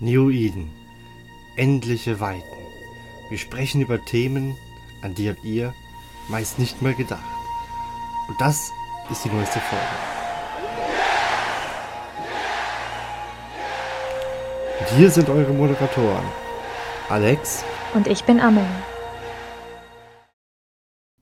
Neoiden. 0.00 0.70
Endliche 1.56 2.20
Weiten. 2.20 2.56
Wir 3.30 3.38
sprechen 3.38 3.80
über 3.80 4.04
Themen, 4.04 4.56
an 5.02 5.14
die 5.14 5.28
habt 5.28 5.44
ihr 5.44 5.74
meist 6.28 6.58
nicht 6.58 6.80
mal 6.82 6.94
gedacht. 6.94 7.24
Und 8.28 8.40
das 8.40 8.70
ist 9.10 9.24
die 9.24 9.28
neueste 9.28 9.58
Folge. 9.58 9.84
Und 14.80 14.88
hier 14.96 15.10
sind 15.10 15.28
eure 15.28 15.52
Moderatoren. 15.52 16.26
Alex. 17.08 17.64
Und 17.94 18.06
ich 18.06 18.22
bin 18.24 18.38
Amelie. 18.38 18.66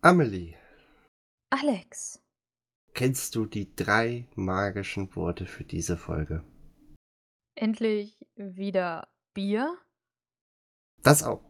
Amelie. 0.02 0.54
Alex. 1.50 2.20
Kennst 2.92 3.34
du 3.36 3.46
die 3.46 3.74
drei 3.74 4.26
magischen 4.34 5.14
Worte 5.16 5.46
für 5.46 5.64
diese 5.64 5.96
Folge? 5.96 6.44
Endlich 7.56 8.24
wieder 8.36 9.08
Bier? 9.32 9.76
Das 11.02 11.22
auch. 11.22 11.42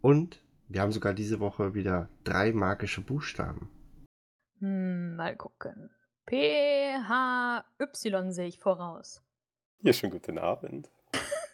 Und 0.00 0.42
wir 0.68 0.80
haben 0.80 0.90
sogar 0.90 1.14
diese 1.14 1.38
Woche 1.38 1.74
wieder 1.74 2.08
drei 2.24 2.52
magische 2.52 3.00
Buchstaben. 3.00 3.70
Hm, 4.58 5.14
mal 5.14 5.36
gucken. 5.36 5.90
P, 6.26 6.94
H, 6.94 7.64
Y 7.78 8.32
sehe 8.32 8.48
ich 8.48 8.58
voraus. 8.58 9.22
Ja, 9.82 9.92
schönen 9.92 10.12
guten 10.12 10.38
Abend. 10.38 10.90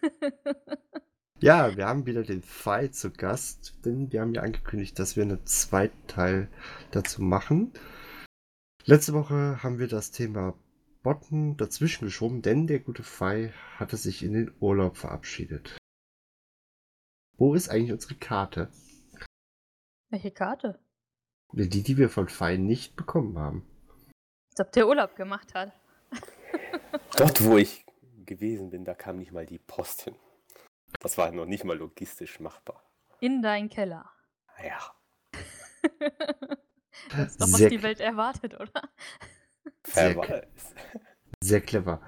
Ja, 1.42 1.74
wir 1.74 1.86
haben 1.86 2.04
wieder 2.04 2.22
den 2.22 2.42
Pfeil 2.42 2.90
zu 2.90 3.10
Gast, 3.10 3.72
denn 3.86 4.12
wir 4.12 4.20
haben 4.20 4.34
ja 4.34 4.42
angekündigt, 4.42 4.98
dass 4.98 5.16
wir 5.16 5.22
einen 5.22 5.46
zweiten 5.46 6.06
Teil 6.06 6.50
dazu 6.90 7.22
machen. 7.22 7.72
Letzte 8.84 9.14
Woche 9.14 9.62
haben 9.62 9.78
wir 9.78 9.88
das 9.88 10.10
Thema 10.10 10.52
Botten 11.02 11.56
dazwischen 11.56 12.04
geschoben, 12.04 12.42
denn 12.42 12.66
der 12.66 12.80
gute 12.80 13.02
Pfeil 13.02 13.52
hatte 13.76 13.96
sich 13.96 14.22
in 14.22 14.34
den 14.34 14.54
Urlaub 14.60 14.96
verabschiedet. 14.96 15.76
Wo 17.36 17.54
ist 17.54 17.68
eigentlich 17.70 17.92
unsere 17.92 18.14
Karte? 18.16 18.70
Welche 20.10 20.30
Karte? 20.30 20.78
Die, 21.52 21.82
die 21.82 21.96
wir 21.96 22.10
von 22.10 22.28
Pfeil 22.28 22.58
nicht 22.58 22.96
bekommen 22.96 23.38
haben. 23.38 23.66
Als 24.50 24.66
ob 24.66 24.72
der 24.72 24.86
Urlaub 24.86 25.16
gemacht 25.16 25.54
hat. 25.54 25.72
Dort, 27.16 27.42
wo 27.44 27.56
ich 27.56 27.84
gewesen 28.26 28.70
bin, 28.70 28.84
da 28.84 28.94
kam 28.94 29.16
nicht 29.16 29.32
mal 29.32 29.46
die 29.46 29.58
Post 29.58 30.02
hin. 30.02 30.16
Das 31.00 31.16
war 31.16 31.32
noch 31.32 31.46
nicht 31.46 31.64
mal 31.64 31.76
logistisch 31.76 32.40
machbar. 32.40 32.84
In 33.20 33.42
deinen 33.42 33.68
Keller. 33.68 34.10
Ja, 34.62 34.94
Das 37.10 37.32
ist 37.32 37.40
doch, 37.40 37.46
was 37.46 37.56
Sehr 37.56 37.70
die 37.70 37.82
Welt 37.82 38.00
erwartet, 38.00 38.54
oder? 38.54 38.88
Sehr 39.86 40.16
weiß. 40.16 40.74
Sehr 41.42 41.60
clever. 41.60 42.00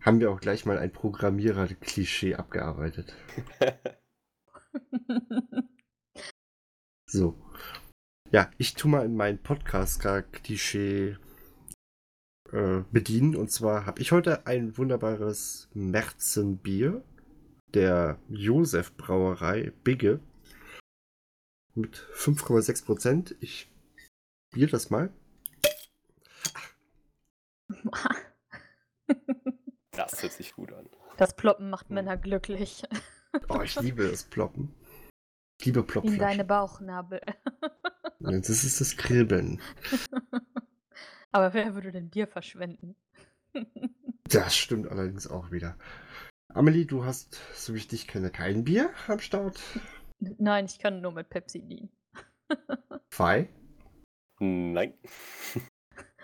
Haben 0.00 0.20
wir 0.20 0.30
auch 0.30 0.40
gleich 0.40 0.64
mal 0.64 0.78
ein 0.78 0.92
Programmierer-Klischee 0.92 2.34
abgearbeitet. 2.34 3.14
So. 7.10 7.36
Ja, 8.30 8.52
ich 8.56 8.74
tu 8.74 8.86
mal 8.86 9.04
in 9.04 9.16
meinen 9.16 9.42
Podcast-Klischee 9.42 11.16
äh, 12.52 12.82
bedienen. 12.92 13.34
Und 13.34 13.50
zwar 13.50 13.84
habe 13.84 14.00
ich 14.00 14.12
heute 14.12 14.46
ein 14.46 14.78
wunderbares 14.78 15.68
Märzenbier 15.74 17.02
der 17.74 18.20
Josef 18.28 18.96
Brauerei 18.96 19.72
Bigge 19.82 20.20
mit 21.74 21.96
5,6 22.14 22.84
Prozent. 22.84 23.34
Ich 23.40 23.68
bier 24.52 24.68
das 24.68 24.90
mal. 24.90 25.12
Das 29.92 30.22
hört 30.22 30.32
sich 30.32 30.54
gut 30.54 30.72
an. 30.72 30.88
Das 31.16 31.34
Ploppen 31.34 31.68
macht 31.68 31.90
Männer 31.90 32.16
glücklich. 32.16 32.84
Oh, 33.48 33.60
ich 33.62 33.80
liebe 33.80 34.08
das 34.10 34.24
Ploppen. 34.24 34.74
Ich 35.60 35.66
liebe 35.66 35.86
In 36.02 36.18
deine. 36.18 36.44
Bauchnabel. 36.44 37.20
Das 38.18 38.48
ist 38.48 38.80
das 38.80 38.96
Kribbeln. 38.96 39.60
Aber 41.30 41.54
wer 41.54 41.74
würde 41.76 41.92
denn 41.92 42.10
Bier 42.10 42.26
verschwenden? 42.26 42.96
Das 44.24 44.56
stimmt 44.56 44.88
allerdings 44.88 45.28
auch 45.28 45.52
wieder. 45.52 45.78
Amelie, 46.48 46.86
du 46.86 47.04
hast, 47.04 47.38
so 47.54 47.72
wie 47.72 47.78
ich 47.78 47.88
dich 47.88 48.08
kenne, 48.08 48.30
kein 48.30 48.64
Bier 48.64 48.90
am 49.06 49.20
Start. 49.20 49.60
Nein, 50.18 50.64
ich 50.66 50.80
kann 50.80 51.00
nur 51.00 51.12
mit 51.12 51.30
Pepsi 51.30 51.60
dienen. 51.60 51.90
Pfei. 53.10 53.48
Nein, 54.40 54.94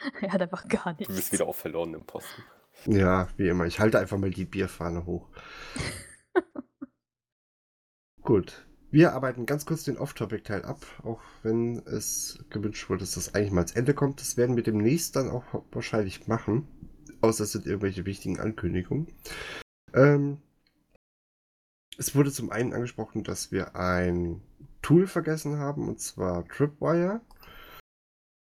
er 0.21 0.33
hat 0.33 0.43
einfach 0.43 0.69
gar 0.69 0.93
du 0.95 0.99
bist 0.99 1.11
nichts. 1.11 1.33
wieder 1.33 1.47
auf 1.47 1.57
verlorenem 1.57 2.05
Posten. 2.05 2.43
Ja, 2.87 3.29
wie 3.37 3.49
immer. 3.49 3.65
Ich 3.67 3.81
halte 3.81 3.99
einfach 3.99 4.19
mal 4.19 4.31
die 4.31 4.45
Bierfahne 4.45 5.07
hoch. 5.07 5.29
Gut. 8.23 8.67
Wir 8.91 9.12
arbeiten 9.12 9.47
ganz 9.47 9.67
kurz 9.67 9.83
den 9.85 9.99
Off-Topic-Teil 9.99 10.65
ab, 10.65 10.87
auch 11.03 11.21
wenn 11.43 11.79
es 11.87 12.39
gewünscht 12.51 12.89
wurde, 12.89 13.01
dass 13.01 13.15
das 13.15 13.35
eigentlich 13.35 13.51
mal 13.51 13.61
ans 13.61 13.73
Ende 13.73 13.95
kommt. 13.95 14.21
Das 14.21 14.37
werden 14.37 14.56
wir 14.56 14.62
demnächst 14.62 15.17
dann 15.17 15.29
auch 15.29 15.45
wahrscheinlich 15.73 16.29
machen. 16.29 16.69
Außer 17.21 17.45
es 17.45 17.53
sind 17.53 17.67
irgendwelche 17.67 18.06
wichtigen 18.06 18.39
Ankündigungen. 18.39 19.09
Ähm, 19.93 20.39
es 21.99 22.15
wurde 22.15 22.31
zum 22.31 22.51
einen 22.51 22.73
angesprochen, 22.73 23.25
dass 23.25 23.51
wir 23.51 23.75
ein 23.75 24.41
Tool 24.83 25.06
vergessen 25.06 25.59
haben, 25.59 25.89
und 25.89 26.01
zwar 26.01 26.47
Tripwire. 26.47 27.21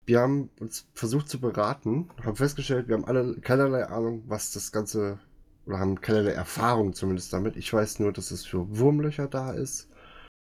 Wir 0.06 0.20
haben 0.20 0.50
uns 0.60 0.88
versucht 0.94 1.28
zu 1.28 1.40
beraten, 1.40 2.08
haben 2.22 2.36
festgestellt, 2.36 2.86
wir 2.86 2.94
haben 2.94 3.04
alle 3.04 3.40
keinerlei 3.40 3.84
Ahnung, 3.86 4.22
was 4.28 4.52
das 4.52 4.70
Ganze, 4.70 5.18
oder 5.66 5.80
haben 5.80 6.00
keinerlei 6.00 6.30
Erfahrung 6.30 6.92
zumindest 6.92 7.32
damit. 7.32 7.56
Ich 7.56 7.72
weiß 7.72 7.98
nur, 7.98 8.12
dass 8.12 8.30
es 8.30 8.46
für 8.46 8.78
Wurmlöcher 8.78 9.26
da 9.26 9.52
ist 9.52 9.88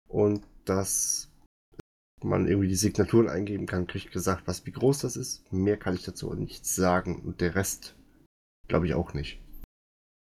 und 0.09 0.45
dass 0.65 1.31
man 2.21 2.49
irgendwie 2.49 2.69
die 2.69 2.75
Signaturen 2.75 3.29
eingeben 3.29 3.67
kann, 3.67 3.87
kriegt 3.87 4.11
gesagt, 4.11 4.47
was 4.47 4.67
wie 4.67 4.73
groß 4.73 4.99
das 5.01 5.17
ist. 5.17 5.53
Mehr 5.53 5.77
kann 5.77 5.95
ich 5.95 6.03
dazu 6.03 6.33
nichts 6.35 6.75
sagen 6.75 7.23
und 7.23 7.41
der 7.41 7.55
Rest 7.55 7.95
glaube 8.67 8.87
ich 8.87 8.95
auch 8.95 9.15
nicht. 9.15 9.41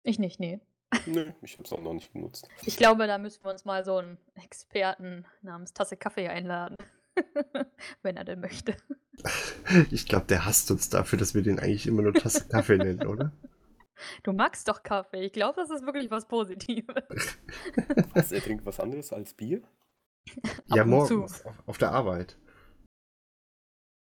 Ich 0.04 0.20
nicht, 0.20 0.38
nee. 0.38 0.60
Nö, 1.06 1.32
ich 1.42 1.58
hab's 1.58 1.72
auch 1.72 1.82
noch 1.82 1.94
nicht 1.94 2.12
genutzt. 2.12 2.48
Ich 2.64 2.76
glaube, 2.76 3.08
da 3.08 3.18
müssen 3.18 3.42
wir 3.42 3.50
uns 3.50 3.64
mal 3.64 3.84
so 3.84 3.96
einen 3.96 4.18
Experten 4.34 5.24
namens 5.42 5.72
Tasse 5.72 5.96
Kaffee 5.96 6.28
einladen. 6.28 6.76
Wenn 8.02 8.16
er 8.16 8.24
denn 8.24 8.40
möchte. 8.40 8.76
Ich 9.90 10.06
glaube, 10.06 10.26
der 10.26 10.44
hasst 10.44 10.70
uns 10.70 10.90
dafür, 10.90 11.18
dass 11.18 11.34
wir 11.34 11.42
den 11.42 11.58
eigentlich 11.58 11.86
immer 11.86 12.02
nur 12.02 12.12
Tasse 12.14 12.46
Kaffee 12.48 12.76
nennen, 12.76 13.06
oder? 13.06 13.32
Du 14.22 14.34
magst 14.34 14.68
doch 14.68 14.82
Kaffee. 14.82 15.24
Ich 15.24 15.32
glaube, 15.32 15.58
das 15.58 15.70
ist 15.70 15.86
wirklich 15.86 16.10
was 16.10 16.28
Positives. 16.28 16.94
Was, 18.12 18.30
er 18.30 18.42
trinkt 18.42 18.66
was 18.66 18.78
anderes 18.78 19.10
als 19.12 19.32
Bier? 19.32 19.62
ja, 20.66 20.84
morgens 20.84 21.42
auf, 21.46 21.62
auf 21.66 21.78
der 21.78 21.92
Arbeit. 21.92 22.36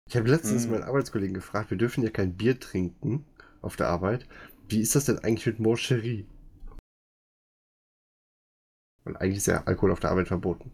Ich 0.09 0.17
habe 0.17 0.27
letztens 0.29 0.65
Hm. 0.65 0.71
meinen 0.71 0.83
Arbeitskollegen 0.83 1.33
gefragt, 1.33 1.71
wir 1.71 1.77
dürfen 1.77 2.03
ja 2.03 2.09
kein 2.09 2.35
Bier 2.35 2.59
trinken 2.59 3.25
auf 3.61 3.77
der 3.77 3.87
Arbeit. 3.87 4.27
Wie 4.67 4.81
ist 4.81 4.95
das 4.95 5.05
denn 5.05 5.19
eigentlich 5.19 5.45
mit 5.45 5.59
Moncherie? 5.59 6.27
Weil 9.05 9.15
eigentlich 9.17 9.37
ist 9.37 9.47
ja 9.47 9.63
Alkohol 9.63 9.91
auf 9.91 10.01
der 10.01 10.11
Arbeit 10.11 10.27
verboten. 10.27 10.71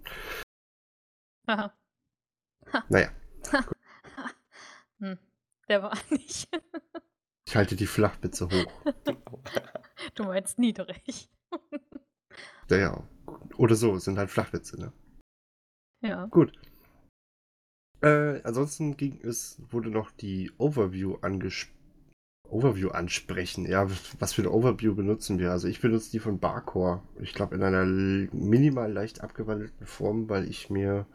Naja, 2.90 3.10
hm, 5.00 5.18
der 5.68 5.84
war 5.84 5.98
nicht. 6.10 6.48
ich 7.48 7.56
halte 7.56 7.76
die 7.76 7.88
Flachwitze 7.88 8.48
hoch. 8.48 8.94
du 10.16 10.24
meinst 10.24 10.60
niedrig. 10.60 11.30
Naja, 12.70 13.04
oder 13.58 13.76
so, 13.76 13.96
es 13.96 14.06
sind 14.06 14.18
halt 14.18 14.30
Flachwitze, 14.30 14.80
ne? 14.80 14.94
ja. 16.02 16.26
Gut. 16.28 16.54
Äh, 18.02 18.42
ansonsten 18.44 18.98
ging 18.98 19.20
es, 19.22 19.62
wurde 19.70 19.90
noch 19.92 20.10
die 20.12 20.52
Overview 20.58 21.18
angesprochen. 21.22 21.82
Overview 22.52 22.90
ansprechen. 22.90 23.66
Ja, 23.66 23.90
was 24.20 24.34
für 24.34 24.42
eine 24.42 24.52
Overview 24.52 24.94
benutzen 24.94 25.40
wir? 25.40 25.52
Also 25.52 25.68
ich 25.68 25.80
benutze 25.80 26.12
die 26.12 26.20
von 26.20 26.40
Barcore. 26.40 27.02
Ich 27.22 27.34
glaube 27.34 27.56
in 27.56 27.64
einer 27.64 27.86
minimal 27.86 28.92
leicht 28.92 29.22
abgewandelten 29.22 29.88
Form, 29.88 30.28
weil 30.30 30.48
ich 30.50 30.70
mir 30.70 31.06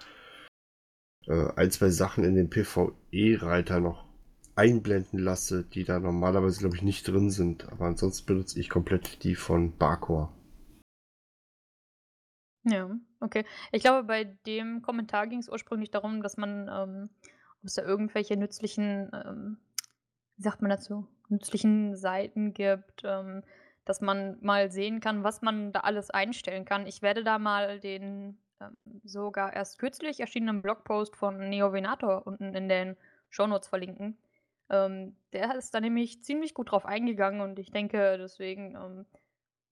äh, 1.28 1.52
ein, 1.56 1.70
zwei 1.70 1.90
Sachen 1.90 2.24
in 2.24 2.34
den 2.34 2.50
PvE-Reiter 2.50 3.80
noch 3.80 4.06
einblenden 4.54 5.18
lasse, 5.18 5.64
die 5.64 5.84
da 5.84 6.00
normalerweise, 6.00 6.60
glaube 6.60 6.76
ich, 6.76 6.82
nicht 6.82 7.06
drin 7.06 7.30
sind. 7.30 7.70
Aber 7.70 7.86
ansonsten 7.86 8.26
benutze 8.26 8.58
ich 8.58 8.70
komplett 8.70 9.22
die 9.22 9.34
von 9.34 9.76
Barcore. 9.76 10.30
Ja, 12.64 12.90
okay. 13.20 13.44
Ich 13.70 13.82
glaube, 13.82 14.04
bei 14.04 14.24
dem 14.24 14.82
Kommentar 14.82 15.28
ging 15.28 15.38
es 15.38 15.48
ursprünglich 15.48 15.90
darum, 15.90 16.22
dass 16.22 16.36
man, 16.36 16.68
ähm, 16.68 17.10
ob 17.60 17.64
es 17.64 17.74
da 17.74 17.82
irgendwelche 17.82 18.36
nützlichen, 18.36 19.10
ähm, 19.12 19.58
wie 20.36 20.42
sagt 20.42 20.62
man 20.62 20.70
dazu, 20.70 21.06
nützlichen 21.28 21.94
Seiten 21.94 22.54
gibt, 22.54 23.02
ähm, 23.04 23.44
dass 23.84 24.00
man 24.00 24.36
mal 24.40 24.70
sehen 24.72 24.98
kann, 25.00 25.22
was 25.22 25.42
man 25.42 25.72
da 25.72 25.80
alles 25.80 26.10
einstellen 26.10 26.64
kann. 26.64 26.86
Ich 26.86 27.02
werde 27.02 27.22
da 27.22 27.38
mal 27.38 27.78
den 27.78 28.36
sogar 29.04 29.52
erst 29.52 29.78
kürzlich 29.78 30.20
erschienenen 30.20 30.62
Blogpost 30.62 31.16
von 31.16 31.48
Neovenator 31.48 32.26
unten 32.26 32.54
in 32.54 32.68
den 32.68 32.96
Shownotes 33.30 33.68
verlinken. 33.68 34.16
Ähm, 34.68 35.16
der 35.32 35.54
ist 35.54 35.74
da 35.74 35.80
nämlich 35.80 36.24
ziemlich 36.24 36.54
gut 36.54 36.70
drauf 36.70 36.86
eingegangen 36.86 37.40
und 37.40 37.58
ich 37.58 37.70
denke, 37.70 38.18
deswegen 38.18 38.74
ähm, 38.74 39.06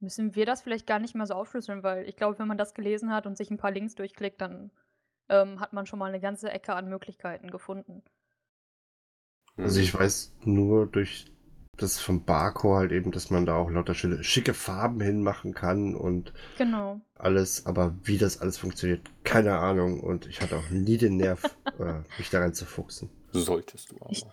müssen 0.01 0.35
wir 0.35 0.47
das 0.47 0.63
vielleicht 0.63 0.87
gar 0.87 0.99
nicht 0.99 1.15
mehr 1.15 1.27
so 1.27 1.35
aufschlüsseln, 1.35 1.83
weil 1.83 2.09
ich 2.09 2.17
glaube, 2.17 2.39
wenn 2.39 2.49
man 2.49 2.59
das 2.59 2.75
gelesen 2.75 3.13
hat 3.13 3.27
und 3.27 3.37
sich 3.37 3.51
ein 3.51 3.57
paar 3.57 3.73
Links 3.73 3.95
durchklickt, 3.95 4.41
dann 4.41 4.71
ähm, 5.29 5.59
hat 5.59 5.73
man 5.73 5.87
schon 5.87 5.99
mal 5.99 6.07
eine 6.07 6.21
ganze 6.21 6.51
Ecke 6.51 6.75
an 6.75 6.89
Möglichkeiten 6.89 7.51
gefunden. 7.51 8.03
Also 9.57 9.81
ich 9.81 9.95
weiß 9.95 10.37
nur 10.45 10.87
durch 10.87 11.34
das 11.77 11.99
vom 12.01 12.25
Barco 12.25 12.75
halt 12.77 12.93
eben, 12.93 13.11
dass 13.11 13.31
man 13.31 13.47
da 13.47 13.57
auch 13.57 13.71
lauter 13.71 13.95
schöne, 13.95 14.23
schicke 14.25 14.55
Farben 14.55 15.01
hinmachen 15.01 15.55
kann 15.55 15.95
und 15.95 16.33
Genau. 16.59 17.01
alles, 17.17 17.67
aber 17.67 17.95
wie 18.03 18.19
das 18.19 18.41
alles 18.41 18.59
funktioniert, 18.59 19.01
keine 19.25 19.57
Ahnung 19.59 20.01
und 20.01 20.27
ich 20.27 20.41
hatte 20.41 20.57
auch 20.57 20.71
nie 20.71 20.97
den 20.99 21.17
Nerv, 21.17 21.43
äh, 21.79 22.01
mich 22.19 22.31
da 22.31 22.41
rein 22.41 22.55
zu 22.55 22.65
fuchsen. 22.65 23.11
Solltest 23.33 23.91
du 23.93 23.97
aber. 24.01 24.11
Ich- 24.11 24.25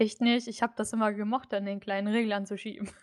Echt 0.00 0.20
nicht. 0.20 0.46
Ich 0.46 0.62
habe 0.62 0.74
das 0.76 0.92
immer 0.92 1.12
gemocht, 1.12 1.52
an 1.52 1.64
den 1.66 1.80
kleinen 1.80 2.06
Reglern 2.06 2.46
zu 2.46 2.56
schieben. 2.56 2.88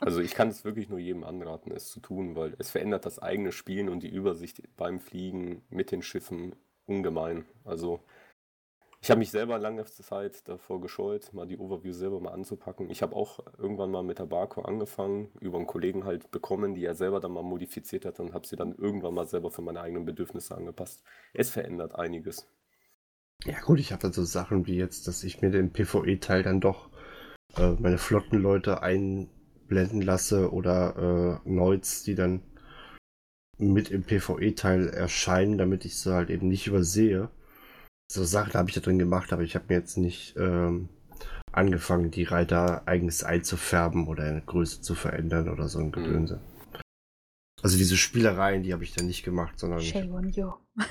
Also 0.00 0.20
ich 0.20 0.32
kann 0.34 0.48
es 0.48 0.64
wirklich 0.64 0.88
nur 0.88 0.98
jedem 0.98 1.24
anraten, 1.24 1.70
es 1.72 1.90
zu 1.90 2.00
tun, 2.00 2.36
weil 2.36 2.54
es 2.58 2.70
verändert 2.70 3.04
das 3.04 3.18
eigene 3.18 3.52
Spielen 3.52 3.90
und 3.90 4.02
die 4.02 4.08
Übersicht 4.08 4.62
beim 4.78 4.98
Fliegen 4.98 5.62
mit 5.68 5.90
den 5.90 6.00
Schiffen 6.00 6.54
ungemein. 6.86 7.44
Also 7.64 8.00
ich 9.00 9.10
habe 9.10 9.18
mich 9.18 9.30
selber 9.30 9.58
lange 9.58 9.84
Zeit 9.84 10.48
davor 10.48 10.80
gescheut, 10.80 11.32
mal 11.32 11.46
die 11.46 11.58
Overview 11.58 11.92
selber 11.92 12.20
mal 12.20 12.32
anzupacken. 12.32 12.90
Ich 12.90 13.02
habe 13.02 13.14
auch 13.14 13.40
irgendwann 13.58 13.90
mal 13.90 14.02
mit 14.02 14.18
der 14.18 14.26
Barco 14.26 14.62
angefangen, 14.62 15.30
über 15.40 15.58
einen 15.58 15.66
Kollegen 15.66 16.04
halt 16.04 16.30
bekommen, 16.30 16.74
die 16.74 16.84
er 16.84 16.94
selber 16.94 17.20
dann 17.20 17.32
mal 17.32 17.42
modifiziert 17.42 18.04
hat 18.04 18.20
und 18.20 18.32
habe 18.32 18.46
sie 18.46 18.56
dann 18.56 18.74
irgendwann 18.74 19.14
mal 19.14 19.26
selber 19.26 19.50
für 19.50 19.62
meine 19.62 19.80
eigenen 19.80 20.04
Bedürfnisse 20.04 20.56
angepasst. 20.56 21.02
Es 21.34 21.50
verändert 21.50 21.94
einiges. 21.94 22.48
Ja 23.44 23.60
gut, 23.60 23.78
ich 23.78 23.92
habe 23.92 24.02
dann 24.02 24.12
so 24.12 24.24
Sachen 24.24 24.66
wie 24.66 24.76
jetzt, 24.76 25.06
dass 25.06 25.22
ich 25.22 25.42
mir 25.42 25.50
den 25.50 25.72
PvE-Teil 25.72 26.42
dann 26.42 26.60
doch 26.60 26.88
äh, 27.56 27.72
meine 27.78 27.98
Flottenleute 27.98 28.82
einblenden 28.82 30.02
lasse 30.02 30.52
oder 30.52 31.42
äh, 31.44 31.48
Noids, 31.48 32.02
die 32.02 32.14
dann 32.14 32.42
mit 33.58 33.90
im 33.90 34.02
PvE-Teil 34.02 34.88
erscheinen, 34.88 35.58
damit 35.58 35.84
ich 35.84 35.98
sie 35.98 36.14
halt 36.14 36.30
eben 36.30 36.48
nicht 36.48 36.66
übersehe. 36.66 37.30
So 38.10 38.24
Sachen 38.24 38.54
habe 38.54 38.68
ich 38.68 38.74
da 38.74 38.80
drin 38.80 38.98
gemacht, 38.98 39.32
aber 39.32 39.42
ich 39.42 39.54
habe 39.54 39.66
mir 39.68 39.74
jetzt 39.74 39.96
nicht 39.96 40.36
ähm, 40.36 40.88
angefangen, 41.52 42.10
die 42.10 42.22
Reiter 42.24 42.82
eigens 42.86 43.24
einzufärben 43.24 44.06
oder 44.06 44.24
eine 44.24 44.42
Größe 44.42 44.80
zu 44.80 44.94
verändern 44.94 45.48
oder 45.48 45.68
so 45.68 45.80
ein 45.80 45.92
Gedönse. 45.92 46.40
Also 47.62 47.78
diese 47.78 47.96
Spielereien, 47.96 48.62
die 48.62 48.72
habe 48.72 48.84
ich 48.84 48.94
dann 48.94 49.06
nicht 49.06 49.24
gemacht, 49.24 49.58
sondern 49.58 49.80
ich, 49.80 49.88
Shame 49.90 50.12
on 50.14 50.28
you. 50.30 50.52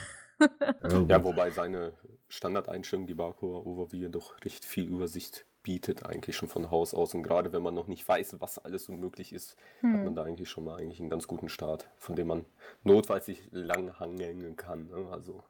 Ja, 1.07 1.23
wobei 1.23 1.50
seine 1.51 1.94
Standardeinstellung, 2.27 3.07
die 3.07 3.13
Barco 3.13 3.61
Overview, 3.61 4.09
doch 4.09 4.35
recht 4.44 4.65
viel 4.65 4.83
Übersicht 4.83 5.45
bietet, 5.63 6.06
eigentlich 6.06 6.35
schon 6.35 6.50
von 6.50 6.69
Haus 6.71 6.94
aus. 6.94 7.13
Und 7.15 7.23
gerade 7.23 7.53
wenn 7.53 7.63
man 7.63 7.73
noch 7.73 7.88
nicht 7.88 8.06
weiß, 8.06 8.35
was 8.39 8.57
alles 8.59 8.83
so 8.83 8.91
möglich 8.91 9.31
ist, 9.31 9.56
hat 9.81 9.91
man 9.91 10.07
Hm. 10.07 10.15
da 10.15 10.23
eigentlich 10.23 10.50
schon 10.50 10.65
mal 10.65 10.75
eigentlich 10.75 11.00
einen 11.00 11.09
ganz 11.09 11.27
guten 11.27 11.47
Start, 11.47 11.89
von 11.97 12.18
dem 12.18 12.27
man 12.27 12.45
notfalls 12.83 13.27
sich 13.27 13.47
lang 13.51 13.97
hangeln 13.97 14.57
kann. 14.57 14.88
Ne? 14.88 15.07
Also, 15.09 15.41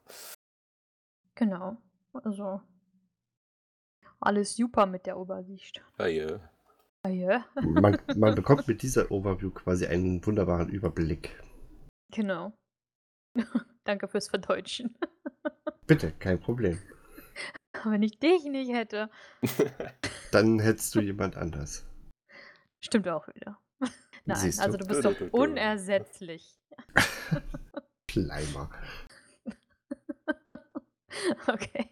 Genau. 1.35 1.77
Also. 2.13 2.61
Alles 4.19 4.55
super 4.55 4.85
mit 4.85 5.05
der 5.05 5.15
Übersicht. 5.17 5.83
ja, 5.99 6.07
ja. 6.07 6.49
Ah, 7.03 7.09
ja. 7.09 7.45
man, 7.61 7.99
man 8.15 8.33
bekommt 8.35 8.67
mit 8.67 8.81
dieser 8.81 9.11
Overview 9.11 9.51
quasi 9.51 9.85
einen 9.85 10.25
wunderbaren 10.25 10.69
Überblick. 10.69 11.39
Genau. 12.11 12.53
Danke 13.83 14.07
fürs 14.07 14.29
Verdeutschen. 14.29 14.97
Bitte, 15.87 16.11
kein 16.13 16.39
Problem. 16.39 16.79
Wenn 17.83 18.01
ich 18.01 18.17
dich 18.17 18.45
nicht 18.45 18.71
hätte. 18.73 19.11
Dann 20.31 20.59
hättest 20.59 20.95
du 20.95 21.01
jemand 21.01 21.35
anders. 21.37 21.85
Stimmt 22.79 23.07
auch 23.07 23.27
wieder. 23.27 23.59
Nein, 24.23 24.37
Siehst 24.37 24.59
also 24.61 24.77
du 24.77 24.87
bist 24.87 25.03
Du, 25.03 25.09
doch 25.09 25.17
du, 25.19 25.29
du. 25.29 25.37
unersetzlich. 25.37 26.57
Schleimer. 28.09 28.71
Okay. 31.47 31.89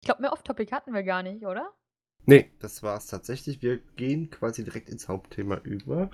Ich 0.00 0.06
glaube, 0.06 0.22
mehr 0.22 0.32
Off-Topic 0.32 0.72
hatten 0.72 0.94
wir 0.94 1.02
gar 1.02 1.22
nicht, 1.22 1.44
oder? 1.44 1.72
Nee, 2.24 2.50
das 2.60 2.82
war's 2.82 3.06
tatsächlich. 3.06 3.62
Wir 3.62 3.78
gehen 3.96 4.30
quasi 4.30 4.64
direkt 4.64 4.88
ins 4.88 5.08
Hauptthema 5.08 5.56
über. 5.64 6.10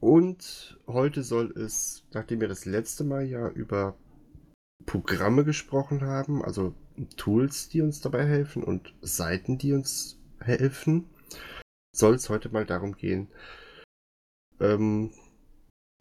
Und 0.00 0.78
heute 0.86 1.22
soll 1.22 1.52
es, 1.52 2.06
nachdem 2.12 2.40
wir 2.40 2.48
das 2.48 2.64
letzte 2.64 3.04
Mal 3.04 3.26
ja 3.26 3.48
über 3.48 3.96
Programme 4.86 5.44
gesprochen 5.44 6.00
haben, 6.02 6.42
also 6.42 6.74
Tools, 7.16 7.68
die 7.68 7.82
uns 7.82 8.00
dabei 8.00 8.24
helfen 8.26 8.64
und 8.64 8.94
Seiten, 9.02 9.58
die 9.58 9.72
uns 9.72 10.18
helfen, 10.40 11.08
soll 11.94 12.14
es 12.14 12.30
heute 12.30 12.48
mal 12.48 12.64
darum 12.64 12.96
gehen, 12.96 13.28
ähm, 14.60 15.12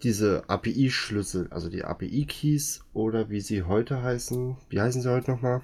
diese 0.02 0.50
API-Schlüssel, 0.50 1.48
also 1.52 1.70
die 1.70 1.84
API-Keys 1.84 2.86
oder 2.94 3.30
wie 3.30 3.42
sie 3.42 3.64
heute 3.64 4.02
heißen, 4.02 4.58
wie 4.70 4.80
heißen 4.80 5.02
sie 5.02 5.12
heute 5.12 5.32
nochmal? 5.32 5.62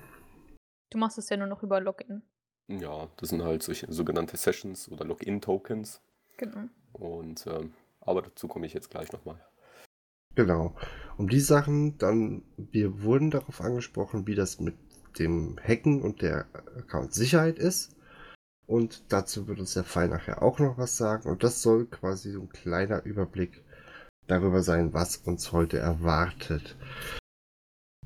Du 0.92 0.98
machst 0.98 1.18
es 1.18 1.30
ja 1.30 1.38
nur 1.38 1.48
noch 1.48 1.64
über 1.64 1.80
Login. 1.82 2.22
ja, 2.68 3.08
das 3.18 3.30
sind 3.30 3.44
halt 3.44 3.64
solche 3.64 3.92
sogenannte 3.92 4.38
Sessions 4.38 4.90
oder 4.92 5.06
Login-Tokens. 5.06 6.02
Genau. 6.38 6.68
Und 6.94 7.48
ähm, 7.48 7.74
aber 8.02 8.22
dazu 8.22 8.48
komme 8.48 8.66
ich 8.66 8.74
jetzt 8.74 8.90
gleich 8.90 9.12
nochmal. 9.12 9.40
Genau. 10.36 10.76
Um 11.18 11.30
die 11.30 11.40
Sachen, 11.40 11.98
dann, 11.98 12.44
wir 12.58 13.02
wurden 13.02 13.32
darauf 13.32 13.62
angesprochen, 13.62 14.28
wie 14.28 14.36
das 14.36 14.60
mit 14.60 14.76
dem 15.18 15.58
Hacken 15.64 16.02
und 16.02 16.22
der 16.22 16.46
Account-Sicherheit 16.78 17.58
ist. 17.58 17.96
Und 18.68 19.14
dazu 19.14 19.48
wird 19.48 19.60
uns 19.60 19.74
der 19.74 19.84
Fall 19.84 20.10
nachher 20.10 20.42
auch 20.42 20.60
noch 20.60 20.78
was 20.78 20.98
sagen. 20.98 21.30
Und 21.30 21.44
das 21.44 21.62
soll 21.62 21.86
quasi 21.86 22.32
so 22.32 22.42
ein 22.42 22.50
kleiner 22.50 23.04
Überblick 23.06 23.64
darüber 24.28 24.64
sein, 24.64 24.94
was 24.94 25.18
uns 25.18 25.52
heute 25.52 25.78
erwartet. 25.78 26.78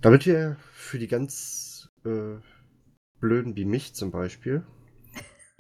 Damit 0.02 0.26
wir 0.26 0.58
für 0.72 1.00
die 1.00 1.08
ganz 1.08 1.90
äh, 2.06 2.38
Blöden 3.20 3.56
wie 3.56 3.66
mich 3.66 3.94
zum 3.94 4.12
Beispiel 4.12 4.64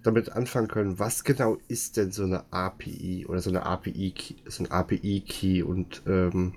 damit 0.04 0.32
anfangen 0.32 0.68
können, 0.68 1.00
was 1.00 1.24
genau 1.24 1.58
ist 1.68 1.98
denn 1.98 2.12
so 2.12 2.24
eine 2.24 2.52
API 2.52 3.26
oder 3.28 3.40
so 3.40 3.50
eine 3.50 3.64
API-Key, 3.64 4.36
so 4.46 4.64
ein 4.64 4.72
API-Key 4.72 5.64
und 5.64 6.04
ähm, 6.08 6.56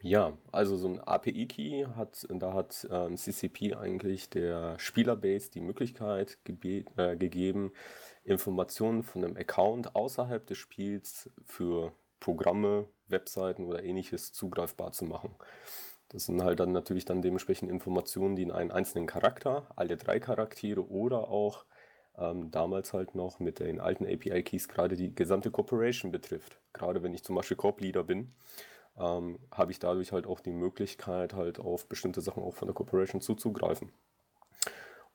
Ja, 0.00 0.36
also 0.52 0.76
so 0.76 0.88
ein 0.88 1.00
API-Key 1.00 1.86
hat, 1.96 2.26
da 2.30 2.54
hat 2.54 2.86
ähm, 2.90 3.16
CCP 3.16 3.74
eigentlich 3.74 4.30
der 4.30 4.78
Spielerbase 4.78 5.50
die 5.50 5.60
Möglichkeit 5.60 6.38
äh, 6.46 7.16
gegeben, 7.16 7.72
Informationen 8.24 9.02
von 9.02 9.24
einem 9.24 9.36
Account 9.36 9.94
außerhalb 9.94 10.46
des 10.46 10.58
Spiels 10.58 11.30
für 11.44 11.92
Programme, 12.20 12.88
Webseiten 13.06 13.64
oder 13.66 13.84
ähnliches 13.84 14.32
zugreifbar 14.32 14.92
zu 14.92 15.04
machen. 15.04 15.34
Das 16.08 16.26
sind 16.26 16.42
halt 16.42 16.60
dann 16.60 16.72
natürlich 16.72 17.04
dann 17.04 17.22
dementsprechend 17.22 17.70
Informationen, 17.70 18.36
die 18.36 18.42
in 18.42 18.50
einen 18.50 18.70
einzelnen 18.70 19.06
Charakter, 19.06 19.66
alle 19.76 19.96
drei 19.96 20.20
Charaktere 20.20 20.88
oder 20.88 21.28
auch 21.28 21.66
ähm, 22.16 22.50
damals 22.50 22.92
halt 22.92 23.14
noch 23.14 23.40
mit 23.40 23.58
den 23.58 23.80
alten 23.80 24.06
API-Keys 24.06 24.68
gerade 24.68 24.96
die 24.96 25.14
gesamte 25.14 25.50
Corporation 25.50 26.12
betrifft. 26.12 26.60
Gerade 26.72 27.02
wenn 27.02 27.14
ich 27.14 27.24
zum 27.24 27.34
Beispiel 27.34 27.56
Corp-Leader 27.56 28.04
bin, 28.04 28.32
ähm, 28.96 29.38
habe 29.50 29.72
ich 29.72 29.78
dadurch 29.80 30.12
halt 30.12 30.26
auch 30.26 30.40
die 30.40 30.52
Möglichkeit, 30.52 31.34
halt 31.34 31.58
auf 31.58 31.88
bestimmte 31.88 32.20
Sachen 32.20 32.42
auch 32.42 32.54
von 32.54 32.68
der 32.68 32.74
Corporation 32.74 33.20
zuzugreifen. 33.20 33.92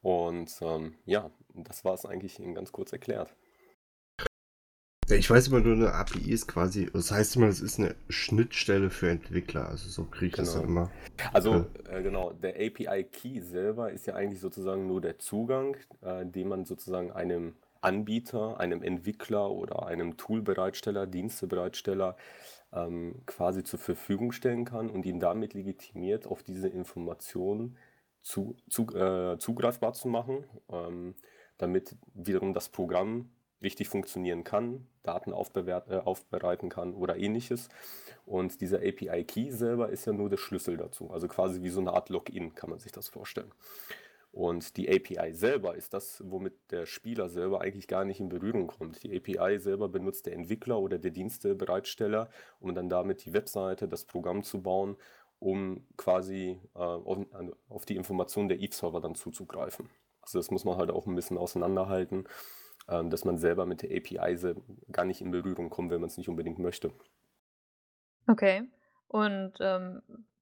Und 0.01 0.57
ähm, 0.61 0.95
ja, 1.05 1.29
das 1.53 1.83
war 1.83 1.93
es 1.93 2.05
eigentlich 2.05 2.39
Ihnen 2.39 2.55
ganz 2.55 2.71
kurz 2.71 2.91
erklärt. 2.93 3.35
Ja, 5.09 5.15
ich 5.15 5.27
weiß 5.27 5.47
immer 5.47 5.59
nur, 5.59 5.73
eine 5.73 5.93
API 5.93 6.31
ist 6.31 6.47
quasi, 6.47 6.87
das 6.93 7.11
heißt 7.11 7.35
immer, 7.35 7.47
es 7.47 7.61
ist 7.61 7.79
eine 7.79 7.95
Schnittstelle 8.09 8.91
für 8.91 9.09
Entwickler. 9.09 9.67
Also 9.67 9.89
so 9.89 10.03
kriege 10.05 10.27
ich 10.27 10.33
das 10.33 10.49
Genau. 10.53 10.61
dann 10.61 10.69
immer. 10.69 10.91
Also 11.33 11.65
äh, 11.89 12.03
genau, 12.03 12.31
der 12.31 12.51
API-Key 12.55 13.41
selber 13.41 13.91
ist 13.91 14.05
ja 14.05 14.13
eigentlich 14.13 14.39
sozusagen 14.39 14.85
nur 14.85 15.01
der 15.01 15.17
Zugang, 15.17 15.75
äh, 16.01 16.25
den 16.27 16.47
man 16.47 16.65
sozusagen 16.65 17.11
einem 17.11 17.55
Anbieter, 17.81 18.59
einem 18.59 18.83
Entwickler 18.83 19.49
oder 19.49 19.87
einem 19.87 20.15
Toolbereitsteller, 20.17 21.07
Dienstebereitsteller 21.07 22.15
ähm, 22.71 23.15
quasi 23.25 23.63
zur 23.63 23.79
Verfügung 23.79 24.31
stellen 24.31 24.63
kann 24.63 24.91
und 24.91 25.07
ihn 25.07 25.19
damit 25.19 25.55
legitimiert, 25.55 26.27
auf 26.27 26.43
diese 26.43 26.67
Informationen 26.67 27.77
zu, 28.21 28.55
zu, 28.69 28.87
äh, 28.95 29.37
zugreifbar 29.37 29.93
zu 29.93 30.07
machen, 30.07 30.45
ähm, 30.71 31.15
damit 31.57 31.95
wiederum 32.13 32.53
das 32.53 32.69
Programm 32.69 33.29
richtig 33.61 33.89
funktionieren 33.89 34.43
kann, 34.43 34.87
Daten 35.03 35.31
äh, 35.31 35.97
aufbereiten 35.97 36.69
kann 36.69 36.93
oder 36.93 37.17
ähnliches. 37.17 37.69
Und 38.25 38.61
dieser 38.61 38.77
API-Key 38.77 39.51
selber 39.51 39.89
ist 39.89 40.05
ja 40.05 40.13
nur 40.13 40.29
der 40.29 40.37
Schlüssel 40.37 40.77
dazu. 40.77 41.11
Also 41.11 41.27
quasi 41.27 41.61
wie 41.61 41.69
so 41.69 41.81
eine 41.81 41.93
Art 41.93 42.09
Login 42.09 42.55
kann 42.55 42.69
man 42.69 42.79
sich 42.79 42.91
das 42.91 43.09
vorstellen. 43.09 43.51
Und 44.31 44.77
die 44.77 44.87
API 44.87 45.33
selber 45.33 45.75
ist 45.75 45.93
das, 45.93 46.23
womit 46.23 46.53
der 46.69 46.85
Spieler 46.85 47.29
selber 47.29 47.61
eigentlich 47.61 47.87
gar 47.87 48.05
nicht 48.05 48.19
in 48.19 48.29
Berührung 48.29 48.67
kommt. 48.67 49.01
Die 49.03 49.15
API 49.17 49.57
selber 49.57 49.89
benutzt 49.89 50.27
der 50.27 50.33
Entwickler 50.33 50.79
oder 50.79 50.99
der 50.99 51.09
Dienstebereitsteller, 51.09 52.29
um 52.59 52.75
dann 52.75 52.89
damit 52.89 53.25
die 53.25 53.33
Webseite, 53.33 53.87
das 53.87 54.05
Programm 54.05 54.43
zu 54.43 54.61
bauen, 54.61 54.97
um 55.39 55.87
quasi 55.97 56.59
äh, 56.75 56.79
auf, 56.79 57.25
auf 57.69 57.85
die 57.85 57.95
Informationen 57.95 58.49
der 58.49 58.59
Eve-Server 58.59 59.01
dann 59.01 59.15
zuzugreifen. 59.15 59.89
Also 60.21 60.39
das 60.39 60.51
muss 60.51 60.65
man 60.65 60.77
halt 60.77 60.91
auch 60.91 61.07
ein 61.07 61.15
bisschen 61.15 61.37
auseinanderhalten. 61.37 62.27
ähm, 62.89 63.09
dass 63.09 63.23
man 63.23 63.37
selber 63.37 63.65
mit 63.65 63.83
der 63.83 63.95
API 63.95 64.35
gar 64.91 65.05
nicht 65.05 65.21
in 65.21 65.31
Berührung 65.31 65.69
kommt, 65.69 65.91
wenn 65.91 66.01
man 66.01 66.09
es 66.09 66.17
nicht 66.17 66.29
unbedingt 66.29 66.57
möchte. 66.59 66.91
Okay. 68.27 68.63
Und 69.07 69.53
ähm, 69.59 70.01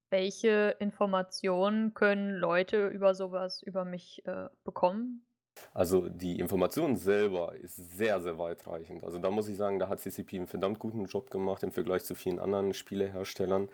welche 0.10 0.76
Informationen 0.80 1.94
können 1.94 2.36
Leute 2.36 2.88
über 2.88 3.16
sowas 3.16 3.62
über 3.64 3.84
mich 3.84 4.26
äh, 4.26 4.48
bekommen? 4.64 5.26
Also 5.74 6.08
die 6.08 6.40
Information 6.40 6.96
selber 6.96 7.56
ist 7.56 7.76
sehr, 7.98 8.22
sehr 8.22 8.38
weitreichend. 8.38 9.04
Also 9.04 9.18
da 9.18 9.32
muss 9.32 9.50
ich 9.50 9.58
sagen, 9.58 9.80
da 9.80 9.90
hat 9.90 10.00
CCP 10.00 10.38
einen 10.38 10.48
verdammt 10.48 10.80
guten 10.80 11.06
Job 11.06 11.32
gemacht 11.32 11.64
im 11.64 11.72
Vergleich 11.72 12.04
zu 12.04 12.16
vielen 12.16 12.40
anderen 12.40 12.74
Spieleherstellern. 12.74 13.70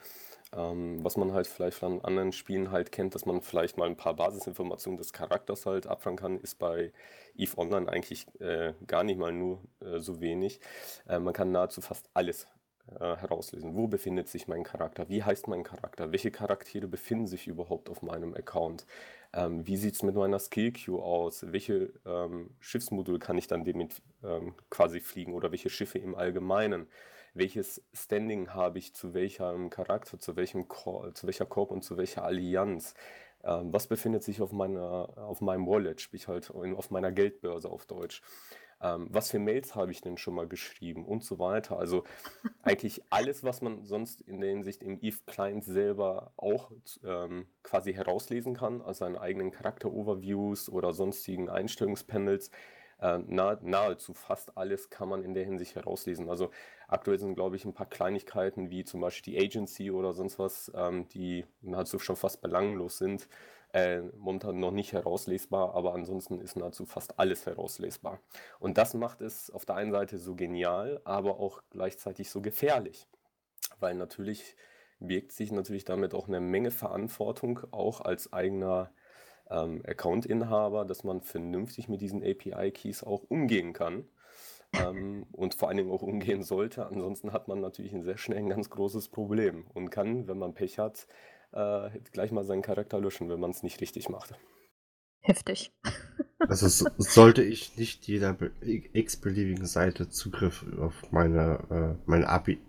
Ähm, 0.56 1.04
was 1.04 1.18
man 1.18 1.34
halt 1.34 1.48
vielleicht 1.48 1.78
von 1.78 2.04
anderen 2.06 2.32
Spielen 2.32 2.72
halt 2.72 2.92
kennt, 2.92 3.16
dass 3.16 3.26
man 3.26 3.42
vielleicht 3.42 3.78
mal 3.78 3.88
ein 3.88 3.98
paar 3.98 4.16
Basisinformationen 4.16 4.98
des 4.98 5.12
Charakters 5.14 5.66
halt 5.66 5.88
abfangen 5.88 6.18
kann, 6.18 6.40
ist 6.40 6.60
bei 6.60 6.94
EVE 7.36 7.58
Online 7.58 7.90
eigentlich 7.90 8.28
äh, 8.40 8.74
gar 8.86 9.04
nicht 9.04 9.18
mal 9.18 9.32
nur 9.32 9.62
äh, 9.82 10.00
so 10.00 10.22
wenig. 10.22 10.60
Äh, 11.08 11.20
man 11.20 11.34
kann 11.34 11.52
nahezu 11.52 11.82
fast 11.82 12.10
alles 12.14 12.48
äh, 13.00 13.16
herauslesen. 13.16 13.76
Wo 13.76 13.88
befindet 13.88 14.28
sich 14.28 14.48
mein 14.48 14.64
Charakter? 14.64 15.10
Wie 15.10 15.24
heißt 15.24 15.48
mein 15.48 15.64
Charakter? 15.64 16.12
Welche 16.12 16.32
Charaktere 16.32 16.88
befinden 16.88 17.28
sich 17.28 17.48
überhaupt 17.48 17.90
auf 17.90 18.02
meinem 18.02 18.34
Account? 18.36 18.86
Ähm, 19.34 19.66
wie 19.66 19.78
sieht 19.78 19.96
es 19.96 20.04
mit 20.04 20.16
meiner 20.16 20.40
Skill 20.40 20.72
Queue 20.74 21.02
aus? 21.02 21.52
Welche 21.52 21.94
ähm, 22.06 22.52
Schiffsmodul 22.60 23.20
kann 23.20 23.38
ich 23.38 23.48
dann 23.48 23.64
damit 23.66 24.02
ähm, 24.24 24.54
quasi 24.70 25.00
fliegen 25.00 25.34
oder 25.34 25.52
welche 25.52 25.70
Schiffe 25.70 25.98
im 26.00 26.14
Allgemeinen? 26.16 26.88
Welches 27.34 27.84
Standing 27.94 28.54
habe 28.54 28.80
ich 28.80 28.94
zu 28.94 29.14
welchem 29.14 29.70
Charakter, 29.70 30.20
zu, 30.20 30.36
welchem 30.36 30.68
Cor 30.68 31.14
zu 31.16 31.28
welcher 31.28 31.46
Korb 31.46 31.72
und 31.72 31.84
zu 31.84 31.98
welcher 31.98 32.24
Allianz? 32.24 32.94
Ähm, 33.44 33.74
was 33.74 33.88
befindet 33.88 34.24
sich 34.24 34.42
auf, 34.42 34.52
meiner, 34.52 35.18
auf 35.18 35.42
meinem 35.42 35.68
Wallet, 35.68 36.02
sprich 36.02 36.28
halt 36.28 36.52
auf 36.52 36.92
meiner 36.92 37.12
Geldbörse 37.12 37.70
auf 37.70 37.86
Deutsch? 37.86 38.22
ähm, 38.84 39.08
was 39.10 39.32
für 39.32 39.40
Mails 39.40 39.76
habe 39.76 39.92
ich 39.92 40.02
denn 40.02 40.18
schon 40.18 40.36
mal 40.36 40.48
geschrieben 40.48 41.06
und 41.06 41.24
so 41.24 41.40
weiter. 41.40 41.80
Also 41.80 42.04
eigentlich 42.62 43.02
alles, 43.10 43.44
was 43.44 43.62
man 43.62 43.86
sonst 43.86 44.22
in 44.22 44.42
der 44.42 44.50
Hinsicht 44.50 44.84
im 44.84 45.00
Eve-Client 45.02 45.64
selber 45.64 46.34
auch 46.36 46.72
ähm, 47.04 47.48
quasi 47.64 47.94
herauslesen 47.94 48.56
kann, 48.56 48.82
aus 48.82 48.98
seinen 49.00 49.16
eigenen 49.16 49.52
Charakter-Overviews 49.52 50.70
oder 50.70 50.94
sonstigen 50.94 51.50
Einstellungspanels. 51.50 52.52
Äh, 53.02 53.20
nah, 53.20 53.58
nahezu 53.62 54.14
fast 54.14 54.58
alles 54.58 54.90
kann 54.90 55.10
man 55.10 55.24
in 55.24 55.34
der 55.34 55.46
Hinsicht 55.46 55.76
herauslesen. 55.76 56.30
Also 56.30 56.50
aktuell 56.88 57.20
sind, 57.20 57.36
glaube 57.36 57.56
ich, 57.56 57.66
ein 57.66 57.74
paar 57.74 57.90
Kleinigkeiten 57.90 58.70
wie 58.70 58.84
zum 58.84 59.02
Beispiel 59.02 59.34
die 59.34 59.40
Agency 59.40 59.92
oder 59.92 60.14
sonst 60.14 60.40
was, 60.40 60.72
ähm, 60.76 61.08
die 61.10 61.46
nahezu 61.62 62.00
schon 62.00 62.16
fast 62.16 62.42
belanglos 62.42 62.98
sind, 62.98 63.28
äh, 63.74 64.02
momentan 64.18 64.60
noch 64.60 64.72
nicht 64.72 64.94
herauslesbar, 64.94 65.74
aber 65.74 65.94
ansonsten 65.94 66.40
ist 66.40 66.56
nahezu 66.56 66.86
fast 66.86 67.20
alles 67.20 67.46
herauslesbar. 67.46 68.20
Und 68.60 68.78
das 68.78 68.94
macht 68.94 69.22
es 69.22 69.50
auf 69.50 69.66
der 69.66 69.76
einen 69.76 69.92
Seite 69.92 70.18
so 70.18 70.36
genial, 70.36 71.02
aber 71.04 71.40
auch 71.40 71.62
gleichzeitig 71.72 72.30
so 72.30 72.42
gefährlich, 72.42 73.08
weil 73.80 73.96
natürlich 73.96 74.56
wirkt 75.00 75.32
sich 75.32 75.52
natürlich 75.52 75.86
damit 75.86 76.14
auch 76.14 76.28
eine 76.28 76.40
Menge 76.40 76.72
Verantwortung 76.72 77.60
auch 77.72 78.02
als 78.02 78.32
eigener 78.32 78.92
ähm, 79.50 79.82
Account-Inhaber, 79.86 80.86
dass 80.86 81.04
man 81.04 81.22
vernünftig 81.22 81.88
mit 81.88 82.02
diesen 82.02 82.24
API-Keys 82.24 83.04
auch 83.04 83.24
umgehen 83.30 83.74
kann. 83.74 84.06
Ähm, 84.74 85.28
und 85.32 85.54
vor 85.54 85.68
allen 85.68 85.78
Dingen 85.78 85.92
auch 85.92 86.02
umgehen 86.02 86.44
sollte. 86.44 86.88
Ansonsten 86.88 87.32
hat 87.32 87.48
man 87.48 87.62
natürlich 87.62 87.94
ein 87.94 88.04
sehr 88.04 88.18
schnell 88.18 88.40
ein 88.40 88.50
ganz 88.50 88.70
großes 88.70 89.10
Problem 89.10 89.66
und 89.74 89.92
kann, 89.92 90.28
wenn 90.28 90.40
man 90.40 90.54
Pech 90.56 90.80
hat, 90.80 91.08
äh, 91.52 91.90
gleich 92.12 92.32
mal 92.32 92.44
seinen 92.44 92.64
Charakter 92.64 93.00
löschen, 93.00 93.30
wenn 93.30 93.40
man 93.40 93.52
es 93.52 93.62
nicht 93.62 93.80
richtig 93.82 94.10
macht. 94.10 94.34
Heftig. 95.22 95.72
Also 96.50 96.68
sollte 96.98 97.42
ich 97.42 97.78
nicht 97.78 98.06
jeder 98.06 98.36
x-beliebigen 98.62 99.66
Seite 99.66 100.10
Zugriff 100.10 100.66
auf 100.78 101.10
meine, 101.10 101.96
äh, 101.96 102.04
meine 102.06 102.28
API, 102.28 102.60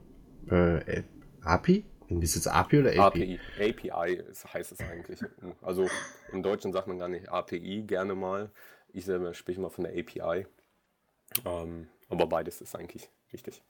äh, 0.49 1.03
API? 1.43 1.85
Ist 2.09 2.35
jetzt 2.35 2.49
API 2.49 2.81
oder 2.81 2.91
API? 2.91 3.41
API, 3.59 3.91
API 3.91 4.25
heißt 4.53 4.73
es 4.73 4.81
eigentlich. 4.81 5.21
Also 5.63 5.89
im 6.33 6.43
Deutschen 6.43 6.73
sagt 6.73 6.87
man 6.87 6.99
gar 6.99 7.09
nicht 7.09 7.29
API, 7.29 7.83
gerne 7.83 8.15
mal. 8.15 8.51
Ich 8.93 9.05
selber 9.05 9.35
spreche 9.35 9.61
mal 9.61 9.71
von 9.71 9.85
der 9.85 9.93
API. 9.93 10.47
Ähm, 11.45 11.89
aber 12.09 12.27
beides 12.27 12.61
ist 12.61 12.77
eigentlich 12.77 13.09
richtig. 13.33 13.63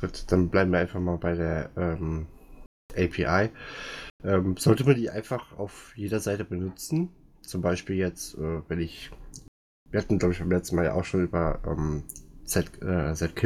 Gut, 0.00 0.24
dann 0.32 0.48
bleiben 0.48 0.72
wir 0.72 0.80
einfach 0.80 1.00
mal 1.00 1.18
bei 1.18 1.34
der 1.34 1.70
ähm, 1.76 2.26
API. 2.96 3.50
Ähm, 4.22 4.56
sollte 4.56 4.84
man 4.84 4.96
die 4.96 5.10
einfach 5.10 5.56
auf 5.58 5.92
jeder 5.96 6.20
Seite 6.20 6.44
benutzen? 6.44 7.10
Zum 7.42 7.60
Beispiel 7.60 7.96
jetzt, 7.96 8.34
äh, 8.34 8.62
wenn 8.68 8.80
ich. 8.80 9.10
Wir 9.90 10.00
hatten, 10.00 10.18
glaube 10.18 10.32
ich, 10.32 10.40
beim 10.40 10.50
letzten 10.50 10.76
Mal 10.76 10.86
ja 10.86 10.94
auch 10.94 11.04
schon 11.04 11.22
über 11.22 11.60
ähm, 11.66 12.04
Z, 12.44 12.82
äh, 12.82 13.14
Z 13.14 13.36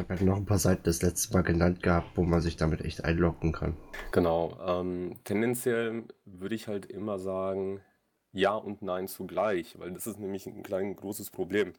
Glaube, 0.00 0.08
wir 0.08 0.16
hatten 0.16 0.24
noch 0.30 0.36
ein 0.36 0.46
paar 0.46 0.58
Seiten 0.58 0.84
das 0.84 1.02
letzte 1.02 1.34
Mal 1.34 1.42
genannt 1.42 1.82
gehabt, 1.82 2.16
wo 2.16 2.22
man 2.22 2.40
sich 2.40 2.56
damit 2.56 2.80
echt 2.82 3.04
einloggen 3.04 3.52
kann. 3.52 3.76
Genau. 4.12 4.56
Ähm, 4.66 5.16
tendenziell 5.24 6.04
würde 6.24 6.54
ich 6.54 6.68
halt 6.68 6.86
immer 6.86 7.18
sagen, 7.18 7.82
ja 8.32 8.54
und 8.54 8.80
nein 8.80 9.08
zugleich, 9.08 9.78
weil 9.78 9.90
das 9.90 10.06
ist 10.06 10.18
nämlich 10.18 10.46
ein 10.46 10.62
kleines 10.62 10.96
großes 10.96 11.30
Problem. 11.30 11.74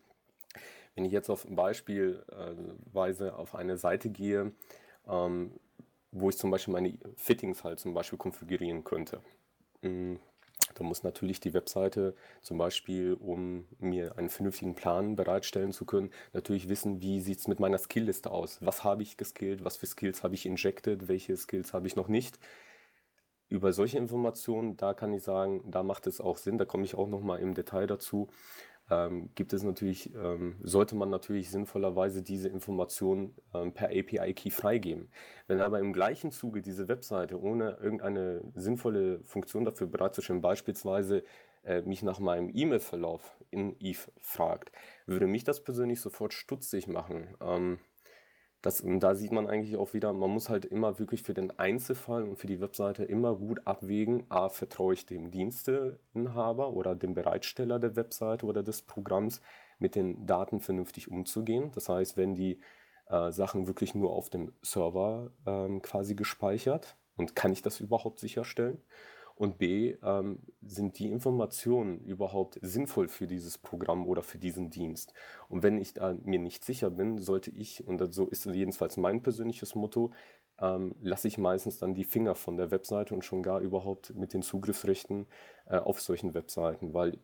Wenn 0.93 1.05
ich 1.05 1.11
jetzt 1.11 1.31
auf 1.31 1.47
Beispielweise 1.49 3.35
auf 3.35 3.55
eine 3.55 3.77
Seite 3.77 4.11
gehe, 4.11 4.51
ähm, 5.07 5.53
wo 6.11 6.29
ich 6.29 6.37
zum 6.37 6.51
Beispiel 6.51 6.73
meine 6.73 6.99
Fittings 7.15 7.63
halt 7.63 7.79
zum 7.79 7.95
Beispiel 7.95 8.19
konfigurieren 8.19 8.83
könnte. 8.83 9.21
Da 10.73 10.83
muss 10.83 11.03
natürlich 11.03 11.39
die 11.39 11.53
Webseite 11.53 12.15
zum 12.41 12.57
Beispiel, 12.57 13.13
um 13.13 13.65
mir 13.79 14.17
einen 14.17 14.29
vernünftigen 14.29 14.75
Plan 14.75 15.15
bereitstellen 15.15 15.71
zu 15.71 15.85
können, 15.85 16.11
natürlich 16.33 16.69
wissen, 16.69 17.01
wie 17.01 17.19
sieht 17.21 17.39
es 17.39 17.47
mit 17.47 17.59
meiner 17.59 17.77
Skillliste 17.77 18.31
aus. 18.31 18.57
Was 18.61 18.83
habe 18.83 19.03
ich 19.03 19.17
geskillt, 19.17 19.63
was 19.63 19.77
für 19.77 19.85
Skills 19.85 20.23
habe 20.23 20.35
ich 20.35 20.45
injected, 20.45 21.07
welche 21.07 21.35
Skills 21.37 21.73
habe 21.73 21.87
ich 21.87 21.95
noch 21.95 22.07
nicht. 22.07 22.39
Über 23.49 23.73
solche 23.73 23.97
Informationen, 23.97 24.77
da 24.77 24.93
kann 24.93 25.13
ich 25.13 25.23
sagen, 25.23 25.61
da 25.69 25.83
macht 25.83 26.07
es 26.07 26.21
auch 26.21 26.37
Sinn, 26.37 26.57
da 26.57 26.63
komme 26.65 26.85
ich 26.85 26.95
auch 26.95 27.07
nochmal 27.07 27.39
im 27.39 27.53
Detail 27.53 27.85
dazu, 27.85 28.29
ähm, 28.91 29.29
gibt 29.35 29.53
es 29.53 29.63
natürlich, 29.63 30.13
ähm, 30.13 30.57
sollte 30.61 30.95
man 30.95 31.09
natürlich 31.09 31.49
sinnvollerweise 31.49 32.21
diese 32.21 32.49
Informationen 32.49 33.33
ähm, 33.53 33.73
per 33.73 33.87
API-Key 33.87 34.51
freigeben. 34.51 35.09
Wenn 35.47 35.61
aber 35.61 35.79
im 35.79 35.93
gleichen 35.93 36.31
Zuge 36.31 36.61
diese 36.61 36.89
Webseite 36.89 37.41
ohne 37.41 37.77
irgendeine 37.81 38.41
sinnvolle 38.53 39.21
Funktion 39.23 39.63
dafür 39.63 39.87
bereitzustellen, 39.87 40.41
beispielsweise 40.41 41.23
äh, 41.63 41.81
mich 41.83 42.03
nach 42.03 42.19
meinem 42.19 42.49
E-Mail-Verlauf 42.53 43.37
in 43.49 43.77
Eve 43.79 44.11
fragt, 44.19 44.71
würde 45.05 45.27
mich 45.27 45.45
das 45.45 45.63
persönlich 45.63 46.01
sofort 46.01 46.33
stutzig 46.33 46.87
machen. 46.87 47.27
Das, 48.61 48.83
da 48.85 49.15
sieht 49.15 49.31
man 49.31 49.47
eigentlich 49.47 49.75
auch 49.75 49.93
wieder, 49.93 50.13
man 50.13 50.29
muss 50.29 50.49
halt 50.49 50.65
immer 50.65 50.99
wirklich 50.99 51.23
für 51.23 51.33
den 51.33 51.57
Einzelfall 51.57 52.23
und 52.23 52.37
für 52.37 52.45
die 52.45 52.61
Webseite 52.61 53.03
immer 53.03 53.35
gut 53.35 53.65
abwägen, 53.65 54.25
a, 54.29 54.49
vertraue 54.49 54.93
ich 54.93 55.07
dem 55.07 55.31
Diensteinhaber 55.31 56.73
oder 56.73 56.95
dem 56.95 57.15
Bereitsteller 57.15 57.79
der 57.79 57.95
Webseite 57.95 58.45
oder 58.45 58.61
des 58.61 58.83
Programms 58.83 59.41
mit 59.79 59.95
den 59.95 60.27
Daten 60.27 60.59
vernünftig 60.59 61.09
umzugehen. 61.09 61.71
Das 61.73 61.89
heißt, 61.89 62.17
wenn 62.17 62.35
die 62.35 62.59
äh, 63.07 63.31
Sachen 63.31 63.65
wirklich 63.65 63.95
nur 63.95 64.11
auf 64.11 64.29
dem 64.29 64.53
Server 64.61 65.31
ähm, 65.47 65.81
quasi 65.81 66.13
gespeichert 66.13 66.97
und 67.17 67.35
kann 67.35 67.51
ich 67.51 67.63
das 67.63 67.79
überhaupt 67.79 68.19
sicherstellen? 68.19 68.81
Und 69.41 69.57
B, 69.57 69.95
ähm, 70.03 70.37
sind 70.61 70.99
die 70.99 71.09
Informationen 71.09 71.99
überhaupt 72.01 72.59
sinnvoll 72.61 73.07
für 73.07 73.25
dieses 73.25 73.57
Programm 73.57 74.05
oder 74.05 74.21
für 74.21 74.37
diesen 74.37 74.69
Dienst? 74.69 75.15
Und 75.49 75.63
wenn 75.63 75.79
ich 75.79 75.95
da 75.95 76.15
mir 76.23 76.37
nicht 76.37 76.63
sicher 76.63 76.91
bin, 76.91 77.17
sollte 77.17 77.49
ich, 77.49 77.87
und 77.87 78.13
so 78.13 78.27
ist 78.27 78.45
jedenfalls 78.45 78.97
mein 78.97 79.23
persönliches 79.23 79.73
Motto, 79.73 80.11
ähm, 80.59 80.93
lasse 81.01 81.27
ich 81.27 81.39
meistens 81.39 81.79
dann 81.79 81.95
die 81.95 82.03
Finger 82.03 82.35
von 82.35 82.55
der 82.55 82.69
Webseite 82.69 83.15
und 83.15 83.25
schon 83.25 83.41
gar 83.41 83.61
überhaupt 83.61 84.13
mit 84.13 84.35
den 84.35 84.43
Zugriffsrechten 84.43 85.25
äh, 85.65 85.77
auf 85.77 86.01
solchen 86.01 86.35
Webseiten, 86.35 86.93
weil 86.93 87.17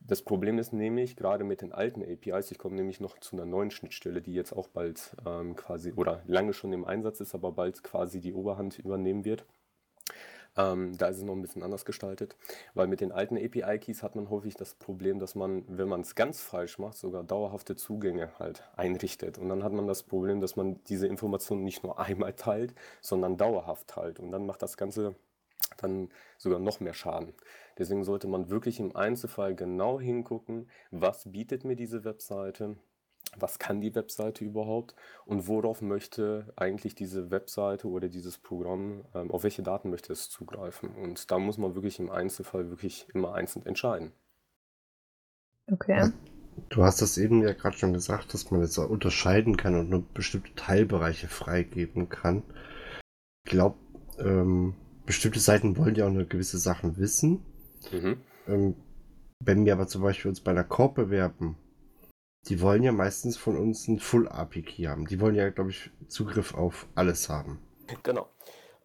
das 0.00 0.22
Problem 0.22 0.58
ist 0.58 0.72
nämlich, 0.72 1.14
gerade 1.14 1.44
mit 1.44 1.62
den 1.62 1.70
alten 1.70 2.02
APIs, 2.02 2.50
ich 2.50 2.58
komme 2.58 2.74
nämlich 2.74 2.98
noch 2.98 3.20
zu 3.20 3.36
einer 3.36 3.46
neuen 3.46 3.70
Schnittstelle, 3.70 4.20
die 4.20 4.34
jetzt 4.34 4.52
auch 4.52 4.66
bald 4.66 5.16
ähm, 5.24 5.54
quasi 5.54 5.92
oder 5.92 6.24
lange 6.26 6.52
schon 6.52 6.72
im 6.72 6.84
Einsatz 6.84 7.20
ist, 7.20 7.36
aber 7.36 7.52
bald 7.52 7.84
quasi 7.84 8.20
die 8.20 8.34
Oberhand 8.34 8.80
übernehmen 8.80 9.24
wird. 9.24 9.46
Ähm, 10.56 10.96
da 10.96 11.08
ist 11.08 11.18
es 11.18 11.22
noch 11.22 11.34
ein 11.34 11.42
bisschen 11.42 11.62
anders 11.62 11.84
gestaltet, 11.84 12.36
weil 12.74 12.86
mit 12.86 13.00
den 13.00 13.12
alten 13.12 13.36
API-Keys 13.36 14.02
hat 14.02 14.16
man 14.16 14.30
häufig 14.30 14.54
das 14.54 14.74
Problem, 14.74 15.18
dass 15.18 15.34
man, 15.34 15.64
wenn 15.68 15.88
man 15.88 16.00
es 16.00 16.14
ganz 16.14 16.40
falsch 16.40 16.78
macht, 16.78 16.96
sogar 16.96 17.24
dauerhafte 17.24 17.76
Zugänge 17.76 18.30
halt 18.38 18.64
einrichtet. 18.74 19.38
Und 19.38 19.50
dann 19.50 19.62
hat 19.62 19.72
man 19.72 19.86
das 19.86 20.02
Problem, 20.02 20.40
dass 20.40 20.56
man 20.56 20.82
diese 20.84 21.06
Informationen 21.06 21.64
nicht 21.64 21.82
nur 21.82 21.98
einmal 21.98 22.32
teilt, 22.32 22.74
sondern 23.00 23.36
dauerhaft 23.36 23.88
teilt. 23.88 24.18
Und 24.18 24.30
dann 24.32 24.46
macht 24.46 24.62
das 24.62 24.76
Ganze 24.76 25.14
dann 25.76 26.08
sogar 26.38 26.58
noch 26.58 26.80
mehr 26.80 26.94
Schaden. 26.94 27.34
Deswegen 27.78 28.04
sollte 28.04 28.28
man 28.28 28.48
wirklich 28.48 28.80
im 28.80 28.96
Einzelfall 28.96 29.54
genau 29.54 30.00
hingucken, 30.00 30.68
was 30.90 31.30
bietet 31.30 31.64
mir 31.64 31.76
diese 31.76 32.04
Webseite, 32.04 32.76
was 33.38 33.58
kann 33.58 33.80
die 33.80 33.94
Webseite 33.94 34.44
überhaupt 34.44 34.94
und 35.24 35.48
worauf 35.48 35.82
möchte 35.82 36.52
eigentlich 36.56 36.94
diese 36.94 37.30
Webseite 37.30 37.88
oder 37.88 38.08
dieses 38.08 38.38
Programm, 38.38 39.04
ähm, 39.14 39.30
auf 39.30 39.42
welche 39.42 39.62
Daten 39.62 39.90
möchte 39.90 40.12
es 40.12 40.30
zugreifen. 40.30 40.90
Und 40.90 41.30
da 41.30 41.38
muss 41.38 41.58
man 41.58 41.74
wirklich 41.74 41.98
im 41.98 42.10
Einzelfall 42.10 42.70
wirklich 42.70 43.06
immer 43.14 43.34
einzeln 43.34 43.66
entscheiden. 43.66 44.12
Okay. 45.70 46.12
Du 46.70 46.84
hast 46.84 47.02
das 47.02 47.18
eben 47.18 47.42
ja 47.42 47.52
gerade 47.52 47.76
schon 47.76 47.92
gesagt, 47.92 48.32
dass 48.32 48.50
man 48.50 48.62
jetzt 48.62 48.78
auch 48.78 48.88
unterscheiden 48.88 49.56
kann 49.56 49.78
und 49.78 49.90
nur 49.90 50.02
bestimmte 50.14 50.54
Teilbereiche 50.54 51.28
freigeben 51.28 52.08
kann. 52.08 52.42
Ich 53.44 53.50
glaube, 53.50 53.76
ähm, 54.18 54.74
bestimmte 55.04 55.40
Seiten 55.40 55.76
wollen 55.76 55.94
ja 55.94 56.06
auch 56.06 56.10
eine 56.10 56.26
gewisse 56.26 56.58
Sachen 56.58 56.96
wissen. 56.96 57.44
Mhm. 57.92 58.16
Ähm, 58.48 58.76
wenn 59.40 59.66
wir 59.66 59.74
aber 59.74 59.86
zum 59.86 60.02
Beispiel 60.02 60.30
uns 60.30 60.40
bei 60.40 60.50
einer 60.50 60.64
Korb 60.64 60.94
bewerben, 60.94 61.56
die 62.48 62.60
wollen 62.60 62.82
ja 62.82 62.92
meistens 62.92 63.36
von 63.36 63.56
uns 63.56 63.88
ein 63.88 63.98
Full 63.98 64.28
API 64.28 64.84
haben. 64.84 65.06
Die 65.06 65.20
wollen 65.20 65.34
ja, 65.34 65.50
glaube 65.50 65.70
ich, 65.70 65.90
Zugriff 66.08 66.54
auf 66.54 66.86
alles 66.94 67.28
haben. 67.28 67.60
Genau. 68.02 68.28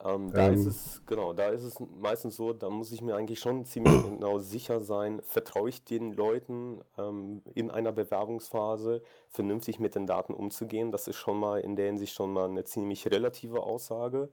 Ähm, 0.03 0.32
da 0.32 0.48
ist 0.48 0.62
Ähm. 0.62 0.68
es, 0.68 1.01
genau, 1.06 1.34
da 1.34 1.50
ist 1.50 1.63
es 1.63 1.75
meistens 2.00 2.36
so, 2.36 2.53
da 2.53 2.70
muss 2.70 2.91
ich 2.91 3.01
mir 3.01 3.15
eigentlich 3.15 3.39
schon 3.39 3.65
ziemlich 3.65 3.94
genau 4.10 4.39
sicher 4.39 4.82
sein, 4.82 5.22
vertraue 5.24 5.70
ich 5.70 5.84
den 5.84 6.13
Leuten 6.13 6.82
ähm, 6.98 7.41
in 7.53 7.70
einer 7.70 7.91
Bewerbungsphase 7.91 9.03
vernünftig 9.30 9.80
mit 9.80 9.96
den 9.96 10.08
Daten 10.08 10.34
umzugehen. 10.34 10.91
Das 10.91 11.08
ist 11.08 11.18
schon 11.18 11.39
mal 11.39 11.60
in 11.60 11.75
der 11.75 11.86
Hinsicht 11.88 12.13
schon 12.13 12.34
mal 12.34 12.50
eine 12.50 12.63
ziemlich 12.63 13.10
relative 13.12 13.62
Aussage 13.62 14.30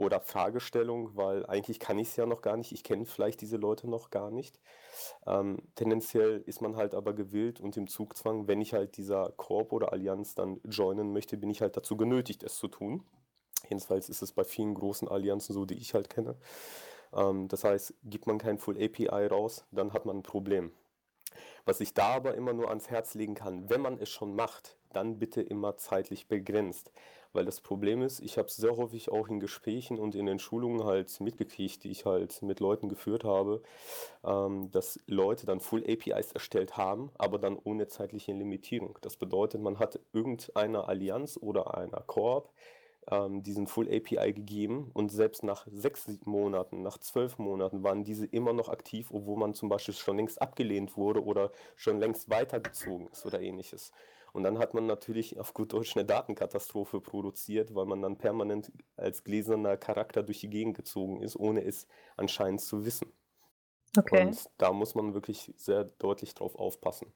oder 0.00 0.20
Fragestellung, 0.20 1.14
weil 1.14 1.44
eigentlich 1.46 1.78
kann 1.78 1.98
ich 1.98 2.08
es 2.08 2.16
ja 2.16 2.24
noch 2.24 2.40
gar 2.40 2.56
nicht, 2.56 2.72
ich 2.72 2.82
kenne 2.82 3.04
vielleicht 3.04 3.42
diese 3.42 3.58
Leute 3.58 3.88
noch 3.88 4.10
gar 4.10 4.30
nicht. 4.30 4.58
Ähm, 5.26 5.58
tendenziell 5.74 6.42
ist 6.46 6.62
man 6.62 6.76
halt 6.76 6.94
aber 6.94 7.12
gewillt 7.12 7.60
und 7.60 7.76
im 7.76 7.86
Zugzwang, 7.86 8.48
wenn 8.48 8.62
ich 8.62 8.72
halt 8.72 8.96
dieser 8.96 9.30
Korb 9.36 9.72
oder 9.72 9.92
Allianz 9.92 10.34
dann 10.34 10.58
joinen 10.64 11.12
möchte, 11.12 11.36
bin 11.36 11.50
ich 11.50 11.60
halt 11.60 11.76
dazu 11.76 11.96
genötigt, 11.98 12.42
es 12.42 12.56
zu 12.56 12.68
tun. 12.68 13.04
Jedenfalls 13.68 14.08
ist 14.08 14.22
es 14.22 14.32
bei 14.32 14.44
vielen 14.44 14.74
großen 14.74 15.06
Allianzen 15.06 15.52
so, 15.52 15.66
die 15.66 15.76
ich 15.76 15.92
halt 15.92 16.08
kenne. 16.08 16.36
Ähm, 17.12 17.48
das 17.48 17.64
heißt, 17.64 17.94
gibt 18.04 18.26
man 18.26 18.38
kein 18.38 18.58
Full 18.58 18.82
API 18.82 19.26
raus, 19.26 19.66
dann 19.70 19.92
hat 19.92 20.06
man 20.06 20.18
ein 20.18 20.22
Problem. 20.22 20.72
Was 21.66 21.80
ich 21.80 21.92
da 21.92 22.14
aber 22.14 22.34
immer 22.34 22.54
nur 22.54 22.70
ans 22.70 22.88
Herz 22.88 23.14
legen 23.14 23.34
kann, 23.34 23.68
wenn 23.68 23.82
man 23.82 23.98
es 23.98 24.08
schon 24.08 24.34
macht, 24.34 24.78
dann 24.92 25.18
bitte 25.18 25.42
immer 25.42 25.76
zeitlich 25.76 26.26
begrenzt. 26.26 26.90
Weil 27.32 27.44
das 27.44 27.60
Problem 27.60 28.02
ist, 28.02 28.20
ich 28.20 28.38
habe 28.38 28.48
es 28.48 28.56
sehr 28.56 28.76
häufig 28.76 29.10
auch 29.10 29.28
in 29.28 29.40
Gesprächen 29.40 29.98
und 29.98 30.14
in 30.14 30.26
den 30.26 30.38
Schulungen 30.38 30.84
halt 30.84 31.20
mitgekriegt, 31.20 31.84
die 31.84 31.90
ich 31.90 32.04
halt 32.04 32.42
mit 32.42 32.60
Leuten 32.60 32.88
geführt 32.88 33.24
habe, 33.24 33.62
ähm, 34.24 34.70
dass 34.72 34.98
Leute 35.06 35.46
dann 35.46 35.60
Full 35.60 35.84
APIs 35.88 36.32
erstellt 36.32 36.76
haben, 36.76 37.10
aber 37.18 37.38
dann 37.38 37.58
ohne 37.62 37.86
zeitliche 37.88 38.32
Limitierung. 38.32 38.98
Das 39.02 39.16
bedeutet, 39.16 39.60
man 39.60 39.78
hat 39.78 40.00
irgendeiner 40.12 40.88
Allianz 40.88 41.38
oder 41.40 41.76
einer 41.76 42.00
Korb 42.00 42.52
ähm, 43.10 43.42
diesen 43.42 43.66
Full 43.66 43.88
API 43.88 44.32
gegeben 44.32 44.90
und 44.94 45.10
selbst 45.10 45.42
nach 45.42 45.66
sechs 45.70 46.06
Monaten, 46.24 46.82
nach 46.82 46.98
zwölf 46.98 47.38
Monaten 47.38 47.82
waren 47.82 48.04
diese 48.04 48.26
immer 48.26 48.52
noch 48.52 48.68
aktiv, 48.68 49.10
obwohl 49.10 49.38
man 49.38 49.54
zum 49.54 49.68
Beispiel 49.68 49.94
schon 49.94 50.16
längst 50.16 50.40
abgelehnt 50.40 50.96
wurde 50.96 51.24
oder 51.24 51.50
schon 51.76 51.98
längst 51.98 52.30
weitergezogen 52.30 53.08
ist 53.08 53.26
oder 53.26 53.40
ähnliches. 53.40 53.92
Und 54.32 54.44
dann 54.44 54.58
hat 54.58 54.74
man 54.74 54.86
natürlich 54.86 55.38
auf 55.38 55.54
gut 55.54 55.72
Deutsch 55.72 55.96
eine 55.96 56.04
Datenkatastrophe 56.04 57.00
produziert, 57.00 57.74
weil 57.74 57.86
man 57.86 58.02
dann 58.02 58.18
permanent 58.18 58.72
als 58.96 59.24
gläserner 59.24 59.76
Charakter 59.76 60.22
durch 60.22 60.40
die 60.40 60.50
Gegend 60.50 60.76
gezogen 60.76 61.20
ist, 61.20 61.36
ohne 61.36 61.64
es 61.64 61.86
anscheinend 62.16 62.60
zu 62.60 62.84
wissen. 62.84 63.12
Okay. 63.96 64.26
Und 64.26 64.50
da 64.58 64.72
muss 64.72 64.94
man 64.94 65.14
wirklich 65.14 65.52
sehr 65.56 65.84
deutlich 65.84 66.34
drauf 66.34 66.54
aufpassen. 66.54 67.12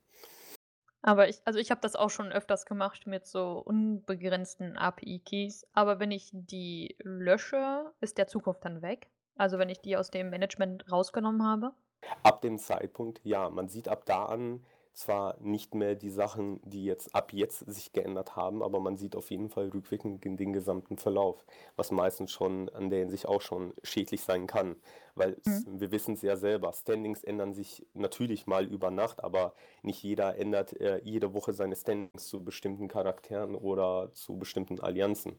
Aber 1.03 1.29
ich, 1.29 1.37
also 1.45 1.59
ich 1.59 1.71
habe 1.71 1.83
das 1.83 1.97
auch 1.97 2.09
schon 2.09 2.33
öfters 2.33 2.65
gemacht 2.65 3.07
mit 3.07 3.27
so 3.27 3.63
unbegrenzten 3.65 4.79
API-Keys. 4.79 5.67
Aber 5.75 6.01
wenn 6.01 6.11
ich 6.11 6.31
die 6.33 6.97
lösche, 7.03 7.93
ist 8.01 8.17
der 8.17 8.27
Zugriff 8.27 8.59
dann 8.59 8.81
weg. 8.81 9.11
Also 9.37 9.59
wenn 9.59 9.69
ich 9.69 9.81
die 9.81 9.97
aus 9.99 10.11
dem 10.11 10.31
Management 10.31 10.91
rausgenommen 10.91 11.45
habe. 11.45 11.73
Ab 12.23 12.41
dem 12.41 12.59
Zeitpunkt, 12.59 13.21
ja, 13.23 13.51
man 13.51 13.69
sieht 13.69 13.87
ab 13.89 14.07
da 14.07 14.25
an 14.25 14.65
zwar 14.95 15.37
nicht 15.41 15.75
mehr 15.75 15.95
die 15.95 16.11
Sachen, 16.11 16.61
die 16.65 16.85
jetzt 16.85 17.15
ab 17.15 17.33
jetzt 17.33 17.59
sich 17.71 17.93
geändert 17.93 18.37
haben, 18.37 18.63
aber 18.63 18.81
man 18.81 18.97
sieht 18.97 19.17
auf 19.17 19.31
jeden 19.31 19.49
Fall 19.49 19.69
rückwirkend 19.69 20.25
den 20.25 20.53
gesamten 20.53 20.97
Verlauf, 20.97 21.45
was 21.77 21.91
meistens 21.91 22.31
schon 22.33 22.69
an 22.71 22.91
der 22.91 23.01
Hinsicht 23.01 23.27
auch 23.27 23.41
schon 23.41 23.75
schädlich 23.83 24.23
sein 24.23 24.47
kann, 24.47 24.77
weil 25.15 25.37
es, 25.45 25.65
wir 25.67 25.91
wissen 25.91 26.15
es 26.15 26.23
ja 26.23 26.37
selber, 26.37 26.73
Standings 26.73 27.25
ändern 27.25 27.55
sich 27.55 27.87
natürlich 27.95 28.47
mal 28.47 28.65
über 28.65 28.91
Nacht, 28.91 29.23
aber 29.23 29.55
nicht 29.83 30.03
jeder 30.03 30.39
ändert 30.39 30.81
äh, 30.81 31.01
jede 31.03 31.35
Woche 31.35 31.53
seine 31.53 31.77
Standings 31.77 32.29
zu 32.29 32.45
bestimmten 32.45 32.89
Charakteren 32.89 33.55
oder 33.55 34.11
zu 34.15 34.39
bestimmten 34.39 34.81
Allianzen. 34.81 35.39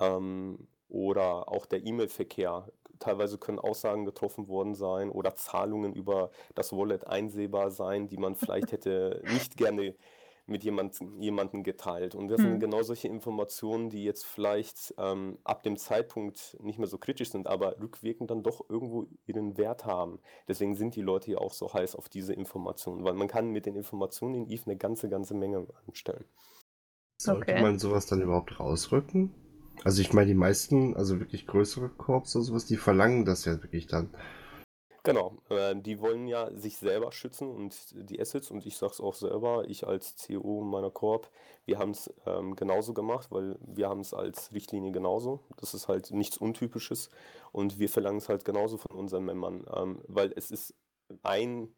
Ähm, 0.00 0.66
oder 0.88 1.48
auch 1.48 1.66
der 1.66 1.84
E-Mail-Verkehr. 1.84 2.68
Teilweise 2.98 3.38
können 3.38 3.58
Aussagen 3.58 4.04
getroffen 4.04 4.48
worden 4.48 4.74
sein 4.74 5.10
oder 5.10 5.34
Zahlungen 5.34 5.92
über 5.94 6.30
das 6.54 6.72
Wallet 6.72 7.06
einsehbar 7.06 7.70
sein, 7.70 8.08
die 8.08 8.16
man 8.18 8.34
vielleicht 8.36 8.72
hätte 8.72 9.22
nicht 9.26 9.56
gerne 9.56 9.94
mit 10.46 10.62
jemand, 10.62 11.00
jemandem 11.18 11.62
geteilt. 11.64 12.14
Und 12.14 12.28
das 12.28 12.42
sind 12.42 12.58
Hm. 12.58 12.60
genau 12.60 12.82
solche 12.82 13.08
Informationen, 13.08 13.90
die 13.90 14.04
jetzt 14.04 14.24
vielleicht 14.24 14.94
ähm, 14.98 15.38
ab 15.44 15.62
dem 15.64 15.76
Zeitpunkt 15.76 16.56
nicht 16.60 16.78
mehr 16.78 16.86
so 16.88 16.98
kritisch 16.98 17.30
sind, 17.30 17.46
aber 17.48 17.80
rückwirkend 17.80 18.30
dann 18.30 18.42
doch 18.44 18.68
irgendwo 18.68 19.06
ihren 19.26 19.56
Wert 19.58 19.84
haben. 19.84 20.20
Deswegen 20.46 20.76
sind 20.76 20.94
die 20.94 21.02
Leute 21.02 21.32
ja 21.32 21.38
auch 21.38 21.52
so 21.52 21.72
heiß 21.72 21.96
auf 21.96 22.08
diese 22.08 22.32
Informationen, 22.32 23.04
weil 23.04 23.14
man 23.14 23.28
kann 23.28 23.50
mit 23.50 23.66
den 23.66 23.74
Informationen 23.76 24.34
in 24.36 24.46
Eve 24.50 24.62
eine 24.66 24.76
ganze, 24.76 25.08
ganze 25.08 25.34
Menge 25.34 25.66
anstellen. 25.86 26.24
Sollte 27.18 27.54
Okay. 27.54 27.58
man 27.58 27.78
sowas 27.78 28.06
dann 28.06 28.22
überhaupt 28.22 28.58
rausrücken? 28.58 29.34
Also 29.84 30.02
ich 30.02 30.12
meine, 30.12 30.28
die 30.28 30.34
meisten, 30.34 30.96
also 30.96 31.20
wirklich 31.20 31.46
größere 31.46 31.88
Korps 31.88 32.34
oder 32.36 32.44
sowas, 32.44 32.66
die 32.66 32.76
verlangen 32.76 33.24
das 33.24 33.44
ja 33.44 33.62
wirklich 33.62 33.86
dann. 33.86 34.10
Genau, 35.06 35.38
äh, 35.50 35.76
die 35.76 36.00
wollen 36.00 36.26
ja 36.26 36.50
sich 36.52 36.78
selber 36.78 37.12
schützen 37.12 37.48
und 37.48 37.76
die 37.92 38.20
Assets 38.20 38.50
und 38.50 38.66
ich 38.66 38.76
sag's 38.76 39.00
auch 39.00 39.14
selber, 39.14 39.64
ich 39.68 39.86
als 39.86 40.16
CEO 40.16 40.62
meiner 40.62 40.90
Corp, 40.90 41.30
wir 41.64 41.78
haben 41.78 41.92
es 41.92 42.12
ähm, 42.26 42.56
genauso 42.56 42.92
gemacht, 42.92 43.28
weil 43.30 43.56
wir 43.60 43.88
haben 43.88 44.00
es 44.00 44.12
als 44.12 44.52
Richtlinie 44.52 44.90
genauso. 44.90 45.44
Das 45.58 45.74
ist 45.74 45.86
halt 45.86 46.10
nichts 46.10 46.38
Untypisches 46.38 47.10
und 47.52 47.78
wir 47.78 47.88
verlangen 47.88 48.18
es 48.18 48.28
halt 48.28 48.44
genauso 48.44 48.78
von 48.78 48.96
unseren 48.96 49.24
Membern, 49.24 49.64
ähm, 49.72 50.02
weil 50.08 50.32
es 50.34 50.50
ist 50.50 50.74
ein, 51.22 51.68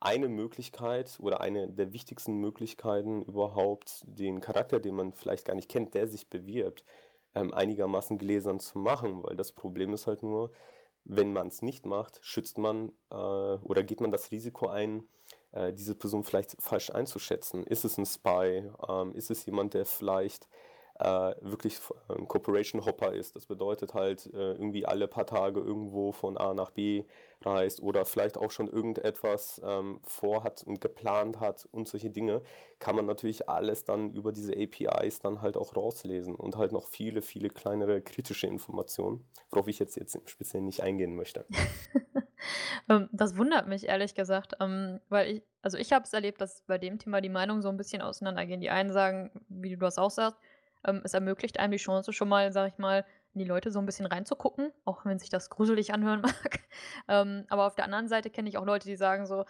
eine 0.00 0.28
Möglichkeit 0.28 1.16
oder 1.20 1.40
eine 1.40 1.68
der 1.70 1.92
wichtigsten 1.92 2.38
Möglichkeiten 2.40 3.22
überhaupt, 3.22 4.02
den 4.04 4.40
Charakter, 4.40 4.80
den 4.80 4.96
man 4.96 5.12
vielleicht 5.12 5.44
gar 5.44 5.54
nicht 5.54 5.70
kennt, 5.70 5.94
der 5.94 6.08
sich 6.08 6.28
bewirbt, 6.28 6.84
ähm, 7.34 7.52
einigermaßen 7.52 8.18
gläsern 8.18 8.60
zu 8.60 8.78
machen, 8.78 9.22
weil 9.22 9.36
das 9.36 9.52
Problem 9.52 9.92
ist 9.92 10.06
halt 10.06 10.22
nur, 10.22 10.50
wenn 11.04 11.32
man 11.32 11.48
es 11.48 11.62
nicht 11.62 11.86
macht, 11.86 12.18
schützt 12.22 12.58
man 12.58 12.90
äh, 13.10 13.14
oder 13.14 13.82
geht 13.82 14.00
man 14.00 14.10
das 14.10 14.30
Risiko 14.30 14.68
ein, 14.68 15.06
äh, 15.52 15.72
diese 15.72 15.94
Person 15.94 16.24
vielleicht 16.24 16.56
falsch 16.60 16.90
einzuschätzen. 16.90 17.64
Ist 17.64 17.84
es 17.84 17.98
ein 17.98 18.06
Spy? 18.06 18.70
Ähm, 18.88 19.14
ist 19.14 19.30
es 19.30 19.44
jemand, 19.46 19.74
der 19.74 19.84
vielleicht 19.84 20.48
äh, 20.98 21.34
wirklich 21.40 21.74
f- 21.74 21.94
ein 22.08 22.28
Corporation 22.28 22.84
Hopper 22.84 23.12
ist? 23.12 23.36
Das 23.36 23.46
bedeutet 23.46 23.94
halt 23.94 24.26
äh, 24.32 24.52
irgendwie 24.52 24.86
alle 24.86 25.08
paar 25.08 25.26
Tage 25.26 25.60
irgendwo 25.60 26.12
von 26.12 26.36
A 26.36 26.54
nach 26.54 26.70
B 26.70 27.04
reist 27.42 27.80
oder 27.82 28.04
vielleicht 28.04 28.38
auch 28.38 28.50
schon 28.50 28.68
irgendetwas 28.68 29.60
ähm, 29.64 30.00
vorhat 30.04 30.62
und 30.64 30.80
geplant 30.80 31.40
hat 31.40 31.68
und 31.72 31.88
solche 31.88 32.10
Dinge, 32.10 32.42
kann 32.78 32.96
man 32.96 33.06
natürlich 33.06 33.48
alles 33.48 33.84
dann 33.84 34.12
über 34.12 34.32
diese 34.32 34.52
APIs 34.52 35.18
dann 35.20 35.42
halt 35.42 35.56
auch 35.56 35.76
rauslesen 35.76 36.34
und 36.34 36.56
halt 36.56 36.72
noch 36.72 36.86
viele, 36.86 37.22
viele 37.22 37.50
kleinere 37.50 38.00
kritische 38.00 38.46
Informationen, 38.46 39.24
worauf 39.50 39.68
ich 39.68 39.78
jetzt, 39.78 39.96
jetzt 39.96 40.14
im 40.14 40.66
nicht 40.66 40.82
eingehen 40.82 41.16
möchte. 41.16 41.44
Ähm, 42.88 43.08
das 43.12 43.36
wundert 43.36 43.68
mich 43.68 43.88
ehrlich 43.88 44.14
gesagt, 44.14 44.54
ähm, 44.60 45.00
weil 45.08 45.36
ich, 45.36 45.42
also 45.62 45.78
ich 45.78 45.92
habe 45.92 46.04
es 46.04 46.12
erlebt, 46.12 46.40
dass 46.40 46.62
bei 46.66 46.78
dem 46.78 46.98
Thema 46.98 47.20
die 47.20 47.28
Meinungen 47.28 47.62
so 47.62 47.68
ein 47.68 47.76
bisschen 47.76 48.02
auseinandergehen. 48.02 48.60
Die 48.60 48.70
einen 48.70 48.92
sagen, 48.92 49.30
wie 49.48 49.70
du 49.70 49.78
das 49.78 49.98
auch 49.98 50.10
sagst, 50.10 50.38
ähm, 50.86 51.00
es 51.04 51.14
ermöglicht 51.14 51.58
einem 51.58 51.72
die 51.72 51.78
Chance 51.78 52.12
schon 52.12 52.28
mal, 52.28 52.52
sag 52.52 52.68
ich 52.72 52.78
mal, 52.78 53.04
in 53.34 53.40
die 53.40 53.46
Leute 53.46 53.70
so 53.70 53.80
ein 53.80 53.86
bisschen 53.86 54.06
reinzugucken, 54.06 54.72
auch 54.84 55.04
wenn 55.04 55.18
sich 55.18 55.28
das 55.28 55.50
gruselig 55.50 55.92
anhören 55.92 56.20
mag. 56.22 56.60
Ähm, 57.08 57.44
aber 57.48 57.66
auf 57.66 57.74
der 57.74 57.84
anderen 57.84 58.08
Seite 58.08 58.30
kenne 58.30 58.48
ich 58.48 58.58
auch 58.58 58.64
Leute, 58.64 58.86
die 58.86 58.96
sagen 58.96 59.26
so, 59.26 59.44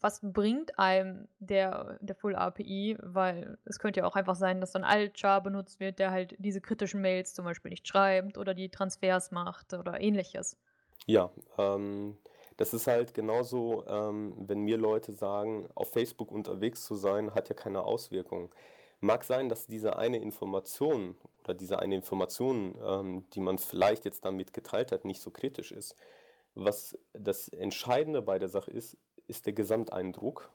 was 0.00 0.20
bringt 0.22 0.78
einem 0.78 1.28
der, 1.38 1.98
der 2.00 2.16
Full 2.16 2.34
API? 2.34 2.98
Weil 3.00 3.56
es 3.64 3.78
könnte 3.78 4.00
ja 4.00 4.06
auch 4.06 4.16
einfach 4.16 4.34
sein, 4.34 4.60
dass 4.60 4.72
dann 4.72 4.84
Altchar 4.84 5.42
benutzt 5.42 5.80
wird, 5.80 5.98
der 5.98 6.10
halt 6.10 6.34
diese 6.38 6.60
kritischen 6.60 7.00
Mails 7.00 7.34
zum 7.34 7.44
Beispiel 7.44 7.70
nicht 7.70 7.86
schreibt 7.86 8.36
oder 8.36 8.52
die 8.52 8.68
Transfers 8.68 9.30
macht 9.30 9.72
oder 9.72 10.00
ähnliches. 10.00 10.58
Ja, 11.06 11.30
ähm, 11.56 12.18
das 12.56 12.74
ist 12.74 12.86
halt 12.86 13.14
genauso, 13.14 13.86
ähm, 13.86 14.34
wenn 14.36 14.60
mir 14.60 14.76
Leute 14.76 15.12
sagen, 15.12 15.68
auf 15.74 15.92
Facebook 15.92 16.30
unterwegs 16.30 16.84
zu 16.84 16.94
sein, 16.94 17.34
hat 17.34 17.48
ja 17.48 17.54
keine 17.54 17.84
Auswirkung. 17.84 18.50
Mag 19.00 19.24
sein, 19.24 19.48
dass 19.48 19.66
diese 19.66 19.96
eine 19.96 20.18
Information 20.18 21.16
oder 21.42 21.54
diese 21.54 21.78
eine 21.78 21.94
Information, 21.94 22.74
ähm, 22.82 23.24
die 23.30 23.40
man 23.40 23.58
vielleicht 23.58 24.04
jetzt 24.04 24.24
damit 24.24 24.52
geteilt 24.52 24.92
hat, 24.92 25.04
nicht 25.06 25.20
so 25.22 25.30
kritisch 25.30 25.72
ist. 25.72 25.96
Was 26.54 26.98
das 27.14 27.48
Entscheidende 27.48 28.20
bei 28.22 28.38
der 28.38 28.48
Sache 28.48 28.70
ist, 28.70 28.96
ist 29.26 29.46
der 29.46 29.54
Gesamteindruck, 29.54 30.50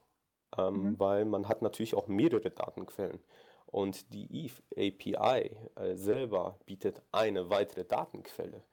ähm, 0.57 0.91
Mhm. 0.91 0.99
weil 0.99 1.25
man 1.25 1.47
hat 1.47 1.61
natürlich 1.61 1.95
auch 1.95 2.07
mehrere 2.07 2.51
Datenquellen. 2.51 3.19
Und 3.67 4.13
die 4.13 4.45
Eve 4.45 4.61
API 4.75 5.57
äh, 5.75 5.95
selber 5.95 6.59
bietet 6.65 7.01
eine 7.11 7.49
weitere 7.49 7.83
Datenquelle. 7.85 8.63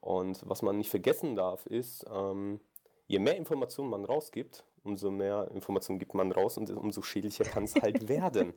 Und 0.00 0.42
was 0.48 0.62
man 0.62 0.76
nicht 0.76 0.90
vergessen 0.90 1.34
darf, 1.34 1.66
ist, 1.66 2.04
ähm, 2.12 2.60
je 3.06 3.18
mehr 3.18 3.36
Informationen 3.36 3.90
man 3.90 4.04
rausgibt, 4.04 4.64
umso 4.82 5.10
mehr 5.10 5.50
Informationen 5.52 5.98
gibt 5.98 6.14
man 6.14 6.30
raus 6.32 6.58
und 6.58 6.70
umso 6.70 7.02
schädlicher 7.02 7.44
kann 7.46 7.64
es 7.64 7.80
halt 7.80 8.08
werden. 8.08 8.54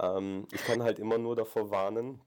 Ähm, 0.00 0.46
ich 0.52 0.62
kann 0.64 0.82
halt 0.82 0.98
immer 0.98 1.18
nur 1.18 1.36
davor 1.36 1.70
warnen, 1.70 2.20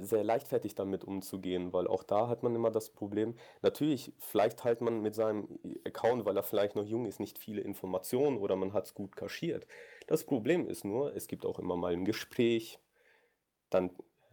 sehr 0.00 0.24
leichtfertig 0.24 0.74
damit 0.74 1.04
umzugehen, 1.04 1.72
weil 1.72 1.86
auch 1.86 2.02
da 2.02 2.28
hat 2.28 2.42
man 2.42 2.54
immer 2.54 2.70
das 2.70 2.90
Problem, 2.90 3.34
natürlich, 3.60 4.12
vielleicht 4.18 4.58
teilt 4.58 4.80
man 4.80 5.02
mit 5.02 5.14
seinem 5.14 5.58
Account, 5.86 6.24
weil 6.24 6.36
er 6.36 6.42
vielleicht 6.42 6.76
noch 6.76 6.84
jung 6.84 7.06
ist, 7.06 7.20
nicht 7.20 7.38
viele 7.38 7.60
Informationen 7.60 8.38
oder 8.38 8.56
man 8.56 8.72
hat 8.72 8.86
es 8.86 8.94
gut 8.94 9.16
kaschiert. 9.16 9.66
Das 10.06 10.24
Problem 10.24 10.66
ist 10.68 10.84
nur, 10.84 11.14
es 11.14 11.28
gibt 11.28 11.44
auch 11.44 11.58
immer 11.58 11.76
mal 11.76 11.92
ein 11.92 12.04
Gespräch, 12.04 12.78
dann 13.70 13.90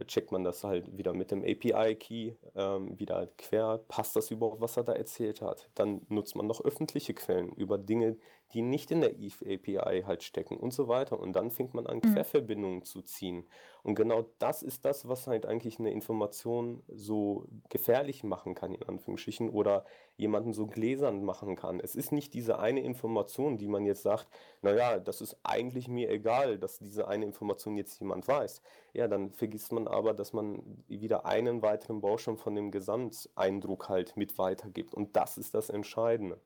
checkt 0.08 0.32
man 0.32 0.44
das 0.44 0.64
halt 0.64 0.98
wieder 0.98 1.14
mit 1.14 1.32
dem 1.32 1.44
API-Key 1.44 2.36
ähm, 2.56 2.98
wieder 2.98 3.28
quer. 3.38 3.80
Passt 3.90 4.16
das 4.16 4.32
überhaupt, 4.32 4.62
was 4.62 4.78
er 4.78 4.84
da 4.84 4.94
erzählt 4.94 5.42
hat? 5.42 5.70
Dann 5.76 6.06
nutzt 6.08 6.36
man 6.36 6.48
noch 6.48 6.64
öffentliche 6.64 7.14
Quellen 7.14 7.50
über 7.50 7.78
Dinge, 7.78 8.18
die 8.54 8.62
nicht 8.62 8.92
in 8.92 9.02
der 9.02 9.18
Eve 9.20 9.46
API 9.46 10.04
halt 10.06 10.24
stecken 10.24 10.58
und 10.58 10.74
so 10.74 10.88
weiter. 10.88 11.20
Und 11.20 11.34
dann 11.34 11.52
fängt 11.52 11.74
man 11.74 11.86
an, 11.88 12.02
Mhm. 12.04 12.14
Querverbindungen 12.14 12.84
zu 12.84 13.02
ziehen. 13.02 13.46
Und 13.84 13.96
genau 13.96 14.26
das 14.40 14.62
ist 14.64 14.86
das, 14.86 15.08
was 15.08 15.28
halt 15.28 15.46
eigentlich 15.46 15.80
eine 15.80 15.92
Information 15.92 16.84
so 16.88 17.46
gefährlich 17.70 18.24
machen 18.24 18.56
kann, 18.56 18.74
in 18.74 18.84
Anführungsstrichen, 18.84 19.50
oder 19.50 19.86
jemanden 20.18 20.54
so 20.54 20.68
gläsern 20.68 21.24
machen 21.24 21.56
kann. 21.56 21.80
Es 21.80 21.96
ist 21.96 22.12
nicht 22.12 22.34
diese 22.34 22.60
eine 22.60 22.82
Information, 22.82 23.58
die 23.58 23.68
man 23.68 23.86
jetzt 23.86 24.04
sagt, 24.04 24.28
naja, 24.62 25.00
das 25.00 25.22
ist 25.22 25.38
eigentlich 25.44 25.88
mir 25.88 26.10
egal, 26.10 26.58
dass 26.60 26.80
diese 26.80 27.08
eine 27.08 27.26
Information 27.26 27.78
jetzt 27.78 28.00
jemand 28.00 28.28
weiß. 28.28 28.62
Ja, 28.94 29.08
dann 29.08 29.32
vergisst 29.32 29.72
man 29.72 29.88
aber, 29.88 30.14
dass 30.14 30.34
man 30.34 30.84
wieder 30.88 31.26
einen 31.26 31.62
weiteren 31.62 32.02
Baustein 32.02 32.38
von 32.38 32.56
dem 32.56 32.72
Gesamteindruck 32.72 33.88
halt 33.90 34.18
mit 34.18 34.38
weitergibt. 34.38 34.94
Und 34.94 35.16
das 35.16 35.38
ist 35.38 35.54
das 35.54 35.70
Entscheidende, 35.70 36.42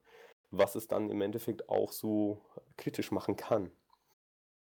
was 0.54 0.76
es 0.76 0.88
dann 0.88 1.10
im 1.10 1.22
Endeffekt 1.22 1.70
auch 1.70 1.92
so 1.92 2.42
kritisch 2.78 3.12
machen 3.12 3.36
kann. 3.36 3.72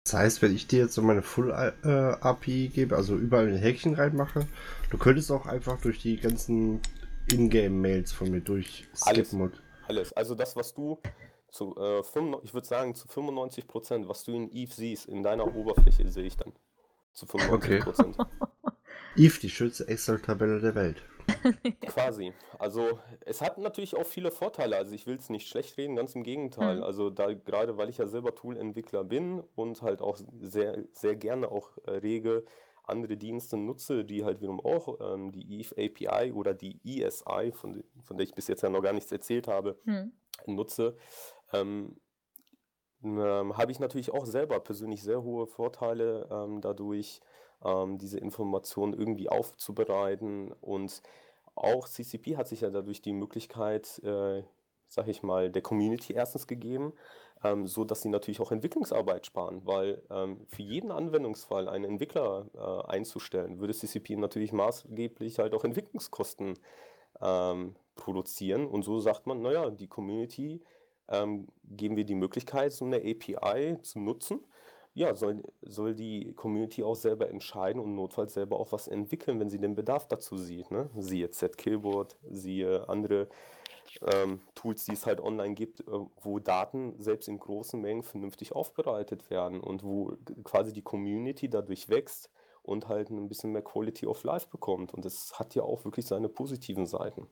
Das 0.06 0.16
heißt, 0.16 0.42
wenn 0.42 0.56
ich 0.56 0.66
dir 0.66 0.80
jetzt 0.80 0.96
so 0.96 1.02
meine 1.02 1.22
Full 1.22 1.52
äh, 1.52 1.88
API 1.88 2.70
gebe, 2.70 2.96
also 2.96 3.16
überall 3.16 3.48
ein 3.48 3.58
Häkchen 3.58 3.94
reinmache, 3.94 4.48
du 4.90 4.98
könntest 4.98 5.32
auch 5.32 5.46
einfach 5.46 5.80
durch 5.80 6.02
die 6.02 6.18
ganzen 6.18 6.82
Ingame-Mails 7.32 8.12
von 8.12 8.32
mir 8.32 8.42
durchskippen 8.42 9.42
und. 9.42 9.62
Alles. 9.88 10.14
Also 10.14 10.36
das, 10.36 10.56
was 10.56 10.74
du 10.74 11.00
zu, 11.52 11.76
äh, 11.76 12.04
95, 12.04 12.44
ich 12.44 12.54
würde 12.54 12.68
sagen, 12.68 12.96
zu 12.96 13.08
95 13.08 13.68
Prozent, 13.68 14.08
was 14.08 14.24
du 14.24 14.34
in 14.34 14.50
Eve 14.52 14.74
siehst, 14.74 15.08
in 15.08 15.22
deiner 15.22 15.54
Oberfläche, 15.56 16.10
sehe 16.10 16.26
ich 16.26 16.38
dann. 16.38 16.54
Zu 17.14 17.26
95 17.26 17.84
Prozent. 17.84 18.18
Eve, 19.16 19.40
die 19.40 19.50
schönste 19.50 19.88
Excel-Tabelle 19.88 20.62
der 20.62 20.76
Welt. 20.76 21.04
Quasi. 21.82 22.34
Also 22.60 23.00
es 23.26 23.42
hat 23.42 23.58
natürlich 23.58 23.96
auch 23.96 24.06
viele 24.06 24.32
Vorteile. 24.32 24.78
Also 24.78 24.94
ich 24.94 25.08
will 25.08 25.18
es 25.18 25.30
nicht 25.30 25.48
schlecht 25.48 25.78
reden, 25.78 25.96
ganz 25.96 26.16
im 26.16 26.24
Gegenteil. 26.24 26.78
Mhm. 26.78 26.84
Also 26.84 27.10
da 27.10 27.34
gerade 27.34 27.78
weil 27.78 27.90
ich 27.90 27.98
ja 27.98 28.08
selber 28.08 28.36
Tool-Entwickler 28.36 29.04
bin 29.04 29.42
und 29.56 29.82
halt 29.82 30.02
auch 30.02 30.18
sehr, 30.40 30.84
sehr 30.94 31.16
gerne 31.16 31.52
auch 31.52 31.78
äh, 31.86 31.92
rege 31.92 32.44
andere 32.84 33.18
Dienste 33.18 33.58
nutze, 33.58 34.04
die 34.04 34.24
halt 34.24 34.42
wiederum 34.42 34.60
auch 34.60 35.00
ähm, 35.14 35.32
die 35.32 35.60
Eve 35.60 35.76
API 35.78 36.34
oder 36.34 36.54
die 36.54 36.80
ESI, 36.84 37.52
von, 37.54 37.84
von 38.04 38.18
der 38.18 38.26
ich 38.26 38.36
bis 38.36 38.48
jetzt 38.48 38.64
ja 38.64 38.70
noch 38.70 38.82
gar 38.82 38.94
nichts 38.94 39.12
erzählt 39.12 39.48
habe, 39.48 39.80
Hm. 39.86 40.12
nutze, 40.46 40.98
ähm, 41.54 41.96
ähm, 43.04 43.58
habe 43.58 43.72
ich 43.72 43.80
natürlich 43.80 44.12
auch 44.12 44.26
selber 44.26 44.60
persönlich 44.60 45.02
sehr 45.04 45.24
hohe 45.24 45.48
Vorteile 45.48 46.28
ähm, 46.32 46.62
dadurch, 46.62 47.22
ähm, 47.63 47.97
diese 47.97 48.19
Informationen 48.19 48.93
irgendwie 48.93 49.30
aufzubereiten. 49.30 50.52
Und 50.62 51.02
auch 51.56 51.88
CCP 51.88 52.38
hat 52.38 52.47
sich 52.47 52.62
ja 52.62 52.69
dadurch 52.69 53.02
die 53.02 53.13
Möglichkeit, 53.13 54.00
äh, 54.04 54.43
sag 54.88 55.08
ich 55.08 55.24
mal, 55.24 55.52
der 55.52 55.62
Community 55.62 56.13
erstens 56.13 56.47
gegeben, 56.47 56.93
ähm, 57.43 57.67
so 57.67 57.84
dass 57.86 58.02
sie 58.02 58.10
natürlich 58.10 58.39
auch 58.39 58.52
Entwicklungsarbeit 58.52 59.26
sparen, 59.26 59.62
weil 59.65 60.02
ähm, 60.10 60.45
für 60.47 60.62
jeden 60.62 60.91
Anwendungsfall 60.91 61.67
einen 61.69 61.86
Entwickler 61.86 62.47
äh, 62.54 62.91
einzustellen, 62.91 63.60
würde 63.60 63.74
CCP 63.74 64.15
natürlich 64.15 64.54
maßgeblich 64.54 65.39
halt 65.39 65.54
auch 65.54 65.63
Entwicklungskosten 65.63 66.60
ähm, 67.21 67.76
produzieren. 67.95 68.67
Und 68.67 68.84
so 68.84 69.00
sagt 69.00 69.28
man, 69.28 69.41
naja, 69.41 69.69
die 69.69 69.88
Community 69.88 70.62
ähm, 71.08 71.47
geben 71.63 71.95
wir 71.95 72.06
die 72.06 72.15
Möglichkeit, 72.15 72.74
so 72.74 72.86
eine 72.86 72.97
API 72.97 73.78
zu 73.82 74.00
nutzen. 74.00 74.39
Ja, 74.94 75.16
soll, 75.16 75.42
soll 75.62 75.96
die 75.96 76.34
Community 76.34 76.84
auch 76.84 76.96
selber 76.96 77.30
entscheiden 77.30 77.82
und 77.82 77.96
notfalls 77.96 78.34
selber 78.34 78.60
auch 78.60 78.74
was 78.74 78.88
entwickeln, 78.88 79.40
wenn 79.40 79.50
sie 79.50 79.60
den 79.60 79.76
Bedarf 79.76 80.08
dazu 80.08 80.36
sieht. 80.38 80.70
Ne? 80.70 80.90
Siehe 80.98 81.30
Z-Killboard, 81.30 82.18
siehe 82.30 82.90
andere 82.90 83.30
ähm, 84.14 84.42
Tools, 84.56 84.86
die 84.86 84.94
es 84.94 85.06
halt 85.06 85.22
online 85.22 85.54
gibt, 85.54 85.82
äh, 85.82 86.00
wo 86.22 86.40
Daten 86.40 86.96
selbst 87.00 87.30
in 87.30 87.40
großen 87.40 87.80
Mengen 87.80 88.04
vernünftig 88.04 88.54
aufbereitet 88.54 89.30
werden 89.30 89.62
und 89.62 89.84
wo 89.84 90.18
quasi 90.44 90.74
die 90.74 90.82
Community 90.82 91.50
dadurch 91.50 91.90
wächst 91.90 92.30
und 92.64 92.88
halt 92.88 93.10
ein 93.10 93.28
bisschen 93.28 93.52
mehr 93.52 93.64
Quality 93.64 94.08
of 94.08 94.24
Life 94.24 94.48
bekommt. 94.50 94.94
Und 94.94 95.06
das 95.06 95.40
hat 95.40 95.56
ja 95.56 95.64
auch 95.64 95.84
wirklich 95.86 96.06
seine 96.06 96.30
positiven 96.30 96.86
Seiten. 96.86 97.28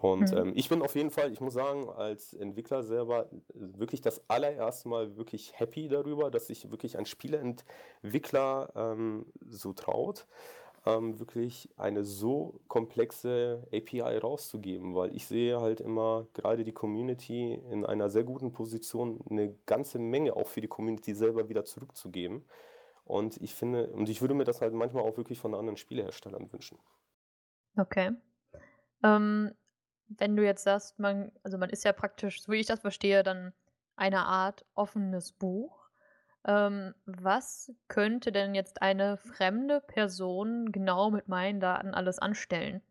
Und 0.00 0.32
Mhm. 0.32 0.36
ähm, 0.36 0.52
ich 0.56 0.68
bin 0.70 0.82
auf 0.82 0.94
jeden 0.94 1.10
Fall, 1.10 1.32
ich 1.32 1.40
muss 1.40 1.54
sagen, 1.54 1.88
als 1.90 2.32
Entwickler 2.32 2.82
selber 2.82 3.30
äh, 3.32 3.38
wirklich 3.54 4.00
das 4.00 4.22
allererste 4.28 4.88
Mal 4.88 5.16
wirklich 5.16 5.52
happy 5.58 5.88
darüber, 5.88 6.30
dass 6.30 6.46
sich 6.46 6.70
wirklich 6.70 6.96
ein 6.98 7.06
Spieleentwickler 7.06 8.72
ähm, 8.74 9.26
so 9.46 9.72
traut, 9.74 10.26
ähm, 10.86 11.18
wirklich 11.20 11.70
eine 11.76 12.04
so 12.04 12.60
komplexe 12.68 13.66
API 13.72 14.18
rauszugeben, 14.18 14.94
weil 14.94 15.14
ich 15.14 15.26
sehe 15.26 15.60
halt 15.60 15.80
immer 15.80 16.28
gerade 16.34 16.64
die 16.64 16.72
Community 16.72 17.54
in 17.54 17.84
einer 17.86 18.08
sehr 18.10 18.24
guten 18.24 18.52
Position, 18.52 19.20
eine 19.30 19.54
ganze 19.66 19.98
Menge 19.98 20.36
auch 20.36 20.48
für 20.48 20.60
die 20.62 20.68
Community 20.68 21.14
selber 21.14 21.48
wieder 21.50 21.64
zurückzugeben. 21.64 22.46
Und 23.04 23.38
ich 23.42 23.54
finde, 23.54 23.88
und 23.90 24.08
ich 24.08 24.20
würde 24.22 24.34
mir 24.34 24.44
das 24.44 24.60
halt 24.62 24.74
manchmal 24.74 25.04
auch 25.04 25.16
wirklich 25.18 25.38
von 25.40 25.54
anderen 25.54 25.76
Spieleherstellern 25.76 26.52
wünschen. 26.52 26.78
Okay. 27.78 28.10
Ähm, 29.02 29.52
wenn 30.18 30.36
du 30.36 30.44
jetzt 30.44 30.64
sagst, 30.64 30.98
man, 30.98 31.32
also 31.42 31.58
man 31.58 31.70
ist 31.70 31.84
ja 31.84 31.92
praktisch, 31.92 32.42
so 32.42 32.52
wie 32.52 32.56
ich 32.60 32.66
das 32.66 32.80
verstehe, 32.80 33.22
dann 33.22 33.52
eine 33.96 34.26
Art 34.26 34.64
offenes 34.74 35.32
Buch. 35.32 35.88
Ähm, 36.44 36.94
was 37.06 37.72
könnte 37.88 38.32
denn 38.32 38.54
jetzt 38.54 38.82
eine 38.82 39.16
fremde 39.18 39.80
Person 39.80 40.72
genau 40.72 41.10
mit 41.10 41.28
meinen 41.28 41.60
Daten 41.60 41.94
alles 41.94 42.18
anstellen? 42.18 42.82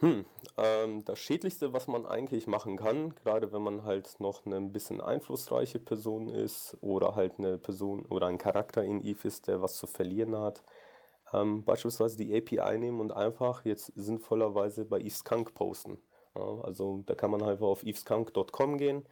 Hm, 0.00 0.24
ähm, 0.56 1.04
das 1.04 1.18
Schädlichste, 1.20 1.72
was 1.72 1.86
man 1.86 2.04
eigentlich 2.04 2.46
machen 2.46 2.76
kann, 2.76 3.14
gerade 3.14 3.52
wenn 3.52 3.62
man 3.62 3.84
halt 3.84 4.18
noch 4.20 4.44
eine 4.44 4.56
ein 4.56 4.72
bisschen 4.72 5.00
einflussreiche 5.00 5.78
Person 5.78 6.28
ist 6.28 6.76
oder 6.80 7.14
halt 7.14 7.38
eine 7.38 7.58
Person 7.58 8.04
oder 8.06 8.26
ein 8.26 8.38
Charakter 8.38 8.82
in 8.84 9.02
Eve 9.04 9.26
ist, 9.28 9.46
der 9.48 9.62
was 9.62 9.76
zu 9.76 9.86
verlieren 9.86 10.36
hat, 10.36 10.62
ähm, 11.34 11.64
beispielsweise 11.64 12.16
die 12.16 12.34
API 12.36 12.78
nehmen 12.78 13.00
und 13.00 13.12
einfach 13.12 13.64
jetzt 13.64 13.92
sinnvollerweise 13.96 14.84
bei 14.84 15.00
eveskunk 15.00 15.54
posten. 15.54 15.98
Ja, 16.36 16.60
also 16.62 17.02
da 17.06 17.14
kann 17.14 17.30
man 17.30 17.42
einfach 17.42 17.66
auf 17.66 17.82
eveskunk.com 17.82 18.78
gehen, 18.78 19.04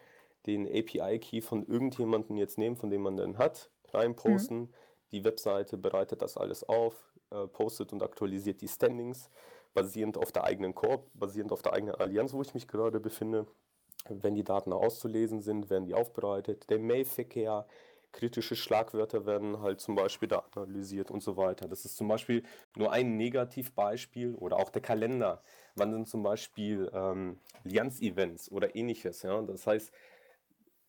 den 0.47 0.67
API-Key 0.67 1.41
von 1.41 1.65
irgendjemandem 1.67 2.37
jetzt 2.37 2.59
nehmen, 2.59 2.77
von 2.77 2.91
dem 2.91 3.03
man 3.03 3.17
den 3.17 3.39
hat, 3.39 3.71
reinposten. 3.93 4.73
Die 5.13 5.25
Webseite 5.25 5.77
bereitet 5.77 6.23
das 6.23 6.37
alles 6.37 6.65
auf, 6.65 7.13
äh, 7.31 7.47
postet 7.47 7.93
und 7.93 8.03
aktualisiert 8.03 8.61
die 8.61 8.69
Standings 8.69 9.31
basierend 9.75 10.19
auf 10.19 10.33
der 10.33 10.45
eigenen 10.45 10.75
Koop, 10.75 11.11
basierend 11.15 11.53
auf 11.53 11.63
der 11.63 11.73
eigenen 11.73 11.95
Allianz, 11.95 12.33
wo 12.33 12.43
ich 12.43 12.55
mich 12.55 12.69
gerade 12.69 13.01
befinde. 13.01 13.47
Wenn 14.09 14.35
die 14.35 14.45
Daten 14.45 14.73
auszulesen 14.73 15.41
sind, 15.41 15.71
werden 15.71 15.87
die 15.87 15.95
aufbereitet. 15.95 16.69
Der 16.71 16.79
Mailverkehr, 16.79 17.67
kritische 18.13 18.57
Schlagwörter 18.57 19.27
werden 19.27 19.61
halt 19.61 19.81
zum 19.81 19.95
Beispiel 19.95 20.29
da 20.29 20.45
analysiert 20.55 21.11
und 21.11 21.23
so 21.23 21.37
weiter. 21.37 21.69
Das 21.69 21.85
ist 21.85 21.97
zum 21.97 22.09
Beispiel 22.09 22.43
nur 22.77 22.93
ein 22.93 23.17
Negativbeispiel 23.17 24.35
oder 24.35 24.57
auch 24.57 24.71
der 24.71 24.83
Kalender. 24.83 25.43
Wann 25.75 25.93
sind 25.93 26.09
zum 26.09 26.23
Beispiel 26.23 26.91
ähm, 26.93 27.39
Allianz-Events 27.65 28.51
oder 28.51 28.77
ähnliches. 28.77 29.23
Ja? 29.23 29.41
Das 29.43 29.67
heißt, 29.67 29.93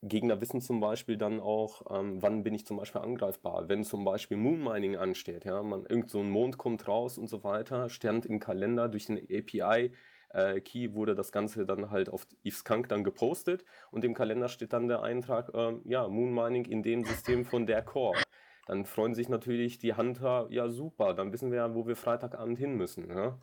Gegner 0.03 0.41
wissen 0.41 0.59
zum 0.59 0.81
Beispiel 0.81 1.17
dann 1.17 1.39
auch, 1.39 1.83
ähm, 1.89 2.21
wann 2.21 2.43
bin 2.43 2.53
ich 2.53 2.65
zum 2.65 2.77
Beispiel 2.77 3.01
angreifbar. 3.01 3.69
Wenn 3.69 3.85
zum 3.85 4.03
Beispiel 4.03 4.35
Moonmining 4.35 4.97
ansteht, 4.97 5.45
ja, 5.45 5.63
man 5.63 5.85
irgend 5.85 6.09
so 6.09 6.19
ein 6.19 6.29
Mond 6.29 6.57
kommt 6.57 6.87
raus 6.89 7.17
und 7.17 7.27
so 7.27 7.45
weiter, 7.45 7.89
stand 7.89 8.25
im 8.25 8.39
Kalender 8.41 8.89
durch 8.89 9.05
den 9.05 9.17
API. 9.17 9.93
Äh, 10.33 10.59
Key 10.61 10.93
wurde 10.93 11.15
das 11.15 11.31
Ganze 11.31 11.65
dann 11.65 11.91
halt 11.91 12.09
auf 12.09 12.27
EveSkunk 12.43 12.89
dann 12.89 13.03
gepostet 13.03 13.63
und 13.91 14.03
im 14.03 14.13
Kalender 14.13 14.49
steht 14.49 14.73
dann 14.73 14.87
der 14.87 15.03
Eintrag, 15.03 15.51
ähm, 15.53 15.81
ja, 15.85 16.07
Moonmining 16.07 16.65
in 16.65 16.83
dem 16.83 17.05
System 17.05 17.45
von 17.45 17.65
der 17.65 17.81
Core. 17.83 18.17
Dann 18.65 18.85
freuen 18.85 19.13
sich 19.13 19.29
natürlich 19.29 19.77
die 19.77 19.93
Hunter, 19.95 20.47
ja 20.49 20.69
super, 20.69 21.13
dann 21.13 21.31
wissen 21.33 21.51
wir 21.51 21.57
ja, 21.57 21.75
wo 21.75 21.85
wir 21.85 21.95
Freitagabend 21.95 22.57
hin 22.57 22.75
müssen. 22.75 23.09
Ja? 23.09 23.37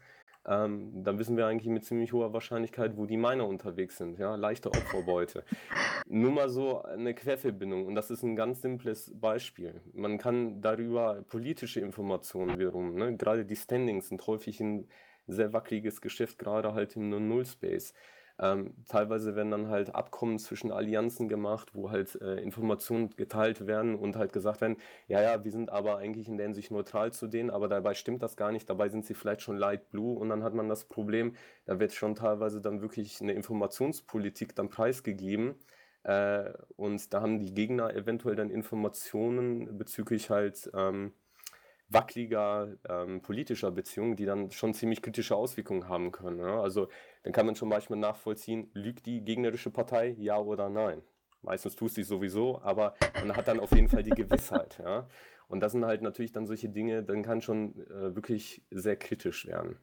Ähm, 0.47 1.05
dann 1.05 1.19
wissen 1.19 1.37
wir 1.37 1.47
eigentlich 1.47 1.69
mit 1.69 1.85
ziemlich 1.85 2.15
hoher 2.15 2.33
Wahrscheinlichkeit, 2.33 2.97
wo 2.97 3.05
die 3.05 3.19
Miner 3.19 3.47
unterwegs 3.47 3.99
sind. 3.99 4.19
Ja? 4.19 4.37
Leichte 4.37 4.71
Opferbeute. 4.71 5.45
Nur 6.07 6.33
mal 6.33 6.49
so 6.49 6.83
eine 6.83 7.15
Querverbindung 7.15 7.87
und 7.87 7.95
das 7.95 8.11
ist 8.11 8.23
ein 8.23 8.35
ganz 8.35 8.63
simples 8.63 9.13
Beispiel. 9.15 9.83
Man 9.93 10.17
kann 10.17 10.63
darüber 10.63 11.23
politische 11.29 11.81
Informationen 11.81 12.59
wiederum, 12.59 12.95
ne? 12.95 13.17
gerade 13.17 13.45
die 13.45 13.57
Standings 13.57 14.09
sind 14.09 14.27
häufig 14.27 14.61
ein 14.61 14.89
sehr 15.33 15.53
wackeliges 15.53 16.01
Geschäft, 16.01 16.39
gerade 16.39 16.75
halt 16.75 16.97
im 16.97 17.09
Null-Space. 17.29 17.95
Ähm, 18.41 18.75
teilweise 18.89 19.37
werden 19.37 19.51
dann 19.51 19.69
halt 19.69 19.95
Abkommen 19.95 20.39
zwischen 20.39 20.73
Allianzen 20.73 21.29
gemacht, 21.29 21.75
wo 21.75 21.91
halt 21.91 22.19
äh, 22.23 22.37
Informationen 22.37 23.11
geteilt 23.11 23.67
werden 23.67 23.95
und 23.95 24.17
halt 24.17 24.33
gesagt 24.33 24.63
werden, 24.63 24.79
ja, 25.09 25.21
ja, 25.21 25.45
wir 25.45 25.53
sind 25.53 25.69
aber 25.69 25.99
eigentlich 25.99 26.27
in 26.27 26.39
der 26.39 26.47
Hinsicht 26.47 26.71
neutral 26.71 27.13
zu 27.13 27.27
denen, 27.27 27.51
aber 27.51 27.69
dabei 27.69 27.93
stimmt 27.93 28.23
das 28.23 28.37
gar 28.37 28.51
nicht, 28.51 28.71
dabei 28.71 28.89
sind 28.89 29.05
sie 29.05 29.13
vielleicht 29.13 29.43
schon 29.43 29.59
light 29.59 29.91
blue 29.91 30.19
und 30.19 30.31
dann 30.31 30.43
hat 30.43 30.55
man 30.55 30.71
das 30.71 30.87
Problem, 30.87 31.37
da 31.67 31.79
wird 31.79 31.93
schon 31.93 32.15
teilweise 32.15 32.63
dann 32.63 32.81
wirklich 32.81 33.21
eine 33.21 33.33
Informationspolitik 33.33 34.55
dann 34.55 34.71
preisgegeben. 34.71 35.57
Äh, 36.03 36.53
und 36.77 37.13
da 37.13 37.21
haben 37.21 37.39
die 37.41 37.53
Gegner 37.53 37.95
eventuell 37.95 38.37
dann 38.37 38.49
Informationen 38.51 39.77
bezüglich 39.77 40.31
halt 40.31 40.71
ähm, 40.75 41.13
wackeliger 41.91 42.77
ähm, 42.89 43.21
politischer 43.21 43.71
Beziehungen, 43.71 44.17
die 44.17 44.25
dann 44.25 44.51
schon 44.51 44.75
ziemlich 44.75 45.03
kritische 45.03 45.37
Auswirkungen 45.37 45.89
haben 45.89 46.13
können. 46.13 46.39
Ja? 46.39 46.63
Also 46.63 46.89
dann 47.25 47.33
kann 47.33 47.47
man 47.47 47.57
zum 47.57 47.69
Beispiel 47.69 47.97
nachvollziehen, 47.97 48.71
lügt 48.73 49.07
die 49.07 49.23
gegnerische 49.25 49.71
Partei, 49.71 50.15
ja 50.19 50.39
oder 50.39 50.69
nein. 50.69 51.03
Meistens 51.43 51.75
tut 51.75 51.93
sie 51.93 52.03
sowieso, 52.03 52.61
aber 52.63 52.95
man 53.15 53.37
hat 53.37 53.49
dann 53.49 53.61
auf 53.61 53.73
jeden 53.73 53.89
Fall 53.89 54.03
die 54.03 54.11
Gewissheit. 54.11 54.79
Ja? 54.83 55.09
Und 55.49 55.61
das 55.61 55.73
sind 55.73 55.85
halt 55.85 56.01
natürlich 56.01 56.33
dann 56.33 56.47
solche 56.47 56.69
Dinge, 56.69 57.03
dann 57.03 57.23
kann 57.23 57.43
schon 57.43 57.75
äh, 57.89 58.15
wirklich 58.15 58.65
sehr 58.71 58.97
kritisch 58.97 59.47
werden. 59.47 59.79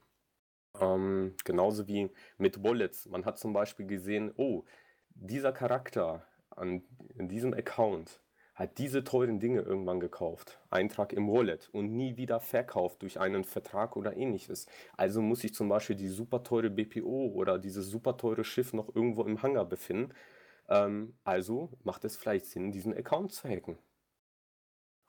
Ähm, 0.80 1.36
genauso 1.44 1.88
wie 1.88 2.10
mit 2.38 2.64
Wallets. 2.64 3.06
Man 3.08 3.26
hat 3.26 3.38
zum 3.38 3.52
Beispiel 3.54 3.86
gesehen, 3.86 4.32
oh, 4.38 4.64
dieser 5.10 5.52
Charakter 5.52 6.26
an 6.52 6.84
in 7.16 7.28
diesem 7.28 7.54
Account 7.54 8.22
hat 8.58 8.80
diese 8.80 9.04
teuren 9.04 9.40
Dinge 9.40 9.62
irgendwann 9.62 10.00
gekauft, 10.00 10.60
Eintrag 10.72 11.14
im 11.14 11.30
Wallet 11.30 11.70
und 11.74 11.96
nie 11.96 12.18
wieder 12.18 12.40
verkauft 12.40 13.04
durch 13.04 13.20
einen 13.20 13.44
Vertrag 13.44 13.96
oder 13.96 14.18
ähnliches. 14.18 14.66
Also 14.98 15.22
muss 15.22 15.42
sich 15.42 15.54
zum 15.54 15.70
Beispiel 15.70 15.96
die 15.96 16.08
super 16.08 16.42
teure 16.42 16.72
BPO 16.72 17.34
oder 17.36 17.60
dieses 17.60 17.86
super 17.86 18.18
teure 18.18 18.44
Schiff 18.44 18.74
noch 18.74 18.94
irgendwo 18.96 19.24
im 19.26 19.44
Hangar 19.44 19.66
befinden. 19.66 20.12
Ähm, 20.70 21.16
also 21.24 21.72
macht 21.84 22.04
es 22.04 22.18
vielleicht 22.18 22.48
Sinn, 22.48 22.72
diesen 22.72 22.98
Account 22.98 23.32
zu 23.32 23.48
hacken. 23.48 23.78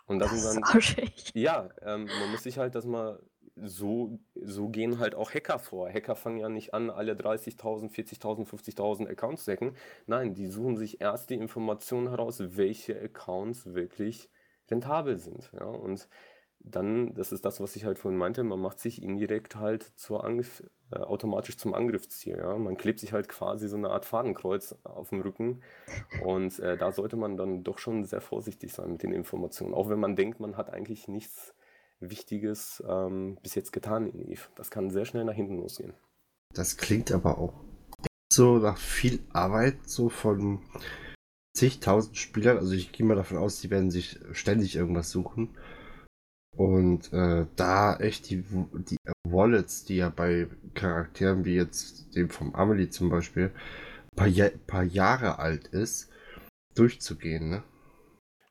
Und 0.04 0.18
das, 0.18 0.30
das 0.30 0.52
sind 0.52 0.66
dann, 0.66 1.10
ja, 1.32 1.70
ähm, 1.80 2.04
man 2.04 2.30
muss 2.30 2.42
sich 2.42 2.58
halt 2.58 2.74
das 2.74 2.84
mal 2.84 3.18
so, 3.62 4.18
so 4.34 4.68
gehen 4.68 4.98
halt 4.98 5.14
auch 5.14 5.32
Hacker 5.32 5.58
vor. 5.58 5.88
Hacker 5.90 6.16
fangen 6.16 6.38
ja 6.38 6.48
nicht 6.48 6.74
an, 6.74 6.90
alle 6.90 7.14
30.000, 7.14 7.90
40.000, 7.90 8.46
50.000 8.46 9.08
Accounts 9.08 9.44
zu 9.44 9.52
hacken. 9.52 9.76
Nein, 10.06 10.34
die 10.34 10.46
suchen 10.46 10.76
sich 10.76 11.00
erst 11.00 11.30
die 11.30 11.34
Informationen 11.34 12.08
heraus, 12.08 12.38
welche 12.56 13.00
Accounts 13.00 13.74
wirklich 13.74 14.30
rentabel 14.70 15.18
sind. 15.18 15.50
Ja? 15.58 15.66
Und 15.66 16.08
dann, 16.60 17.14
das 17.14 17.32
ist 17.32 17.44
das, 17.44 17.60
was 17.60 17.76
ich 17.76 17.84
halt 17.84 17.98
vorhin 17.98 18.18
meinte, 18.18 18.42
man 18.42 18.60
macht 18.60 18.80
sich 18.80 19.02
indirekt 19.02 19.56
halt 19.56 19.82
zur 19.82 20.24
Angriff, 20.24 20.62
äh, 20.90 20.98
automatisch 20.98 21.56
zum 21.56 21.74
Angriffsziel. 21.74 22.36
Ja? 22.38 22.56
Man 22.58 22.76
klebt 22.76 23.00
sich 23.00 23.12
halt 23.12 23.28
quasi 23.28 23.68
so 23.68 23.76
eine 23.76 23.90
Art 23.90 24.04
Fadenkreuz 24.04 24.74
auf 24.84 25.10
dem 25.10 25.20
Rücken. 25.20 25.62
Und 26.24 26.58
äh, 26.60 26.76
da 26.76 26.92
sollte 26.92 27.16
man 27.16 27.36
dann 27.36 27.64
doch 27.64 27.78
schon 27.78 28.04
sehr 28.04 28.20
vorsichtig 28.20 28.72
sein 28.72 28.92
mit 28.92 29.02
den 29.02 29.12
Informationen. 29.12 29.74
Auch 29.74 29.88
wenn 29.88 30.00
man 30.00 30.16
denkt, 30.16 30.40
man 30.40 30.56
hat 30.56 30.70
eigentlich 30.70 31.08
nichts 31.08 31.54
Wichtiges 32.00 32.82
ähm, 32.88 33.38
bis 33.42 33.54
jetzt 33.54 33.72
getan 33.72 34.06
in 34.06 34.20
Eve. 34.28 34.42
Das 34.56 34.70
kann 34.70 34.90
sehr 34.90 35.04
schnell 35.04 35.24
nach 35.24 35.34
hinten 35.34 35.56
losgehen. 35.56 35.94
Das 36.54 36.76
klingt 36.76 37.12
aber 37.12 37.38
auch 37.38 37.54
so 38.32 38.58
nach 38.58 38.78
viel 38.78 39.20
Arbeit, 39.32 39.88
so 39.88 40.08
von 40.08 40.60
zigtausend 41.54 42.16
Spielern. 42.16 42.58
Also 42.58 42.72
ich 42.72 42.92
gehe 42.92 43.06
mal 43.06 43.16
davon 43.16 43.38
aus, 43.38 43.60
die 43.60 43.70
werden 43.70 43.90
sich 43.90 44.18
ständig 44.32 44.76
irgendwas 44.76 45.10
suchen. 45.10 45.56
Und 46.56 47.12
äh, 47.12 47.46
da 47.56 47.96
echt 47.96 48.30
die, 48.30 48.44
die 48.72 48.96
Wallets, 49.28 49.84
die 49.84 49.96
ja 49.96 50.08
bei 50.08 50.48
Charakteren 50.74 51.44
wie 51.44 51.54
jetzt 51.54 52.14
dem 52.16 52.30
vom 52.30 52.54
Amelie 52.54 52.90
zum 52.90 53.10
Beispiel, 53.10 53.52
paar, 54.16 54.28
paar 54.66 54.82
Jahre 54.82 55.38
alt 55.38 55.68
ist, 55.68 56.10
durchzugehen, 56.74 57.50
ne? 57.50 57.62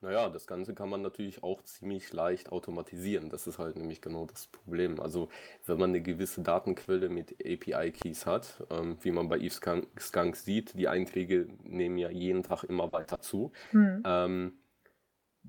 Naja, 0.07 0.29
das 0.29 0.47
Ganze 0.47 0.73
kann 0.73 0.87
man 0.87 1.01
natürlich 1.01 1.43
auch 1.43 1.61
ziemlich 1.63 2.13
leicht 2.13 2.53
automatisieren. 2.53 3.29
Das 3.29 3.45
ist 3.45 3.59
halt 3.59 3.75
nämlich 3.75 3.99
genau 3.99 4.25
das 4.25 4.47
Problem. 4.47 5.01
Also 5.01 5.27
wenn 5.65 5.77
man 5.77 5.89
eine 5.89 6.01
gewisse 6.01 6.41
Datenquelle 6.41 7.09
mit 7.09 7.35
API-Keys 7.45 8.25
hat, 8.25 8.63
ähm, 8.69 8.95
wie 9.01 9.11
man 9.11 9.27
bei 9.27 9.37
Eve 9.37 9.83
Skunk 9.99 10.35
sieht, 10.37 10.79
die 10.79 10.87
Einträge 10.87 11.49
nehmen 11.61 11.97
ja 11.97 12.09
jeden 12.09 12.43
Tag 12.43 12.63
immer 12.63 12.93
weiter 12.93 13.19
zu. 13.19 13.51
Mhm. 13.73 14.01
Ähm, 14.05 14.53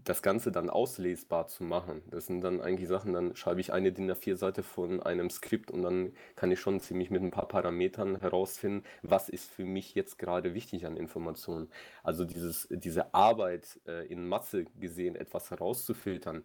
das 0.04 0.22
Ganze 0.22 0.52
dann 0.52 0.70
auslesbar 0.70 1.48
zu 1.48 1.64
machen. 1.64 2.02
Das 2.10 2.26
sind 2.26 2.40
dann 2.42 2.60
eigentlich 2.60 2.88
Sachen, 2.88 3.12
dann 3.12 3.34
schreibe 3.36 3.60
ich 3.60 3.72
eine 3.72 3.92
DIN 3.92 4.10
A4-Seite 4.10 4.62
von 4.62 5.02
einem 5.02 5.30
Skript 5.30 5.70
und 5.70 5.82
dann 5.82 6.12
kann 6.36 6.50
ich 6.50 6.60
schon 6.60 6.80
ziemlich 6.80 7.10
mit 7.10 7.22
ein 7.22 7.30
paar 7.30 7.48
Parametern 7.48 8.20
herausfinden, 8.20 8.84
was 9.02 9.28
ist 9.28 9.50
für 9.50 9.64
mich 9.64 9.94
jetzt 9.94 10.18
gerade 10.18 10.54
wichtig 10.54 10.86
an 10.86 10.96
Informationen. 10.96 11.70
Also 12.02 12.24
dieses, 12.24 12.68
diese 12.70 13.14
Arbeit 13.14 13.80
äh, 13.86 14.06
in 14.06 14.26
Masse 14.28 14.64
gesehen, 14.78 15.16
etwas 15.16 15.50
herauszufiltern, 15.50 16.44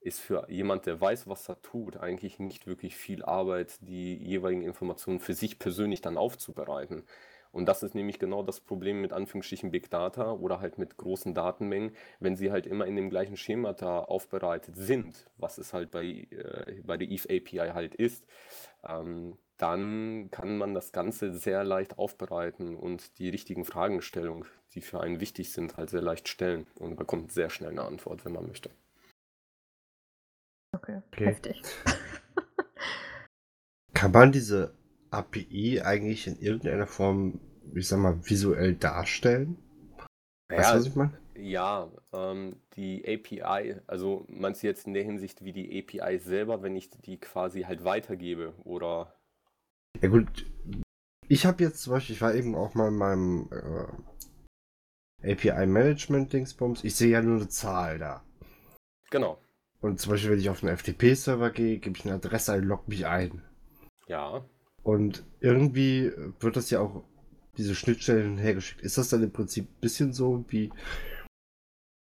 ist 0.00 0.20
für 0.20 0.46
jemand, 0.50 0.86
der 0.86 1.00
weiß, 1.00 1.28
was 1.28 1.48
er 1.48 1.60
tut, 1.62 1.98
eigentlich 1.98 2.38
nicht 2.38 2.66
wirklich 2.66 2.96
viel 2.96 3.22
Arbeit, 3.22 3.76
die 3.82 4.16
jeweiligen 4.16 4.62
Informationen 4.62 5.20
für 5.20 5.34
sich 5.34 5.58
persönlich 5.58 6.00
dann 6.00 6.16
aufzubereiten. 6.16 7.04
Und 7.52 7.66
das 7.66 7.82
ist 7.82 7.94
nämlich 7.94 8.18
genau 8.18 8.42
das 8.42 8.60
Problem 8.60 9.00
mit 9.00 9.12
Anführungsstrichen 9.12 9.70
Big 9.70 9.90
Data 9.90 10.32
oder 10.32 10.60
halt 10.60 10.78
mit 10.78 10.96
großen 10.96 11.34
Datenmengen, 11.34 11.96
wenn 12.20 12.36
sie 12.36 12.52
halt 12.52 12.66
immer 12.66 12.86
in 12.86 12.96
dem 12.96 13.10
gleichen 13.10 13.36
Schemata 13.36 14.00
aufbereitet 14.00 14.76
sind, 14.76 15.26
was 15.36 15.58
es 15.58 15.72
halt 15.72 15.90
bei, 15.90 16.04
äh, 16.04 16.80
bei 16.84 16.96
der 16.96 17.08
Eve 17.08 17.28
API 17.28 17.72
halt 17.72 17.94
ist, 17.94 18.24
ähm, 18.86 19.36
dann 19.56 20.30
kann 20.30 20.56
man 20.56 20.74
das 20.74 20.92
Ganze 20.92 21.34
sehr 21.34 21.64
leicht 21.64 21.98
aufbereiten 21.98 22.76
und 22.76 23.18
die 23.18 23.28
richtigen 23.28 23.64
Fragestellungen, 23.64 24.46
die 24.74 24.80
für 24.80 25.00
einen 25.00 25.20
wichtig 25.20 25.52
sind, 25.52 25.76
halt 25.76 25.90
sehr 25.90 26.00
leicht 26.00 26.28
stellen 26.28 26.66
und 26.76 26.96
bekommt 26.96 27.32
sehr 27.32 27.50
schnell 27.50 27.70
eine 27.70 27.82
Antwort, 27.82 28.24
wenn 28.24 28.32
man 28.32 28.46
möchte. 28.46 28.70
Okay, 30.72 31.02
okay. 31.08 31.26
heftig. 31.26 31.62
Kann 33.92 34.12
man 34.12 34.32
diese 34.32 34.72
API 35.10 35.82
eigentlich 35.82 36.26
in 36.26 36.38
irgendeiner 36.38 36.86
Form, 36.86 37.40
ich 37.74 37.88
sag 37.88 37.98
mal, 37.98 38.18
visuell 38.24 38.74
darstellen? 38.74 39.58
Weißt 40.48 40.72
du, 40.72 40.78
was 40.78 40.86
ich 40.86 40.96
meine? 40.96 41.18
Ja, 41.36 41.90
ähm, 42.12 42.56
die 42.76 43.02
API, 43.06 43.76
also 43.86 44.26
meinst 44.28 44.62
du 44.62 44.66
jetzt 44.66 44.86
in 44.86 44.94
der 44.94 45.04
Hinsicht 45.04 45.44
wie 45.44 45.52
die 45.52 45.78
API 45.78 46.18
selber, 46.18 46.62
wenn 46.62 46.76
ich 46.76 46.90
die 46.90 47.18
quasi 47.18 47.62
halt 47.62 47.84
weitergebe 47.84 48.52
oder? 48.64 49.14
Ja 50.02 50.08
gut, 50.08 50.46
ich 51.28 51.46
habe 51.46 51.62
jetzt 51.64 51.82
zum 51.82 51.92
Beispiel, 51.94 52.16
ich 52.16 52.20
war 52.20 52.34
eben 52.34 52.54
auch 52.54 52.74
mal 52.74 52.88
in 52.88 52.96
meinem 52.96 53.48
äh, 55.22 55.32
API-Management-Dingsbums, 55.32 56.84
ich 56.84 56.94
sehe 56.96 57.10
ja 57.10 57.22
nur 57.22 57.36
eine 57.36 57.48
Zahl 57.48 57.98
da. 57.98 58.24
Genau. 59.10 59.38
Und 59.80 59.98
zum 60.00 60.12
Beispiel, 60.12 60.32
wenn 60.32 60.40
ich 60.40 60.50
auf 60.50 60.62
einen 60.62 60.76
FTP-Server 60.76 61.50
gehe, 61.50 61.78
gebe 61.78 61.96
ich 61.96 62.04
eine 62.04 62.14
Adresse 62.14 62.52
ein, 62.52 62.64
logge 62.64 62.84
mich 62.88 63.06
ein. 63.06 63.42
Ja. 64.08 64.44
Und 64.82 65.24
irgendwie 65.40 66.12
wird 66.40 66.56
das 66.56 66.70
ja 66.70 66.80
auch 66.80 67.02
diese 67.56 67.74
Schnittstellen 67.74 68.38
hergeschickt. 68.38 68.80
Ist 68.80 68.98
das 68.98 69.08
dann 69.08 69.22
im 69.22 69.32
Prinzip 69.32 69.66
ein 69.66 69.80
bisschen 69.80 70.12
so, 70.12 70.44
wie 70.48 70.70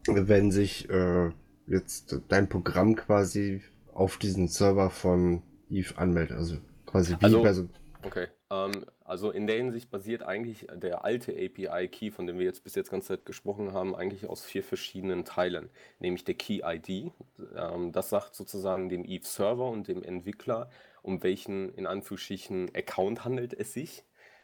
wenn 0.05 0.51
sich 0.51 0.89
äh, 0.89 1.31
jetzt 1.65 2.21
dein 2.29 2.47
Programm 2.47 2.95
quasi 2.95 3.61
auf 3.93 4.17
diesen 4.17 4.47
Server 4.47 4.89
von 4.89 5.41
Eve 5.69 5.97
anmeldet? 5.97 6.37
Also 6.37 6.57
quasi 6.85 7.15
wie 7.19 7.25
also, 7.25 7.41
bei 7.41 7.53
so. 7.53 7.69
Okay. 8.03 8.27
Ähm, 8.51 8.85
also 9.03 9.31
in 9.31 9.47
der 9.47 9.57
Hinsicht 9.57 9.89
basiert 9.89 10.23
eigentlich 10.23 10.67
der 10.73 11.05
alte 11.05 11.31
API-Key, 11.31 12.11
von 12.11 12.27
dem 12.27 12.39
wir 12.39 12.45
jetzt 12.45 12.63
bis 12.63 12.75
jetzt 12.75 12.91
ganze 12.91 13.09
Zeit 13.09 13.25
gesprochen 13.25 13.73
haben, 13.73 13.95
eigentlich 13.95 14.27
aus 14.27 14.43
vier 14.43 14.63
verschiedenen 14.63 15.25
Teilen. 15.25 15.69
Nämlich 15.99 16.25
der 16.25 16.35
Key-ID. 16.35 17.11
Ähm, 17.55 17.91
das 17.91 18.09
sagt 18.09 18.35
sozusagen 18.35 18.89
dem 18.89 19.05
Eve-Server 19.05 19.69
und 19.69 19.87
dem 19.87 20.03
Entwickler, 20.03 20.69
um 21.07 21.23
welchen 21.23 21.73
in 21.73 21.87
Anführungsstrichen 21.87 22.75
Account 22.75 23.23
handelt 23.23 23.53
es 23.53 23.73
sich. 23.73 24.03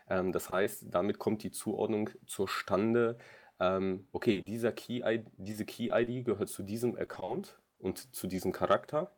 Ähm, 0.10 0.32
das 0.32 0.50
heißt, 0.50 0.86
damit 0.90 1.20
kommt 1.20 1.44
die 1.44 1.52
Zuordnung 1.52 2.10
zustande, 2.26 3.18
ähm, 3.60 4.08
okay, 4.14 4.42
dieser 4.48 4.72
Key 4.72 5.02
diese 5.38 5.66
Key-ID 5.66 6.26
gehört 6.26 6.50
zu 6.50 6.64
diesem 6.64 6.98
Account 6.98 7.60
und 7.80 8.16
zu 8.16 8.28
diesem 8.28 8.52
Charakter. 8.54 9.12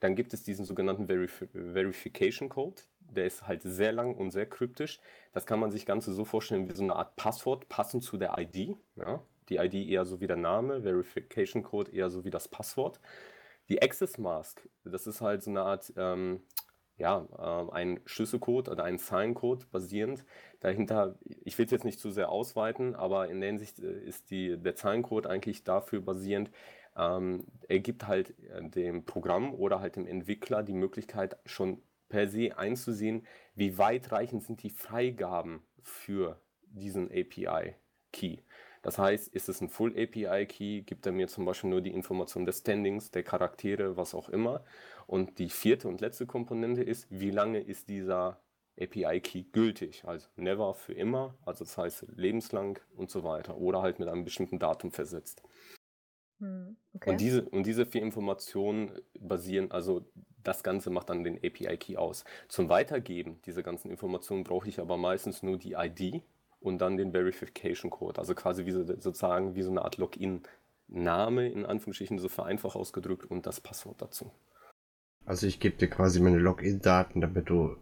Dann 0.00 0.16
gibt 0.16 0.32
es 0.32 0.42
diesen 0.42 0.64
sogenannten 0.64 1.06
Verif 1.06 1.46
Verification 1.52 2.48
Code. 2.48 2.82
Der 3.00 3.26
ist 3.26 3.46
halt 3.46 3.62
sehr 3.62 3.92
lang 3.92 4.14
und 4.14 4.30
sehr 4.30 4.46
kryptisch. 4.46 5.00
Das 5.32 5.44
kann 5.44 5.60
man 5.60 5.70
sich 5.70 5.84
Ganze 5.84 6.14
so 6.14 6.24
vorstellen 6.24 6.68
wie 6.68 6.74
so 6.74 6.82
eine 6.82 6.96
Art 6.96 7.16
Passwort, 7.16 7.68
passend 7.68 8.02
zu 8.02 8.16
der 8.16 8.38
ID. 8.38 8.76
Ja? 8.96 9.22
Die 9.50 9.56
ID 9.56 9.74
eher 9.74 10.06
so 10.06 10.20
wie 10.20 10.26
der 10.26 10.36
Name, 10.36 10.82
Verification 10.82 11.62
Code 11.62 11.92
eher 11.92 12.08
so 12.08 12.24
wie 12.24 12.30
das 12.30 12.48
Passwort. 12.48 13.00
Die 13.70 13.80
Access 13.80 14.18
Mask, 14.18 14.68
das 14.84 15.06
ist 15.06 15.20
halt 15.20 15.44
so 15.44 15.50
eine 15.50 15.62
Art 15.62 15.92
ähm, 15.96 16.42
ja, 17.00 17.26
äh, 17.38 17.72
ein 17.72 18.00
Schlüsselcode 18.04 18.68
oder 18.68 18.84
ein 18.84 18.98
Sign-Code 18.98 19.66
basierend. 19.72 20.24
Dahinter, 20.60 21.18
ich 21.44 21.58
will 21.58 21.64
es 21.64 21.72
jetzt 21.72 21.84
nicht 21.84 21.98
zu 21.98 22.10
sehr 22.10 22.28
ausweiten, 22.28 22.94
aber 22.94 23.28
in 23.28 23.40
der 23.40 23.48
Hinsicht 23.48 23.80
äh, 23.80 24.00
ist 24.00 24.30
die, 24.30 24.56
der 24.56 24.76
Sign-Code 24.76 25.28
eigentlich 25.28 25.64
dafür 25.64 26.00
basierend, 26.00 26.50
ähm, 26.96 27.44
er 27.68 27.80
gibt 27.80 28.06
halt 28.06 28.34
äh, 28.50 28.62
dem 28.68 29.04
Programm 29.04 29.54
oder 29.54 29.80
halt 29.80 29.96
dem 29.96 30.06
Entwickler 30.06 30.62
die 30.62 30.74
Möglichkeit, 30.74 31.36
schon 31.46 31.82
per 32.08 32.28
se 32.28 32.58
einzusehen, 32.58 33.26
wie 33.54 33.78
weitreichend 33.78 34.42
sind 34.42 34.62
die 34.62 34.70
Freigaben 34.70 35.62
für 35.82 36.40
diesen 36.64 37.10
API-Key. 37.10 38.38
Das 38.82 38.98
heißt, 38.98 39.28
ist 39.28 39.48
es 39.48 39.60
ein 39.60 39.68
Full 39.68 39.92
API-Key, 39.96 40.82
gibt 40.82 41.04
er 41.04 41.12
mir 41.12 41.28
zum 41.28 41.44
Beispiel 41.44 41.70
nur 41.70 41.82
die 41.82 41.92
Information 41.92 42.46
des 42.46 42.58
Standings, 42.60 43.10
der 43.10 43.22
Charaktere, 43.22 43.96
was 43.96 44.14
auch 44.14 44.28
immer. 44.30 44.64
Und 45.10 45.40
die 45.40 45.50
vierte 45.50 45.88
und 45.88 46.00
letzte 46.00 46.24
Komponente 46.24 46.84
ist, 46.84 47.08
wie 47.10 47.32
lange 47.32 47.58
ist 47.58 47.88
dieser 47.88 48.40
API-Key 48.80 49.42
gültig? 49.50 50.04
Also 50.04 50.28
never 50.36 50.72
für 50.72 50.92
immer, 50.92 51.36
also 51.44 51.64
das 51.64 51.76
heißt 51.76 52.06
lebenslang 52.14 52.78
und 52.94 53.10
so 53.10 53.24
weiter. 53.24 53.56
Oder 53.56 53.82
halt 53.82 53.98
mit 53.98 54.06
einem 54.06 54.22
bestimmten 54.22 54.60
Datum 54.60 54.92
versetzt. 54.92 55.42
Hm, 56.38 56.76
Und 57.02 57.02
okay. 57.02 57.16
diese, 57.16 57.42
und 57.42 57.64
diese 57.66 57.86
vier 57.86 58.02
Informationen 58.02 58.92
basieren, 59.18 59.72
also 59.72 60.08
das 60.44 60.62
Ganze 60.62 60.90
macht 60.90 61.10
dann 61.10 61.24
den 61.24 61.38
API-Key 61.38 61.96
aus. 61.96 62.24
Zum 62.46 62.68
Weitergeben 62.68 63.42
dieser 63.46 63.64
ganzen 63.64 63.90
Informationen 63.90 64.44
brauche 64.44 64.68
ich 64.68 64.78
aber 64.78 64.96
meistens 64.96 65.42
nur 65.42 65.58
die 65.58 65.72
ID 65.72 66.22
und 66.60 66.78
dann 66.78 66.96
den 66.96 67.10
Verification 67.10 67.90
Code. 67.90 68.20
Also 68.20 68.36
quasi 68.36 68.64
wie 68.64 68.70
so, 68.70 68.84
sozusagen 68.84 69.56
wie 69.56 69.62
so 69.62 69.72
eine 69.72 69.82
Art 69.82 69.96
Login-Name, 69.96 71.48
in 71.48 71.66
Anführungsstrichen 71.66 72.20
so 72.20 72.28
vereinfacht 72.28 72.76
ausgedrückt 72.76 73.28
und 73.28 73.44
das 73.46 73.60
Passwort 73.60 74.00
dazu. 74.00 74.30
Also 75.26 75.46
ich 75.46 75.60
gebe 75.60 75.76
dir 75.76 75.88
quasi 75.88 76.20
meine 76.20 76.38
Login-Daten, 76.38 77.20
damit 77.20 77.48
du. 77.48 77.76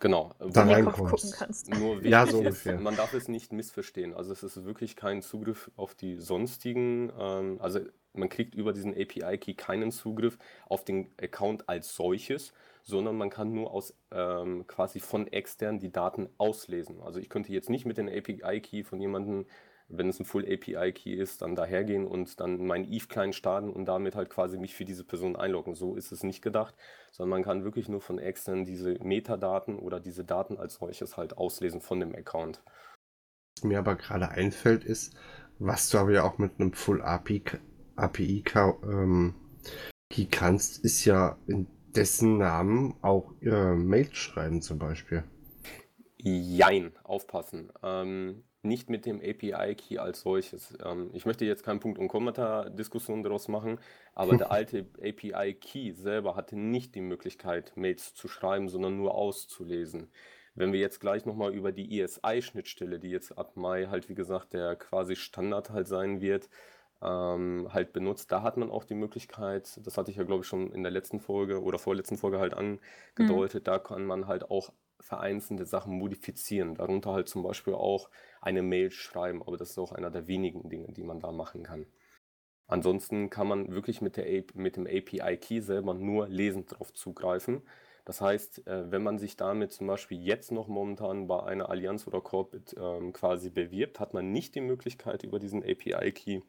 Genau. 0.00 0.34
Da 0.38 0.64
reinkommst. 0.64 1.24
gucken 1.24 1.32
kannst. 1.38 1.70
Nur 1.70 1.96
wichtig 2.04 2.10
Ja, 2.10 2.26
so 2.26 2.38
ist, 2.42 2.66
ungefähr. 2.66 2.80
man 2.80 2.96
darf 2.96 3.14
es 3.14 3.28
nicht 3.28 3.52
missverstehen. 3.52 4.12
Also 4.12 4.32
es 4.32 4.42
ist 4.42 4.64
wirklich 4.64 4.96
kein 4.96 5.22
Zugriff 5.22 5.70
auf 5.76 5.94
die 5.94 6.16
sonstigen, 6.16 7.10
ähm, 7.18 7.58
also 7.60 7.80
man 8.12 8.28
kriegt 8.28 8.54
über 8.54 8.72
diesen 8.72 8.92
API-Key 8.94 9.54
keinen 9.54 9.90
Zugriff 9.90 10.38
auf 10.66 10.84
den 10.84 11.08
Account 11.20 11.68
als 11.68 11.96
solches, 11.96 12.52
sondern 12.82 13.16
man 13.16 13.30
kann 13.30 13.52
nur 13.52 13.72
aus 13.72 13.94
ähm, 14.12 14.66
quasi 14.66 15.00
von 15.00 15.26
extern 15.28 15.78
die 15.80 15.90
Daten 15.90 16.28
auslesen. 16.38 17.00
Also 17.00 17.18
ich 17.18 17.28
könnte 17.28 17.52
jetzt 17.52 17.70
nicht 17.70 17.86
mit 17.86 17.96
dem 17.98 18.08
API-Key 18.08 18.84
von 18.84 19.00
jemandem, 19.00 19.46
wenn 19.88 20.08
es 20.08 20.18
ein 20.18 20.24
Full 20.24 20.44
API-Key 20.44 21.12
ist, 21.12 21.42
dann 21.42 21.54
dahergehen 21.54 22.06
und 22.06 22.40
dann 22.40 22.64
meinen 22.66 22.90
Eve-Client 22.90 23.34
starten 23.34 23.70
und 23.70 23.86
damit 23.86 24.16
halt 24.16 24.30
quasi 24.30 24.58
mich 24.58 24.74
für 24.74 24.84
diese 24.84 25.04
Person 25.04 25.36
einloggen. 25.36 25.74
So 25.74 25.94
ist 25.94 26.12
es 26.12 26.22
nicht 26.22 26.42
gedacht, 26.42 26.74
sondern 27.12 27.30
man 27.30 27.44
kann 27.44 27.64
wirklich 27.64 27.88
nur 27.88 28.00
von 28.00 28.18
extern 28.18 28.64
diese 28.64 28.94
Metadaten 29.02 29.78
oder 29.78 30.00
diese 30.00 30.24
Daten 30.24 30.56
als 30.56 30.74
solches 30.74 31.16
halt 31.16 31.36
auslesen 31.36 31.80
von 31.80 32.00
dem 32.00 32.14
Account. 32.14 32.62
Was 33.56 33.64
mir 33.64 33.78
aber 33.78 33.96
gerade 33.96 34.28
einfällt, 34.30 34.84
ist, 34.84 35.14
was 35.58 35.90
du 35.90 35.98
aber 35.98 36.12
ja 36.12 36.24
auch 36.24 36.38
mit 36.38 36.58
einem 36.58 36.72
Full 36.72 37.02
API, 37.02 37.42
API 37.96 38.42
ähm, 38.56 39.34
Key 40.10 40.26
kannst, 40.26 40.84
ist 40.84 41.04
ja 41.04 41.38
in 41.46 41.66
dessen 41.94 42.38
Namen 42.38 42.94
auch 43.02 43.32
äh, 43.40 43.74
Mails 43.74 44.16
schreiben 44.16 44.62
zum 44.62 44.78
Beispiel. 44.78 45.24
Jein, 46.18 46.96
aufpassen. 47.04 47.70
Ähm, 47.82 48.44
nicht 48.64 48.90
mit 48.90 49.06
dem 49.06 49.20
API-Key 49.20 49.98
als 49.98 50.22
solches. 50.22 50.76
Ähm, 50.84 51.10
ich 51.12 51.26
möchte 51.26 51.44
jetzt 51.44 51.64
keinen 51.64 51.80
Punkt- 51.80 51.98
und 51.98 52.08
Kommata-Diskussion 52.08 53.22
daraus 53.22 53.48
machen, 53.48 53.78
aber 54.14 54.36
der 54.36 54.50
alte 54.52 54.86
API-Key 55.00 55.92
selber 55.92 56.36
hatte 56.36 56.56
nicht 56.56 56.94
die 56.94 57.00
Möglichkeit, 57.00 57.72
Mails 57.76 58.14
zu 58.14 58.28
schreiben, 58.28 58.68
sondern 58.68 58.96
nur 58.96 59.14
auszulesen. 59.14 60.08
Wenn 60.54 60.72
wir 60.72 60.80
jetzt 60.80 61.00
gleich 61.00 61.26
nochmal 61.26 61.52
über 61.52 61.72
die 61.72 62.00
ESI-Schnittstelle, 62.00 63.00
die 63.00 63.10
jetzt 63.10 63.36
ab 63.36 63.56
Mai 63.56 63.86
halt, 63.86 64.08
wie 64.08 64.14
gesagt, 64.14 64.52
der 64.52 64.76
quasi 64.76 65.16
Standard 65.16 65.70
halt 65.70 65.88
sein 65.88 66.20
wird, 66.20 66.48
ähm, 67.02 67.68
halt 67.72 67.92
benutzt, 67.92 68.30
da 68.32 68.42
hat 68.42 68.56
man 68.56 68.70
auch 68.70 68.84
die 68.84 68.94
Möglichkeit, 68.94 69.80
das 69.84 69.98
hatte 69.98 70.10
ich 70.10 70.16
ja 70.16 70.22
glaube 70.24 70.42
ich 70.42 70.48
schon 70.48 70.72
in 70.72 70.82
der 70.82 70.92
letzten 70.92 71.20
Folge 71.20 71.62
oder 71.62 71.78
vorletzten 71.78 72.16
Folge 72.16 72.38
halt 72.38 72.54
angedeutet, 72.54 73.66
da 73.66 73.78
kann 73.78 74.06
man 74.06 74.26
halt 74.26 74.50
auch 74.50 74.72
vereinzelte 75.00 75.66
Sachen 75.66 75.98
modifizieren, 75.98 76.74
darunter 76.74 77.12
halt 77.12 77.28
zum 77.28 77.42
Beispiel 77.42 77.74
auch 77.74 78.10
eine 78.40 78.62
Mail 78.62 78.90
schreiben, 78.90 79.42
aber 79.42 79.56
das 79.56 79.70
ist 79.70 79.78
auch 79.78 79.92
einer 79.92 80.10
der 80.10 80.26
wenigen 80.26 80.68
Dinge, 80.68 80.92
die 80.92 81.02
man 81.02 81.20
da 81.20 81.32
machen 81.32 81.62
kann. 81.62 81.86
Ansonsten 82.66 83.28
kann 83.28 83.46
man 83.46 83.72
wirklich 83.72 84.00
mit, 84.00 84.16
der, 84.16 84.44
mit 84.54 84.76
dem 84.76 84.86
API-Key 84.86 85.60
selber 85.60 85.94
nur 85.94 86.28
lesend 86.28 86.72
drauf 86.72 86.92
zugreifen. 86.94 87.62
Das 88.04 88.20
heißt, 88.20 88.66
äh, 88.66 88.90
wenn 88.90 89.02
man 89.02 89.18
sich 89.18 89.36
damit 89.36 89.72
zum 89.72 89.86
Beispiel 89.86 90.20
jetzt 90.22 90.52
noch 90.52 90.68
momentan 90.68 91.26
bei 91.26 91.42
einer 91.42 91.68
Allianz 91.68 92.06
oder 92.06 92.20
Corporate 92.20 92.76
ähm, 92.78 93.12
quasi 93.12 93.50
bewirbt, 93.50 94.00
hat 94.00 94.14
man 94.14 94.30
nicht 94.30 94.54
die 94.54 94.60
Möglichkeit, 94.60 95.24
über 95.24 95.38
diesen 95.38 95.62
API-Key 95.62 96.40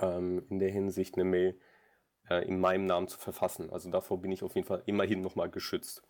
ähm, 0.00 0.44
in 0.50 0.58
der 0.58 0.70
Hinsicht 0.70 1.16
eine 1.16 1.24
Mail 1.24 1.58
äh, 2.28 2.46
in 2.46 2.60
meinem 2.60 2.86
Namen 2.86 3.08
zu 3.08 3.18
verfassen. 3.18 3.70
Also 3.70 3.90
davor 3.90 4.20
bin 4.20 4.32
ich 4.32 4.42
auf 4.42 4.54
jeden 4.54 4.66
Fall 4.66 4.82
immerhin 4.86 5.20
nochmal 5.20 5.50
geschützt. 5.50 6.02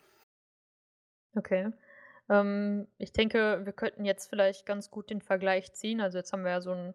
Okay. 1.39 1.73
Ähm, 2.29 2.89
ich 2.99 3.13
denke, 3.13 3.61
wir 3.65 3.73
könnten 3.73 4.05
jetzt 4.05 4.29
vielleicht 4.29 4.67
ganz 4.67 4.91
gut 4.91 5.11
den 5.11 5.21
Vergleich 5.23 5.73
ziehen. 5.73 6.01
Also 6.01 6.19
jetzt 6.19 6.33
haben 6.33 6.43
wir 6.45 6.51
ja 6.53 6.61
so 6.61 6.73
'n 6.73 6.95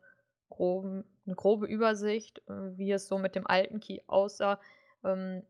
groben 0.49 1.05
'ne 1.25 1.35
grobe 1.35 1.65
Übersicht, 1.67 2.39
äh, 2.49 2.77
wie 2.77 2.91
es 2.91 3.07
so 3.07 3.17
mit 3.17 3.35
dem 3.35 3.47
alten 3.47 3.79
Key 3.79 4.01
aussah. 4.07 4.59
Ähm, 5.03 5.43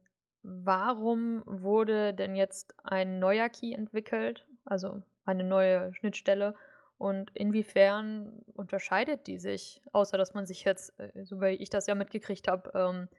warum 0.43 1.43
wurde 1.45 2.13
denn 2.13 2.35
jetzt 2.35 2.75
ein 2.83 3.19
neuer 3.19 3.49
Key 3.49 3.73
entwickelt, 3.73 4.45
also 4.65 5.01
eine 5.25 5.43
neue 5.43 5.93
Schnittstelle? 5.95 6.55
Und 6.99 7.35
inwiefern 7.35 8.43
unterscheidet 8.53 9.27
die 9.27 9.37
sich, 9.39 9.81
außer 9.91 10.17
dass 10.17 10.33
man 10.35 10.45
sich 10.45 10.63
jetzt, 10.63 10.97
äh, 10.99 11.25
so 11.25 11.41
wie 11.41 11.47
ich 11.55 11.69
das 11.69 11.87
ja 11.87 11.95
mitgekriegt 11.95 12.47
habe, 12.47 12.71
ähm, 12.75 13.09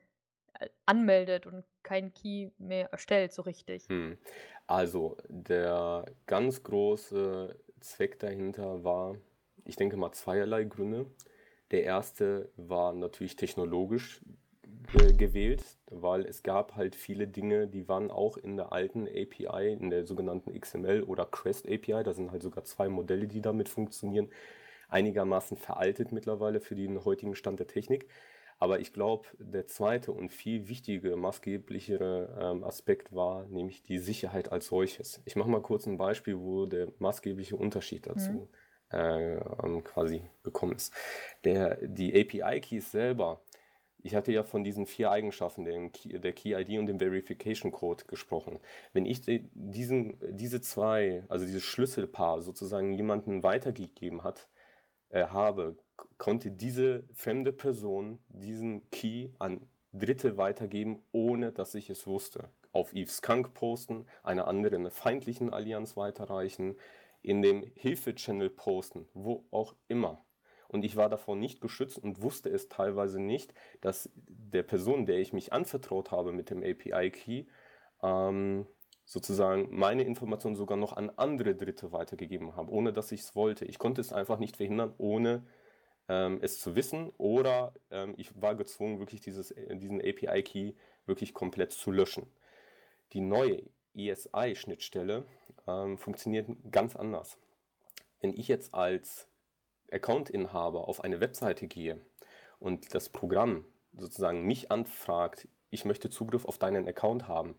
äh, 0.60 0.68
anmeldet 0.86 1.46
und 1.46 1.64
keinen 1.84 2.12
Key 2.12 2.50
mehr 2.58 2.90
erstellt 2.90 3.32
so 3.32 3.42
richtig? 3.42 3.84
Hm. 3.88 4.18
Also 4.66 5.16
der 5.28 6.06
ganz 6.26 6.62
große 6.62 7.54
Zweck 7.80 8.18
dahinter 8.18 8.82
war, 8.82 9.16
ich 9.64 9.76
denke 9.76 9.96
mal 9.96 10.12
zweierlei 10.12 10.64
Gründe. 10.64 11.06
Der 11.70 11.84
erste 11.84 12.50
war 12.56 12.92
natürlich 12.92 13.36
technologisch 13.36 14.20
ge 14.92 15.12
gewählt, 15.12 15.62
weil 15.90 16.26
es 16.26 16.42
gab 16.42 16.76
halt 16.76 16.94
viele 16.94 17.26
Dinge, 17.26 17.66
die 17.66 17.88
waren 17.88 18.10
auch 18.10 18.36
in 18.36 18.56
der 18.56 18.72
alten 18.72 19.06
API, 19.06 19.72
in 19.72 19.90
der 19.90 20.06
sogenannten 20.06 20.58
XML 20.58 21.02
oder 21.02 21.26
Crest 21.26 21.66
API, 21.66 22.02
da 22.02 22.12
sind 22.12 22.32
halt 22.32 22.42
sogar 22.42 22.64
zwei 22.64 22.88
Modelle, 22.88 23.26
die 23.26 23.40
damit 23.40 23.68
funktionieren, 23.68 24.28
einigermaßen 24.88 25.56
veraltet 25.56 26.12
mittlerweile 26.12 26.60
für 26.60 26.74
den 26.74 27.04
heutigen 27.04 27.34
Stand 27.34 27.60
der 27.60 27.66
Technik. 27.66 28.08
Aber 28.64 28.80
ich 28.80 28.94
glaube, 28.94 29.28
der 29.38 29.66
zweite 29.66 30.10
und 30.10 30.32
viel 30.32 30.68
wichtigere, 30.68 31.16
maßgeblichere 31.18 32.38
ähm, 32.40 32.64
Aspekt 32.64 33.12
war 33.14 33.44
nämlich 33.48 33.82
die 33.82 33.98
Sicherheit 33.98 34.50
als 34.52 34.68
solches. 34.68 35.20
Ich 35.26 35.36
mache 35.36 35.50
mal 35.50 35.60
kurz 35.60 35.86
ein 35.86 35.98
Beispiel, 35.98 36.38
wo 36.40 36.64
der 36.64 36.88
maßgebliche 36.98 37.56
Unterschied 37.56 38.06
Mhm. 38.14 38.40
dazu 38.40 38.48
äh, 38.90 39.34
ähm, 39.36 39.84
quasi 39.84 40.22
gekommen 40.44 40.76
ist. 40.76 40.94
Der, 41.44 41.76
die 41.82 42.14
API-Keys 42.18 42.90
selber, 42.90 43.42
ich 43.98 44.14
hatte 44.14 44.32
ja 44.32 44.44
von 44.44 44.64
diesen 44.64 44.86
vier 44.86 45.10
Eigenschaften, 45.10 45.66
dem 45.66 45.92
Key, 45.92 46.18
der 46.18 46.32
Key-ID 46.32 46.78
und 46.78 46.86
dem 46.86 47.00
Verification-Code 47.00 48.04
gesprochen. 48.06 48.60
Wenn 48.94 49.04
ich 49.04 49.20
die, 49.20 49.50
diesen, 49.52 50.16
diese 50.38 50.62
zwei, 50.62 51.24
also 51.28 51.44
dieses 51.44 51.64
Schlüsselpaar 51.64 52.40
sozusagen 52.40 52.94
jemandem 52.94 53.42
weitergegeben 53.42 54.24
hat, 54.24 54.48
äh, 55.14 55.28
habe, 55.28 55.76
konnte 56.18 56.50
diese 56.50 57.04
fremde 57.14 57.52
Person 57.52 58.18
diesen 58.28 58.90
Key 58.90 59.28
an 59.38 59.60
Dritte 59.92 60.36
weitergeben, 60.36 61.04
ohne 61.12 61.52
dass 61.52 61.76
ich 61.76 61.88
es 61.88 62.04
wusste. 62.08 62.48
Auf 62.72 62.92
Eve 62.92 63.10
Skunk 63.10 63.54
posten, 63.54 64.06
einer 64.24 64.48
anderen 64.48 64.90
feindlichen 64.90 65.52
Allianz 65.52 65.96
weiterreichen, 65.96 66.76
in 67.22 67.42
dem 67.42 67.62
Hilfe-Channel 67.76 68.50
posten, 68.50 69.06
wo 69.14 69.44
auch 69.52 69.76
immer. 69.86 70.24
Und 70.66 70.84
ich 70.84 70.96
war 70.96 71.08
davor 71.08 71.36
nicht 71.36 71.60
geschützt 71.60 71.98
und 71.98 72.20
wusste 72.20 72.48
es 72.48 72.68
teilweise 72.68 73.20
nicht, 73.20 73.54
dass 73.80 74.10
der 74.16 74.64
Person, 74.64 75.06
der 75.06 75.18
ich 75.18 75.32
mich 75.32 75.52
anvertraut 75.52 76.10
habe 76.10 76.32
mit 76.32 76.50
dem 76.50 76.64
API-Key, 76.64 77.44
ähm, 78.02 78.66
sozusagen 79.04 79.68
meine 79.70 80.04
Informationen 80.04 80.56
sogar 80.56 80.78
noch 80.78 80.94
an 80.94 81.10
andere 81.16 81.54
Dritte 81.54 81.92
weitergegeben 81.92 82.56
habe, 82.56 82.72
ohne 82.72 82.92
dass 82.92 83.12
ich 83.12 83.20
es 83.20 83.36
wollte. 83.36 83.64
Ich 83.64 83.78
konnte 83.78 84.00
es 84.00 84.12
einfach 84.12 84.38
nicht 84.38 84.56
verhindern, 84.56 84.94
ohne 84.98 85.44
ähm, 86.08 86.38
es 86.42 86.60
zu 86.60 86.74
wissen, 86.74 87.10
oder 87.18 87.72
ähm, 87.90 88.14
ich 88.16 88.40
war 88.40 88.54
gezwungen, 88.54 88.98
wirklich 88.98 89.20
dieses, 89.20 89.50
äh, 89.50 89.76
diesen 89.76 90.00
API-Key 90.00 90.72
wirklich 91.06 91.34
komplett 91.34 91.72
zu 91.72 91.90
löschen. 91.90 92.26
Die 93.12 93.20
neue 93.20 93.62
ESI-Schnittstelle 93.94 95.24
ähm, 95.66 95.98
funktioniert 95.98 96.48
ganz 96.70 96.96
anders. 96.96 97.38
Wenn 98.20 98.36
ich 98.36 98.48
jetzt 98.48 98.74
als 98.74 99.28
Account-Inhaber 99.92 100.88
auf 100.88 101.04
eine 101.04 101.20
Webseite 101.20 101.66
gehe 101.66 102.00
und 102.58 102.94
das 102.94 103.08
Programm 103.08 103.64
sozusagen 103.96 104.44
mich 104.44 104.70
anfragt, 104.70 105.46
ich 105.70 105.84
möchte 105.84 106.10
Zugriff 106.10 106.44
auf 106.44 106.58
deinen 106.58 106.88
Account 106.88 107.28
haben, 107.28 107.56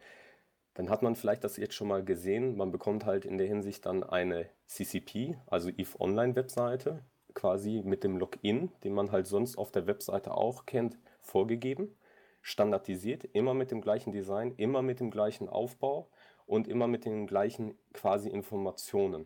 dann 0.75 0.89
hat 0.89 1.01
man 1.01 1.15
vielleicht 1.15 1.43
das 1.43 1.57
jetzt 1.57 1.73
schon 1.73 1.87
mal 1.87 2.03
gesehen. 2.03 2.55
Man 2.57 2.71
bekommt 2.71 3.05
halt 3.05 3.25
in 3.25 3.37
der 3.37 3.47
Hinsicht 3.47 3.85
dann 3.85 4.03
eine 4.03 4.49
CCP, 4.67 5.37
also 5.47 5.69
EVE 5.69 5.99
Online 5.99 6.35
Webseite, 6.35 7.03
quasi 7.33 7.81
mit 7.83 8.03
dem 8.03 8.17
Login, 8.17 8.71
den 8.83 8.93
man 8.93 9.11
halt 9.11 9.25
sonst 9.27 9.57
auf 9.57 9.71
der 9.71 9.87
Webseite 9.87 10.35
auch 10.35 10.65
kennt, 10.65 10.97
vorgegeben. 11.21 11.95
Standardisiert, 12.41 13.23
immer 13.33 13.53
mit 13.53 13.71
dem 13.71 13.81
gleichen 13.81 14.11
Design, 14.11 14.53
immer 14.57 14.81
mit 14.81 14.99
dem 14.99 15.09
gleichen 15.09 15.49
Aufbau 15.49 16.09
und 16.45 16.67
immer 16.67 16.87
mit 16.87 17.05
den 17.05 17.25
gleichen 17.25 17.75
quasi 17.93 18.29
Informationen. 18.29 19.25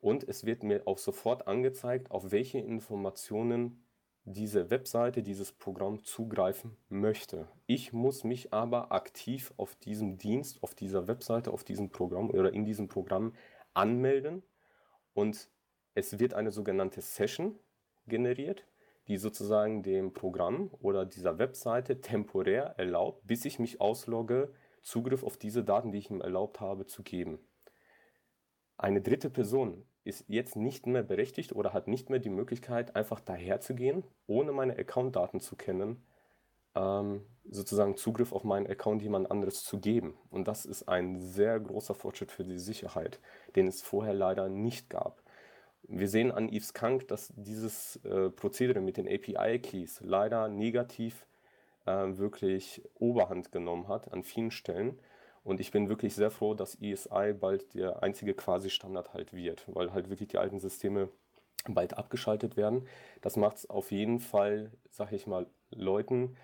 und 0.00 0.28
es 0.28 0.44
wird 0.44 0.64
mir 0.64 0.82
auch 0.86 0.98
sofort 0.98 1.46
angezeigt, 1.46 2.10
auf 2.10 2.32
welche 2.32 2.58
Informationen 2.58 3.84
diese 4.24 4.70
Webseite, 4.70 5.22
dieses 5.22 5.52
Programm 5.52 6.04
zugreifen 6.04 6.76
möchte. 6.88 7.48
Ich 7.66 7.92
muss 7.92 8.22
mich 8.22 8.52
aber 8.52 8.92
aktiv 8.92 9.52
auf 9.56 9.74
diesem 9.74 10.18
Dienst, 10.18 10.62
auf 10.62 10.74
dieser 10.74 11.08
Webseite, 11.08 11.50
auf 11.50 11.64
diesem 11.64 11.90
Programm 11.90 12.30
oder 12.30 12.52
in 12.52 12.64
diesem 12.64 12.88
Programm 12.88 13.34
anmelden 13.74 14.42
und 15.14 15.50
es 15.94 16.18
wird 16.18 16.34
eine 16.34 16.52
sogenannte 16.52 17.02
Session 17.02 17.58
generiert, 18.06 18.66
die 19.08 19.16
sozusagen 19.16 19.82
dem 19.82 20.12
Programm 20.12 20.70
oder 20.80 21.04
dieser 21.04 21.38
Webseite 21.38 22.00
temporär 22.00 22.74
erlaubt, 22.78 23.26
bis 23.26 23.44
ich 23.44 23.58
mich 23.58 23.80
auslogge, 23.80 24.52
Zugriff 24.82 25.22
auf 25.22 25.36
diese 25.36 25.64
Daten, 25.64 25.92
die 25.92 25.98
ich 25.98 26.10
ihm 26.10 26.20
erlaubt 26.20 26.60
habe, 26.60 26.86
zu 26.86 27.02
geben. 27.02 27.38
Eine 28.76 29.00
dritte 29.00 29.30
Person 29.30 29.84
ist 30.04 30.24
jetzt 30.28 30.56
nicht 30.56 30.86
mehr 30.86 31.02
berechtigt 31.02 31.52
oder 31.52 31.72
hat 31.72 31.88
nicht 31.88 32.10
mehr 32.10 32.18
die 32.18 32.30
Möglichkeit, 32.30 32.96
einfach 32.96 33.20
daherzugehen, 33.20 34.04
ohne 34.26 34.52
meine 34.52 34.76
Accountdaten 34.76 35.40
zu 35.40 35.56
kennen, 35.56 36.02
ähm, 36.74 37.22
sozusagen 37.48 37.96
Zugriff 37.96 38.32
auf 38.32 38.44
meinen 38.44 38.66
Account 38.66 39.02
jemand 39.02 39.30
anderes 39.30 39.64
zu 39.64 39.78
geben. 39.78 40.14
Und 40.30 40.48
das 40.48 40.64
ist 40.64 40.88
ein 40.88 41.20
sehr 41.20 41.58
großer 41.60 41.94
Fortschritt 41.94 42.32
für 42.32 42.44
die 42.44 42.58
Sicherheit, 42.58 43.20
den 43.56 43.66
es 43.66 43.82
vorher 43.82 44.14
leider 44.14 44.48
nicht 44.48 44.90
gab. 44.90 45.22
Wir 45.82 46.08
sehen 46.08 46.30
an 46.30 46.48
Yves 46.48 46.74
Kank, 46.74 47.08
dass 47.08 47.32
dieses 47.36 47.96
äh, 48.04 48.30
Prozedere 48.30 48.80
mit 48.80 48.96
den 48.96 49.08
API-Keys 49.08 50.00
leider 50.02 50.48
negativ 50.48 51.26
äh, 51.86 52.16
wirklich 52.16 52.82
Oberhand 52.94 53.52
genommen 53.52 53.88
hat 53.88 54.12
an 54.12 54.22
vielen 54.22 54.52
Stellen. 54.52 54.98
Und 55.44 55.60
ich 55.60 55.72
bin 55.72 55.88
wirklich 55.88 56.14
sehr 56.14 56.30
froh, 56.30 56.54
dass 56.54 56.80
ESI 56.80 57.34
bald 57.38 57.74
der 57.74 58.02
einzige 58.02 58.34
Quasi-Standard 58.34 59.12
halt 59.12 59.32
wird, 59.32 59.64
weil 59.66 59.92
halt 59.92 60.08
wirklich 60.08 60.28
die 60.28 60.38
alten 60.38 60.60
Systeme 60.60 61.08
bald 61.68 61.96
abgeschaltet 61.96 62.56
werden. 62.56 62.86
Das 63.20 63.36
macht 63.36 63.56
es 63.56 63.70
auf 63.70 63.90
jeden 63.90 64.20
Fall, 64.20 64.70
sag 64.90 65.12
ich 65.12 65.26
mal, 65.26 65.46
Leuten, 65.70 66.36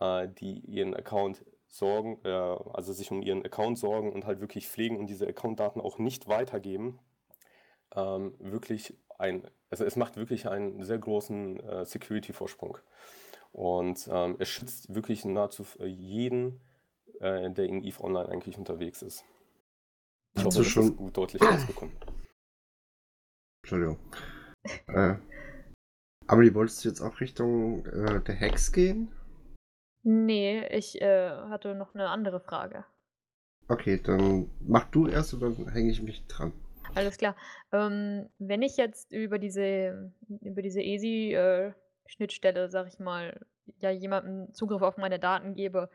äh, 0.00 0.28
die 0.28 0.60
ihren 0.60 0.94
Account 0.94 1.44
sorgen, 1.68 2.18
äh, 2.24 2.28
also 2.28 2.92
sich 2.92 3.10
um 3.10 3.22
ihren 3.22 3.44
Account 3.44 3.78
sorgen 3.78 4.12
und 4.12 4.24
halt 4.24 4.40
wirklich 4.40 4.68
pflegen 4.68 4.96
und 4.96 5.08
diese 5.08 5.26
Account-Daten 5.26 5.80
auch 5.80 5.98
nicht 5.98 6.28
weitergeben, 6.28 6.98
ähm, 7.94 8.34
wirklich 8.38 8.94
ein, 9.18 9.46
also 9.70 9.84
es 9.84 9.96
macht 9.96 10.16
wirklich 10.16 10.48
einen 10.48 10.82
sehr 10.84 10.98
großen 10.98 11.60
äh, 11.60 11.84
Security-Vorsprung. 11.84 12.78
Und 13.52 14.08
ähm, 14.12 14.36
es 14.38 14.48
schützt 14.48 14.94
wirklich 14.94 15.24
nahezu 15.24 15.64
jeden 15.84 16.60
äh, 17.20 17.50
der 17.50 17.66
in 17.66 17.82
EVE 17.82 18.02
Online 18.02 18.28
eigentlich 18.28 18.58
unterwegs 18.58 19.02
ist. 19.02 19.24
Ich 20.36 20.44
hoffe, 20.44 20.58
das 20.58 20.66
schon... 20.66 20.84
ist 20.84 20.96
gut 20.96 21.16
deutlich 21.16 21.42
rausbekommen. 21.42 21.96
Entschuldigung. 23.62 23.98
äh, 24.86 25.16
Amelie, 26.26 26.54
wolltest 26.54 26.84
du 26.84 26.88
jetzt 26.88 27.00
auch 27.00 27.20
Richtung 27.20 27.86
äh, 27.86 28.20
der 28.20 28.38
Hacks 28.38 28.72
gehen? 28.72 29.12
Nee, 30.02 30.66
ich 30.68 31.00
äh, 31.00 31.30
hatte 31.30 31.74
noch 31.74 31.94
eine 31.94 32.08
andere 32.08 32.40
Frage. 32.40 32.84
Okay, 33.68 34.00
dann 34.02 34.50
mach 34.60 34.84
du 34.84 35.08
erst 35.08 35.34
und 35.34 35.40
dann 35.40 35.68
hänge 35.68 35.90
ich 35.90 36.02
mich 36.02 36.26
dran. 36.26 36.52
Alles 36.94 37.18
klar. 37.18 37.36
Ähm, 37.72 38.28
wenn 38.38 38.62
ich 38.62 38.76
jetzt 38.76 39.12
über 39.12 39.38
diese, 39.38 40.12
über 40.40 40.62
diese 40.62 40.80
EASY-Schnittstelle, 40.80 42.64
äh, 42.64 42.70
sag 42.70 42.88
ich 42.88 42.98
mal, 42.98 43.38
ja 43.80 43.90
jemandem 43.90 44.52
Zugriff 44.54 44.80
auf 44.80 44.96
meine 44.96 45.18
Daten 45.18 45.54
gebe, 45.54 45.90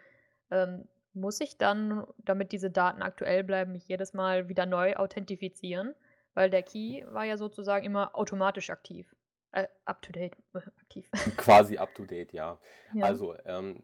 ähm, 0.51 0.88
muss 1.14 1.39
ich 1.41 1.57
dann, 1.57 2.05
damit 2.18 2.51
diese 2.51 2.70
Daten 2.70 3.01
aktuell 3.01 3.43
bleiben, 3.43 3.72
mich 3.72 3.88
jedes 3.88 4.14
Mal 4.14 4.49
wieder 4.49 4.66
neu 4.66 4.95
authentifizieren? 4.95 5.93
Weil 6.34 6.49
der 6.49 6.64
Key 6.64 7.03
war 7.11 7.26
ja 7.26 7.38
sozusagen 7.38 7.86
immer 7.86 8.16
automatisch 8.16 8.70
aktiv. 8.70 9.16
Äh, 9.51 9.68
up 9.86 10.01
to 10.01 10.11
date 10.11 10.36
äh, 10.53 10.57
aktiv. 10.82 11.09
Quasi 11.38 11.78
up 11.78 11.93
to 11.93 12.05
date, 12.05 12.34
ja. 12.34 12.59
ja. 12.93 13.05
Also, 13.05 13.36
ähm, 13.45 13.84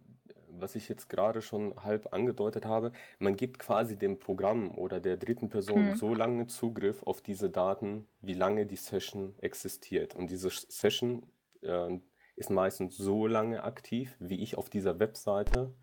was 0.52 0.76
ich 0.76 0.90
jetzt 0.90 1.10
gerade 1.10 1.44
schon 1.44 1.76
halb 1.84 2.12
angedeutet 2.12 2.66
habe, 2.66 2.92
man 3.20 3.36
gibt 3.36 3.60
quasi 3.60 3.98
dem 3.98 4.18
Programm 4.18 4.72
oder 4.72 5.00
der 5.00 5.18
dritten 5.18 5.50
Person 5.50 5.90
hm. 5.90 5.96
so 5.96 6.16
lange 6.16 6.48
Zugriff 6.48 7.04
auf 7.04 7.22
diese 7.22 7.52
Daten, 7.52 8.08
wie 8.22 8.34
lange 8.34 8.66
die 8.66 8.76
Session 8.76 9.36
existiert. 9.40 10.16
Und 10.16 10.32
diese 10.32 10.50
Session 10.50 11.32
äh, 11.62 12.00
ist 12.36 12.50
meistens 12.50 12.98
so 12.98 13.28
lange 13.28 13.64
aktiv, 13.64 14.16
wie 14.20 14.42
ich 14.42 14.58
auf 14.58 14.72
dieser 14.72 15.00
Webseite 15.00 15.76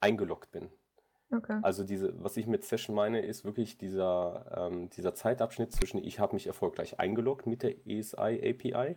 eingeloggt 0.00 0.52
bin. 0.52 0.70
Okay. 1.34 1.58
Also 1.62 1.84
diese, 1.84 2.12
was 2.22 2.36
ich 2.36 2.46
mit 2.46 2.64
Session 2.64 2.94
meine, 2.94 3.20
ist 3.20 3.44
wirklich 3.44 3.76
dieser, 3.76 4.70
ähm, 4.70 4.90
dieser 4.90 5.14
Zeitabschnitt 5.14 5.72
zwischen 5.72 6.02
ich 6.02 6.18
habe 6.18 6.34
mich 6.34 6.46
erfolgreich 6.46 7.00
eingeloggt 7.00 7.46
mit 7.46 7.62
der 7.62 7.86
ESI 7.86 8.16
API 8.16 8.96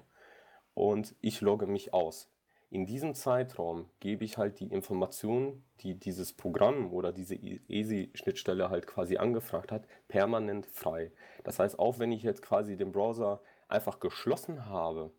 und 0.73 1.15
ich 1.21 1.41
logge 1.41 1.67
mich 1.67 1.93
aus. 1.93 2.29
In 2.69 2.85
diesem 2.85 3.15
Zeitraum 3.15 3.89
gebe 4.01 4.25
ich 4.25 4.37
halt 4.37 4.59
die 4.59 4.67
Informationen, 4.67 5.63
die 5.79 5.95
dieses 5.95 6.33
Programm 6.33 6.91
oder 6.91 7.13
diese 7.13 7.35
ESI-Schnittstelle 7.35 8.69
halt 8.69 8.87
quasi 8.87 9.17
angefragt 9.17 9.71
hat, 9.71 9.87
permanent 10.09 10.65
frei. 10.65 11.13
Das 11.45 11.59
heißt, 11.59 11.79
auch 11.79 11.97
wenn 11.97 12.11
ich 12.11 12.23
jetzt 12.23 12.41
quasi 12.41 12.75
den 12.75 12.91
Browser 12.91 13.41
einfach 13.69 14.01
geschlossen 14.01 14.65
habe, 14.65 15.11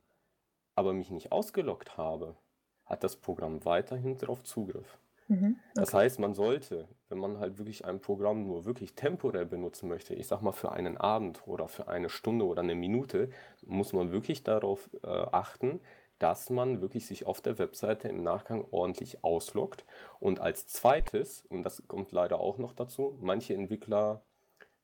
aber 0.75 0.93
mich 0.93 1.11
nicht 1.11 1.33
ausgeloggt 1.33 1.97
habe, 1.97 2.37
hat 2.85 3.03
das 3.03 3.17
Programm 3.17 3.65
weiterhin 3.65 4.19
darauf 4.19 4.45
Zugriff. 4.45 4.99
Mhm, 5.29 5.61
Das 5.75 5.95
heißt, 5.95 6.19
man 6.19 6.35
sollte, 6.35 6.89
wenn 7.09 7.19
man 7.19 7.39
halt 7.39 7.59
wirklich 7.59 7.85
ein 7.85 8.01
Programm 8.01 8.45
nur 8.47 8.65
wirklich 8.65 8.95
temporär 8.95 9.45
benutzen 9.45 9.89
möchte, 9.89 10.15
ich 10.15 10.27
sag 10.27 10.41
mal 10.43 10.53
für 10.53 10.73
einen 10.73 10.97
Abend 10.97 11.47
oder 11.47 11.69
für 11.69 11.89
eine 11.89 12.09
Stunde 12.09 12.47
oder 12.47 12.63
eine 12.63 12.75
Minute, 12.75 13.31
muss 13.67 13.93
man 13.93 14.11
wirklich 14.11 14.43
darauf 14.43 14.89
äh, 15.05 15.07
achten, 15.07 15.81
dass 16.19 16.51
man 16.51 16.81
wirklich 16.81 17.07
sich 17.07 17.27
auf 17.27 17.41
der 17.41 17.59
Webseite 17.59 18.09
im 18.09 18.23
Nachgang 18.25 18.67
ordentlich 18.73 19.23
ausloggt. 19.23 19.85
Und 20.19 20.41
als 20.41 20.67
zweites, 20.67 21.45
und 21.49 21.63
das 21.63 21.87
kommt 21.87 22.11
leider 22.11 22.41
auch 22.41 22.59
noch 22.59 22.73
dazu, 22.73 23.17
manche 23.21 23.55
Entwickler 23.55 24.23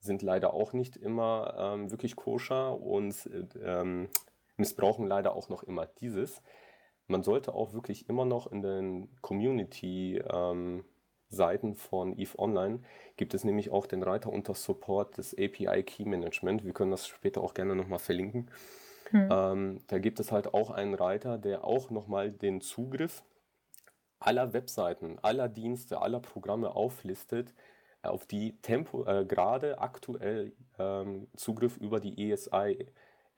sind 0.01 0.23
leider 0.23 0.53
auch 0.55 0.73
nicht 0.75 0.97
immer 0.97 1.55
ähm, 1.59 1.91
wirklich 1.91 2.17
koscher 2.17 2.79
und 2.81 3.27
äh, 3.27 3.47
ähm, 3.65 4.09
missbrauchen 4.57 5.07
leider 5.07 5.35
auch 5.35 5.49
noch 5.49 5.63
immer 5.63 5.87
dieses 5.87 6.43
man 7.07 7.23
sollte 7.23 7.55
auch 7.55 7.73
wirklich 7.73 8.09
immer 8.09 8.25
noch 8.25 8.51
in 8.51 8.63
den 8.63 9.09
Community-Seiten 9.21 11.69
ähm, 11.69 11.75
von 11.75 12.19
EVE 12.19 12.39
Online 12.39 12.81
gibt 13.17 13.35
es 13.35 13.45
nämlich 13.45 13.71
auch 13.71 13.87
den 13.87 14.03
Reiter 14.03 14.33
unter 14.33 14.55
Support 14.55 15.19
des 15.19 15.35
API 15.35 15.83
Key 15.83 16.05
Management. 16.05 16.65
Wir 16.65 16.73
können 16.73 16.91
das 16.91 17.07
später 17.07 17.43
auch 17.43 17.55
gerne 17.55 17.77
nochmal 17.77 17.99
verlinken. 17.99 18.51
Hm. 19.11 19.29
Ähm, 19.31 19.81
da 19.87 19.99
gibt 19.99 20.21
es 20.21 20.33
halt 20.33 20.55
auch 20.55 20.71
einen 20.71 20.95
Reiter, 20.95 21.39
der 21.39 21.65
auch 21.65 21.91
nochmal 21.91 22.33
den 22.33 22.61
Zugriff 22.61 23.23
aller 24.19 24.53
Webseiten, 24.53 25.19
aller 25.23 25.49
Dienste, 25.49 26.01
aller 26.01 26.21
Programme 26.21 26.75
auflistet, 26.75 27.55
auf 28.03 28.27
die 28.27 28.61
Tempo, 28.61 29.07
äh, 29.07 29.25
gerade 29.25 29.79
aktuell 29.79 30.53
ähm, 30.79 31.29
Zugriff 31.37 31.77
über 31.77 32.01
die 32.01 32.31
ESI 32.31 32.87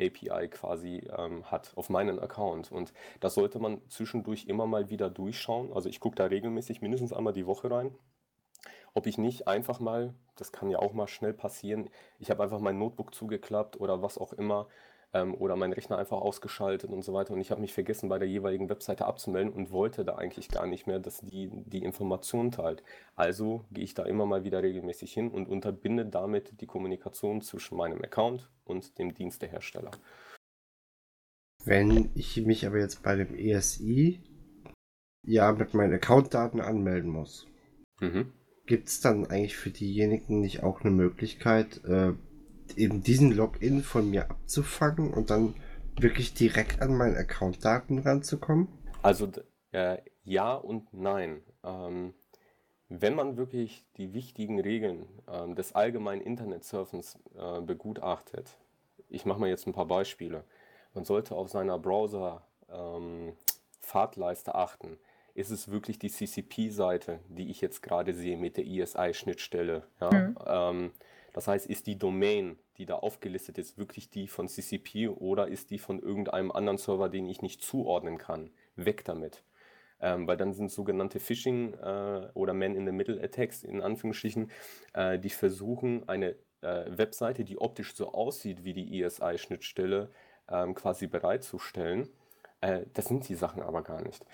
API 0.00 0.48
quasi 0.48 1.08
ähm, 1.16 1.50
hat 1.50 1.72
auf 1.76 1.88
meinen 1.88 2.18
Account. 2.18 2.70
Und 2.70 2.92
das 3.20 3.34
sollte 3.34 3.58
man 3.58 3.80
zwischendurch 3.88 4.46
immer 4.46 4.66
mal 4.66 4.90
wieder 4.90 5.10
durchschauen. 5.10 5.72
Also 5.72 5.88
ich 5.88 6.00
gucke 6.00 6.16
da 6.16 6.24
regelmäßig 6.24 6.82
mindestens 6.82 7.12
einmal 7.12 7.32
die 7.32 7.46
Woche 7.46 7.70
rein. 7.70 7.94
Ob 8.94 9.06
ich 9.06 9.18
nicht 9.18 9.46
einfach 9.46 9.78
mal, 9.78 10.14
das 10.36 10.52
kann 10.52 10.70
ja 10.70 10.78
auch 10.78 10.94
mal 10.94 11.06
schnell 11.06 11.34
passieren, 11.34 11.90
ich 12.18 12.30
habe 12.30 12.42
einfach 12.42 12.60
mein 12.60 12.78
Notebook 12.78 13.14
zugeklappt 13.14 13.78
oder 13.78 14.00
was 14.02 14.16
auch 14.16 14.32
immer 14.32 14.68
ähm, 15.12 15.34
oder 15.34 15.56
meinen 15.56 15.72
Rechner 15.72 15.98
einfach 15.98 16.18
ausgeschaltet 16.18 16.90
und 16.90 17.02
so 17.02 17.12
weiter 17.12 17.32
und 17.34 17.40
ich 17.40 17.50
habe 17.50 17.60
mich 17.60 17.72
vergessen, 17.72 18.08
bei 18.08 18.18
der 18.18 18.28
jeweiligen 18.28 18.68
Webseite 18.68 19.06
abzumelden 19.06 19.52
und 19.52 19.70
wollte 19.70 20.04
da 20.04 20.16
eigentlich 20.16 20.48
gar 20.48 20.66
nicht 20.66 20.86
mehr, 20.86 20.98
dass 20.98 21.20
die 21.20 21.50
die 21.52 21.82
Informationen 21.82 22.50
teilt. 22.50 22.82
Also 23.14 23.64
gehe 23.70 23.84
ich 23.84 23.94
da 23.94 24.04
immer 24.04 24.26
mal 24.26 24.44
wieder 24.44 24.62
regelmäßig 24.62 25.12
hin 25.12 25.30
und 25.30 25.48
unterbinde 25.48 26.06
damit 26.06 26.60
die 26.60 26.66
Kommunikation 26.66 27.40
zwischen 27.40 27.76
meinem 27.76 28.02
Account 28.02 28.50
und 28.64 28.98
dem 28.98 29.14
Dienstehersteller. 29.14 29.90
Wenn 31.64 32.10
ich 32.14 32.36
mich 32.46 32.66
aber 32.66 32.78
jetzt 32.78 33.02
bei 33.02 33.16
dem 33.16 33.34
ESI 33.34 34.20
ja 35.24 35.50
mit 35.52 35.74
meinen 35.74 35.94
Accountdaten 35.94 36.60
anmelden 36.60 37.10
muss, 37.10 37.48
mhm. 38.00 38.32
gibt 38.66 38.88
es 38.88 39.00
dann 39.00 39.26
eigentlich 39.26 39.56
für 39.56 39.70
diejenigen 39.70 40.40
nicht 40.40 40.62
auch 40.62 40.82
eine 40.82 40.92
Möglichkeit, 40.92 41.82
äh, 41.84 42.12
eben 42.76 43.02
diesen 43.02 43.32
Login 43.32 43.82
von 43.82 44.10
mir 44.10 44.30
abzufangen 44.30 45.12
und 45.12 45.30
dann 45.30 45.54
wirklich 45.98 46.34
direkt 46.34 46.82
an 46.82 46.94
meinen 46.96 47.16
Account-Daten 47.16 48.00
ranzukommen? 48.00 48.68
Also 49.02 49.28
äh, 49.72 49.98
ja 50.24 50.54
und 50.54 50.92
nein. 50.92 51.42
Ähm, 51.64 52.12
wenn 52.88 53.14
man 53.14 53.36
wirklich 53.36 53.84
die 53.96 54.14
wichtigen 54.14 54.60
Regeln 54.60 55.06
äh, 55.26 55.52
des 55.54 55.74
allgemeinen 55.74 56.20
Internetsurfens 56.20 57.18
äh, 57.36 57.60
begutachtet, 57.60 58.56
ich 59.08 59.24
mache 59.24 59.40
mal 59.40 59.48
jetzt 59.48 59.66
ein 59.66 59.72
paar 59.72 59.86
Beispiele. 59.86 60.44
Man 60.94 61.04
sollte 61.04 61.34
auf 61.34 61.48
seiner 61.48 61.78
Browser-Fahrtleiste 61.78 64.50
ähm, 64.50 64.56
achten. 64.56 64.98
Ist 65.34 65.50
es 65.50 65.70
wirklich 65.70 65.98
die 65.98 66.10
CCP-Seite, 66.10 67.20
die 67.28 67.50
ich 67.50 67.60
jetzt 67.60 67.82
gerade 67.82 68.14
sehe 68.14 68.38
mit 68.38 68.56
der 68.56 68.66
ESI-Schnittstelle? 68.66 69.82
Ja? 70.00 70.10
Mhm. 70.10 70.38
Ähm, 70.46 70.92
das 71.36 71.48
heißt, 71.48 71.66
ist 71.66 71.86
die 71.86 71.98
Domain 71.98 72.58
die 72.78 72.86
da 72.86 72.94
aufgelistet 72.96 73.58
ist, 73.58 73.78
wirklich 73.78 74.10
die 74.10 74.26
von 74.26 74.48
CCP 74.48 75.08
oder 75.08 75.48
ist 75.48 75.70
die 75.70 75.78
von 75.78 75.98
irgendeinem 75.98 76.50
anderen 76.50 76.78
Server, 76.78 77.10
den 77.10 77.28
ich 77.28 77.42
nicht 77.42 77.62
zuordnen 77.62 78.18
kann? 78.18 78.50
Weg 78.76 79.04
damit. 79.04 79.42
Ähm, 80.00 80.26
weil 80.26 80.36
dann 80.36 80.54
sind 80.54 80.70
sogenannte 80.70 81.20
Phishing 81.20 81.74
äh, 81.74 82.28
oder 82.34 82.52
Man-in-the-Middle-Attacks 82.52 83.64
in 83.64 83.80
Anführungsstrichen, 83.80 84.50
äh, 84.92 85.18
die 85.18 85.30
versuchen, 85.30 86.06
eine 86.08 86.36
äh, 86.60 86.84
Webseite, 86.88 87.44
die 87.44 87.58
optisch 87.58 87.94
so 87.94 88.12
aussieht 88.12 88.64
wie 88.64 88.74
die 88.74 89.02
ESI-Schnittstelle, 89.02 90.10
ähm, 90.50 90.74
quasi 90.74 91.06
bereitzustellen. 91.06 92.08
Äh, 92.60 92.82
das 92.92 93.06
sind 93.06 93.28
die 93.28 93.34
Sachen 93.34 93.62
aber 93.62 93.82
gar 93.82 94.02
nicht. 94.02 94.24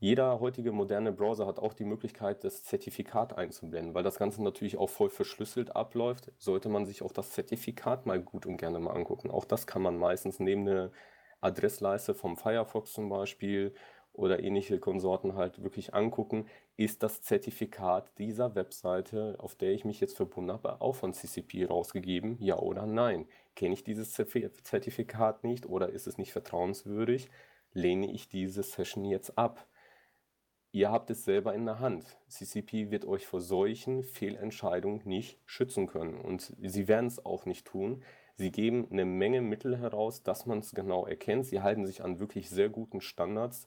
Jeder 0.00 0.38
heutige 0.40 0.70
moderne 0.72 1.12
Browser 1.12 1.46
hat 1.46 1.58
auch 1.58 1.74
die 1.74 1.84
Möglichkeit, 1.84 2.44
das 2.44 2.62
Zertifikat 2.64 3.36
einzublenden. 3.36 3.94
Weil 3.94 4.04
das 4.04 4.18
Ganze 4.18 4.42
natürlich 4.42 4.76
auch 4.76 4.90
voll 4.90 5.10
verschlüsselt 5.10 5.74
abläuft, 5.74 6.32
sollte 6.38 6.68
man 6.68 6.86
sich 6.86 7.02
auch 7.02 7.12
das 7.12 7.32
Zertifikat 7.32 8.06
mal 8.06 8.20
gut 8.20 8.46
und 8.46 8.58
gerne 8.58 8.78
mal 8.78 8.92
angucken. 8.92 9.30
Auch 9.30 9.44
das 9.44 9.66
kann 9.66 9.82
man 9.82 9.96
meistens 9.98 10.38
neben 10.40 10.64
der 10.66 10.92
Adressleiste 11.40 12.14
vom 12.14 12.36
Firefox 12.36 12.92
zum 12.92 13.08
Beispiel 13.08 13.74
oder 14.12 14.42
ähnliche 14.42 14.80
Konsorten 14.80 15.34
halt 15.36 15.62
wirklich 15.62 15.94
angucken, 15.94 16.46
ist 16.76 17.02
das 17.04 17.22
Zertifikat 17.22 18.10
dieser 18.18 18.54
Webseite, 18.56 19.36
auf 19.38 19.54
der 19.54 19.72
ich 19.72 19.84
mich 19.84 20.00
jetzt 20.00 20.16
verbunden 20.16 20.52
habe, 20.52 20.80
auch 20.80 20.94
von 20.96 21.12
CCP 21.12 21.66
rausgegeben, 21.66 22.36
ja 22.40 22.58
oder 22.58 22.86
nein? 22.86 23.26
Kenne 23.54 23.74
ich 23.74 23.84
dieses 23.84 24.12
Zertifikat 24.12 25.44
nicht 25.44 25.66
oder 25.66 25.90
ist 25.90 26.06
es 26.08 26.18
nicht 26.18 26.32
vertrauenswürdig? 26.32 27.28
Lehne 27.72 28.10
ich 28.12 28.28
diese 28.28 28.62
Session 28.64 29.04
jetzt 29.04 29.38
ab? 29.38 29.67
Ihr 30.70 30.90
habt 30.90 31.08
es 31.10 31.24
selber 31.24 31.54
in 31.54 31.64
der 31.64 31.80
Hand. 31.80 32.04
CCP 32.28 32.90
wird 32.90 33.06
euch 33.06 33.26
vor 33.26 33.40
solchen 33.40 34.02
Fehlentscheidungen 34.02 35.00
nicht 35.04 35.40
schützen 35.46 35.86
können 35.86 36.20
und 36.20 36.54
sie 36.60 36.88
werden 36.88 37.06
es 37.06 37.24
auch 37.24 37.46
nicht 37.46 37.66
tun. 37.66 38.02
Sie 38.34 38.52
geben 38.52 38.86
eine 38.90 39.04
Menge 39.04 39.40
Mittel 39.40 39.78
heraus, 39.78 40.22
dass 40.22 40.46
man 40.46 40.58
es 40.58 40.72
genau 40.72 41.06
erkennt. 41.06 41.46
Sie 41.46 41.62
halten 41.62 41.86
sich 41.86 42.04
an 42.04 42.20
wirklich 42.20 42.50
sehr 42.50 42.68
guten 42.68 43.00
Standards, 43.00 43.66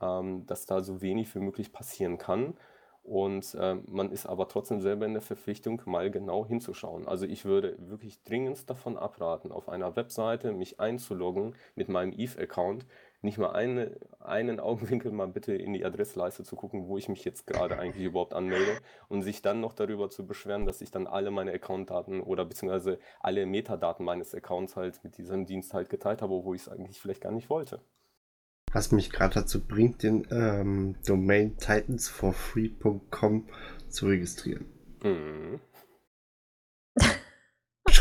ähm, 0.00 0.46
dass 0.46 0.66
da 0.66 0.82
so 0.82 1.00
wenig 1.00 1.34
wie 1.34 1.40
möglich 1.40 1.72
passieren 1.72 2.18
kann. 2.18 2.54
Und 3.02 3.56
äh, 3.58 3.74
man 3.86 4.12
ist 4.12 4.26
aber 4.26 4.46
trotzdem 4.46 4.80
selber 4.80 5.06
in 5.06 5.14
der 5.14 5.22
Verpflichtung, 5.22 5.82
mal 5.86 6.10
genau 6.10 6.46
hinzuschauen. 6.46 7.08
Also 7.08 7.26
ich 7.26 7.44
würde 7.44 7.76
wirklich 7.78 8.22
dringend 8.22 8.70
davon 8.70 8.96
abraten, 8.96 9.50
auf 9.50 9.68
einer 9.68 9.96
Webseite 9.96 10.52
mich 10.52 10.78
einzuloggen 10.78 11.56
mit 11.74 11.88
meinem 11.88 12.12
Eve-Account, 12.12 12.86
nicht 13.22 13.38
mal 13.38 13.52
eine, 13.52 13.96
einen 14.20 14.60
Augenwinkel 14.60 15.12
mal 15.12 15.28
bitte 15.28 15.54
in 15.54 15.72
die 15.72 15.84
Adressleiste 15.84 16.42
zu 16.44 16.56
gucken, 16.56 16.88
wo 16.88 16.98
ich 16.98 17.08
mich 17.08 17.24
jetzt 17.24 17.46
gerade 17.46 17.78
eigentlich 17.78 18.04
überhaupt 18.04 18.34
anmelde 18.34 18.78
und 19.08 19.22
sich 19.22 19.42
dann 19.42 19.60
noch 19.60 19.72
darüber 19.72 20.10
zu 20.10 20.26
beschweren, 20.26 20.66
dass 20.66 20.80
ich 20.80 20.90
dann 20.90 21.06
alle 21.06 21.30
meine 21.30 21.52
Accountdaten 21.52 22.20
oder 22.20 22.44
beziehungsweise 22.44 22.98
alle 23.20 23.46
Metadaten 23.46 24.04
meines 24.04 24.34
Accounts 24.34 24.76
halt 24.76 25.02
mit 25.04 25.16
diesem 25.18 25.46
Dienst 25.46 25.72
halt 25.72 25.88
geteilt 25.88 26.20
habe, 26.22 26.44
wo 26.44 26.52
ich 26.54 26.62
es 26.62 26.68
eigentlich 26.68 27.00
vielleicht 27.00 27.22
gar 27.22 27.32
nicht 27.32 27.48
wollte. 27.48 27.80
Was 28.72 28.90
mich 28.90 29.10
gerade 29.10 29.34
dazu 29.34 29.60
bringt, 29.66 30.02
den 30.02 30.26
ähm, 30.30 30.96
Domain 31.06 31.58
titansforfree.com 31.58 33.48
zu 33.88 34.06
registrieren. 34.06 34.66
Mhm. 35.02 35.60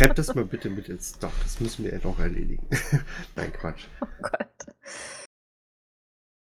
Schreibt 0.02 0.18
das 0.18 0.34
mal 0.34 0.46
bitte 0.46 0.72
mit 0.72 0.90
ins 0.90 1.20
Doch, 1.20 1.32
das 1.44 1.60
müssen 1.60 1.86
wir 1.86 1.92
ja 1.92 2.00
noch 2.04 2.18
erledigen. 2.18 2.68
Nein, 3.36 3.54
Quatsch. 3.54 3.86
Oh 4.02 4.08
Gott. 4.24 4.66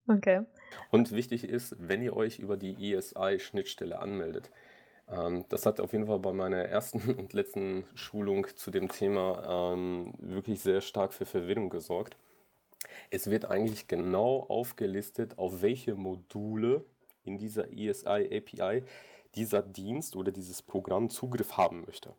Okay. 0.07 0.41
Und 0.91 1.11
wichtig 1.11 1.43
ist, 1.43 1.75
wenn 1.79 2.03
ihr 2.03 2.15
euch 2.15 2.37
über 2.37 2.55
die 2.55 2.93
ESI-Schnittstelle 2.93 3.97
anmeldet, 3.97 4.51
ähm, 5.09 5.43
das 5.49 5.65
hat 5.65 5.79
auf 5.79 5.91
jeden 5.91 6.05
Fall 6.05 6.19
bei 6.19 6.33
meiner 6.33 6.57
ersten 6.65 7.15
und 7.17 7.33
letzten 7.33 7.85
Schulung 7.95 8.45
zu 8.55 8.69
dem 8.69 8.89
Thema 8.89 9.73
ähm, 9.73 10.13
wirklich 10.19 10.61
sehr 10.61 10.81
stark 10.81 11.11
für 11.11 11.25
Verwirrung 11.25 11.71
gesorgt. 11.71 12.15
Es 13.09 13.27
wird 13.27 13.45
eigentlich 13.45 13.87
genau 13.87 14.41
aufgelistet, 14.49 15.39
auf 15.39 15.63
welche 15.63 15.95
Module 15.95 16.85
in 17.23 17.39
dieser 17.39 17.73
ESI 17.73 18.05
API 18.05 18.83
dieser 19.33 19.63
Dienst 19.63 20.15
oder 20.15 20.31
dieses 20.31 20.61
Programm 20.61 21.09
Zugriff 21.09 21.57
haben 21.57 21.85
möchte. 21.87 22.13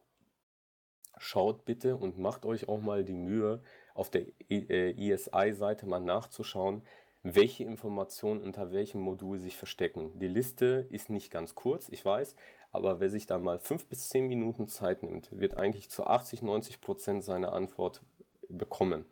Schaut 1.19 1.65
bitte 1.65 1.97
und 1.97 2.19
macht 2.19 2.45
euch 2.45 2.69
auch 2.69 2.81
mal 2.81 3.05
die 3.05 3.15
Mühe, 3.15 3.61
auf 3.95 4.11
der 4.11 4.27
ESI-Seite 4.49 5.87
äh, 5.87 5.89
mal 5.89 6.01
nachzuschauen, 6.01 6.83
welche 7.23 7.65
Informationen 7.65 8.41
unter 8.41 8.73
welchem 8.73 9.01
Modul 9.01 9.39
sich 9.39 9.57
verstecken. 9.57 10.19
Die 10.19 10.29
Liste 10.29 10.87
ist 10.91 11.11
nicht 11.11 11.31
ganz 11.31 11.55
kurz, 11.55 11.89
ich 11.89 12.05
weiß, 12.05 12.37
aber 12.71 13.01
wer 13.01 13.11
sich 13.11 13.27
da 13.27 13.39
mal 13.39 13.59
fünf 13.59 13.87
bis 13.87 14.09
zehn 14.09 14.29
Minuten 14.29 14.69
Zeit 14.69 15.03
nimmt, 15.03 15.29
wird 15.33 15.57
eigentlich 15.57 15.91
zu 15.91 16.07
80, 16.07 16.43
90 16.43 16.81
Prozent 16.81 17.25
seine 17.25 17.53
Antwort 17.53 18.03
bekommen. 18.49 19.05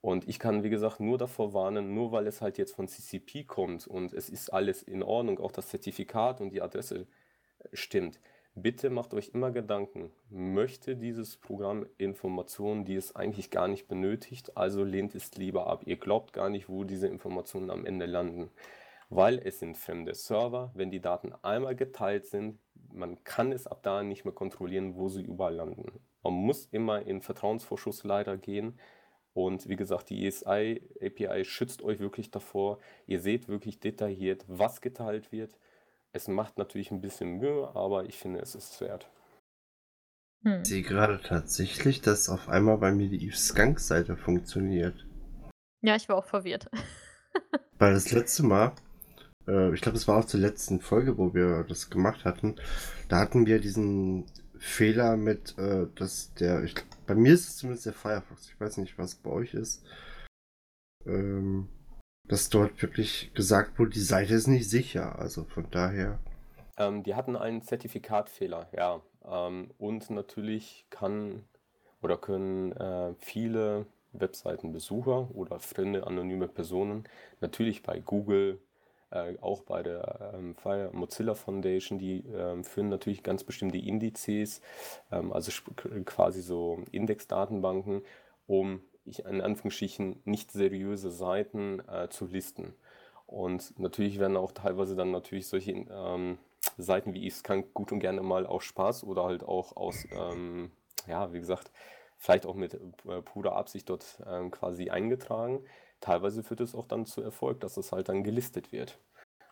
Und 0.00 0.28
ich 0.28 0.38
kann, 0.38 0.62
wie 0.64 0.70
gesagt, 0.70 1.00
nur 1.00 1.16
davor 1.16 1.54
warnen, 1.54 1.94
nur 1.94 2.10
weil 2.12 2.26
es 2.26 2.40
halt 2.40 2.58
jetzt 2.58 2.74
von 2.74 2.88
CCP 2.88 3.44
kommt 3.44 3.86
und 3.86 4.12
es 4.12 4.28
ist 4.28 4.52
alles 4.52 4.82
in 4.82 5.02
Ordnung, 5.02 5.38
auch 5.38 5.52
das 5.52 5.68
Zertifikat 5.68 6.40
und 6.40 6.50
die 6.50 6.60
Adresse 6.60 7.06
stimmt, 7.72 8.20
Bitte 8.54 8.90
macht 8.90 9.14
euch 9.14 9.30
immer 9.32 9.50
Gedanken, 9.50 10.10
möchte 10.28 10.94
dieses 10.94 11.38
Programm 11.38 11.86
Informationen, 11.96 12.84
die 12.84 12.96
es 12.96 13.16
eigentlich 13.16 13.50
gar 13.50 13.66
nicht 13.66 13.88
benötigt, 13.88 14.58
also 14.58 14.84
lehnt 14.84 15.14
es 15.14 15.34
lieber 15.36 15.68
ab. 15.68 15.84
Ihr 15.86 15.96
glaubt 15.96 16.34
gar 16.34 16.50
nicht, 16.50 16.68
wo 16.68 16.84
diese 16.84 17.08
Informationen 17.08 17.70
am 17.70 17.86
Ende 17.86 18.04
landen, 18.04 18.50
weil 19.08 19.38
es 19.38 19.58
sind 19.58 19.78
fremde 19.78 20.14
Server. 20.14 20.70
Wenn 20.74 20.90
die 20.90 21.00
Daten 21.00 21.32
einmal 21.40 21.74
geteilt 21.74 22.26
sind, 22.26 22.58
man 22.92 23.24
kann 23.24 23.52
es 23.52 23.66
ab 23.66 23.82
da 23.82 24.02
nicht 24.02 24.26
mehr 24.26 24.34
kontrollieren, 24.34 24.96
wo 24.96 25.08
sie 25.08 25.22
überall 25.22 25.54
landen. 25.54 25.90
Man 26.22 26.34
muss 26.34 26.66
immer 26.66 27.06
in 27.06 27.22
Vertrauensvorschuss 27.22 28.04
leider 28.04 28.36
gehen. 28.36 28.78
Und 29.32 29.66
wie 29.66 29.76
gesagt, 29.76 30.10
die 30.10 30.26
ESI 30.26 30.82
API 31.00 31.46
schützt 31.46 31.80
euch 31.80 32.00
wirklich 32.00 32.30
davor. 32.30 32.80
Ihr 33.06 33.20
seht 33.20 33.48
wirklich 33.48 33.80
detailliert, 33.80 34.44
was 34.46 34.82
geteilt 34.82 35.32
wird 35.32 35.56
es 36.12 36.28
macht 36.28 36.58
natürlich 36.58 36.90
ein 36.90 37.00
bisschen 37.00 37.38
Mühe, 37.38 37.70
aber 37.74 38.04
ich 38.04 38.18
finde, 38.18 38.40
es 38.40 38.54
ist 38.54 38.80
wert. 38.80 39.08
Hm. 40.44 40.62
Ich 40.62 40.68
sehe 40.68 40.82
gerade 40.82 41.20
tatsächlich, 41.20 42.00
dass 42.00 42.28
auf 42.28 42.48
einmal 42.48 42.78
bei 42.78 42.92
mir 42.92 43.08
die 43.08 43.24
Eve 43.24 43.36
Skunk-Seite 43.36 44.16
funktioniert. 44.16 45.06
Ja, 45.82 45.96
ich 45.96 46.08
war 46.08 46.16
auch 46.16 46.26
verwirrt. 46.26 46.70
Weil 47.78 47.94
das 47.94 48.12
letzte 48.12 48.42
Mal, 48.42 48.72
äh, 49.48 49.72
ich 49.74 49.80
glaube, 49.80 49.96
es 49.96 50.06
war 50.06 50.18
auch 50.18 50.24
zur 50.24 50.40
letzten 50.40 50.80
Folge, 50.80 51.16
wo 51.16 51.34
wir 51.34 51.64
das 51.64 51.90
gemacht 51.90 52.24
hatten, 52.24 52.56
da 53.08 53.18
hatten 53.18 53.46
wir 53.46 53.60
diesen 53.60 54.26
Fehler 54.58 55.16
mit, 55.16 55.56
äh, 55.58 55.86
dass 55.94 56.34
der, 56.34 56.62
ich, 56.62 56.74
bei 57.06 57.14
mir 57.14 57.34
ist 57.34 57.48
es 57.48 57.56
zumindest 57.56 57.86
der 57.86 57.92
Firefox, 57.94 58.48
ich 58.48 58.60
weiß 58.60 58.76
nicht, 58.76 58.98
was 58.98 59.14
bei 59.16 59.30
euch 59.30 59.54
ist. 59.54 59.84
Ähm, 61.04 61.68
dass 62.32 62.48
dort 62.48 62.80
wirklich 62.80 63.30
gesagt 63.34 63.78
wurde, 63.78 63.90
die 63.90 64.00
Seite 64.00 64.32
ist 64.32 64.46
nicht 64.46 64.70
sicher. 64.70 65.18
Also 65.18 65.44
von 65.44 65.66
daher. 65.70 66.18
Ähm, 66.78 67.02
die 67.02 67.14
hatten 67.14 67.36
einen 67.36 67.60
Zertifikatfehler, 67.60 68.68
ja. 68.74 69.02
Ähm, 69.22 69.70
und 69.78 70.08
natürlich 70.08 70.86
kann 70.88 71.44
oder 72.00 72.16
können 72.16 72.72
äh, 72.72 73.12
viele 73.18 73.84
Webseitenbesucher 74.14 75.28
oder 75.34 75.60
fremde 75.60 76.06
anonyme 76.06 76.48
Personen 76.48 77.04
natürlich 77.42 77.82
bei 77.82 78.00
Google, 78.00 78.60
äh, 79.10 79.34
auch 79.42 79.60
bei 79.60 79.82
der 79.82 80.32
ähm, 80.34 80.56
Mozilla 80.92 81.34
Foundation, 81.34 81.98
die 81.98 82.24
ähm, 82.34 82.64
führen 82.64 82.88
natürlich 82.88 83.22
ganz 83.22 83.44
bestimmte 83.44 83.76
Indizes, 83.76 84.62
ähm, 85.10 85.34
also 85.34 85.52
quasi 86.06 86.40
so 86.40 86.82
Indexdatenbanken, 86.92 88.00
um 88.46 88.80
ich 89.04 89.24
in 89.24 89.40
Anführungsstrichen 89.40 90.20
nicht 90.24 90.50
seriöse 90.50 91.10
Seiten 91.10 91.80
äh, 91.88 92.08
zu 92.08 92.26
listen. 92.26 92.74
Und 93.26 93.78
natürlich 93.78 94.18
werden 94.18 94.36
auch 94.36 94.52
teilweise 94.52 94.94
dann 94.94 95.10
natürlich 95.10 95.48
solche 95.48 95.72
ähm, 95.72 96.38
Seiten 96.76 97.14
wie 97.14 97.28
Skank 97.30 97.72
gut 97.74 97.92
und 97.92 98.00
gerne 98.00 98.22
mal 98.22 98.46
aus 98.46 98.64
Spaß 98.64 99.04
oder 99.04 99.24
halt 99.24 99.42
auch 99.42 99.76
aus, 99.76 100.06
ähm, 100.12 100.70
ja, 101.06 101.32
wie 101.32 101.40
gesagt, 101.40 101.70
vielleicht 102.18 102.46
auch 102.46 102.54
mit 102.54 102.74
äh, 102.74 103.22
purer 103.22 103.56
Absicht 103.56 103.88
dort 103.88 104.22
ähm, 104.26 104.50
quasi 104.50 104.90
eingetragen. 104.90 105.64
Teilweise 106.00 106.42
führt 106.42 106.60
es 106.60 106.74
auch 106.74 106.86
dann 106.86 107.06
zu 107.06 107.22
Erfolg, 107.22 107.60
dass 107.60 107.76
es 107.76 107.92
halt 107.92 108.08
dann 108.08 108.22
gelistet 108.22 108.72
wird. 108.72 108.98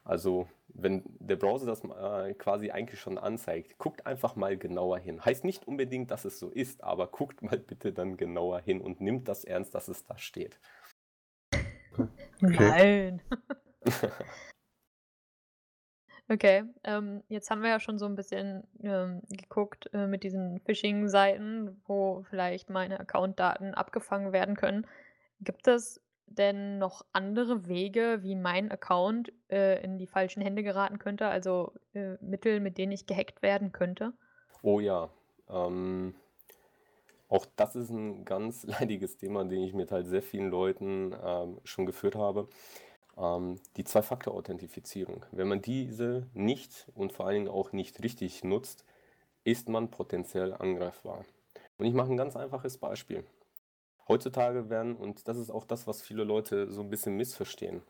Also 0.04 0.48
wenn 0.68 1.02
der 1.18 1.36
Browser 1.36 1.66
das 1.66 1.84
äh, 1.84 2.34
quasi 2.34 2.70
eigentlich 2.70 3.00
schon 3.00 3.18
anzeigt, 3.18 3.78
guckt 3.78 4.06
einfach 4.06 4.36
mal 4.36 4.56
genauer 4.56 4.98
hin. 4.98 5.24
Heißt 5.24 5.44
nicht 5.44 5.66
unbedingt, 5.66 6.10
dass 6.10 6.24
es 6.24 6.38
so 6.38 6.50
ist, 6.50 6.82
aber 6.82 7.08
guckt 7.08 7.42
mal 7.42 7.58
bitte 7.58 7.92
dann 7.92 8.16
genauer 8.16 8.60
hin 8.60 8.80
und 8.80 9.00
nimmt 9.00 9.28
das 9.28 9.44
ernst, 9.44 9.74
dass 9.74 9.88
es 9.88 10.04
da 10.06 10.16
steht. 10.16 10.58
Okay. 11.92 12.08
Nein. 12.40 13.22
okay, 16.28 16.64
ähm, 16.84 17.22
jetzt 17.28 17.50
haben 17.50 17.62
wir 17.62 17.70
ja 17.70 17.80
schon 17.80 17.98
so 17.98 18.06
ein 18.06 18.14
bisschen 18.14 18.66
ähm, 18.82 19.22
geguckt 19.28 19.90
äh, 19.92 20.06
mit 20.06 20.22
diesen 20.22 20.60
Phishing-Seiten, 20.60 21.82
wo 21.86 22.24
vielleicht 22.30 22.70
meine 22.70 23.00
Accountdaten 23.00 23.74
abgefangen 23.74 24.32
werden 24.32 24.56
können. 24.56 24.86
Gibt 25.40 25.66
es 25.68 26.00
denn 26.30 26.78
noch 26.78 27.04
andere 27.12 27.68
Wege, 27.68 28.20
wie 28.22 28.36
mein 28.36 28.70
Account 28.70 29.32
äh, 29.50 29.82
in 29.82 29.98
die 29.98 30.06
falschen 30.06 30.42
Hände 30.42 30.62
geraten 30.62 30.98
könnte? 30.98 31.26
Also 31.26 31.72
äh, 31.92 32.14
Mittel, 32.20 32.60
mit 32.60 32.78
denen 32.78 32.92
ich 32.92 33.06
gehackt 33.06 33.42
werden 33.42 33.72
könnte? 33.72 34.12
Oh 34.62 34.80
ja. 34.80 35.10
Ähm, 35.48 36.14
auch 37.28 37.46
das 37.56 37.76
ist 37.76 37.90
ein 37.90 38.24
ganz 38.24 38.64
leidiges 38.80 39.16
Thema, 39.16 39.44
den 39.44 39.62
ich 39.62 39.74
mit 39.74 39.92
halt 39.92 40.06
sehr 40.06 40.22
vielen 40.22 40.50
Leuten 40.50 41.14
ähm, 41.22 41.60
schon 41.64 41.86
geführt 41.86 42.14
habe. 42.14 42.48
Ähm, 43.16 43.56
die 43.76 43.84
Zwei-Faktor-Authentifizierung. 43.84 45.26
Wenn 45.32 45.48
man 45.48 45.62
diese 45.62 46.26
nicht 46.32 46.88
und 46.94 47.12
vor 47.12 47.26
allen 47.26 47.36
Dingen 47.36 47.48
auch 47.48 47.72
nicht 47.72 48.02
richtig 48.02 48.44
nutzt, 48.44 48.84
ist 49.44 49.68
man 49.68 49.90
potenziell 49.90 50.54
angreifbar. 50.54 51.24
Und 51.78 51.86
ich 51.86 51.94
mache 51.94 52.10
ein 52.10 52.16
ganz 52.16 52.36
einfaches 52.36 52.78
Beispiel. 52.78 53.24
Heutzutage 54.10 54.68
werden, 54.68 54.96
und 54.96 55.28
das 55.28 55.36
ist 55.36 55.50
auch 55.50 55.64
das, 55.64 55.86
was 55.86 56.02
viele 56.02 56.24
Leute 56.24 56.68
so 56.72 56.80
ein 56.80 56.90
bisschen 56.90 57.16
missverstehen, 57.16 57.82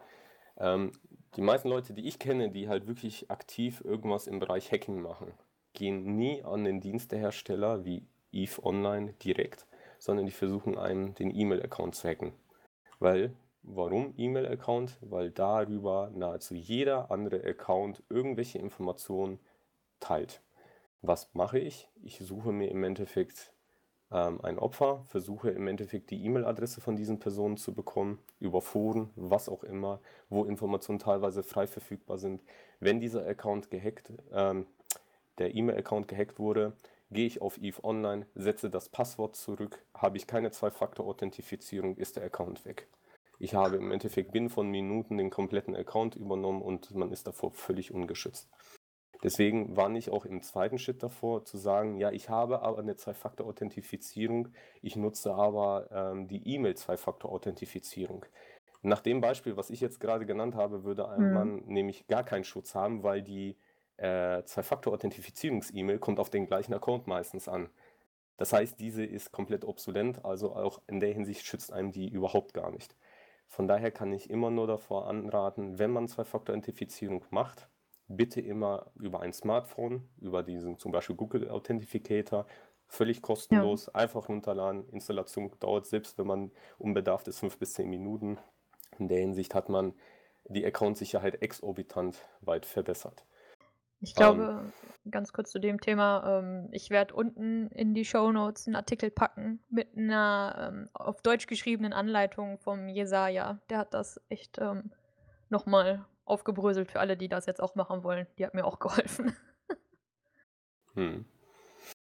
ähm, 0.59 0.93
die 1.37 1.41
meisten 1.41 1.71
Leute, 1.71 1.95
die 1.95 2.07
ich 2.07 2.19
kenne, 2.19 2.51
die 2.51 2.69
halt 2.69 2.87
wirklich 2.87 3.31
aktiv 3.31 3.83
irgendwas 3.83 4.27
im 4.27 4.39
Bereich 4.39 4.71
Hacking 4.71 5.01
machen, 5.01 5.33
gehen 5.73 6.17
nie 6.17 6.43
an 6.43 6.65
den 6.65 6.83
Dienstehersteller 6.83 7.87
wie 7.87 8.07
Eve 8.33 8.63
Online 8.63 9.15
direkt, 9.15 9.67
sondern 9.99 10.27
die 10.27 10.33
versuchen 10.33 10.77
einem 10.77 11.15
den 11.15 11.35
E-Mail-Account 11.35 11.95
zu 11.95 12.07
hacken. 12.07 12.35
Weil, 12.99 13.33
warum 13.63 14.13
E-Mail-Account? 14.19 14.99
Weil 15.01 15.31
darüber 15.31 16.11
nahezu 16.15 16.55
jeder 16.55 17.11
andere 17.11 17.43
Account 17.45 18.03
irgendwelche 18.11 18.59
Informationen 18.59 19.41
teilt. 20.01 20.43
Was 21.01 21.33
mache 21.33 21.59
ich? 21.59 21.89
Ich 22.03 22.19
suche 22.19 22.53
mir 22.53 22.71
im 22.71 22.85
Endeffekt 22.85 23.55
ähm, 24.13 24.41
ein 24.43 24.59
Opfer, 24.59 25.05
versuche 25.09 25.51
im 25.51 25.67
Endeffekt 25.69 26.11
die 26.11 26.25
E-Mail-Adresse 26.25 26.81
von 26.81 26.97
diesen 26.97 27.19
Personen 27.19 27.57
zu 27.57 27.75
bekommen, 27.75 28.19
über 28.41 28.61
Foren, 28.61 29.11
was 29.17 29.49
auch 29.49 29.63
immer, 29.65 30.01
wo 30.29 30.45
Informationen 30.45 30.99
teilweise 30.99 31.43
frei 31.43 31.67
verfügbar 31.67 32.19
sind. 32.19 32.43
Wenn 32.81 33.01
dieser 33.01 33.27
Account 33.27 33.71
gehackt, 33.71 34.13
ähm, 34.33 34.67
der 35.39 35.55
E-Mail-Account 35.55 36.09
gehackt 36.09 36.39
wurde, 36.39 36.73
gehe 37.11 37.27
ich 37.27 37.41
auf 37.41 37.59
Eve 37.59 37.83
Online, 37.85 38.27
setze 38.35 38.71
das 38.71 38.89
Passwort 38.89 39.37
zurück, 39.37 39.85
habe 39.95 40.17
ich 40.17 40.27
keine 40.27 40.51
Zwei-Faktor-Authentifizierung, 40.51 41.97
ist 41.97 42.17
der 42.17 42.25
Account 42.25 42.65
weg. 42.65 42.89
Ich 43.39 43.55
habe 43.55 43.77
im 43.77 43.91
Endeffekt 43.91 44.33
binnen 44.33 44.51
von 44.51 44.69
Minuten 44.69 45.17
den 45.17 45.31
kompletten 45.31 45.75
Account 45.75 46.15
übernommen 46.15 46.61
und 46.61 46.95
man 46.95 47.11
ist 47.11 47.27
davor 47.27 47.53
völlig 47.53 47.91
ungeschützt. 47.91 48.51
Deswegen 49.23 49.77
war 49.77 49.91
ich 49.95 50.11
auch 50.11 50.25
im 50.25 50.43
zweiten 50.43 50.79
Schritt 50.79 51.03
davor 51.03 51.45
zu 51.45 51.59
sagen, 51.59 51.97
ja, 51.97 52.11
ich 52.11 52.29
habe 52.31 52.63
aber 52.63 52.79
eine 52.79 52.97
Zwei-Faktor-Authentifizierung, 52.97 54.49
ich 54.81 54.97
nutze 54.97 55.35
aber 55.35 55.89
ähm, 55.93 56.27
die 56.27 56.55
E-Mail-Zwei-Faktor-Authentifizierung. 56.55 58.25
Nach 58.83 59.01
dem 59.01 59.21
Beispiel, 59.21 59.57
was 59.59 59.69
ich 59.69 59.81
jetzt 59.81 60.01
gerade 60.01 60.25
genannt 60.25 60.55
habe, 60.55 60.85
würde 60.85 61.09
ein 61.09 61.29
Mhm. 61.29 61.35
Mann 61.35 61.63
nämlich 61.67 62.07
gar 62.07 62.25
keinen 62.25 62.45
Schutz 62.45 62.75
haben, 62.75 63.03
weil 63.03 63.23
die 63.23 63.59
äh, 63.99 64.43
Zwei-Faktor-Authentifizierungs-E-Mail 64.45 65.99
kommt 65.99 66.19
auf 66.19 66.31
den 66.31 66.47
gleichen 66.47 66.73
Account 66.73 67.07
meistens 67.07 67.47
an. 67.49 67.69
Das 68.39 68.55
heißt, 68.55 68.81
diese 68.81 69.05
ist 69.05 69.33
komplett 69.33 69.67
obsolet, 69.67 70.25
also 70.25 70.57
auch 70.57 70.81
in 70.87 71.01
der 71.01 71.13
Hinsicht 71.13 71.45
schützt 71.45 71.73
einem 71.75 71.93
die 71.93 72.09
überhaupt 72.09 72.55
gar 72.55 72.71
nicht. 72.71 72.97
Von 73.49 73.69
daher 73.69 73.91
kann 73.91 74.13
ich 74.15 74.31
immer 74.31 74.51
nur 74.51 74.67
davor 74.67 75.09
anraten, 75.09 75.79
wenn 75.79 75.91
man 75.91 76.09
Zwei-Faktor-Authentifizierung 76.09 77.27
macht, 77.31 77.69
bitte 78.11 78.41
immer 78.41 78.91
über 78.97 79.21
ein 79.21 79.33
Smartphone, 79.33 80.09
über 80.21 80.43
diesen 80.43 80.79
zum 80.79 80.91
Beispiel 80.91 81.17
Google 81.17 81.49
Authentificator, 81.49 82.47
völlig 82.89 83.23
kostenlos, 83.23 83.89
einfach 83.89 84.29
runterladen. 84.29 84.89
Installation 84.89 85.51
dauert 85.61 85.87
selbst, 85.87 86.19
wenn 86.19 86.27
man 86.27 86.51
unbedarft 86.79 87.29
ist, 87.29 87.39
fünf 87.39 87.57
bis 87.59 87.75
zehn 87.75 87.89
Minuten. 87.89 88.39
In 88.99 89.09
der 89.09 89.21
Hinsicht 89.21 89.55
hat 89.55 89.69
man 89.69 89.95
die 90.45 90.67
Account-Sicherheit 90.67 91.41
exorbitant 91.41 92.27
weit 92.41 92.67
verbessert. 92.67 93.25
Ich 94.03 94.15
glaube, 94.15 94.73
ganz 95.11 95.33
kurz 95.33 95.51
zu 95.51 95.61
dem 95.61 95.81
Thema, 95.81 96.41
ähm, 96.41 96.69
ich 96.73 96.91
werde 96.91 97.15
unten 97.15 97.69
in 97.69 97.95
die 97.95 98.07
Shownotes 98.07 98.67
einen 98.67 98.77
Artikel 98.77 99.11
packen 99.11 99.63
mit 99.69 99.97
einer 99.97 100.73
ähm, 100.73 100.89
auf 100.95 101.21
Deutsch 101.23 101.47
geschriebenen 101.47 101.93
Anleitung 101.93 102.59
vom 102.59 102.89
Jesaja. 102.89 103.61
Der 103.69 103.79
hat 103.79 103.95
das 103.95 104.21
echt 104.31 104.59
ähm, 104.59 104.91
nochmal 105.51 106.07
aufgebröselt 106.25 106.91
für 106.91 107.01
alle, 107.01 107.17
die 107.17 107.29
das 107.29 107.47
jetzt 107.47 107.61
auch 107.63 107.75
machen 107.75 108.05
wollen. 108.05 108.27
Die 108.39 108.47
hat 108.47 108.55
mir 108.55 108.65
auch 108.65 108.79
geholfen. 108.81 109.37
Hm. 110.95 111.25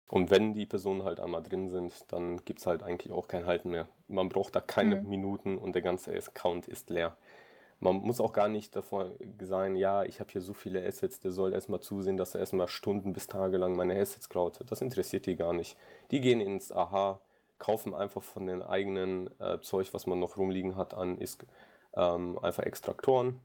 Und 0.09 0.31
wenn 0.31 0.55
die 0.55 0.67
Personen 0.67 1.05
halt 1.05 1.21
einmal 1.21 1.43
drin 1.43 1.69
sind, 1.69 2.13
dann 2.13 2.45
gibt 2.45 2.61
es 2.61 2.67
halt 2.67 2.83
eigentlich 2.83 3.13
auch 3.13 3.29
kein 3.29 3.47
Halten 3.47 3.71
mehr. 3.71 3.89
Man 4.09 4.29
braucht 4.29 4.57
da 4.57 4.61
keine 4.61 4.97
Mhm. 4.97 5.09
Minuten 5.09 5.59
und 5.59 5.75
der 5.75 5.83
ganze 5.83 6.13
Account 6.13 6.69
ist 6.69 6.91
leer. 6.91 7.17
Man 7.81 7.97
muss 7.97 8.21
auch 8.21 8.33
gar 8.35 8.49
nicht 8.49 8.77
davor 8.77 9.13
sein, 9.43 9.77
ja, 9.77 10.05
ich 10.05 10.21
habe 10.21 10.31
hier 10.33 10.43
so 10.43 10.55
viele 10.55 10.87
Assets, 10.87 11.21
der 11.21 11.33
soll 11.33 11.55
erstmal 11.55 11.81
zusehen, 11.81 12.17
dass 12.19 12.35
er 12.35 12.41
erstmal 12.41 12.69
Stunden 12.69 13.13
bis 13.15 13.27
Tage 13.29 13.59
lang 13.59 13.77
meine 13.77 14.01
Assets 14.01 14.29
klaut. 14.29 14.61
Das 14.71 14.83
interessiert 14.83 15.27
die 15.27 15.37
gar 15.37 15.53
nicht. 15.55 15.77
Die 16.13 16.21
gehen 16.21 16.41
ins 16.41 16.73
Aha, 16.73 17.21
kaufen 17.59 17.95
einfach 17.95 18.23
von 18.23 18.47
den 18.47 18.63
eigenen 18.63 19.31
äh, 19.41 19.61
Zeug, 19.63 19.95
was 19.95 20.07
man 20.07 20.21
noch 20.21 20.37
rumliegen 20.39 20.77
hat, 20.77 20.95
an 20.95 21.19
ist, 21.19 21.47
ähm, 21.95 22.39
einfach 22.41 22.65
Extraktoren, 22.65 23.41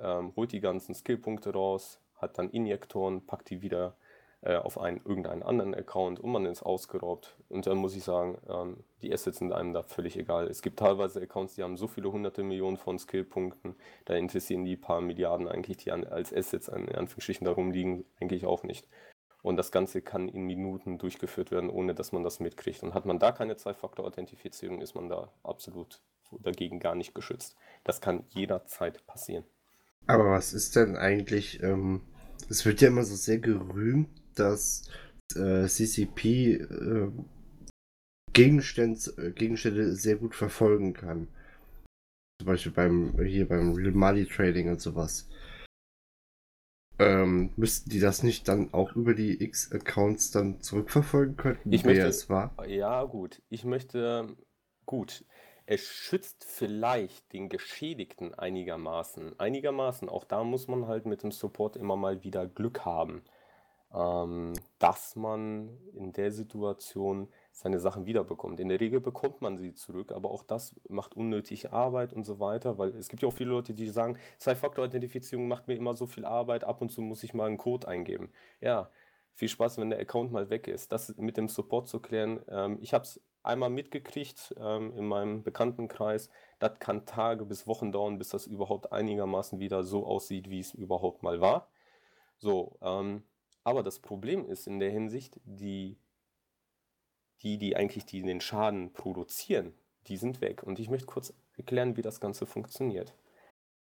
ähm, 0.00 0.32
holt 0.36 0.52
die 0.52 0.60
ganzen 0.60 0.94
Skillpunkte 0.94 1.52
raus, 1.52 2.00
hat 2.16 2.38
dann 2.38 2.50
Injektoren, 2.50 3.26
packt 3.26 3.50
die 3.50 3.62
wieder 3.62 3.96
äh, 4.42 4.56
auf 4.56 4.78
einen, 4.78 5.00
irgendeinen 5.04 5.42
anderen 5.42 5.74
Account 5.74 6.20
und 6.20 6.30
man 6.30 6.46
ist 6.46 6.62
ausgeraubt. 6.62 7.36
Und 7.48 7.66
dann 7.66 7.78
muss 7.78 7.96
ich 7.96 8.04
sagen, 8.04 8.38
ähm, 8.48 8.84
die 9.02 9.12
Assets 9.12 9.38
sind 9.38 9.52
einem 9.52 9.72
da 9.72 9.82
völlig 9.82 10.16
egal. 10.18 10.46
Es 10.46 10.62
gibt 10.62 10.78
teilweise 10.78 11.20
Accounts, 11.20 11.54
die 11.54 11.62
haben 11.62 11.76
so 11.76 11.88
viele 11.88 12.12
hunderte 12.12 12.42
Millionen 12.42 12.76
von 12.76 12.98
Skillpunkten, 12.98 13.74
da 14.04 14.14
interessieren 14.14 14.64
die 14.64 14.76
paar 14.76 15.00
Milliarden 15.00 15.48
eigentlich, 15.48 15.78
die 15.78 15.90
an, 15.90 16.04
als 16.04 16.32
Assets 16.32 16.68
in 16.68 16.88
Anführungsstrichen 16.94 17.44
da 17.44 17.52
rumliegen, 17.52 18.04
eigentlich 18.20 18.46
auch 18.46 18.62
nicht. 18.62 18.86
Und 19.42 19.56
das 19.56 19.70
Ganze 19.70 20.02
kann 20.02 20.28
in 20.28 20.42
Minuten 20.42 20.98
durchgeführt 20.98 21.50
werden, 21.50 21.70
ohne 21.70 21.94
dass 21.94 22.12
man 22.12 22.24
das 22.24 22.40
mitkriegt. 22.40 22.82
Und 22.82 22.94
hat 22.94 23.06
man 23.06 23.18
da 23.18 23.32
keine 23.32 23.56
Zwei-Faktor-Authentifizierung, 23.56 24.80
ist 24.80 24.94
man 24.94 25.08
da 25.08 25.32
absolut 25.44 26.00
dagegen 26.32 26.80
gar 26.80 26.94
nicht 26.94 27.14
geschützt. 27.14 27.56
Das 27.84 28.00
kann 28.00 28.24
jederzeit 28.30 29.06
passieren. 29.06 29.44
Aber 30.06 30.30
was 30.30 30.52
ist 30.52 30.76
denn 30.76 30.96
eigentlich, 30.96 31.62
ähm, 31.62 32.02
es 32.48 32.64
wird 32.64 32.80
ja 32.80 32.88
immer 32.88 33.04
so 33.04 33.16
sehr 33.16 33.38
gerühmt, 33.38 34.08
dass 34.34 34.88
äh, 35.34 35.66
CCP 35.66 36.54
äh, 36.54 37.10
Gegenstände, 38.32 39.32
Gegenstände 39.32 39.96
sehr 39.96 40.16
gut 40.16 40.34
verfolgen 40.34 40.92
kann. 40.92 41.28
Zum 42.40 42.46
Beispiel 42.46 42.72
beim 42.72 43.18
hier 43.24 43.48
beim 43.48 43.72
Real 43.72 43.92
Money 43.92 44.26
Trading 44.26 44.68
und 44.68 44.80
sowas. 44.80 45.28
Ähm, 46.98 47.50
müssten 47.56 47.90
die 47.90 48.00
das 48.00 48.22
nicht 48.22 48.48
dann 48.48 48.72
auch 48.72 48.94
über 48.96 49.14
die 49.14 49.42
X-Accounts 49.42 50.30
dann 50.30 50.60
zurückverfolgen 50.60 51.36
können, 51.36 51.58
Ich 51.70 51.82
wer 51.84 51.90
möchte- 51.90 52.06
es 52.06 52.30
war? 52.30 52.54
Ja, 52.66 53.04
gut. 53.04 53.42
Ich 53.50 53.64
möchte, 53.64 54.34
gut. 54.86 55.24
Es 55.68 55.80
schützt 55.88 56.44
vielleicht 56.44 57.32
den 57.32 57.48
Geschädigten 57.48 58.34
einigermaßen. 58.34 59.38
Einigermaßen. 59.40 60.08
Auch 60.08 60.24
da 60.24 60.44
muss 60.44 60.68
man 60.68 60.86
halt 60.86 61.06
mit 61.06 61.24
dem 61.24 61.32
Support 61.32 61.76
immer 61.76 61.96
mal 61.96 62.22
wieder 62.22 62.46
Glück 62.46 62.84
haben, 62.84 63.24
ähm, 63.92 64.52
dass 64.78 65.16
man 65.16 65.76
in 65.92 66.12
der 66.12 66.30
Situation 66.30 67.28
seine 67.50 67.80
Sachen 67.80 68.06
wiederbekommt. 68.06 68.60
In 68.60 68.68
der 68.68 68.78
Regel 68.78 69.00
bekommt 69.00 69.40
man 69.42 69.58
sie 69.58 69.74
zurück, 69.74 70.12
aber 70.12 70.30
auch 70.30 70.44
das 70.44 70.76
macht 70.88 71.16
unnötige 71.16 71.72
Arbeit 71.72 72.12
und 72.12 72.22
so 72.24 72.38
weiter, 72.38 72.78
weil 72.78 72.90
es 72.90 73.08
gibt 73.08 73.22
ja 73.22 73.28
auch 73.28 73.32
viele 73.32 73.50
Leute, 73.50 73.74
die 73.74 73.88
sagen, 73.88 74.18
Zwei-Faktor-Authentifizierung 74.38 75.48
macht 75.48 75.66
mir 75.66 75.74
immer 75.74 75.96
so 75.96 76.06
viel 76.06 76.24
Arbeit, 76.24 76.62
ab 76.62 76.80
und 76.80 76.92
zu 76.92 77.02
muss 77.02 77.24
ich 77.24 77.34
mal 77.34 77.46
einen 77.46 77.58
Code 77.58 77.88
eingeben. 77.88 78.30
Ja, 78.60 78.88
viel 79.34 79.48
Spaß, 79.48 79.78
wenn 79.78 79.90
der 79.90 79.98
Account 79.98 80.30
mal 80.30 80.48
weg 80.48 80.68
ist. 80.68 80.92
Das 80.92 81.16
mit 81.16 81.36
dem 81.36 81.48
Support 81.48 81.88
zu 81.88 81.98
klären, 82.00 82.40
ähm, 82.48 82.78
ich 82.80 82.94
habe 82.94 83.04
es 83.04 83.20
einmal 83.46 83.70
mitgekriegt 83.70 84.54
ähm, 84.58 84.92
in 84.96 85.06
meinem 85.06 85.42
Bekanntenkreis. 85.42 86.30
Das 86.58 86.78
kann 86.78 87.06
Tage 87.06 87.44
bis 87.44 87.66
Wochen 87.66 87.92
dauern, 87.92 88.18
bis 88.18 88.30
das 88.30 88.46
überhaupt 88.46 88.92
einigermaßen 88.92 89.58
wieder 89.58 89.84
so 89.84 90.06
aussieht, 90.06 90.50
wie 90.50 90.60
es 90.60 90.74
überhaupt 90.74 91.22
mal 91.22 91.40
war. 91.40 91.70
So, 92.38 92.78
ähm, 92.82 93.22
aber 93.64 93.82
das 93.82 93.98
Problem 94.00 94.46
ist 94.46 94.66
in 94.66 94.78
der 94.78 94.90
Hinsicht, 94.90 95.40
die, 95.44 95.98
die, 97.42 97.58
die 97.58 97.76
eigentlich 97.76 98.06
die 98.06 98.22
den 98.22 98.40
Schaden 98.40 98.92
produzieren, 98.92 99.74
die 100.06 100.16
sind 100.16 100.40
weg. 100.40 100.62
Und 100.62 100.78
ich 100.78 100.88
möchte 100.88 101.06
kurz 101.06 101.32
erklären, 101.56 101.96
wie 101.96 102.02
das 102.02 102.20
Ganze 102.20 102.46
funktioniert. 102.46 103.14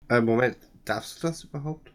Äh, 0.10 0.22
Moment, 0.22 0.58
darfst 0.86 1.22
du 1.22 1.28
das 1.28 1.43
überhaupt? 1.43 1.91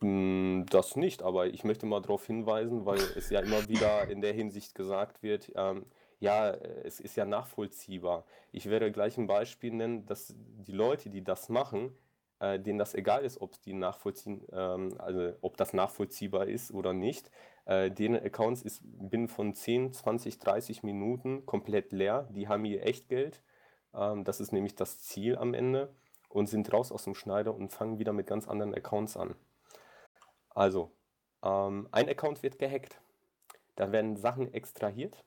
Mm, 0.00 0.64
Das 0.70 0.96
nicht, 0.96 1.22
aber 1.22 1.46
ich 1.46 1.64
möchte 1.64 1.86
mal 1.86 2.00
darauf 2.02 2.26
hinweisen, 2.26 2.84
weil 2.84 3.00
es 3.16 3.30
ja 3.30 3.40
immer 3.40 3.68
wieder 3.68 4.08
in 4.08 4.20
der 4.20 4.32
Hinsicht 4.32 4.74
gesagt 4.74 5.22
wird, 5.22 5.52
ähm, 5.54 5.86
ja, 6.22 6.50
es 6.50 7.00
ist 7.00 7.16
ja 7.16 7.24
nachvollziehbar. 7.24 8.24
Ich 8.52 8.66
werde 8.70 8.92
gleich 8.92 9.18
ein 9.18 9.26
Beispiel 9.26 9.72
nennen, 9.72 10.06
dass 10.06 10.32
die 10.36 10.70
Leute, 10.70 11.10
die 11.10 11.24
das 11.24 11.48
machen, 11.48 11.96
äh, 12.38 12.60
denen 12.60 12.78
das 12.78 12.94
egal 12.94 13.24
ist, 13.24 13.40
ob 13.40 13.60
die 13.62 13.72
nachvollziehen, 13.72 14.46
ähm, 14.52 14.94
also 14.98 15.32
ob 15.40 15.56
das 15.56 15.72
nachvollziehbar 15.72 16.46
ist 16.46 16.70
oder 16.70 16.92
nicht, 16.92 17.28
äh, 17.64 17.90
deren 17.90 18.14
Accounts 18.14 18.62
ist 18.62 18.82
binnen 18.84 19.26
von 19.26 19.52
10, 19.52 19.92
20, 19.92 20.38
30 20.38 20.84
Minuten 20.84 21.44
komplett 21.44 21.90
leer. 21.90 22.28
Die 22.30 22.46
haben 22.46 22.64
ihr 22.66 22.86
Echtgeld. 22.86 23.42
Ähm, 23.92 24.22
das 24.22 24.40
ist 24.40 24.52
nämlich 24.52 24.76
das 24.76 25.00
Ziel 25.00 25.36
am 25.36 25.54
Ende 25.54 25.92
und 26.28 26.46
sind 26.46 26.72
raus 26.72 26.92
aus 26.92 27.02
dem 27.02 27.16
Schneider 27.16 27.52
und 27.52 27.72
fangen 27.72 27.98
wieder 27.98 28.12
mit 28.12 28.28
ganz 28.28 28.46
anderen 28.46 28.74
Accounts 28.74 29.16
an. 29.16 29.34
Also, 30.50 30.92
ähm, 31.42 31.88
ein 31.90 32.08
Account 32.08 32.44
wird 32.44 32.60
gehackt. 32.60 33.00
Da 33.74 33.90
werden 33.90 34.14
Sachen 34.16 34.54
extrahiert. 34.54 35.24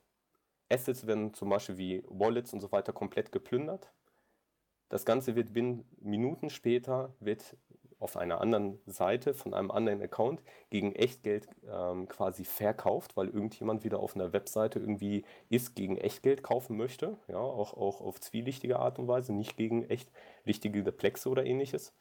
Assets 0.76 1.07
werden 1.07 1.34
zum 1.34 1.49
Beispiel 1.49 1.78
wie 1.78 2.03
Wallets 2.07 2.53
und 2.53 2.61
so 2.61 2.71
weiter 2.71 2.93
komplett 2.93 3.32
geplündert. 3.32 3.91
Das 4.89 5.05
Ganze 5.05 5.36
wird 5.36 5.53
binnen 5.53 5.86
Minuten 5.99 6.49
später 6.49 7.15
wird 7.19 7.57
auf 7.99 8.17
einer 8.17 8.41
anderen 8.41 8.80
Seite 8.86 9.34
von 9.34 9.53
einem 9.53 9.71
anderen 9.71 10.01
Account 10.01 10.43
gegen 10.69 10.93
Echtgeld 10.93 11.47
ähm, 11.67 12.07
quasi 12.07 12.43
verkauft, 12.43 13.15
weil 13.15 13.30
irgendjemand 13.30 13.84
wieder 13.84 13.99
auf 13.99 14.15
einer 14.15 14.34
Webseite 14.34 14.80
irgendwie 14.80 15.23
ist 15.49 15.76
gegen 15.76 15.97
Echtgeld 15.97 16.43
kaufen 16.43 16.78
möchte, 16.78 17.17
ja, 17.28 17.38
auch, 17.38 17.73
auch 17.73 18.01
auf 18.01 18.19
zwielichtige 18.19 18.80
Art 18.80 18.99
und 18.99 19.07
Weise, 19.07 19.34
nicht 19.34 19.57
gegen 19.57 19.86
echt 19.89 20.11
richtige 20.45 20.84
Plexe 20.91 21.30
oder 21.30 21.45
ähnliches. 21.45 21.93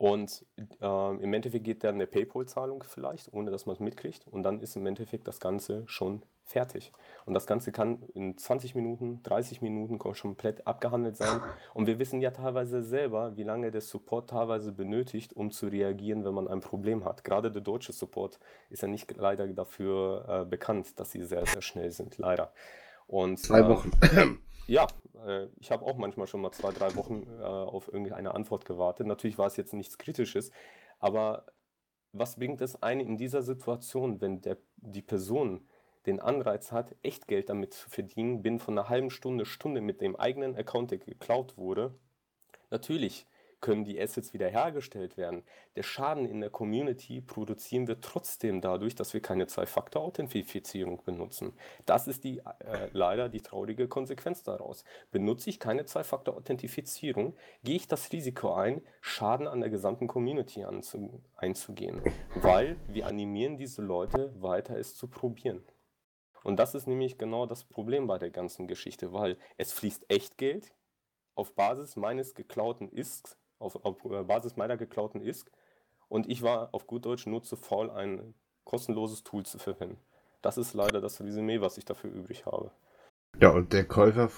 Und 0.00 0.46
ähm, 0.80 1.20
im 1.20 1.34
Endeffekt 1.34 1.64
geht 1.64 1.84
dann 1.84 1.96
eine 1.96 2.06
PayPal-Zahlung 2.06 2.82
vielleicht, 2.84 3.34
ohne 3.34 3.50
dass 3.50 3.66
man 3.66 3.74
es 3.74 3.80
mitkriegt. 3.80 4.26
Und 4.26 4.44
dann 4.44 4.60
ist 4.60 4.74
im 4.74 4.86
Endeffekt 4.86 5.28
das 5.28 5.40
Ganze 5.40 5.82
schon 5.86 6.22
fertig. 6.44 6.92
Und 7.26 7.34
das 7.34 7.46
Ganze 7.46 7.72
kann 7.72 8.02
in 8.14 8.36
20 8.36 8.74
Minuten, 8.74 9.22
30 9.22 9.62
Minuten 9.62 9.98
komplett 9.98 10.66
abgehandelt 10.66 11.16
sein. 11.16 11.40
Und 11.74 11.86
wir 11.86 11.98
wissen 11.98 12.20
ja 12.20 12.30
teilweise 12.30 12.82
selber, 12.82 13.36
wie 13.36 13.42
lange 13.42 13.70
der 13.70 13.80
Support 13.80 14.30
teilweise 14.30 14.72
benötigt, 14.72 15.32
um 15.32 15.50
zu 15.50 15.68
reagieren, 15.68 16.24
wenn 16.24 16.34
man 16.34 16.48
ein 16.48 16.60
Problem 16.60 17.04
hat. 17.04 17.24
Gerade 17.24 17.52
der 17.52 17.62
deutsche 17.62 17.92
Support 17.92 18.40
ist 18.68 18.82
ja 18.82 18.88
nicht 18.88 19.16
leider 19.16 19.46
dafür 19.48 20.24
äh, 20.28 20.44
bekannt, 20.44 20.98
dass 20.98 21.12
sie 21.12 21.22
sehr, 21.22 21.46
sehr 21.46 21.62
schnell 21.62 21.90
sind, 21.90 22.18
leider. 22.18 22.52
Und, 23.06 23.38
Zwei 23.38 23.60
äh, 23.60 23.68
Wochen. 23.68 23.90
ja, 24.66 24.86
äh, 25.26 25.46
ich 25.58 25.70
habe 25.70 25.84
auch 25.84 25.96
manchmal 25.96 26.26
schon 26.26 26.40
mal 26.40 26.52
zwei, 26.52 26.72
drei 26.72 26.94
Wochen 26.96 27.26
äh, 27.40 27.44
auf 27.44 27.92
irgendeine 27.92 28.34
Antwort 28.34 28.64
gewartet. 28.64 29.06
Natürlich 29.06 29.38
war 29.38 29.46
es 29.46 29.56
jetzt 29.56 29.74
nichts 29.74 29.98
Kritisches, 29.98 30.50
aber 30.98 31.46
was 32.12 32.36
bringt 32.36 32.60
es 32.60 32.82
einem 32.82 33.06
in 33.06 33.16
dieser 33.16 33.42
Situation, 33.42 34.20
wenn 34.20 34.40
der, 34.40 34.58
die 34.76 35.02
Person 35.02 35.68
den 36.06 36.20
Anreiz 36.20 36.72
hat, 36.72 36.94
echt 37.02 37.28
Geld 37.28 37.48
damit 37.48 37.74
zu 37.74 37.90
verdienen, 37.90 38.42
binnen 38.42 38.58
von 38.58 38.78
einer 38.78 38.88
halben 38.88 39.10
Stunde, 39.10 39.44
Stunde 39.44 39.80
mit 39.80 40.00
dem 40.00 40.16
eigenen 40.16 40.56
Account, 40.56 40.90
der 40.90 40.98
geklaut 40.98 41.56
wurde? 41.56 41.94
Natürlich 42.70 43.26
können 43.60 43.84
die 43.84 44.00
Assets 44.00 44.32
wiederhergestellt 44.32 45.16
werden. 45.16 45.42
Der 45.76 45.82
Schaden 45.82 46.26
in 46.26 46.40
der 46.40 46.50
Community 46.50 47.20
produzieren 47.20 47.86
wir 47.86 48.00
trotzdem 48.00 48.60
dadurch, 48.60 48.94
dass 48.94 49.12
wir 49.12 49.20
keine 49.20 49.46
Zwei-Faktor-Authentifizierung 49.46 51.02
benutzen. 51.04 51.52
Das 51.86 52.08
ist 52.08 52.24
die, 52.24 52.38
äh, 52.38 52.88
leider 52.92 53.28
die 53.28 53.42
traurige 53.42 53.88
Konsequenz 53.88 54.42
daraus. 54.42 54.84
Benutze 55.10 55.50
ich 55.50 55.60
keine 55.60 55.84
Zwei-Faktor-Authentifizierung, 55.84 57.36
gehe 57.62 57.76
ich 57.76 57.88
das 57.88 58.12
Risiko 58.12 58.54
ein, 58.54 58.82
Schaden 59.00 59.46
an 59.46 59.60
der 59.60 59.70
gesamten 59.70 60.06
Community 60.06 60.64
einzugehen, 61.36 62.00
weil 62.36 62.76
wir 62.88 63.06
animieren 63.06 63.58
diese 63.58 63.82
Leute 63.82 64.32
weiter 64.40 64.76
es 64.76 64.96
zu 64.96 65.06
probieren. 65.06 65.62
Und 66.42 66.58
das 66.58 66.74
ist 66.74 66.86
nämlich 66.86 67.18
genau 67.18 67.46
das 67.46 67.64
Problem 67.64 68.06
bei 68.06 68.18
der 68.18 68.30
ganzen 68.30 68.66
Geschichte, 68.66 69.12
weil 69.12 69.36
es 69.58 69.72
fließt 69.72 70.06
echt 70.08 70.38
Geld 70.38 70.72
auf 71.34 71.54
Basis 71.54 71.96
meines 71.96 72.34
geklauten 72.34 72.88
Isks 72.90 73.36
auf, 73.58 73.84
auf 73.84 74.04
äh, 74.04 74.24
Basis 74.24 74.56
meiner 74.56 74.76
geklauten 74.76 75.20
ISK 75.20 75.50
und 76.08 76.28
ich 76.28 76.42
war 76.42 76.70
auf 76.72 76.86
gut 76.86 77.04
Deutsch 77.04 77.26
nur 77.26 77.42
zu 77.42 77.56
faul, 77.56 77.90
ein 77.90 78.34
kostenloses 78.64 79.22
Tool 79.22 79.44
zu 79.44 79.58
verwenden. 79.58 79.98
Das 80.42 80.58
ist 80.58 80.74
leider 80.74 81.00
das 81.00 81.20
Resümee, 81.20 81.60
was 81.60 81.78
ich 81.78 81.84
dafür 81.84 82.10
übrig 82.10 82.46
habe. 82.46 82.72
Ja, 83.38 83.50
und 83.50 83.72
der 83.72 83.84
Käufer, 83.84 84.30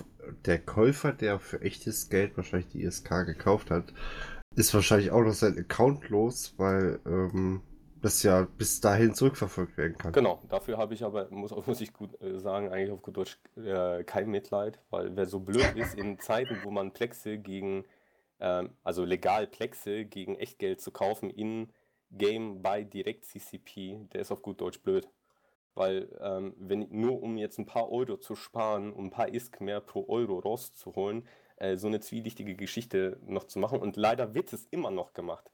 der 0.45 0.59
Käufer, 0.59 1.13
der 1.13 1.39
für 1.39 1.61
echtes 1.63 2.11
Geld 2.11 2.37
wahrscheinlich 2.37 2.71
die 2.71 2.83
ISK 2.83 3.25
gekauft 3.25 3.71
hat, 3.71 3.95
ist 4.55 4.75
wahrscheinlich 4.75 5.13
auch 5.13 5.23
noch 5.23 5.33
sein 5.33 5.57
Account 5.57 6.11
los, 6.11 6.55
weil 6.59 7.01
ähm, 7.07 7.63
das 8.03 8.23
ja 8.23 8.47
bis 8.59 8.81
dahin 8.81 9.15
zurückverfolgt 9.15 9.77
werden 9.77 9.97
kann. 9.97 10.13
Genau, 10.13 10.41
dafür 10.49 10.77
habe 10.77 10.95
ich 10.95 11.03
aber, 11.05 11.31
muss, 11.31 11.53
muss 11.67 11.81
ich 11.81 11.93
gut 11.93 12.21
äh, 12.21 12.39
sagen, 12.39 12.69
eigentlich 12.69 12.91
auf 12.91 13.03
gut 13.03 13.17
Deutsch 13.17 13.39
äh, 13.57 14.05
kein 14.05 14.29
Mitleid, 14.29 14.81
weil 14.91 15.17
wer 15.17 15.27
so 15.27 15.41
blöd 15.41 15.73
ist 15.77 15.95
in 15.95 16.19
Zeiten, 16.19 16.59
wo 16.63 16.71
man 16.71 16.93
Plexe 16.93 17.39
gegen 17.39 17.85
ähm, 18.43 18.71
also 18.83 19.05
legal 19.05 19.47
Plexe 19.47 20.05
gegen 20.05 20.35
Echtgeld 20.35 20.81
zu 20.81 20.91
kaufen 20.91 21.31
in 21.31 21.73
Game 22.11 22.61
bei 22.61 22.83
Direct 22.83 23.25
CCP, 23.25 24.09
der 24.13 24.21
ist 24.21 24.33
auf 24.33 24.43
gut 24.43 24.61
Deutsch 24.61 24.81
blöd. 24.83 25.09
Weil, 25.75 26.09
ähm, 26.21 26.55
wenn 26.59 26.87
nur 26.91 27.23
um 27.23 27.39
jetzt 27.39 27.59
ein 27.59 27.65
paar 27.65 27.91
Euro 27.91 28.19
zu 28.19 28.35
sparen, 28.35 28.93
um 28.93 29.07
ein 29.07 29.11
paar 29.11 29.33
ISK 29.33 29.63
mehr 29.63 29.81
pro 29.81 30.07
Euro 30.09 30.41
rauszuholen, 30.41 31.27
äh, 31.57 31.77
so 31.79 31.87
eine 31.87 32.01
zwielichtige 32.01 32.57
Geschichte 32.57 33.19
noch 33.25 33.45
zu 33.45 33.59
machen. 33.59 33.79
Und 33.79 33.97
leider 33.97 34.35
wird 34.35 34.53
es 34.53 34.67
immer 34.71 34.91
noch 34.91 35.15
gemacht. 35.15 35.51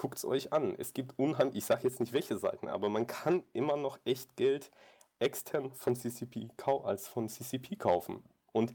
Guckt 0.00 0.16
es 0.16 0.24
euch 0.24 0.50
an. 0.50 0.74
Es 0.78 0.94
gibt 0.94 1.18
unheimlich, 1.18 1.58
ich 1.58 1.66
sage 1.66 1.82
jetzt 1.82 2.00
nicht 2.00 2.14
welche 2.14 2.38
Seiten, 2.38 2.68
aber 2.68 2.88
man 2.88 3.06
kann 3.06 3.42
immer 3.52 3.76
noch 3.76 3.98
Echtgeld 4.06 4.70
extern 5.18 5.74
von 5.74 5.94
CCP 5.94 6.48
als 6.84 7.06
von 7.06 7.28
CCP 7.28 7.76
kaufen. 7.76 8.24
Und 8.52 8.72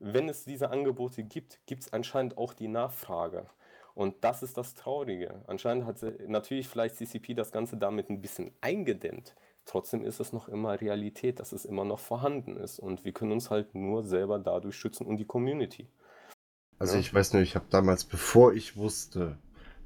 wenn 0.00 0.28
es 0.28 0.44
diese 0.44 0.70
Angebote 0.70 1.22
gibt, 1.22 1.60
gibt 1.66 1.84
es 1.84 1.92
anscheinend 1.92 2.36
auch 2.36 2.52
die 2.52 2.66
Nachfrage. 2.66 3.46
Und 3.94 4.24
das 4.24 4.42
ist 4.42 4.56
das 4.56 4.74
Traurige. 4.74 5.44
Anscheinend 5.46 5.86
hat 5.86 6.02
natürlich 6.26 6.66
vielleicht 6.66 6.96
CCP 6.96 7.34
das 7.34 7.52
Ganze 7.52 7.76
damit 7.76 8.10
ein 8.10 8.20
bisschen 8.20 8.50
eingedämmt. 8.60 9.36
Trotzdem 9.66 10.04
ist 10.04 10.18
es 10.18 10.32
noch 10.32 10.48
immer 10.48 10.80
Realität, 10.80 11.38
dass 11.38 11.52
es 11.52 11.64
immer 11.64 11.84
noch 11.84 12.00
vorhanden 12.00 12.56
ist. 12.56 12.80
Und 12.80 13.04
wir 13.04 13.12
können 13.12 13.30
uns 13.30 13.50
halt 13.50 13.76
nur 13.76 14.02
selber 14.02 14.40
dadurch 14.40 14.74
schützen 14.74 15.06
und 15.06 15.18
die 15.18 15.26
Community. 15.26 15.86
Also 16.80 16.94
ja. 16.94 16.98
ich 16.98 17.14
weiß 17.14 17.34
nicht, 17.34 17.50
ich 17.50 17.54
habe 17.54 17.66
damals, 17.70 18.04
bevor 18.04 18.52
ich 18.52 18.76
wusste, 18.76 19.38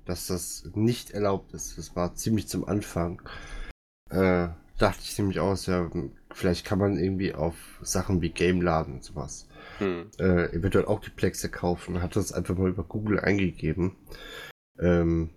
dass 0.04 0.26
das 0.26 0.70
nicht 0.74 1.10
erlaubt 1.10 1.52
ist, 1.52 1.78
das 1.78 1.94
war 1.96 2.14
ziemlich 2.14 2.48
zum 2.48 2.66
Anfang, 2.66 3.22
äh, 4.10 4.48
dachte 4.78 5.00
ich 5.02 5.18
nämlich 5.18 5.40
aus, 5.40 5.66
ja, 5.66 5.90
vielleicht 6.32 6.64
kann 6.64 6.78
man 6.78 6.98
irgendwie 6.98 7.34
auf 7.34 7.54
Sachen 7.82 8.22
wie 8.22 8.30
Game 8.30 8.62
laden 8.62 8.94
und 8.94 9.04
sowas 9.04 9.46
hm. 9.78 10.10
äh, 10.18 10.52
eventuell 10.54 10.86
auch 10.86 11.00
die 11.00 11.10
Plexe 11.10 11.48
kaufen 11.48 12.02
hat 12.02 12.16
das 12.16 12.32
einfach 12.32 12.56
mal 12.56 12.70
über 12.70 12.84
Google 12.84 13.20
eingegeben. 13.20 13.96
Ähm, 14.78 15.30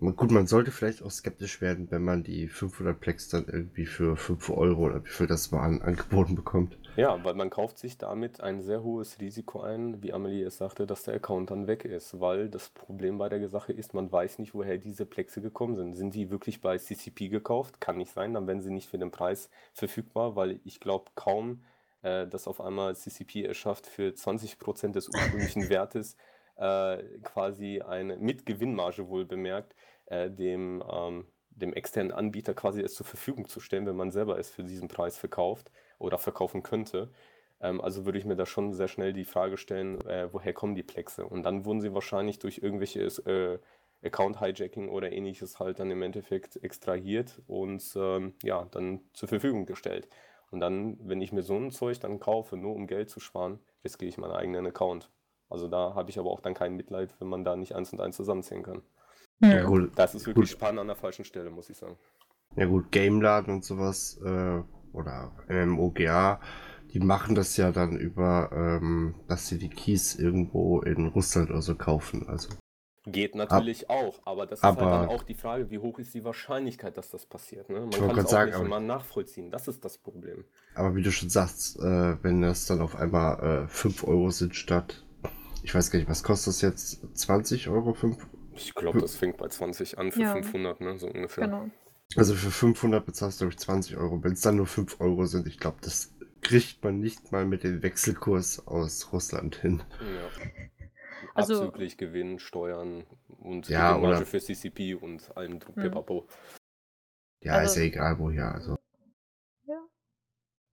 gut, 0.00 0.30
man 0.30 0.46
sollte 0.46 0.70
vielleicht 0.70 1.02
auch 1.02 1.10
skeptisch 1.10 1.60
werden, 1.60 1.88
wenn 1.90 2.02
man 2.02 2.22
die 2.22 2.48
500 2.48 2.98
Plex 2.98 3.28
dann 3.28 3.46
irgendwie 3.46 3.86
für 3.86 4.16
5 4.16 4.50
Euro 4.50 4.86
oder 4.86 5.04
wie 5.04 5.10
viel 5.10 5.26
das 5.26 5.52
waren 5.52 5.82
angeboten 5.82 6.34
bekommt. 6.34 6.78
Ja, 6.96 7.22
weil 7.24 7.34
man 7.34 7.50
kauft 7.50 7.78
sich 7.78 7.98
damit 7.98 8.40
ein 8.40 8.60
sehr 8.60 8.82
hohes 8.82 9.20
Risiko 9.20 9.60
ein, 9.60 10.02
wie 10.02 10.12
Amelie 10.12 10.44
es 10.44 10.58
sagte, 10.58 10.86
dass 10.86 11.04
der 11.04 11.14
Account 11.14 11.50
dann 11.50 11.66
weg 11.68 11.84
ist, 11.84 12.20
weil 12.20 12.48
das 12.48 12.68
Problem 12.70 13.16
bei 13.16 13.28
der 13.28 13.48
Sache 13.48 13.72
ist, 13.72 13.94
man 13.94 14.10
weiß 14.10 14.40
nicht, 14.40 14.54
woher 14.54 14.76
diese 14.76 15.06
Plexe 15.06 15.40
gekommen 15.40 15.76
sind. 15.76 15.94
Sind 15.94 16.14
die 16.14 16.30
wirklich 16.30 16.60
bei 16.60 16.76
CCP 16.76 17.28
gekauft? 17.28 17.80
Kann 17.80 17.96
nicht 17.96 18.12
sein, 18.12 18.34
dann 18.34 18.46
werden 18.48 18.60
sie 18.60 18.72
nicht 18.72 18.88
für 18.88 18.98
den 18.98 19.12
Preis 19.12 19.50
verfügbar, 19.72 20.34
weil 20.34 20.58
ich 20.64 20.80
glaube 20.80 21.12
kaum, 21.14 21.62
äh, 22.02 22.26
dass 22.26 22.48
auf 22.48 22.60
einmal 22.60 22.96
CCP 22.96 23.46
es 23.46 23.56
schafft, 23.56 23.86
für 23.86 24.12
20% 24.12 24.92
des 24.92 25.08
ursprünglichen 25.08 25.68
Wertes 25.68 26.16
äh, 26.56 27.02
quasi 27.22 27.80
eine 27.82 28.16
mit 28.16 28.46
Gewinnmarge 28.46 29.08
wohl 29.08 29.24
bemerkt, 29.24 29.76
äh, 30.06 30.28
dem, 30.28 30.82
ähm, 30.92 31.26
dem 31.50 31.72
externen 31.72 32.10
Anbieter 32.10 32.52
quasi 32.52 32.82
es 32.82 32.94
zur 32.94 33.06
Verfügung 33.06 33.48
zu 33.48 33.60
stellen, 33.60 33.86
wenn 33.86 33.96
man 33.96 34.10
selber 34.10 34.38
es 34.38 34.50
für 34.50 34.64
diesen 34.64 34.88
Preis 34.88 35.16
verkauft 35.16 35.70
oder 36.00 36.18
verkaufen 36.18 36.62
könnte. 36.62 37.08
Ähm, 37.60 37.80
also 37.80 38.04
würde 38.04 38.18
ich 38.18 38.24
mir 38.24 38.36
da 38.36 38.46
schon 38.46 38.72
sehr 38.72 38.88
schnell 38.88 39.12
die 39.12 39.24
Frage 39.24 39.56
stellen, 39.56 40.00
äh, 40.06 40.28
woher 40.32 40.52
kommen 40.52 40.74
die 40.74 40.82
Plexe? 40.82 41.24
Und 41.24 41.44
dann 41.44 41.64
wurden 41.64 41.80
sie 41.80 41.94
wahrscheinlich 41.94 42.38
durch 42.38 42.58
irgendwelche 42.58 43.00
äh, 43.02 43.58
Account-Hijacking 44.06 44.88
oder 44.88 45.12
ähnliches 45.12 45.60
halt 45.60 45.78
dann 45.78 45.90
im 45.90 46.02
Endeffekt 46.02 46.56
extrahiert 46.64 47.40
und 47.46 47.82
ähm, 47.96 48.34
ja, 48.42 48.66
dann 48.70 49.00
zur 49.12 49.28
Verfügung 49.28 49.66
gestellt. 49.66 50.08
Und 50.50 50.60
dann, 50.60 50.98
wenn 51.06 51.20
ich 51.20 51.32
mir 51.32 51.42
so 51.42 51.56
ein 51.56 51.70
Zeug 51.70 52.00
dann 52.00 52.18
kaufe, 52.18 52.56
nur 52.56 52.74
um 52.74 52.86
Geld 52.86 53.10
zu 53.10 53.20
sparen, 53.20 53.60
riskiere 53.84 54.08
ich 54.08 54.18
meinen 54.18 54.32
eigenen 54.32 54.66
Account. 54.66 55.10
Also 55.48 55.68
da 55.68 55.94
habe 55.94 56.10
ich 56.10 56.18
aber 56.18 56.30
auch 56.30 56.40
dann 56.40 56.54
kein 56.54 56.76
Mitleid, 56.76 57.14
wenn 57.20 57.28
man 57.28 57.44
da 57.44 57.56
nicht 57.56 57.74
eins 57.74 57.92
und 57.92 58.00
eins 58.00 58.16
zusammenziehen 58.16 58.62
kann. 58.62 58.82
Ja, 59.40 59.64
gut. 59.64 59.92
Das 59.96 60.14
ist 60.14 60.26
wirklich 60.26 60.50
gut. 60.50 60.58
Sparen 60.58 60.78
an 60.78 60.86
der 60.86 60.96
falschen 60.96 61.24
Stelle, 61.24 61.50
muss 61.50 61.70
ich 61.70 61.76
sagen. 61.76 61.96
Ja 62.56 62.66
gut, 62.66 62.90
Gameladen 62.90 63.54
und 63.54 63.64
sowas 63.64 64.20
äh, 64.24 64.62
oder 64.92 65.32
MMOGA, 65.48 66.40
die 66.92 67.00
machen 67.00 67.34
das 67.34 67.56
ja 67.56 67.70
dann 67.70 67.96
über, 67.96 68.50
ähm, 68.52 69.14
dass 69.28 69.48
sie 69.48 69.58
die 69.58 69.68
Keys 69.68 70.16
irgendwo 70.16 70.80
in 70.80 71.06
Russland 71.06 71.50
oder 71.50 71.62
so 71.62 71.74
kaufen. 71.74 72.28
Also 72.28 72.50
Geht 73.06 73.34
natürlich 73.34 73.88
Ab, 73.88 73.96
auch, 73.96 74.20
aber 74.26 74.44
das 74.44 74.58
ist 74.58 74.62
halt 74.62 74.78
dann 74.78 75.08
auch 75.08 75.22
die 75.22 75.34
Frage, 75.34 75.70
wie 75.70 75.78
hoch 75.78 75.98
ist 75.98 76.12
die 76.12 76.22
Wahrscheinlichkeit, 76.22 76.98
dass 76.98 77.10
das 77.10 77.24
passiert. 77.24 77.70
Ne? 77.70 77.80
Man 77.80 77.90
kann 77.90 78.10
es 78.10 78.26
auch 78.26 78.30
sagen, 78.30 78.50
nicht 78.50 78.60
immer 78.60 78.78
nachvollziehen, 78.78 79.50
das 79.50 79.68
ist 79.68 79.82
das 79.84 79.96
Problem. 79.96 80.44
Aber 80.74 80.94
wie 80.94 81.02
du 81.02 81.10
schon 81.10 81.30
sagst, 81.30 81.78
äh, 81.78 82.22
wenn 82.22 82.42
das 82.42 82.66
dann 82.66 82.82
auf 82.82 82.96
einmal 82.96 83.64
äh, 83.64 83.68
5 83.68 84.04
Euro 84.04 84.30
sind 84.30 84.54
statt, 84.54 85.02
ich 85.62 85.74
weiß 85.74 85.90
gar 85.90 85.98
nicht, 85.98 86.10
was 86.10 86.22
kostet 86.22 86.48
das 86.48 86.60
jetzt? 86.60 87.00
20 87.16 87.68
Euro? 87.68 87.94
5? 87.94 88.26
Ich 88.54 88.74
glaube, 88.74 89.00
das 89.00 89.16
fängt 89.16 89.38
bei 89.38 89.48
20 89.48 89.98
an 89.98 90.12
für 90.12 90.20
ja. 90.20 90.32
500, 90.32 90.80
ne? 90.82 90.98
so 90.98 91.06
ungefähr. 91.06 91.46
Genau. 91.46 91.70
Also 92.16 92.34
für 92.34 92.50
500 92.50 93.04
bezahlst 93.04 93.40
du, 93.40 93.44
glaube 93.44 93.54
ich, 93.54 93.58
20 93.58 93.96
Euro. 93.96 94.22
Wenn 94.22 94.32
es 94.32 94.40
dann 94.40 94.56
nur 94.56 94.66
5 94.66 95.00
Euro 95.00 95.26
sind, 95.26 95.46
ich 95.46 95.58
glaube, 95.58 95.78
das 95.80 96.12
kriegt 96.40 96.82
man 96.82 96.98
nicht 96.98 97.32
mal 97.32 97.44
mit 97.44 97.62
dem 97.62 97.82
Wechselkurs 97.82 98.66
aus 98.66 99.12
Russland 99.12 99.56
hin. 99.56 99.82
Ja. 100.00 100.28
Also, 101.34 101.64
Abzüglich 101.64 101.96
Gewinn, 101.96 102.38
Steuern 102.38 103.04
und 103.28 103.68
ja, 103.68 103.92
Gewinnmarge 103.92 104.26
für 104.26 104.40
CCP 104.40 104.94
und 104.94 105.36
allem 105.36 105.60
hm. 105.74 106.04
Ja, 107.42 107.54
also, 107.54 107.72
ist 107.72 107.76
ja 107.76 107.82
egal 107.84 108.18
woher. 108.18 108.54
Also. 108.54 108.76
Ja. 109.66 109.80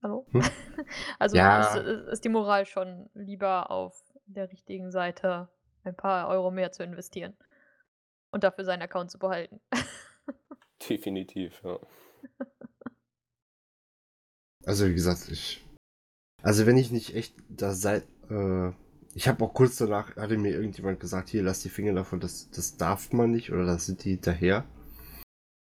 Hallo? 0.01 0.25
Hm? 0.31 0.41
Also 1.19 1.37
Ja. 1.37 1.75
ist, 1.75 1.85
ist 1.85 2.07
ist 2.07 2.25
die 2.25 2.29
Moral 2.29 2.65
schon 2.65 3.09
lieber 3.13 3.71
auf 3.71 4.01
der 4.25 4.51
richtigen 4.51 4.91
Seite 4.91 5.49
ein 5.83 5.95
paar 5.95 6.27
Euro 6.27 6.51
mehr 6.51 6.71
zu 6.71 6.83
investieren 6.83 7.35
und 8.31 8.43
dafür 8.43 8.65
seinen 8.65 8.81
Account 8.81 9.11
zu 9.11 9.19
behalten. 9.19 9.59
Definitiv, 10.89 11.61
ja. 11.63 11.79
Also 14.65 14.87
wie 14.87 14.93
gesagt, 14.93 15.29
ich. 15.31 15.63
Also 16.43 16.65
wenn 16.65 16.77
ich 16.77 16.91
nicht 16.91 17.15
echt 17.15 17.35
da 17.49 17.73
sei. 17.73 18.03
Äh, 18.29 18.71
ich 19.13 19.27
habe 19.27 19.43
auch 19.43 19.53
kurz 19.53 19.77
danach, 19.77 20.15
hatte 20.15 20.37
mir 20.37 20.51
irgendjemand 20.51 20.99
gesagt, 20.99 21.29
hier 21.29 21.41
lass 21.41 21.61
die 21.63 21.69
Finger 21.69 21.93
davon, 21.93 22.19
das, 22.19 22.51
das 22.51 22.77
darf 22.77 23.11
man 23.13 23.31
nicht 23.31 23.51
oder 23.51 23.65
das 23.65 23.85
sind 23.87 24.03
die 24.03 24.11
hinterher. 24.11 24.65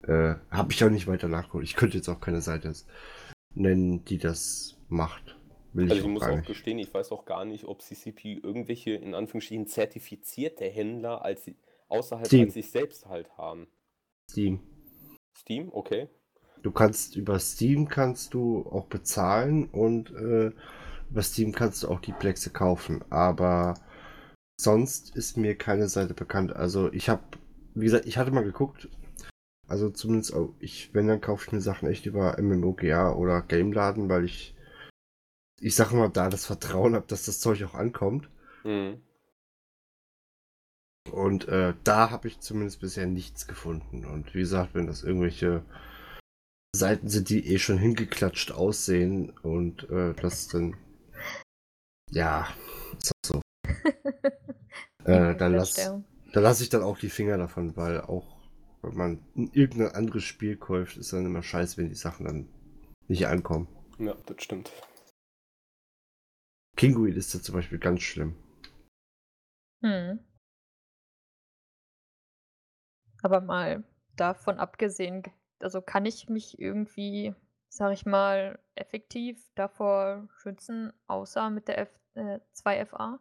Äh, 0.03 0.35
habe 0.49 0.71
ich 0.71 0.83
auch 0.83 0.89
nicht 0.89 1.05
weiter 1.07 1.27
nachgeholt. 1.27 1.63
Ich 1.65 1.75
könnte 1.75 1.97
jetzt 1.97 2.09
auch 2.09 2.19
keine 2.19 2.41
Seite 2.41 2.73
nennen, 3.53 4.03
die 4.05 4.17
das 4.17 4.77
macht. 4.87 5.35
Will 5.73 5.83
Also 5.85 5.95
ich 5.97 6.01
ich 6.01 6.07
muss 6.07 6.23
auch 6.23 6.35
nicht. 6.37 6.47
gestehen, 6.47 6.79
ich 6.79 6.91
weiß 6.93 7.11
auch 7.11 7.25
gar 7.25 7.45
nicht, 7.45 7.65
ob 7.65 7.81
CCP 7.81 8.39
irgendwelche 8.41 8.91
in 8.91 9.13
Anführungsstrichen 9.13 9.67
zertifizierte 9.67 10.65
Händler 10.65 11.21
als 11.23 11.43
sie- 11.45 11.57
außerhalb 11.89 12.25
Steam. 12.27 12.45
als 12.45 12.53
sich 12.55 12.71
selbst 12.71 13.05
halt 13.07 13.29
haben. 13.37 13.67
Steam. 14.31 14.59
Steam, 15.35 15.69
okay. 15.71 16.09
Du 16.61 16.71
kannst 16.71 17.15
über 17.15 17.39
Steam 17.39 17.87
kannst 17.87 18.33
du 18.33 18.65
auch 18.71 18.87
bezahlen 18.87 19.65
und 19.69 20.11
äh, 20.11 20.51
über 21.11 21.21
Steam 21.21 21.51
kannst 21.51 21.83
du 21.83 21.89
auch 21.89 21.99
die 21.99 22.13
Plexe 22.13 22.49
kaufen. 22.49 23.03
Aber 23.11 23.75
sonst 24.59 25.15
ist 25.15 25.37
mir 25.37 25.55
keine 25.55 25.87
Seite 25.87 26.13
bekannt. 26.13 26.55
Also 26.55 26.91
ich 26.91 27.09
habe, 27.09 27.23
wie 27.75 27.85
gesagt, 27.85 28.05
ich 28.05 28.17
hatte 28.17 28.31
mal 28.31 28.43
geguckt. 28.43 28.89
Also 29.67 29.89
zumindest, 29.89 30.33
auch 30.33 30.53
ich, 30.59 30.93
wenn 30.93 31.07
dann 31.07 31.21
kaufe 31.21 31.45
ich 31.45 31.51
mir 31.51 31.61
Sachen 31.61 31.89
echt 31.89 32.05
über 32.05 32.37
MMOGA 32.41 33.13
oder 33.13 33.41
Gameladen, 33.41 34.09
weil 34.09 34.25
ich, 34.25 34.55
ich 35.59 35.75
sage 35.75 35.95
mal, 35.95 36.09
da 36.09 36.29
das 36.29 36.45
Vertrauen 36.45 36.95
habe, 36.95 37.07
dass 37.07 37.25
das 37.25 37.39
Zeug 37.39 37.63
auch 37.63 37.73
ankommt. 37.73 38.29
Mhm. 38.63 39.01
Und 41.11 41.47
äh, 41.47 41.73
da 41.83 42.09
habe 42.09 42.27
ich 42.27 42.39
zumindest 42.39 42.81
bisher 42.81 43.05
nichts 43.05 43.47
gefunden. 43.47 44.05
Und 44.05 44.33
wie 44.33 44.39
gesagt, 44.39 44.73
wenn 44.73 44.87
das 44.87 45.03
irgendwelche 45.03 45.63
Seiten 46.75 47.07
sind, 47.09 47.29
die 47.29 47.47
eh 47.47 47.59
schon 47.59 47.77
hingeklatscht 47.77 48.51
aussehen 48.51 49.29
und 49.41 49.89
äh, 49.89 50.13
das 50.13 50.47
dann. 50.47 50.75
Ja, 52.11 52.47
ist 53.01 53.11
auch 53.11 53.27
so. 53.27 53.41
Äh, 55.05 55.35
dann 55.35 55.53
lass, 55.53 55.77
lasse 56.33 56.63
ich 56.63 56.69
dann 56.69 56.81
auch 56.81 56.97
die 56.97 57.11
Finger 57.11 57.37
davon, 57.37 57.77
weil 57.77 58.01
auch 58.01 58.35
wenn 58.81 58.97
man 58.97 59.19
irgendein 59.53 59.93
anderes 59.93 60.23
Spiel 60.23 60.57
kauft, 60.57 60.97
ist 60.97 61.13
dann 61.13 61.27
immer 61.27 61.43
scheiße, 61.43 61.77
wenn 61.77 61.89
die 61.89 61.95
Sachen 61.95 62.25
dann 62.25 62.49
nicht 63.07 63.27
ankommen. 63.27 63.67
Ja, 63.99 64.15
das 64.25 64.43
stimmt. 64.43 64.71
Kinguid 66.75 67.15
ist 67.15 67.35
da 67.35 67.41
zum 67.41 67.53
Beispiel 67.53 67.77
ganz 67.77 68.01
schlimm. 68.01 68.35
Hm. 69.83 70.19
Aber 73.25 73.41
mal 73.41 73.83
davon 74.17 74.59
abgesehen, 74.59 75.23
also 75.57 75.81
kann 75.81 76.05
ich 76.05 76.29
mich 76.29 76.59
irgendwie, 76.59 77.33
sag 77.69 77.91
ich 77.91 78.05
mal, 78.05 78.59
effektiv 78.75 79.49
davor 79.55 80.27
schützen, 80.37 80.93
außer 81.07 81.49
mit 81.49 81.67
der 81.67 81.79
F 81.79 81.89
äh, 82.13 82.39
2FA? 82.53 83.17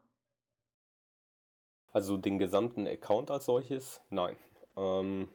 Also 1.91 2.19
den 2.19 2.39
gesamten 2.39 2.87
Account 2.87 3.31
als 3.31 3.47
solches? 3.47 4.03
Nein. 4.11 4.37
Ähm, 4.77 5.31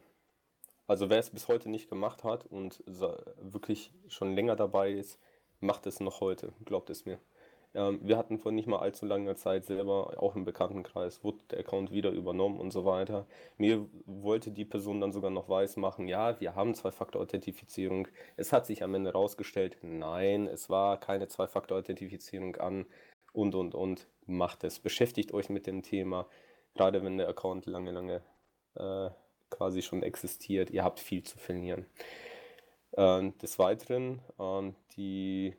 also 0.86 1.10
wer 1.10 1.18
es 1.18 1.30
bis 1.30 1.48
heute 1.48 1.68
nicht 1.68 1.90
gemacht 1.90 2.22
hat 2.22 2.46
und 2.46 2.84
wirklich 2.86 3.92
schon 4.06 4.36
länger 4.36 4.54
dabei 4.54 4.92
ist, 4.92 5.18
macht 5.58 5.84
es 5.88 5.98
noch 5.98 6.20
heute, 6.20 6.52
glaubt 6.64 6.90
es 6.90 7.06
mir. 7.06 7.18
Ähm, 7.74 8.00
wir 8.02 8.16
hatten 8.16 8.38
vor 8.38 8.52
nicht 8.52 8.66
mal 8.66 8.78
allzu 8.80 9.06
langer 9.06 9.36
Zeit 9.36 9.64
selber 9.64 10.20
auch 10.22 10.34
im 10.36 10.44
Bekanntenkreis, 10.44 11.22
wurde 11.22 11.38
der 11.50 11.60
Account 11.60 11.92
wieder 11.92 12.10
übernommen 12.10 12.58
und 12.58 12.72
so 12.72 12.84
weiter. 12.84 13.26
Mir 13.58 13.88
wollte 14.06 14.50
die 14.50 14.64
Person 14.64 15.00
dann 15.00 15.12
sogar 15.12 15.30
noch 15.30 15.48
weismachen, 15.48 16.08
ja, 16.08 16.40
wir 16.40 16.54
haben 16.56 16.74
Zwei-Faktor-Authentifizierung. 16.74 18.08
Es 18.36 18.52
hat 18.52 18.66
sich 18.66 18.82
am 18.82 18.94
Ende 18.94 19.12
rausgestellt, 19.12 19.78
nein, 19.82 20.48
es 20.48 20.68
war 20.68 20.98
keine 20.98 21.28
Zwei-Faktor-Authentifizierung 21.28 22.56
an 22.56 22.86
und 23.32 23.54
und 23.54 23.74
und. 23.74 24.08
Macht 24.26 24.64
es. 24.64 24.78
Beschäftigt 24.78 25.32
euch 25.32 25.48
mit 25.48 25.66
dem 25.66 25.82
Thema, 25.82 26.26
gerade 26.74 27.02
wenn 27.04 27.18
der 27.18 27.28
Account 27.28 27.66
lange, 27.66 27.90
lange 27.90 28.22
äh, 28.76 29.10
quasi 29.50 29.82
schon 29.82 30.02
existiert. 30.02 30.70
Ihr 30.70 30.84
habt 30.84 31.00
viel 31.00 31.22
zu 31.24 31.38
verlieren. 31.38 31.86
Ähm, 32.96 33.36
des 33.38 33.58
Weiteren, 33.58 34.20
ähm, 34.38 34.74
die 34.96 35.56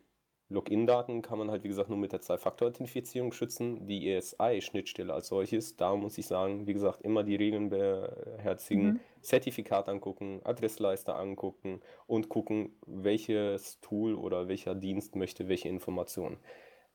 Login-Daten 0.52 1.22
kann 1.22 1.38
man 1.40 1.50
halt, 1.50 1.64
wie 1.64 1.68
gesagt, 1.70 1.90
nur 1.90 1.98
mit 1.98 2.12
der 2.12 2.22
Zwei-Faktor-Authentifizierung 2.22 3.32
schützen. 3.32 3.88
Die 3.88 4.10
ESI-Schnittstelle 4.10 5.14
als 5.14 5.28
solches, 5.28 5.78
da 5.78 5.96
muss 5.96 6.18
ich 6.18 6.28
sagen, 6.28 6.68
wie 6.68 6.74
gesagt, 6.74 7.02
immer 7.02 7.24
die 7.24 7.36
Regeln 7.36 7.70
beherzigen, 7.70 8.94
Mhm. 8.94 9.00
Zertifikat 9.22 9.88
angucken, 9.90 10.42
Adressleiste 10.44 11.16
angucken 11.16 11.82
und 12.08 12.30
gucken, 12.30 12.78
welches 12.86 13.80
Tool 13.82 14.16
oder 14.16 14.48
welcher 14.48 14.76
Dienst 14.76 15.16
möchte 15.16 15.48
welche 15.48 15.70
Informationen. 15.70 16.38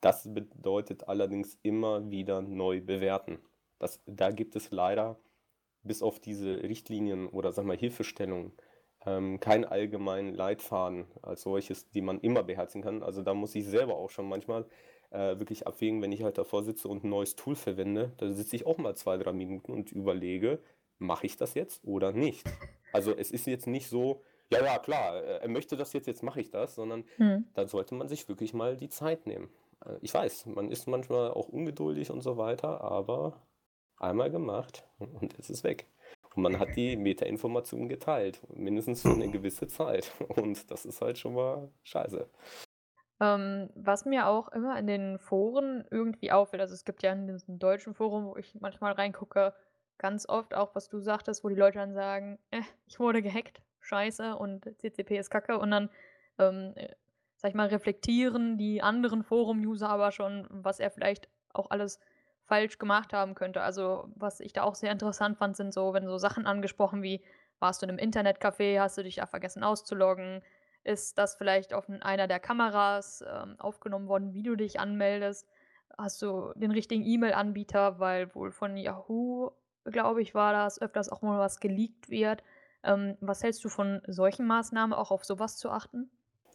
Das 0.00 0.32
bedeutet 0.32 1.08
allerdings 1.08 1.58
immer 1.62 2.10
wieder 2.10 2.42
neu 2.42 2.80
bewerten. 2.82 3.40
Das, 3.78 4.02
da 4.06 4.30
gibt 4.30 4.56
es 4.56 4.70
leider 4.70 5.18
bis 5.82 6.02
auf 6.02 6.20
diese 6.20 6.62
Richtlinien 6.62 7.28
oder 7.28 7.52
sag 7.52 7.64
mal 7.64 7.76
Hilfestellungen 7.76 8.52
ähm, 9.06 9.40
keinen 9.40 9.64
allgemeinen 9.64 10.34
Leitfaden 10.34 11.06
als 11.22 11.42
solches, 11.42 11.88
die 11.90 12.00
man 12.02 12.20
immer 12.20 12.42
beherzigen 12.42 12.82
kann. 12.82 13.02
Also 13.02 13.22
da 13.22 13.34
muss 13.34 13.54
ich 13.54 13.64
selber 13.66 13.96
auch 13.96 14.10
schon 14.10 14.28
manchmal 14.28 14.66
äh, 15.10 15.38
wirklich 15.38 15.66
abwägen, 15.66 16.02
wenn 16.02 16.12
ich 16.12 16.22
halt 16.22 16.38
davor 16.38 16.62
sitze 16.64 16.88
und 16.88 17.04
ein 17.04 17.10
neues 17.10 17.36
Tool 17.36 17.54
verwende, 17.54 18.12
da 18.18 18.30
sitze 18.30 18.56
ich 18.56 18.66
auch 18.66 18.78
mal 18.78 18.96
zwei, 18.96 19.16
drei 19.16 19.32
Minuten 19.32 19.72
und 19.72 19.92
überlege, 19.92 20.58
mache 20.98 21.26
ich 21.26 21.36
das 21.36 21.54
jetzt 21.54 21.84
oder 21.84 22.12
nicht? 22.12 22.44
Also 22.92 23.14
es 23.14 23.30
ist 23.30 23.46
jetzt 23.46 23.66
nicht 23.66 23.88
so, 23.88 24.22
ja, 24.50 24.64
ja, 24.64 24.78
klar, 24.78 25.22
äh, 25.22 25.38
er 25.38 25.48
möchte 25.48 25.76
das 25.76 25.92
jetzt, 25.92 26.06
jetzt 26.06 26.22
mache 26.22 26.40
ich 26.40 26.50
das, 26.50 26.74
sondern 26.74 27.04
Hm. 27.16 27.46
da 27.54 27.66
sollte 27.66 27.94
man 27.94 28.08
sich 28.08 28.28
wirklich 28.28 28.54
mal 28.54 28.76
die 28.76 28.88
Zeit 28.88 29.26
nehmen. 29.26 29.50
Äh, 29.84 29.98
Ich 30.00 30.12
weiß, 30.14 30.46
man 30.46 30.70
ist 30.70 30.88
manchmal 30.88 31.30
auch 31.30 31.48
ungeduldig 31.48 32.10
und 32.10 32.22
so 32.22 32.36
weiter, 32.36 32.80
aber 32.80 33.40
einmal 33.98 34.30
gemacht 34.30 34.84
und 34.98 35.38
es 35.38 35.50
ist 35.50 35.62
weg. 35.64 35.86
Und 36.36 36.42
man 36.42 36.58
hat 36.58 36.76
die 36.76 36.96
Metainformationen 36.96 37.88
geteilt, 37.88 38.40
mindestens 38.54 39.02
für 39.02 39.10
eine 39.10 39.30
gewisse 39.30 39.66
Zeit. 39.66 40.12
Und 40.28 40.70
das 40.70 40.84
ist 40.84 41.00
halt 41.00 41.18
schon 41.18 41.34
mal 41.34 41.68
scheiße. 41.82 42.28
Ähm, 43.18 43.70
was 43.74 44.04
mir 44.04 44.28
auch 44.28 44.48
immer 44.48 44.78
in 44.78 44.86
den 44.86 45.18
Foren 45.18 45.84
irgendwie 45.90 46.30
auffällt, 46.30 46.60
also 46.60 46.74
es 46.74 46.84
gibt 46.84 47.02
ja 47.02 47.12
in 47.12 47.26
diesem 47.26 47.58
deutschen 47.58 47.94
Forum, 47.94 48.26
wo 48.26 48.36
ich 48.36 48.54
manchmal 48.60 48.92
reingucke, 48.92 49.54
ganz 49.96 50.28
oft 50.28 50.54
auch, 50.54 50.74
was 50.74 50.90
du 50.90 51.00
sagtest, 51.00 51.42
wo 51.42 51.48
die 51.48 51.54
Leute 51.54 51.78
dann 51.78 51.94
sagen, 51.94 52.38
äh, 52.50 52.60
ich 52.86 53.00
wurde 53.00 53.22
gehackt, 53.22 53.62
scheiße 53.80 54.36
und 54.36 54.70
CCP 54.78 55.16
ist 55.16 55.30
kacke 55.30 55.58
und 55.58 55.70
dann, 55.70 55.88
ähm, 56.38 56.72
äh, 56.74 56.90
sag 57.36 57.48
ich 57.48 57.54
mal, 57.54 57.68
reflektieren 57.68 58.58
die 58.58 58.82
anderen 58.82 59.22
Forum-User 59.22 59.88
aber 59.88 60.12
schon, 60.12 60.46
was 60.50 60.80
er 60.80 60.90
vielleicht 60.90 61.30
auch 61.54 61.70
alles 61.70 61.98
falsch 62.46 62.78
gemacht 62.78 63.12
haben 63.12 63.34
könnte. 63.34 63.60
Also 63.62 64.08
was 64.14 64.40
ich 64.40 64.52
da 64.52 64.62
auch 64.62 64.74
sehr 64.74 64.92
interessant 64.92 65.36
fand, 65.38 65.56
sind 65.56 65.74
so, 65.74 65.92
wenn 65.92 66.06
so 66.06 66.18
Sachen 66.18 66.46
angesprochen 66.46 67.02
wie, 67.02 67.22
warst 67.58 67.82
du 67.82 67.86
in 67.86 67.90
einem 67.90 67.98
Internetcafé, 67.98 68.80
hast 68.80 68.98
du 68.98 69.02
dich 69.02 69.16
da 69.16 69.26
vergessen 69.26 69.64
auszuloggen, 69.64 70.42
ist 70.84 71.18
das 71.18 71.34
vielleicht 71.34 71.74
auf 71.74 71.88
einer 71.88 72.28
der 72.28 72.38
Kameras 72.38 73.24
ähm, 73.28 73.56
aufgenommen 73.58 74.08
worden, 74.08 74.34
wie 74.34 74.44
du 74.44 74.56
dich 74.56 74.78
anmeldest? 74.78 75.48
Hast 75.98 76.22
du 76.22 76.52
den 76.54 76.70
richtigen 76.70 77.04
E-Mail-Anbieter, 77.04 77.98
weil 77.98 78.32
wohl 78.34 78.52
von 78.52 78.76
Yahoo, 78.76 79.50
glaube 79.84 80.22
ich, 80.22 80.34
war 80.34 80.52
das, 80.52 80.80
öfters 80.80 81.08
auch 81.08 81.22
mal 81.22 81.40
was 81.40 81.58
geleakt 81.58 82.08
wird. 82.10 82.44
Ähm, 82.84 83.16
was 83.20 83.42
hältst 83.42 83.64
du 83.64 83.68
von 83.68 84.00
solchen 84.06 84.46
Maßnahmen, 84.46 84.94
auch 84.94 85.10
auf 85.10 85.24
sowas 85.24 85.56
zu 85.56 85.70
achten? 85.70 86.10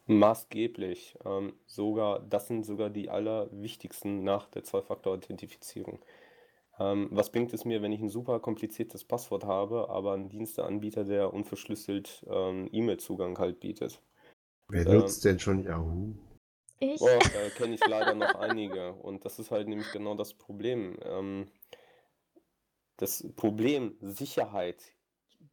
Maßgeblich. 0.08 1.18
Ähm, 1.26 1.54
sogar, 1.66 2.20
das 2.20 2.48
sind 2.48 2.66
sogar 2.66 2.90
die 2.90 3.10
allerwichtigsten 3.10 4.24
nach 4.24 4.48
der 4.50 4.64
Zwei-Faktor-Authentifizierung. 4.64 6.00
Ähm, 6.80 7.10
was 7.12 7.32
bringt 7.32 7.54
es 7.54 7.66
mir, 7.66 7.82
wenn 7.82 7.92
ich 7.92 8.02
ein 8.02 8.10
super 8.10 8.40
kompliziertes 8.40 9.04
Passwort 9.04 9.46
habe, 9.46 9.90
aber 9.90 10.14
einen 10.14 10.30
Diensteanbieter, 10.30 11.04
der 11.04 11.34
unverschlüsselt 11.34 12.26
ähm, 12.30 12.68
E-Mail-Zugang 12.72 13.38
halt 13.38 13.60
bietet? 13.60 14.02
Wer 14.68 14.88
Ähm, 14.88 15.00
nutzt 15.00 15.24
denn 15.24 15.40
schon 15.40 15.64
Yahoo? 15.64 16.16
Ich? 16.80 17.00
Boah, 17.00 17.20
da 17.20 17.50
kenne 17.56 17.76
ich 17.76 17.86
leider 17.86 18.16
noch 18.16 18.36
einige. 18.36 18.94
Und 18.94 19.24
das 19.24 19.38
ist 19.38 19.52
halt 19.52 19.68
nämlich 19.68 19.92
genau 19.92 20.16
das 20.16 20.34
Problem. 20.34 20.98
Ähm, 21.04 21.46
das 22.98 23.28
Problem 23.36 23.96
Sicherheit, 24.02 24.82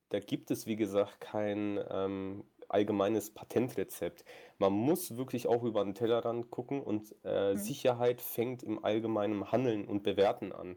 da 0.08 0.20
gibt 0.20 0.50
es, 0.50 0.66
wie 0.66 0.76
gesagt, 0.76 1.20
kein 1.20 1.78
ähm, 1.90 2.44
allgemeines 2.68 3.30
Patentrezept. 3.34 4.24
Man 4.58 4.72
muss 4.72 5.16
wirklich 5.16 5.46
auch 5.46 5.62
über 5.64 5.84
den 5.84 5.94
Tellerrand 5.94 6.50
gucken 6.50 6.82
und 6.82 7.14
äh, 7.24 7.54
Mhm. 7.54 7.56
Sicherheit 7.56 8.20
fängt 8.20 8.62
im 8.62 8.84
allgemeinen 8.84 9.50
Handeln 9.52 9.86
und 9.86 10.02
Bewerten 10.02 10.52
an. 10.52 10.76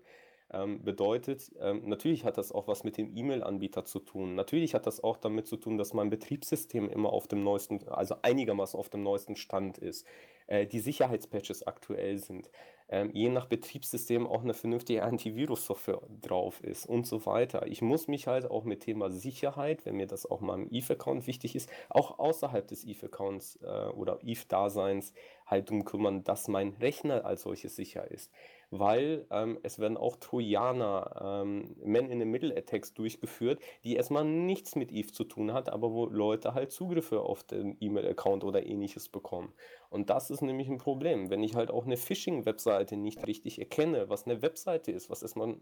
Ähm, 0.53 0.83
bedeutet, 0.83 1.49
ähm, 1.61 1.83
natürlich 1.87 2.25
hat 2.25 2.37
das 2.37 2.51
auch 2.51 2.67
was 2.67 2.83
mit 2.83 2.97
dem 2.97 3.15
E-Mail-Anbieter 3.15 3.85
zu 3.85 3.99
tun. 3.99 4.35
Natürlich 4.35 4.73
hat 4.73 4.85
das 4.85 5.01
auch 5.01 5.15
damit 5.17 5.47
zu 5.47 5.55
tun, 5.55 5.77
dass 5.77 5.93
mein 5.93 6.09
Betriebssystem 6.09 6.89
immer 6.89 7.13
auf 7.13 7.27
dem 7.29 7.41
neuesten, 7.43 7.87
also 7.87 8.15
einigermaßen 8.21 8.77
auf 8.77 8.89
dem 8.89 9.01
neuesten 9.01 9.37
Stand 9.37 9.77
ist. 9.77 10.05
Äh, 10.47 10.67
die 10.67 10.79
Sicherheitspatches 10.81 11.65
aktuell 11.65 12.17
sind 12.17 12.51
ähm, 12.91 13.09
je 13.13 13.29
nach 13.29 13.45
Betriebssystem 13.45 14.27
auch 14.27 14.43
eine 14.43 14.53
vernünftige 14.53 15.03
Antivirus-Software 15.03 16.01
drauf 16.21 16.61
ist 16.61 16.85
und 16.85 17.07
so 17.07 17.25
weiter. 17.25 17.65
Ich 17.65 17.81
muss 17.81 18.07
mich 18.07 18.27
halt 18.27 18.51
auch 18.51 18.65
mit 18.65 18.81
Thema 18.81 19.09
Sicherheit, 19.09 19.85
wenn 19.85 19.95
mir 19.95 20.07
das 20.07 20.29
auch 20.29 20.41
mal 20.41 20.55
im 20.55 20.67
Eve-Account 20.69 21.25
wichtig 21.25 21.55
ist, 21.55 21.69
auch 21.89 22.19
außerhalb 22.19 22.67
des 22.67 22.83
Eve-Accounts 22.83 23.59
äh, 23.63 23.87
oder 23.89 24.19
Eve-Daseins 24.21 25.13
halt 25.45 25.69
darum 25.69 25.85
kümmern, 25.85 26.23
dass 26.23 26.47
mein 26.49 26.69
Rechner 26.81 27.25
als 27.25 27.43
solches 27.43 27.75
sicher 27.75 28.11
ist 28.11 28.31
weil 28.71 29.25
ähm, 29.29 29.59
es 29.63 29.79
werden 29.79 29.97
auch 29.97 30.15
Trojaner, 30.15 31.43
ähm, 31.43 31.75
Man-in-the-Middle-Attacks 31.83 32.93
durchgeführt, 32.93 33.59
die 33.83 33.95
erstmal 33.95 34.23
nichts 34.23 34.75
mit 34.75 34.91
Eve 34.91 35.11
zu 35.11 35.25
tun 35.25 35.53
hat, 35.53 35.69
aber 35.69 35.91
wo 35.91 36.05
Leute 36.05 36.53
halt 36.53 36.71
Zugriffe 36.71 37.19
auf 37.21 37.43
den 37.43 37.75
E-Mail-Account 37.79 38.45
oder 38.45 38.65
ähnliches 38.65 39.09
bekommen. 39.09 39.53
Und 39.89 40.09
das 40.09 40.29
ist 40.29 40.41
nämlich 40.41 40.69
ein 40.69 40.77
Problem, 40.77 41.29
wenn 41.29 41.43
ich 41.43 41.53
halt 41.53 41.69
auch 41.69 41.85
eine 41.85 41.97
Phishing-Webseite 41.97 42.95
nicht 42.95 43.27
richtig 43.27 43.59
erkenne, 43.59 44.09
was 44.09 44.25
eine 44.25 44.41
Webseite 44.41 44.93
ist, 44.93 45.09
was 45.09 45.21
erstmal 45.21 45.57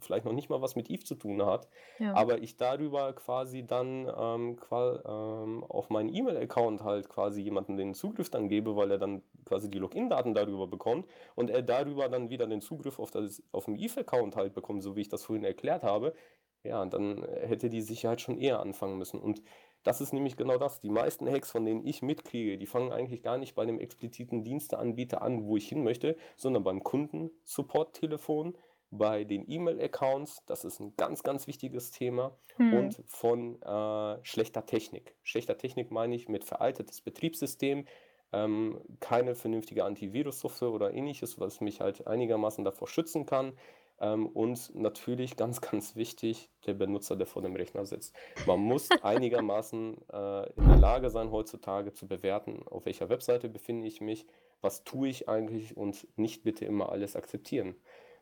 vielleicht 0.00 0.24
noch 0.24 0.32
nicht 0.32 0.48
mal 0.48 0.62
was 0.62 0.74
mit 0.74 0.88
Eve 0.88 1.04
zu 1.04 1.16
tun 1.16 1.44
hat, 1.44 1.68
ja. 1.98 2.14
aber 2.14 2.38
ich 2.38 2.56
darüber 2.56 3.12
quasi 3.12 3.66
dann 3.66 4.10
ähm, 4.18 4.56
ähm, 4.72 5.64
auf 5.64 5.90
meinen 5.90 6.14
E-Mail-Account 6.14 6.82
halt 6.82 7.10
quasi 7.10 7.42
jemanden 7.42 7.76
den 7.76 7.92
Zugriff 7.92 8.30
dann 8.30 8.48
gebe, 8.48 8.74
weil 8.74 8.90
er 8.90 8.98
dann 8.98 9.20
quasi 9.44 9.70
die 9.70 9.78
Login-Daten 9.78 10.32
darüber 10.32 10.66
bekommt 10.66 11.06
und 11.34 11.50
er 11.50 11.60
darüber 11.60 12.08
dann 12.08 12.30
wieder 12.30 12.46
den 12.54 12.60
Zugriff 12.60 12.98
auf, 12.98 13.10
das, 13.10 13.42
auf 13.52 13.66
den 13.66 13.76
Eve-Account 13.76 14.36
halt 14.36 14.54
bekommt, 14.54 14.82
so 14.82 14.96
wie 14.96 15.02
ich 15.02 15.08
das 15.08 15.24
vorhin 15.24 15.44
erklärt 15.44 15.82
habe, 15.82 16.14
ja, 16.62 16.84
dann 16.86 17.22
hätte 17.42 17.68
die 17.68 17.82
Sicherheit 17.82 18.20
schon 18.20 18.38
eher 18.38 18.60
anfangen 18.60 18.96
müssen. 18.96 19.20
Und 19.20 19.42
das 19.82 20.00
ist 20.00 20.14
nämlich 20.14 20.36
genau 20.36 20.56
das. 20.56 20.80
Die 20.80 20.88
meisten 20.88 21.30
Hacks, 21.30 21.50
von 21.50 21.64
denen 21.64 21.86
ich 21.86 22.00
mitkriege, 22.00 22.56
die 22.56 22.66
fangen 22.66 22.90
eigentlich 22.90 23.22
gar 23.22 23.36
nicht 23.36 23.54
bei 23.54 23.66
dem 23.66 23.78
expliziten 23.78 24.42
Diensteanbieter 24.42 25.20
an, 25.20 25.44
wo 25.44 25.58
ich 25.58 25.68
hin 25.68 25.84
möchte, 25.84 26.16
sondern 26.36 26.64
beim 26.64 26.82
Kunden-Support-Telefon, 26.82 28.56
bei 28.90 29.24
den 29.24 29.50
E-Mail-Accounts, 29.50 30.44
das 30.46 30.64
ist 30.64 30.80
ein 30.80 30.94
ganz, 30.96 31.22
ganz 31.22 31.46
wichtiges 31.46 31.90
Thema, 31.90 32.38
hm. 32.56 32.74
und 32.74 33.02
von 33.06 33.60
äh, 33.60 34.24
schlechter 34.24 34.64
Technik. 34.64 35.16
Schlechter 35.22 35.58
Technik 35.58 35.90
meine 35.90 36.14
ich 36.14 36.28
mit 36.28 36.44
veraltetes 36.44 37.02
Betriebssystem, 37.02 37.86
ähm, 38.34 38.80
keine 39.00 39.34
vernünftige 39.34 39.84
Antivirus-Software 39.84 40.70
oder 40.70 40.92
ähnliches, 40.92 41.38
was 41.38 41.60
mich 41.60 41.80
halt 41.80 42.06
einigermaßen 42.06 42.64
davor 42.64 42.88
schützen 42.88 43.26
kann. 43.26 43.52
Ähm, 44.00 44.26
und 44.26 44.74
natürlich 44.74 45.36
ganz, 45.36 45.60
ganz 45.60 45.94
wichtig, 45.94 46.50
der 46.66 46.74
Benutzer, 46.74 47.16
der 47.16 47.26
vor 47.26 47.42
dem 47.42 47.54
Rechner 47.54 47.86
sitzt. 47.86 48.14
Man 48.46 48.60
muss 48.60 48.88
einigermaßen 49.02 49.96
äh, 50.12 50.50
in 50.52 50.68
der 50.68 50.78
Lage 50.78 51.10
sein, 51.10 51.30
heutzutage 51.30 51.92
zu 51.92 52.08
bewerten, 52.08 52.64
auf 52.68 52.86
welcher 52.86 53.08
Webseite 53.08 53.48
befinde 53.48 53.86
ich 53.86 54.00
mich, 54.00 54.26
was 54.60 54.82
tue 54.82 55.08
ich 55.08 55.28
eigentlich 55.28 55.76
und 55.76 56.06
nicht 56.16 56.42
bitte 56.42 56.64
immer 56.64 56.90
alles 56.90 57.14
akzeptieren. 57.14 57.76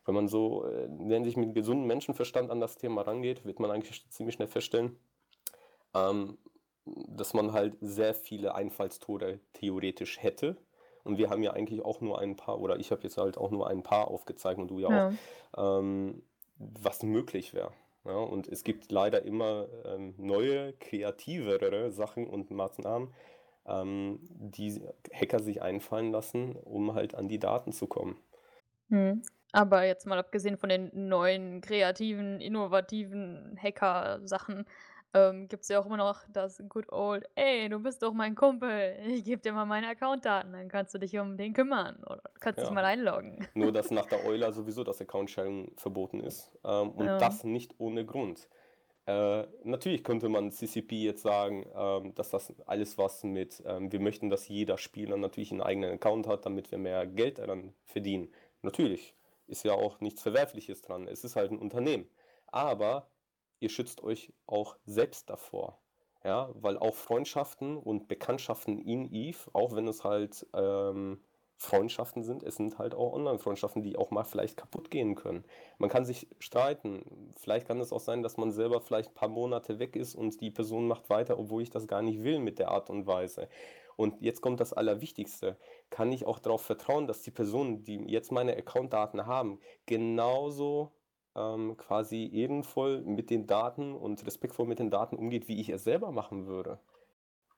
Wenn 0.04 0.14
man 0.14 0.28
so, 0.28 0.66
äh, 0.66 0.88
wenn 0.90 1.24
sich 1.24 1.36
mit 1.36 1.54
gesundem 1.54 1.86
Menschenverstand 1.86 2.50
an 2.50 2.60
das 2.60 2.76
Thema 2.76 3.02
rangeht, 3.02 3.46
wird 3.46 3.60
man 3.60 3.70
eigentlich 3.70 4.06
ziemlich 4.10 4.34
schnell 4.34 4.48
feststellen, 4.48 4.98
ähm, 5.94 6.36
dass 6.85 7.35
man 7.35 7.53
halt 7.53 7.76
sehr 7.80 8.14
viele 8.14 8.55
Einfallstore 8.55 9.41
theoretisch 9.53 10.22
hätte. 10.22 10.57
Und 11.05 11.18
wir 11.18 11.30
haben 11.30 11.43
ja 11.43 11.53
eigentlich 11.53 11.85
auch 11.85 12.01
nur 12.01 12.20
ein 12.20 12.37
paar, 12.37 12.61
oder 12.61 12.78
ich 12.78 12.91
habe 12.91 13.03
jetzt 13.03 13.18
halt 13.18 13.37
auch 13.37 13.51
nur 13.51 13.68
ein 13.68 13.83
paar 13.83 14.09
aufgezeichnet 14.09 14.70
und 14.70 14.76
du 14.76 14.78
ja, 14.78 14.91
ja. 14.91 15.12
auch, 15.53 15.80
ähm, 15.80 16.22
was 16.57 17.03
möglich 17.03 17.55
wäre. 17.55 17.72
Ja, 18.05 18.16
und 18.16 18.49
es 18.49 18.64
gibt 18.64 18.91
leider 18.91 19.22
immer 19.22 19.68
ähm, 19.85 20.14
neue, 20.16 20.72
kreativere 20.74 21.93
Sachen 21.93 22.26
und 22.26 22.51
Maßnahmen, 22.51 23.14
ähm, 23.66 24.18
die 24.22 24.80
Hacker 25.12 25.41
sich 25.41 25.62
einfallen 25.62 26.11
lassen, 26.11 26.57
um 26.57 26.95
halt 26.95 27.14
an 27.14 27.28
die 27.28 27.39
Daten 27.39 27.72
zu 27.72 27.87
kommen. 27.87 28.16
Hm. 28.89 29.22
Aber 29.53 29.85
jetzt 29.85 30.07
mal 30.07 30.18
abgesehen 30.18 30.57
von 30.57 30.70
den 30.70 30.91
neuen, 31.09 31.61
kreativen, 31.61 32.41
innovativen 32.41 33.59
Hacker-Sachen, 33.62 34.64
ähm, 35.14 35.48
gibt 35.48 35.62
es 35.62 35.68
ja 35.68 35.80
auch 35.80 35.86
immer 35.86 35.96
noch 35.96 36.22
das 36.32 36.62
Good 36.68 36.90
Old, 36.90 37.24
ey, 37.34 37.68
du 37.68 37.78
bist 37.78 38.02
doch 38.02 38.12
mein 38.12 38.34
Kumpel, 38.34 38.96
ich 39.06 39.24
gebe 39.24 39.42
dir 39.42 39.52
mal 39.52 39.66
meine 39.66 39.88
Accountdaten, 39.88 40.52
dann 40.52 40.68
kannst 40.68 40.94
du 40.94 40.98
dich 40.98 41.18
um 41.18 41.36
den 41.36 41.52
kümmern 41.52 42.02
oder 42.04 42.22
kannst 42.40 42.58
ja. 42.58 42.64
dich 42.64 42.72
mal 42.72 42.84
einloggen. 42.84 43.46
Nur, 43.54 43.72
dass 43.72 43.90
nach 43.90 44.06
der 44.06 44.24
Euler 44.24 44.52
sowieso 44.52 44.84
das 44.84 45.00
Account-Sharing 45.00 45.72
verboten 45.76 46.20
ist 46.20 46.50
ähm, 46.64 46.90
und 46.92 47.06
ja. 47.06 47.18
das 47.18 47.44
nicht 47.44 47.74
ohne 47.78 48.04
Grund. 48.06 48.48
Äh, 49.04 49.46
natürlich 49.64 50.04
könnte 50.04 50.28
man 50.28 50.52
CCP 50.52 51.02
jetzt 51.02 51.22
sagen, 51.22 51.66
ähm, 51.74 52.14
dass 52.14 52.30
das 52.30 52.54
alles 52.66 52.96
was 52.98 53.24
mit, 53.24 53.62
ähm, 53.66 53.90
wir 53.90 54.00
möchten, 54.00 54.30
dass 54.30 54.48
jeder 54.48 54.78
Spieler 54.78 55.16
natürlich 55.16 55.50
einen 55.50 55.60
eigenen 55.60 55.94
Account 55.94 56.28
hat, 56.28 56.46
damit 56.46 56.70
wir 56.70 56.78
mehr 56.78 57.06
Geld 57.06 57.38
daran 57.38 57.74
verdienen. 57.84 58.32
Natürlich, 58.62 59.14
ist 59.48 59.64
ja 59.64 59.72
auch 59.72 60.00
nichts 60.00 60.22
Verwerfliches 60.22 60.82
dran, 60.82 61.08
es 61.08 61.24
ist 61.24 61.34
halt 61.34 61.50
ein 61.50 61.58
Unternehmen. 61.58 62.08
Aber 62.46 63.08
ihr 63.62 63.68
schützt 63.68 64.02
euch 64.02 64.32
auch 64.46 64.76
selbst 64.84 65.30
davor. 65.30 65.78
Ja, 66.24 66.50
weil 66.54 66.78
auch 66.78 66.94
Freundschaften 66.94 67.76
und 67.76 68.06
Bekanntschaften 68.06 68.78
in 68.78 69.12
Eve, 69.12 69.38
auch 69.54 69.74
wenn 69.74 69.88
es 69.88 70.04
halt 70.04 70.46
ähm, 70.54 71.20
Freundschaften 71.56 72.22
sind, 72.22 72.42
es 72.42 72.56
sind 72.56 72.78
halt 72.78 72.94
auch 72.94 73.12
Online-Freundschaften, 73.12 73.82
die 73.82 73.96
auch 73.96 74.10
mal 74.10 74.24
vielleicht 74.24 74.56
kaputt 74.56 74.90
gehen 74.90 75.14
können. 75.16 75.44
Man 75.78 75.90
kann 75.90 76.04
sich 76.04 76.28
streiten. 76.38 77.32
Vielleicht 77.36 77.66
kann 77.66 77.80
es 77.80 77.92
auch 77.92 78.00
sein, 78.00 78.22
dass 78.22 78.36
man 78.36 78.52
selber 78.52 78.80
vielleicht 78.80 79.10
ein 79.10 79.14
paar 79.14 79.28
Monate 79.28 79.78
weg 79.78 79.96
ist 79.96 80.14
und 80.14 80.40
die 80.40 80.50
Person 80.50 80.86
macht 80.86 81.10
weiter, 81.10 81.38
obwohl 81.38 81.62
ich 81.62 81.70
das 81.70 81.88
gar 81.88 82.02
nicht 82.02 82.22
will 82.22 82.38
mit 82.38 82.58
der 82.58 82.70
Art 82.70 82.88
und 82.90 83.06
Weise. 83.06 83.48
Und 83.96 84.20
jetzt 84.20 84.40
kommt 84.40 84.60
das 84.60 84.72
Allerwichtigste. 84.72 85.56
Kann 85.90 86.12
ich 86.12 86.24
auch 86.24 86.38
darauf 86.38 86.62
vertrauen, 86.62 87.06
dass 87.06 87.22
die 87.22 87.30
Personen, 87.30 87.84
die 87.84 87.96
jetzt 88.10 88.32
meine 88.32 88.56
Account-Daten 88.56 89.26
haben, 89.26 89.60
genauso 89.86 90.92
ähm, 91.35 91.76
quasi 91.76 92.30
ehrenvoll 92.33 93.03
mit 93.03 93.30
den 93.30 93.47
Daten 93.47 93.95
und 93.95 94.24
respektvoll 94.26 94.66
mit 94.66 94.78
den 94.78 94.91
Daten 94.91 95.16
umgeht, 95.16 95.49
wie 95.49 95.61
ich 95.61 95.68
es 95.68 95.85
selber 95.85 96.12
machen 96.12 96.47
würde. 96.47 96.78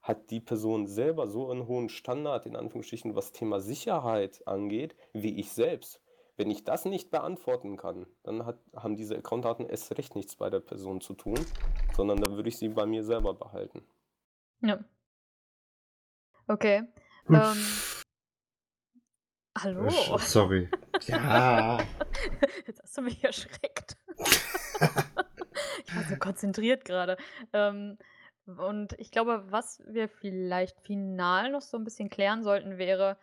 Hat 0.02 0.30
die 0.30 0.40
Person 0.40 0.86
selber 0.86 1.26
so 1.26 1.50
einen 1.50 1.66
hohen 1.66 1.88
Standard, 1.88 2.46
in 2.46 2.56
Anführungsstrichen, 2.56 3.16
was 3.16 3.32
Thema 3.32 3.60
Sicherheit 3.60 4.46
angeht, 4.46 4.94
wie 5.12 5.38
ich 5.38 5.52
selbst? 5.52 6.00
Wenn 6.36 6.50
ich 6.50 6.64
das 6.64 6.84
nicht 6.84 7.10
beantworten 7.10 7.76
kann, 7.76 8.06
dann 8.24 8.44
hat, 8.44 8.58
haben 8.74 8.96
diese 8.96 9.16
Accountdaten 9.16 9.66
erst 9.66 9.96
recht 9.96 10.16
nichts 10.16 10.36
bei 10.36 10.50
der 10.50 10.60
Person 10.60 11.00
zu 11.00 11.14
tun, 11.14 11.38
sondern 11.96 12.20
dann 12.20 12.34
würde 12.34 12.48
ich 12.48 12.58
sie 12.58 12.68
bei 12.68 12.86
mir 12.86 13.04
selber 13.04 13.34
behalten. 13.34 13.82
Ja. 14.60 14.80
Okay. 16.48 16.82
Ähm, 17.28 17.56
hallo. 19.64 20.18
Sorry. 20.18 20.68
ja. 21.06 21.78
Jetzt 22.66 22.82
hast 22.82 22.96
du 22.96 23.02
mich 23.02 23.22
erschreckt. 23.24 23.96
ich 25.86 25.96
war 25.96 26.04
so 26.08 26.16
konzentriert 26.16 26.84
gerade. 26.84 27.16
Ähm, 27.52 27.98
und 28.46 28.94
ich 28.98 29.10
glaube, 29.10 29.44
was 29.48 29.82
wir 29.86 30.08
vielleicht 30.08 30.80
final 30.82 31.50
noch 31.50 31.62
so 31.62 31.78
ein 31.78 31.84
bisschen 31.84 32.10
klären 32.10 32.42
sollten, 32.42 32.78
wäre, 32.78 33.16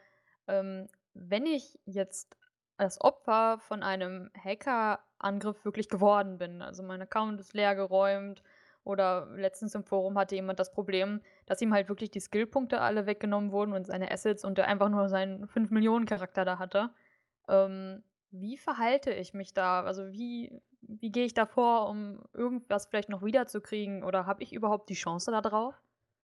ähm, 0.48 0.88
wenn 1.14 1.46
ich 1.46 1.80
jetzt 1.86 2.36
als 2.78 3.00
Opfer 3.00 3.60
von 3.60 3.84
einem 3.84 4.32
Hackerangriff 4.36 5.64
wirklich 5.64 5.90
geworden 5.90 6.40
bin, 6.40 6.62
also 6.62 6.82
mein 6.82 7.02
Account 7.02 7.40
ist 7.40 7.54
leer 7.54 7.76
geräumt 7.76 8.42
oder 8.84 9.28
letztens 9.36 9.76
im 9.76 9.84
Forum 9.84 10.18
hatte 10.18 10.36
jemand 10.36 10.60
das 10.60 10.72
Problem, 10.72 11.22
dass 11.46 11.62
ihm 11.62 11.74
halt 11.74 11.90
wirklich 11.90 12.12
die 12.12 12.20
Skillpunkte 12.20 12.82
alle 12.82 13.06
weggenommen 13.06 13.52
wurden 13.52 13.74
und 13.74 13.86
seine 13.86 14.12
Assets 14.12 14.44
und 14.44 14.58
er 14.58 14.68
einfach 14.68 14.90
nur 14.90 15.08
seinen 15.10 15.48
5 15.48 15.70
Millionen 15.70 16.06
Charakter 16.06 16.46
da 16.46 16.58
hatte. 16.58 16.90
Ähm, 17.48 18.04
wie 18.32 18.58
verhalte 18.58 19.12
ich 19.12 19.34
mich 19.34 19.54
da? 19.54 19.84
Also 19.84 20.12
wie, 20.12 20.52
wie 20.82 21.12
gehe 21.12 21.26
ich 21.26 21.34
da 21.34 21.46
vor, 21.46 21.90
um 21.90 22.24
irgendwas 22.34 22.88
vielleicht 22.88 23.10
noch 23.10 23.24
wiederzukriegen? 23.24 24.04
Oder 24.04 24.26
habe 24.26 24.42
ich 24.42 24.54
überhaupt 24.54 24.90
die 24.90 24.96
Chance 24.96 25.32
da 25.32 25.42
drauf? 25.42 25.76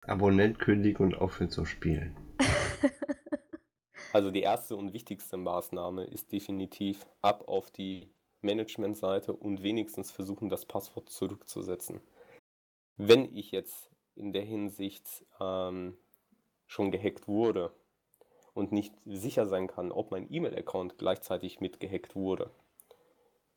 Abonnent 0.03 0.59
kündigen 0.59 1.07
und 1.07 1.15
aufhören 1.15 1.51
zu 1.51 1.65
spielen. 1.65 2.17
also 4.13 4.31
die 4.31 4.43
erste 4.43 4.77
und 4.77 4.93
wichtigste 4.93 5.37
Maßnahme 5.37 6.05
ist 6.05 6.33
definitiv 6.33 7.07
ab 7.21 7.45
auf 7.47 7.71
die 7.71 8.13
Managementseite 8.43 9.33
und 9.33 9.63
wenigstens 9.63 10.11
versuchen, 10.11 10.49
das 10.49 10.67
Passwort 10.67 11.09
zurückzusetzen. 11.09 12.01
Wenn 13.05 13.35
ich 13.35 13.51
jetzt 13.51 13.91
in 14.15 14.33
der 14.33 14.45
Hinsicht 14.45 15.27
ähm, 15.41 15.99
schon 16.69 16.93
gehackt 16.93 17.27
wurde 17.27 17.73
und 18.55 18.71
nicht 18.71 18.95
sicher 19.05 19.45
sein 19.45 19.67
kann, 19.67 19.91
ob 19.91 20.13
mein 20.13 20.33
E-Mail-Account 20.33 20.99
gleichzeitig 20.99 21.59
mit 21.61 21.81
gehackt 21.81 22.15
wurde, 22.15 22.53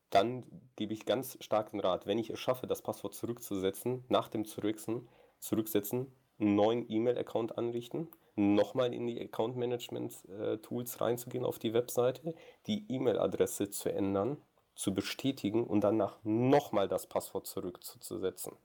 dann 0.10 0.46
gebe 0.76 0.94
ich 0.94 1.06
ganz 1.06 1.38
stark 1.42 1.70
den 1.70 1.80
Rat, 1.80 2.08
wenn 2.08 2.18
ich 2.18 2.32
es 2.32 2.40
schaffe, 2.40 2.66
das 2.66 2.82
Passwort 2.82 3.14
zurückzusetzen, 3.14 4.04
nach 4.10 4.30
dem 4.30 4.46
Zurücksetzen, 4.46 5.08
zurücksetzen 5.38 6.12
einen 6.40 6.56
neuen 6.56 6.92
E-Mail-Account 6.92 7.56
anrichten, 7.56 8.08
nochmal 8.36 8.96
in 8.96 9.06
die 9.06 9.22
Account-Management-Tools 9.22 11.02
reinzugehen 11.02 11.46
auf 11.46 11.60
die 11.60 11.76
Webseite, 11.76 12.34
die 12.66 12.84
E-Mail-Adresse 12.90 13.70
zu 13.70 13.94
ändern 13.94 14.42
zu 14.74 14.92
bestätigen 14.96 15.68
und 15.68 15.82
danach 15.82 16.18
nochmal 16.24 16.88
das 16.88 17.06
Passwort 17.06 17.46
zurückzusetzen. 17.46 18.58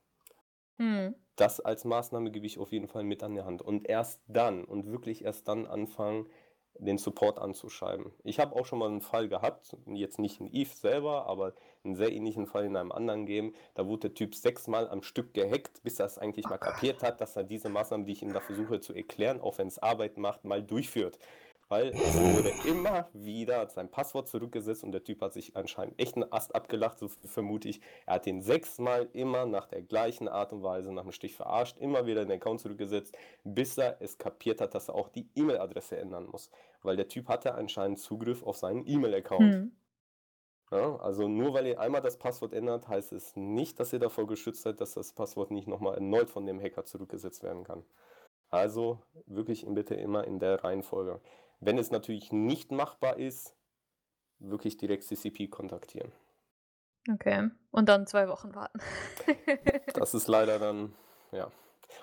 Hm. 0.80 1.14
Das 1.36 1.60
als 1.60 1.84
Maßnahme 1.84 2.30
gebe 2.30 2.46
ich 2.46 2.58
auf 2.58 2.72
jeden 2.72 2.88
Fall 2.88 3.04
mit 3.04 3.22
an 3.22 3.34
die 3.34 3.42
Hand. 3.42 3.60
Und 3.60 3.88
erst 3.88 4.22
dann 4.28 4.64
und 4.64 4.86
wirklich 4.86 5.24
erst 5.24 5.46
dann 5.46 5.66
anfangen, 5.66 6.26
den 6.78 6.96
Support 6.96 7.38
anzuschreiben. 7.38 8.12
Ich 8.24 8.40
habe 8.40 8.56
auch 8.56 8.64
schon 8.64 8.78
mal 8.78 8.88
einen 8.88 9.02
Fall 9.02 9.28
gehabt, 9.28 9.76
jetzt 9.86 10.18
nicht 10.18 10.40
in 10.40 10.46
Eve 10.46 10.72
selber, 10.72 11.26
aber 11.26 11.52
einen 11.84 11.96
sehr 11.96 12.10
ähnlichen 12.10 12.46
Fall 12.46 12.64
in 12.64 12.76
einem 12.76 12.92
anderen 12.92 13.26
Game. 13.26 13.54
Da 13.74 13.86
wurde 13.86 14.08
der 14.08 14.14
Typ 14.14 14.34
sechsmal 14.34 14.88
am 14.88 15.02
Stück 15.02 15.34
gehackt, 15.34 15.82
bis 15.82 16.00
er 16.00 16.06
es 16.06 16.16
eigentlich 16.16 16.48
mal 16.48 16.56
kapiert 16.56 17.02
hat, 17.02 17.20
dass 17.20 17.36
er 17.36 17.44
diese 17.44 17.68
Maßnahmen, 17.68 18.06
die 18.06 18.12
ich 18.12 18.22
ihm 18.22 18.32
da 18.32 18.40
versuche 18.40 18.80
zu 18.80 18.94
erklären, 18.94 19.40
auch 19.40 19.58
wenn 19.58 19.68
es 19.68 19.78
Arbeit 19.78 20.16
macht, 20.16 20.44
mal 20.44 20.62
durchführt 20.62 21.18
weil 21.70 21.90
es 21.90 22.20
wurde 22.20 22.52
immer 22.68 23.08
wieder 23.12 23.68
sein 23.68 23.88
Passwort 23.88 24.28
zurückgesetzt 24.28 24.82
und 24.82 24.90
der 24.90 25.04
Typ 25.04 25.22
hat 25.22 25.32
sich 25.32 25.56
anscheinend 25.56 26.00
echt 26.00 26.16
einen 26.16 26.30
Ast 26.32 26.52
abgelacht, 26.52 26.98
so 26.98 27.08
vermute 27.08 27.68
ich. 27.68 27.80
Er 28.06 28.14
hat 28.14 28.26
ihn 28.26 28.42
sechsmal 28.42 29.08
immer 29.12 29.46
nach 29.46 29.68
der 29.68 29.82
gleichen 29.82 30.26
Art 30.26 30.52
und 30.52 30.64
Weise, 30.64 30.92
nach 30.92 31.02
einem 31.02 31.12
Stich 31.12 31.36
verarscht, 31.36 31.78
immer 31.78 32.06
wieder 32.06 32.24
den 32.24 32.32
Account 32.32 32.60
zurückgesetzt, 32.60 33.16
bis 33.44 33.78
er 33.78 34.02
es 34.02 34.18
kapiert 34.18 34.60
hat, 34.60 34.74
dass 34.74 34.88
er 34.88 34.96
auch 34.96 35.08
die 35.08 35.28
E-Mail-Adresse 35.36 35.96
ändern 35.96 36.26
muss. 36.26 36.50
Weil 36.82 36.96
der 36.96 37.06
Typ 37.06 37.28
hatte 37.28 37.54
anscheinend 37.54 38.00
Zugriff 38.00 38.42
auf 38.42 38.56
seinen 38.56 38.84
E-Mail-Account. 38.84 39.54
Hm. 39.54 39.72
Ja, 40.72 40.96
also 40.96 41.28
nur 41.28 41.54
weil 41.54 41.68
ihr 41.68 41.80
einmal 41.80 42.00
das 42.00 42.16
Passwort 42.16 42.52
ändert, 42.52 42.88
heißt 42.88 43.12
es 43.12 43.36
nicht, 43.36 43.78
dass 43.78 43.92
ihr 43.92 43.98
davor 44.00 44.26
geschützt 44.26 44.62
seid, 44.62 44.80
dass 44.80 44.94
das 44.94 45.12
Passwort 45.12 45.52
nicht 45.52 45.68
nochmal 45.68 45.94
erneut 45.94 46.30
von 46.30 46.46
dem 46.46 46.60
Hacker 46.60 46.84
zurückgesetzt 46.84 47.44
werden 47.44 47.62
kann. 47.62 47.84
Also 48.50 48.98
wirklich 49.26 49.64
bitte 49.68 49.94
immer 49.94 50.24
in 50.24 50.40
der 50.40 50.64
Reihenfolge. 50.64 51.20
Wenn 51.60 51.78
es 51.78 51.90
natürlich 51.90 52.32
nicht 52.32 52.72
machbar 52.72 53.18
ist, 53.18 53.54
wirklich 54.38 54.76
direkt 54.76 55.04
CCP 55.04 55.48
kontaktieren. 55.48 56.12
Okay. 57.10 57.50
Und 57.70 57.88
dann 57.88 58.06
zwei 58.06 58.28
Wochen 58.28 58.54
warten. 58.54 58.80
das 59.94 60.14
ist 60.14 60.28
leider 60.28 60.58
dann, 60.58 60.94
ja. 61.32 61.50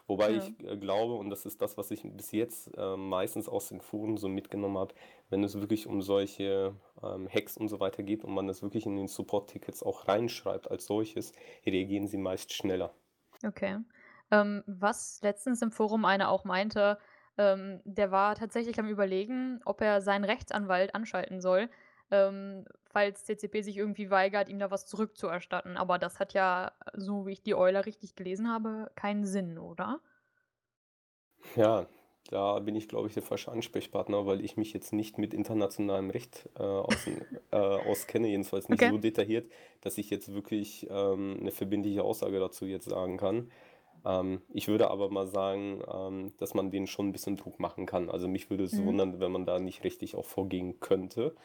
Wobei 0.06 0.32
ja. 0.32 0.38
ich 0.38 0.60
äh, 0.66 0.78
glaube, 0.78 1.14
und 1.16 1.30
das 1.30 1.46
ist 1.46 1.62
das, 1.62 1.78
was 1.78 1.92
ich 1.92 2.02
bis 2.04 2.32
jetzt 2.32 2.70
äh, 2.78 2.98
meistens 2.98 3.48
aus 3.48 3.70
den 3.70 3.82
Foren 3.82 4.18
so 4.18 4.28
mitgenommen 4.28 4.78
habe, 4.78 4.94
wenn 5.30 5.44
es 5.44 5.60
wirklich 5.60 5.88
um 5.88 6.02
solche 6.02 6.76
ähm, 7.02 7.28
Hacks 7.30 7.58
und 7.58 7.68
so 7.70 7.80
weiter 7.80 8.04
geht 8.04 8.24
und 8.24 8.34
man 8.34 8.48
das 8.48 8.62
wirklich 8.62 8.86
in 8.86 8.96
den 8.96 9.08
Support-Tickets 9.08 9.84
auch 9.84 10.08
reinschreibt 10.08 10.70
als 10.70 10.86
solches, 10.86 11.32
reagieren 11.66 12.08
sie 12.08 12.18
meist 12.18 12.54
schneller. 12.54 12.94
Okay. 13.46 13.78
Ähm, 14.32 14.64
was 14.68 15.22
letztens 15.22 15.62
im 15.62 15.72
Forum 15.72 16.06
einer 16.06 16.30
auch 16.30 16.44
meinte, 16.44 16.98
ähm, 17.38 17.82
der 17.86 18.12
war 18.12 18.36
tatsächlich 18.36 18.80
am 18.80 18.88
Überlegen, 18.88 19.62
ob 19.66 19.82
er 19.82 20.02
seinen 20.02 20.26
Rechtsanwalt 20.26 20.96
anschalten 20.96 21.42
soll, 21.42 21.70
ähm, 22.12 22.66
falls 22.92 23.26
CCP 23.26 23.62
sich 23.62 23.78
irgendwie 23.78 24.10
weigert, 24.10 24.50
ihm 24.50 24.60
da 24.60 24.72
was 24.72 24.86
zurückzuerstatten. 24.86 25.78
Aber 25.78 26.00
das 26.00 26.20
hat 26.20 26.34
ja, 26.34 26.72
so 26.94 27.28
wie 27.28 27.34
ich 27.34 27.42
die 27.42 27.56
Euler 27.56 27.86
richtig 27.86 28.16
gelesen 28.16 28.50
habe, 28.52 28.92
keinen 28.96 29.26
Sinn, 29.26 29.58
oder? 29.58 30.00
Ja, 31.56 31.88
da 32.30 32.60
bin 32.60 32.76
ich, 32.76 32.88
glaube 32.88 33.08
ich, 33.08 33.14
der 33.14 33.24
falsche 33.24 33.52
Ansprechpartner, 33.52 34.26
weil 34.26 34.44
ich 34.44 34.58
mich 34.58 34.74
jetzt 34.74 34.92
nicht 34.92 35.18
mit 35.18 35.34
internationalem 35.34 36.10
Recht 36.10 36.50
äh, 36.58 36.64
aus, 36.64 37.08
äh, 37.52 37.56
auskenne, 37.56 38.28
jedenfalls 38.28 38.68
nicht 38.70 38.82
okay. 38.82 38.92
so 38.92 38.98
detailliert, 38.98 39.50
dass 39.82 39.98
ich 39.98 40.10
jetzt 40.10 40.34
wirklich 40.34 40.88
ähm, 40.90 41.38
eine 41.40 41.52
verbindliche 41.52 42.04
Aussage 42.04 42.40
dazu 42.40 42.66
jetzt 42.66 42.90
sagen 42.90 43.18
kann. 43.18 43.52
Ähm, 44.08 44.42
ich 44.50 44.68
würde 44.70 44.90
aber 44.90 45.10
mal 45.10 45.28
sagen, 45.28 45.84
ähm, 45.94 46.34
dass 46.38 46.54
man 46.54 46.72
denen 46.72 46.88
schon 46.88 47.10
ein 47.10 47.12
bisschen 47.12 47.36
Druck 47.36 47.60
machen 47.60 47.86
kann. 47.86 48.10
Also 48.10 48.28
mich 48.30 48.50
würde 48.50 48.64
es 48.64 48.74
Mhm. 48.74 48.86
wundern, 48.88 49.20
wenn 49.20 49.32
man 49.32 49.46
da 49.46 49.60
nicht 49.60 49.84
richtig 49.84 50.16
auch 50.16 50.26
vorgehen 50.26 50.80
könnte. 50.80 51.36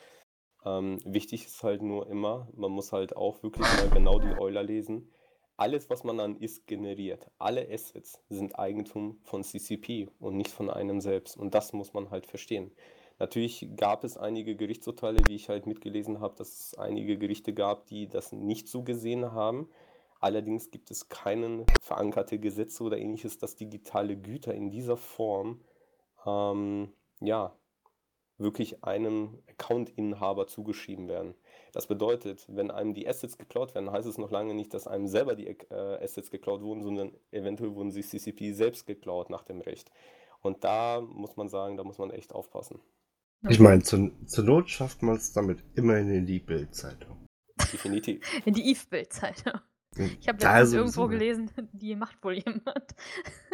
Ähm, 0.65 0.99
wichtig 1.05 1.47
ist 1.47 1.63
halt 1.65 1.83
nur 1.83 2.07
immer, 2.09 2.49
man 2.55 2.71
muss 2.71 2.93
halt 2.93 3.17
auch 3.17 3.43
wirklich 3.43 3.67
mal 3.67 3.91
genau 3.91 4.21
die 4.21 4.41
Euler 4.41 4.63
lesen. 4.63 5.11
Alles, 5.57 5.91
was 5.91 6.05
man 6.05 6.21
an 6.21 6.37
Ist 6.37 6.67
generiert, 6.67 7.31
alle 7.39 7.69
Assets 7.71 8.21
sind 8.29 8.59
Eigentum 8.59 9.19
von 9.23 9.43
CCP 9.45 10.09
und 10.21 10.37
nicht 10.37 10.51
von 10.51 10.71
einem 10.71 11.01
selbst. 11.01 11.37
Und 11.37 11.55
das 11.55 11.73
muss 11.73 11.93
man 11.95 12.11
halt 12.11 12.27
verstehen. 12.27 12.73
Natürlich 13.19 13.69
gab 13.77 14.05
es 14.05 14.17
einige 14.17 14.57
Gerichtsurteile, 14.57 15.19
wie 15.29 15.35
ich 15.37 15.49
halt 15.49 15.67
mitgelesen 15.67 16.21
habe, 16.21 16.37
dass 16.37 16.59
es 16.59 16.75
einige 16.79 17.19
Gerichte 17.19 17.53
gab, 17.53 17.87
die 17.87 18.09
das 18.09 18.33
nicht 18.33 18.69
so 18.69 18.83
gesehen 18.83 19.33
haben. 19.33 19.69
Allerdings 20.23 20.71
gibt 20.71 20.93
es 20.93 21.09
keinen 21.09 21.67
verankerte 21.81 22.39
Gesetze 22.39 22.85
oder 22.85 22.97
ähnliches, 22.97 23.39
dass 23.39 23.57
digitale 23.57 24.17
Güter 24.17 24.55
in 24.55 24.71
dieser 24.71 24.97
Form 24.97 25.61
ähm, 26.25 26.93
ja, 27.21 27.57
wirklich 28.39 28.85
einem 28.85 29.43
Account-Inhaber 29.49 30.47
zugeschrieben 30.47 31.09
werden. 31.09 31.35
Das 31.73 31.89
bedeutet, 31.89 32.47
wenn 32.49 32.71
einem 32.71 32.95
die 32.95 33.09
Assets 33.09 33.37
geklaut 33.37 33.75
werden, 33.75 33.91
heißt 33.91 34.07
es 34.07 34.17
noch 34.17 34.31
lange 34.31 34.55
nicht, 34.55 34.73
dass 34.75 34.87
einem 34.87 35.09
selber 35.09 35.35
die 35.35 35.49
äh, 35.49 35.57
Assets 35.71 36.31
geklaut 36.31 36.63
wurden, 36.63 36.83
sondern 36.83 37.13
eventuell 37.33 37.75
wurden 37.75 37.91
sie 37.91 38.03
CCP 38.03 38.53
selbst 38.53 38.87
geklaut 38.87 39.29
nach 39.29 39.43
dem 39.43 39.61
Recht. 39.61 39.91
Und 40.41 40.63
da 40.63 41.01
muss 41.01 41.37
man 41.37 41.49
sagen, 41.49 41.77
da 41.77 41.83
muss 41.83 41.99
man 41.99 42.11
echt 42.11 42.33
aufpassen. 42.33 42.79
Ich 43.49 43.59
meine, 43.59 43.83
zur, 43.83 44.13
zur 44.27 44.45
Not 44.45 44.71
schafft 44.71 45.03
man 45.03 45.17
es 45.17 45.33
damit 45.33 45.65
immerhin 45.75 46.11
in 46.11 46.27
die 46.27 46.39
Bildzeitung. 46.39 47.27
Definitiv. 47.73 48.25
In 48.45 48.55
die 48.55 48.71
Eve-Bildzeitung. 48.71 49.55
Ich 49.97 50.29
habe 50.29 50.39
letztens 50.39 50.45
also, 50.45 50.77
irgendwo 50.79 51.07
gelesen, 51.07 51.51
die 51.73 51.95
macht 51.97 52.23
wohl 52.25 52.35
jemand. 52.35 52.95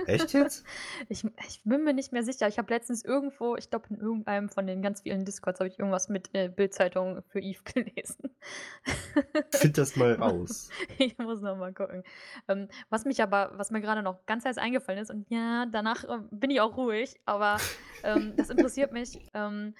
Echt 0.06 0.32
jetzt? 0.32 0.64
Ich, 1.08 1.24
ich 1.24 1.62
bin 1.64 1.84
mir 1.84 1.94
nicht 1.94 2.12
mehr 2.12 2.22
sicher. 2.22 2.48
Ich 2.48 2.58
habe 2.58 2.72
letztens 2.72 3.04
irgendwo, 3.04 3.56
ich 3.56 3.70
glaube 3.70 3.86
in 3.90 3.96
irgendeinem 3.96 4.48
von 4.48 4.66
den 4.66 4.82
ganz 4.82 5.02
vielen 5.02 5.24
Discords, 5.24 5.60
habe 5.60 5.68
ich 5.68 5.78
irgendwas 5.78 6.08
mit 6.08 6.30
äh, 6.34 6.48
Bildzeitung 6.48 7.22
für 7.28 7.40
Eve 7.40 7.62
gelesen. 7.74 8.30
Find 9.52 9.78
das 9.78 9.96
mal 9.96 10.14
raus. 10.14 10.70
ich 10.98 11.16
muss 11.18 11.40
noch 11.40 11.56
mal 11.56 11.72
gucken. 11.72 12.04
Ähm, 12.46 12.68
was 12.90 13.04
mich 13.04 13.22
aber, 13.22 13.52
was 13.54 13.70
mir 13.70 13.80
gerade 13.80 14.02
noch 14.02 14.26
ganz 14.26 14.44
heiß 14.44 14.58
eingefallen 14.58 15.00
ist, 15.00 15.10
und 15.10 15.26
ja, 15.30 15.66
danach 15.66 16.04
äh, 16.04 16.18
bin 16.30 16.50
ich 16.50 16.60
auch 16.60 16.76
ruhig, 16.76 17.14
aber 17.24 17.56
ähm, 18.02 18.34
das 18.36 18.50
interessiert 18.50 18.92
mich. 18.92 19.18
Ähm, 19.34 19.74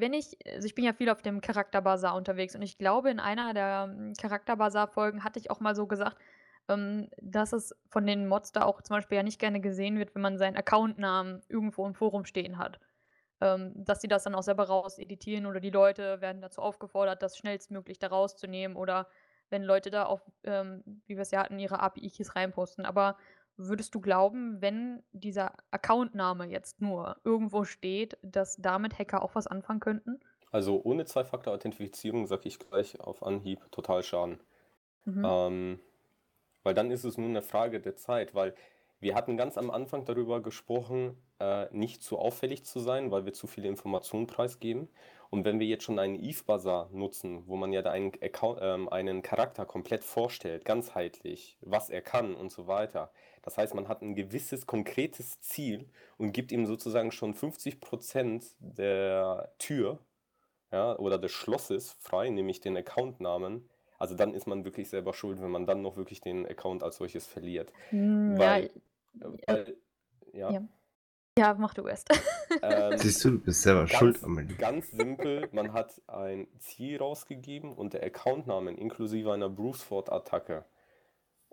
wenn 0.00 0.12
ich 0.14 0.36
also 0.46 0.66
ich 0.66 0.74
bin 0.74 0.84
ja 0.84 0.92
viel 0.92 1.10
auf 1.10 1.22
dem 1.22 1.40
Charakterbazar 1.40 2.14
unterwegs 2.14 2.54
und 2.54 2.62
ich 2.62 2.78
glaube, 2.78 3.10
in 3.10 3.20
einer 3.20 3.54
der, 3.54 3.84
hm, 3.90 4.14
Charakterbazar-Folgen 4.14 5.24
hatte 5.24 5.38
ich 5.38 5.50
auch 5.50 5.60
mal 5.60 5.74
so 5.74 5.86
gesagt, 5.86 6.18
ähm, 6.68 7.08
dass 7.18 7.52
es 7.52 7.74
von 7.90 8.06
den 8.06 8.28
Mods 8.28 8.52
da 8.52 8.64
auch 8.64 8.82
zum 8.82 8.96
Beispiel 8.96 9.16
ja 9.16 9.22
nicht 9.22 9.38
gerne 9.40 9.60
gesehen 9.60 9.98
wird, 9.98 10.14
wenn 10.14 10.22
man 10.22 10.38
seinen 10.38 10.56
Accountnamen 10.56 11.42
irgendwo 11.48 11.86
im 11.86 11.94
Forum 11.94 12.24
stehen 12.24 12.58
hat. 12.58 12.80
Ähm, 13.40 13.72
dass 13.76 14.00
sie 14.00 14.08
das 14.08 14.24
dann 14.24 14.34
auch 14.34 14.42
selber 14.42 14.64
rauseditieren 14.64 15.46
oder 15.46 15.60
die 15.60 15.70
Leute 15.70 16.20
werden 16.22 16.40
dazu 16.42 16.62
aufgefordert, 16.62 17.22
das 17.22 17.36
schnellstmöglich 17.36 17.98
da 17.98 18.08
rauszunehmen 18.08 18.76
oder 18.76 19.08
wenn 19.50 19.62
Leute 19.62 19.90
da 19.90 20.04
auf, 20.04 20.22
ähm, 20.44 20.82
wie 21.06 21.16
wir 21.16 21.22
es 21.22 21.30
ja 21.30 21.40
hatten, 21.40 21.58
ihre 21.58 21.80
API-Keys 21.80 22.34
reinposten. 22.34 22.86
Aber 22.86 23.16
Würdest 23.56 23.94
du 23.94 24.00
glauben, 24.00 24.60
wenn 24.60 25.02
dieser 25.12 25.52
Accountname 25.70 26.46
jetzt 26.46 26.80
nur 26.80 27.16
irgendwo 27.24 27.64
steht, 27.64 28.18
dass 28.22 28.56
damit 28.56 28.98
Hacker 28.98 29.22
auch 29.22 29.34
was 29.34 29.46
anfangen 29.46 29.80
könnten? 29.80 30.20
Also 30.50 30.80
ohne 30.84 31.04
Zwei-Faktor-Authentifizierung 31.04 32.26
sage 32.26 32.48
ich 32.48 32.58
gleich 32.58 33.00
auf 33.00 33.22
Anhieb 33.22 33.60
total 33.72 34.02
Schaden. 34.02 34.40
Mhm. 35.04 35.24
Ähm, 35.24 35.80
weil 36.62 36.74
dann 36.74 36.90
ist 36.90 37.04
es 37.04 37.16
nur 37.16 37.28
eine 37.28 37.42
Frage 37.42 37.80
der 37.80 37.96
Zeit, 37.96 38.34
weil 38.34 38.54
wir 39.00 39.14
hatten 39.14 39.36
ganz 39.36 39.58
am 39.58 39.70
Anfang 39.70 40.04
darüber 40.04 40.42
gesprochen, 40.42 41.16
äh, 41.38 41.66
nicht 41.70 42.02
zu 42.02 42.18
auffällig 42.18 42.64
zu 42.64 42.80
sein, 42.80 43.10
weil 43.10 43.24
wir 43.24 43.32
zu 43.32 43.46
viele 43.46 43.68
Informationen 43.68 44.26
preisgeben. 44.26 44.88
Und 45.30 45.44
wenn 45.44 45.60
wir 45.60 45.66
jetzt 45.66 45.84
schon 45.84 45.98
einen 45.98 46.16
Eve 46.16 46.44
Bazaar 46.44 46.88
nutzen, 46.92 47.46
wo 47.46 47.56
man 47.56 47.72
ja 47.72 47.82
einen, 47.82 48.12
Account, 48.22 48.58
ähm, 48.62 48.88
einen 48.88 49.22
Charakter 49.22 49.66
komplett 49.66 50.04
vorstellt, 50.04 50.64
ganzheitlich, 50.64 51.58
was 51.60 51.90
er 51.90 52.00
kann 52.00 52.34
und 52.34 52.50
so 52.52 52.66
weiter, 52.66 53.10
das 53.42 53.58
heißt, 53.58 53.74
man 53.74 53.88
hat 53.88 54.02
ein 54.02 54.14
gewisses 54.14 54.66
konkretes 54.66 55.40
Ziel 55.40 55.88
und 56.18 56.32
gibt 56.32 56.50
ihm 56.50 56.66
sozusagen 56.66 57.12
schon 57.12 57.34
50% 57.34 58.54
der 58.58 59.52
Tür 59.58 60.00
ja, 60.72 60.98
oder 60.98 61.18
des 61.18 61.32
Schlosses 61.32 61.92
frei, 61.92 62.28
nämlich 62.30 62.60
den 62.60 62.76
Accountnamen. 62.76 63.68
Also 63.98 64.14
dann 64.14 64.34
ist 64.34 64.46
man 64.46 64.64
wirklich 64.64 64.88
selber 64.90 65.14
schuld, 65.14 65.40
wenn 65.40 65.50
man 65.50 65.66
dann 65.66 65.80
noch 65.80 65.96
wirklich 65.96 66.20
den 66.20 66.46
Account 66.46 66.82
als 66.82 66.96
solches 66.96 67.26
verliert. 67.26 67.72
Hm, 67.90 68.36
weil, 68.36 68.70
ja, 69.14 69.30
weil, 69.46 69.76
ja. 70.32 70.50
ja. 70.50 70.68
Ja, 71.38 71.54
mach 71.58 71.74
du 71.74 71.86
erst. 71.86 72.08
Ähm, 72.62 72.96
Siehst 72.96 73.22
du, 73.24 73.30
du 73.32 73.38
bist 73.40 73.62
selber 73.62 73.80
ganz, 73.80 73.92
schuld 73.92 74.24
am 74.24 74.48
Ganz 74.56 74.90
simpel, 74.90 75.48
man 75.52 75.72
hat 75.72 76.00
ein 76.06 76.46
Ziel 76.58 76.96
rausgegeben 76.96 77.72
und 77.72 77.92
der 77.92 78.02
Accountnamen 78.04 78.78
inklusive 78.78 79.32
einer 79.32 79.50
Bruceford-Attacke 79.50 80.64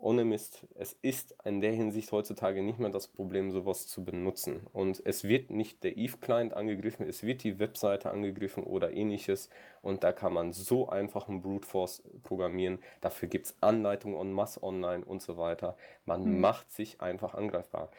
ohne 0.03 0.26
Mist, 0.26 0.68
es 0.76 0.93
ist 1.01 1.35
in 1.45 1.61
der 1.61 1.72
Hinsicht 1.72 2.11
heutzutage 2.11 2.61
nicht 2.61 2.77
mehr 2.77 2.89
das 2.89 3.07
Problem, 3.07 3.51
sowas 3.51 3.88
zu 3.88 4.03
benutzen. 4.03 4.68
Und 4.73 5.01
es 5.05 5.23
wird 5.23 5.49
nicht 5.49 5.84
der 5.84 5.97
Eve-Client 5.97 6.53
angegriffen, 6.53 7.07
es 7.07 7.23
wird 7.23 7.43
die 7.43 7.57
Webseite 7.57 8.11
angegriffen 8.11 8.64
oder 8.64 8.91
ähnliches. 8.91 9.49
Und 9.81 10.03
da 10.03 10.11
kann 10.11 10.34
man 10.34 10.51
so 10.51 10.89
einfach 10.89 11.30
einen 11.30 11.41
Brute 11.41 11.68
Force 11.68 12.03
programmieren. 12.23 12.80
Dafür 12.99 13.30
gibt 13.30 13.45
es 13.45 13.55
Anleitungen 13.61 14.19
en 14.19 14.34
masse 14.34 14.61
online 14.61 15.05
und 15.05 15.22
so 15.22 15.38
weiter. 15.38 15.77
Man 16.05 16.23
mhm. 16.23 16.41
macht 16.41 16.72
sich 16.72 16.99
einfach 16.99 17.34
angreifbar. 17.34 17.89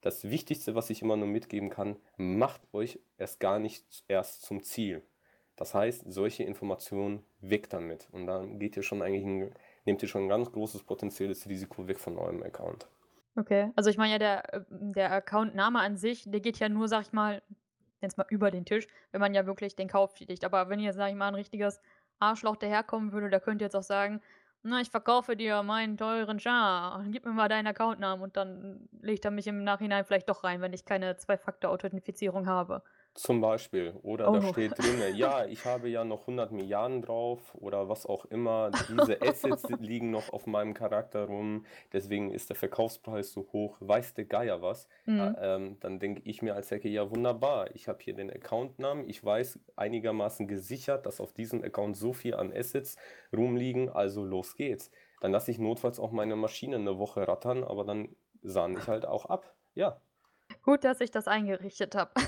Das 0.00 0.30
Wichtigste, 0.30 0.74
was 0.74 0.90
ich 0.90 1.02
immer 1.02 1.16
nur 1.16 1.26
mitgeben 1.26 1.70
kann, 1.70 1.96
macht 2.16 2.62
euch 2.72 3.00
erst 3.16 3.40
gar 3.40 3.58
nicht 3.58 3.84
erst 4.06 4.42
zum 4.42 4.62
Ziel. 4.62 5.02
Das 5.56 5.74
heißt, 5.74 6.04
solche 6.06 6.44
Informationen 6.44 7.24
weg 7.40 7.68
damit. 7.68 8.08
Und 8.12 8.26
dann 8.26 8.60
geht 8.60 8.76
ihr 8.76 8.84
schon 8.84 9.02
eigentlich 9.02 9.24
ein, 9.24 9.52
nehmt 9.84 10.00
ihr 10.02 10.08
schon 10.08 10.22
ein 10.22 10.28
ganz 10.28 10.52
großes 10.52 10.84
potenzielles 10.84 11.48
Risiko 11.48 11.88
weg 11.88 11.98
von 11.98 12.16
eurem 12.16 12.44
Account. 12.44 12.86
Okay, 13.34 13.72
also 13.74 13.90
ich 13.90 13.98
meine 13.98 14.12
ja, 14.12 14.18
der, 14.18 14.54
äh, 14.54 14.60
der 14.70 15.12
Accountname 15.12 15.80
an 15.80 15.96
sich, 15.96 16.30
der 16.30 16.40
geht 16.40 16.58
ja 16.58 16.68
nur, 16.68 16.86
sag 16.86 17.02
ich 17.02 17.12
mal, 17.12 17.42
nenn's 18.00 18.16
mal 18.16 18.26
über 18.30 18.52
den 18.52 18.64
Tisch, 18.64 18.86
wenn 19.10 19.20
man 19.20 19.34
ja 19.34 19.46
wirklich 19.46 19.74
den 19.74 19.88
Kauf 19.88 20.14
tätigt. 20.14 20.44
Aber 20.44 20.68
wenn 20.68 20.78
jetzt, 20.78 20.96
sag 20.96 21.08
ich 21.10 21.16
mal, 21.16 21.28
ein 21.28 21.34
richtiges 21.34 21.80
Arschloch 22.20 22.56
daherkommen 22.56 23.12
würde, 23.12 23.28
der 23.28 23.40
könnte 23.40 23.64
jetzt 23.64 23.74
auch 23.74 23.82
sagen, 23.82 24.20
na, 24.62 24.80
ich 24.80 24.90
verkaufe 24.90 25.36
dir 25.36 25.62
meinen 25.62 25.96
teuren 25.96 26.40
Char, 26.40 27.04
gib 27.08 27.24
mir 27.24 27.32
mal 27.32 27.48
deinen 27.48 27.66
Accountnamen 27.66 28.22
und 28.22 28.36
dann 28.36 28.88
legt 29.00 29.24
er 29.24 29.30
mich 29.30 29.46
im 29.46 29.64
Nachhinein 29.64 30.04
vielleicht 30.04 30.28
doch 30.28 30.44
rein, 30.44 30.60
wenn 30.60 30.72
ich 30.72 30.84
keine 30.84 31.16
Zwei-Faktor-Authentifizierung 31.16 32.46
habe. 32.46 32.82
Zum 33.14 33.40
Beispiel. 33.40 33.98
Oder 34.02 34.30
da 34.30 34.38
Oh. 34.38 34.52
steht 34.52 34.78
drin, 34.78 35.02
ja, 35.16 35.44
ich 35.44 35.64
habe 35.64 35.88
ja 35.88 36.04
noch 36.04 36.26
100 36.28 36.52
Milliarden 36.52 37.02
drauf 37.02 37.52
oder 37.56 37.88
was 37.88 38.06
auch 38.06 38.24
immer. 38.26 38.70
Diese 38.88 39.20
Assets 39.22 39.68
liegen 39.80 40.12
noch 40.12 40.28
auf 40.32 40.46
meinem 40.46 40.72
Charakter 40.72 41.24
rum, 41.24 41.66
deswegen 41.92 42.30
ist 42.30 42.48
der 42.50 42.56
Verkaufspreis 42.56 43.32
so 43.32 43.48
hoch. 43.52 43.76
Weiß 43.80 44.14
der 44.14 44.26
Geier 44.26 44.62
was? 44.62 44.86
Mhm. 45.04 45.20
Äh, 45.20 45.34
ähm, 45.40 45.76
dann 45.80 45.98
denke 45.98 46.22
ich 46.24 46.42
mir 46.42 46.54
als 46.54 46.70
Hacker, 46.70 46.88
ja 46.88 47.10
wunderbar, 47.10 47.74
ich 47.74 47.88
habe 47.88 47.98
hier 48.02 48.14
den 48.14 48.30
Accountnamen, 48.30 49.08
ich 49.08 49.24
weiß 49.24 49.58
einigermaßen 49.74 50.46
gesichert, 50.46 51.04
dass 51.04 51.20
auf 51.20 51.32
diesem 51.32 51.64
Account 51.64 51.96
so 51.96 52.12
viel 52.12 52.34
an 52.34 52.52
Assets 52.52 52.94
rumliegen, 53.36 53.88
also 53.88 54.24
los 54.24 54.54
geht's. 54.54 54.92
Dann 55.20 55.32
lasse 55.32 55.50
ich 55.50 55.58
notfalls 55.58 55.98
auch 55.98 56.12
meine 56.12 56.36
Maschine 56.36 56.76
eine 56.76 56.98
Woche 56.98 57.26
rattern, 57.26 57.64
aber 57.64 57.84
dann 57.84 58.14
sahne 58.42 58.78
ich 58.78 58.86
halt 58.86 59.06
auch 59.06 59.26
ab. 59.26 59.56
Ja, 59.74 60.00
Gut, 60.68 60.84
dass 60.84 61.00
ich 61.00 61.10
das 61.10 61.26
eingerichtet 61.28 61.94
habe. 61.94 62.10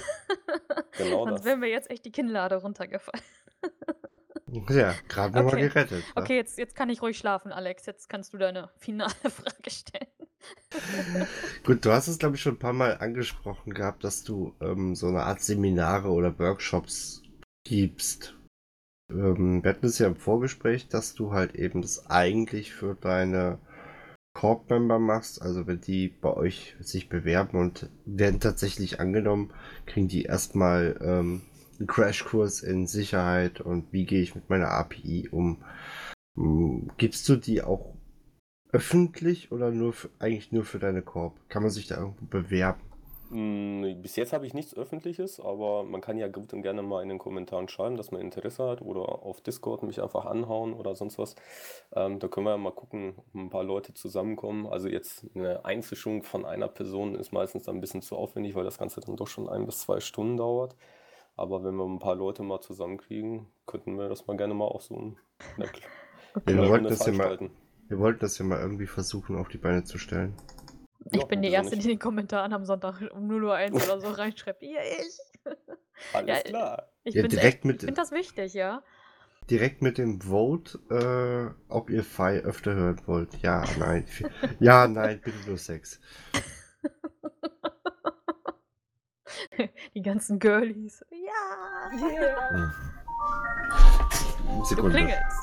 Genau 0.97 1.25
Sonst 1.25 1.41
das. 1.41 1.45
wäre 1.45 1.57
mir 1.59 1.69
jetzt 1.69 1.91
echt 1.91 2.05
die 2.07 2.11
Kinnlade 2.11 2.57
runtergefallen. 2.57 3.23
Ja, 4.71 4.95
gerade 5.09 5.35
nochmal 5.37 5.55
Okay. 5.55 5.69
gerettet. 5.69 5.99
ne? 6.01 6.12
Okay, 6.23 6.37
jetzt, 6.37 6.59
jetzt 6.59 6.75
kann 6.75 6.89
ich 6.91 7.03
ruhig 7.03 7.17
schlafen, 7.17 7.53
Alex. 7.53 7.87
Jetzt 7.87 8.09
kannst 8.09 8.33
du 8.33 8.39
deine 8.39 8.69
finale 8.79 9.12
Frage 9.31 9.71
stellen. 9.71 10.09
Gut, 11.65 11.85
du 11.85 11.93
hast 11.93 12.09
es, 12.09 12.19
glaube 12.19 12.35
ich, 12.35 12.43
schon 12.43 12.55
ein 12.55 12.59
paar 12.59 12.73
Mal 12.73 12.97
angesprochen 12.99 13.75
gehabt, 13.75 14.03
dass 14.03 14.25
du 14.25 14.57
ähm, 14.61 14.97
so 14.97 15.07
eine 15.07 15.23
Art 15.23 15.41
Seminare 15.41 16.09
oder 16.09 16.37
Workshops 16.41 17.23
gibst. 17.65 18.35
Ähm, 19.11 19.62
wir 19.62 19.71
hatten 19.71 19.87
es 19.87 19.99
ja 20.01 20.09
im 20.09 20.17
Vorgespräch, 20.17 20.89
dass 20.89 21.15
du 21.15 21.33
halt 21.33 21.55
eben 21.55 21.83
das 21.83 22.11
eigentlich 22.11 22.73
für 22.73 22.95
deine 22.97 23.59
Corp-Member 24.41 24.99
machst. 24.99 25.43
Also 25.43 25.67
wenn 25.67 25.83
die 25.83 26.09
bei 26.09 26.33
euch 26.33 26.75
sich 26.81 27.11
bewerben 27.11 27.59
und 27.59 27.91
werden 28.07 28.41
tatsächlich 28.41 28.99
angenommen, 28.99 29.53
kriegen 29.85 30.09
die 30.09 30.23
erstmal 30.23 30.99
ähm, 31.03 31.43
einen 31.79 31.87
Crashkurs 31.87 32.62
in 32.62 32.87
Sicherheit 32.87 33.61
und 33.61 33.93
wie 33.93 34.07
gehe 34.07 34.23
ich 34.23 34.35
mit 34.35 34.49
meiner 34.49 34.71
API 34.71 35.29
um. 35.31 35.62
Hm, 36.37 36.91
Gibst 36.97 37.29
du 37.29 37.37
die 37.37 37.61
auch 37.61 37.95
öffentlich 38.73 39.53
oder 39.53 39.71
nur 39.73 39.93
für, 39.93 40.09
eigentlich 40.19 40.53
nur 40.53 40.65
für 40.65 40.79
deine 40.79 41.03
Corp? 41.03 41.37
Kann 41.51 41.62
man 41.62 41.71
sich 41.71 41.87
da 41.87 41.99
irgendwo 41.99 42.25
bewerben? 42.25 42.81
Mm, 43.31 44.02
Bis 44.02 44.16
jetzt 44.16 44.32
habe 44.32 44.44
ich 44.47 44.55
nichts 44.55 44.74
Öffentliches, 44.77 45.39
aber 45.40 45.85
man 45.85 46.01
kann 46.01 46.19
ja 46.19 46.27
gut 46.28 46.52
und 46.52 46.62
gerne 46.62 46.82
mal 46.82 47.02
in 47.02 47.09
den 47.09 47.19
Kommentaren 47.19 47.69
schreiben, 47.69 47.97
dass 47.97 48.11
man 48.11 48.20
Interesse 48.20 48.69
hat 48.69 48.82
oder 48.82 49.23
auf 49.23 49.40
Discord 49.40 49.85
mich 49.85 50.02
einfach 50.02 50.27
anhauen 50.27 50.74
oder 50.74 50.97
sonst 50.97 51.16
was. 51.19 51.36
Ähm, 51.93 52.19
da 52.19 52.27
können 52.28 52.47
wir 52.47 52.51
ja 52.52 52.57
mal 52.59 52.73
gucken, 52.73 53.15
ob 53.19 53.35
ein 53.35 53.51
paar 53.51 53.62
Leute 53.65 53.94
zusammenkommen. 53.94 54.66
Also 54.66 54.89
jetzt 54.89 55.27
eine 55.35 55.65
Einfischung 55.65 56.24
von 56.24 56.44
einer 56.44 56.69
Person 56.69 57.15
ist 57.15 57.32
meistens 57.32 57.65
dann 57.65 57.77
ein 57.77 57.81
bisschen 57.81 58.02
zu 58.02 58.16
aufwendig, 58.16 58.55
weil 58.57 58.65
das 58.65 58.78
Ganze 58.78 59.01
dann 59.01 59.16
doch 59.16 59.28
schon 59.28 59.48
ein 59.48 59.65
bis 59.66 59.81
zwei 59.81 60.01
Stunden 60.01 60.36
dauert. 60.36 60.74
Aber 61.36 61.65
wenn 61.65 61.77
wir 61.77 61.86
ein 61.86 62.01
paar 62.01 62.16
Leute 62.16 62.43
mal 62.43 62.61
zusammenkriegen, 62.61 63.47
könnten 63.66 63.97
wir 63.98 64.09
das 64.09 64.27
mal 64.27 64.36
gerne 64.36 64.55
mal 64.55 64.66
auch 64.66 64.81
so 64.82 64.97
in 64.97 65.16
einer 65.57 65.70
Ja, 66.47 66.55
in 66.55 66.59
wir 66.61 66.69
wollten 66.69 66.85
das 66.89 67.07
ja 67.07 67.12
mal, 67.12 67.39
wir 67.89 67.98
wollten 67.98 68.20
das 68.20 68.39
ja 68.39 68.44
mal 68.44 68.61
irgendwie 68.61 68.86
versuchen, 68.86 69.36
auf 69.36 69.48
die 69.48 69.59
Beine 69.59 69.85
zu 69.85 69.98
stellen. 69.98 70.35
Ich 71.12 71.24
bin 71.27 71.43
die 71.43 71.48
wieso 71.48 71.56
Erste, 71.56 71.74
nicht? 71.77 71.86
die 71.86 71.90
in 71.93 71.97
den 71.97 72.02
Kommentaren 72.02 72.52
am 72.52 72.64
Sonntag 72.64 73.01
um 73.12 73.27
0 73.27 73.44
Uhr 73.44 73.55
1 73.55 73.74
oder 73.85 74.01
so 74.01 74.10
reinschreibt. 74.10 74.62
Ja, 74.62 74.81
ich. 74.82 75.18
Alles 76.12 76.28
Ja, 76.28 76.40
klar. 76.43 76.89
Ich 77.05 77.14
Ja, 77.14 77.22
find's 77.22 77.36
direkt 77.36 77.55
echt, 77.56 77.64
mit- 77.64 77.77
ich 77.82 77.86
finde 77.86 78.01
das 78.01 78.12
wichtig, 78.12 78.55
ja. 78.55 78.82
Direkt 79.48 79.82
mit 79.82 79.98
dem 79.98 80.20
Vote, 80.20 80.78
äh, 80.90 81.51
ob 81.72 81.90
ihr 81.90 82.05
Fi 82.05 82.39
öfter 82.44 82.74
hören 82.74 83.01
wollt. 83.06 83.35
Ja, 83.43 83.64
nein. 83.78 84.06
ja, 84.60 84.86
nein, 84.86 85.20
bitte 85.24 85.39
nur 85.48 85.59
Sex. 85.59 85.98
Die 89.94 90.02
ganzen 90.02 90.39
Girlies. 90.39 91.05
Ja. 91.10 91.90
Hm. 92.51 92.72
Du 94.47 94.64
Sekunde. 94.64 94.97
klingelst. 94.97 95.39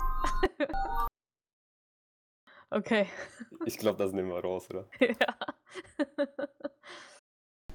Okay. 2.70 3.08
Ich 3.66 3.78
glaube, 3.78 3.98
das 3.98 4.14
nehmen 4.14 4.30
wir 4.30 4.40
raus, 4.40 4.70
oder? 4.70 4.88
ja. 5.00 5.38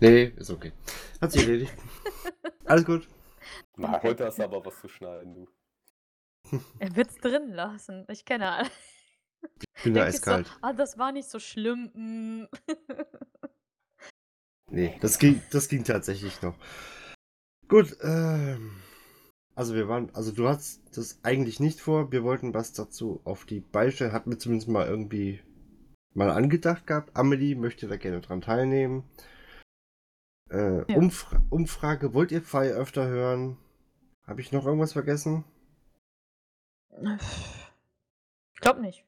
Nee, 0.01 0.25
ist 0.37 0.51
okay. 0.51 0.73
Hat 1.21 1.33
sich 1.33 1.43
erledigt. 1.43 1.75
Alles 2.65 2.85
gut. 2.85 3.09
Na, 3.77 4.03
heute 4.03 4.27
hast 4.27 4.39
du 4.39 4.45
aber 4.45 4.65
was 4.65 4.81
zu 4.81 4.89
schneiden, 4.89 5.35
du. 5.35 5.49
Er 6.79 6.97
wird's 6.97 7.17
drin 7.19 7.53
lassen. 7.53 8.05
Ich 8.09 8.25
kenne 8.25 8.51
alle. 8.51 8.71
Ich 9.77 9.83
bin 9.85 9.95
da 9.95 10.09
ich 10.09 10.15
so, 10.15 10.19
eiskalt. 10.19 10.59
ah, 10.61 10.73
das 10.73 10.99
war 10.99 11.13
nicht 11.13 11.29
so 11.29 11.39
schlimm. 11.39 11.91
mm. 11.95 12.49
Nee, 14.71 14.99
das 15.01 15.19
ging, 15.19 15.43
das 15.51 15.69
ging 15.69 15.85
tatsächlich 15.85 16.41
noch. 16.43 16.57
Gut, 17.69 17.97
ähm. 18.03 18.83
Also 19.55 19.75
wir 19.75 19.87
waren, 19.89 20.15
also 20.15 20.33
du 20.33 20.49
hast 20.49 20.81
das 20.97 21.23
eigentlich 21.25 21.61
nicht 21.61 21.81
vor. 21.81 22.11
Wir 22.11 22.25
wollten 22.25 22.55
was 22.55 22.73
dazu 22.73 23.21
auf 23.25 23.45
die 23.45 23.61
Beine 23.61 23.93
stellen. 23.93 24.13
Hatten 24.13 24.31
wir 24.31 24.39
zumindest 24.39 24.69
mal 24.69 24.87
irgendwie 24.87 25.41
mal 26.15 26.31
angedacht 26.31 26.87
gehabt. 26.87 27.15
Amelie 27.17 27.55
möchte 27.55 27.87
da 27.87 27.97
gerne 27.97 28.21
dran 28.21 28.41
teilnehmen. 28.41 29.05
Äh, 30.51 30.91
Ja. 30.91 30.97
Umfra 30.97 31.43
Umfrage, 31.51 32.15
wollt 32.15 32.33
ihr 32.33 32.43
Fi 32.43 32.69
öfter 32.71 33.07
hören? 33.07 33.59
Habe 34.27 34.41
ich 34.41 34.53
noch 34.53 34.65
irgendwas 34.67 34.93
vergessen? 34.93 35.45
Ich 38.55 38.61
glaube 38.61 38.81
nicht. 38.81 39.05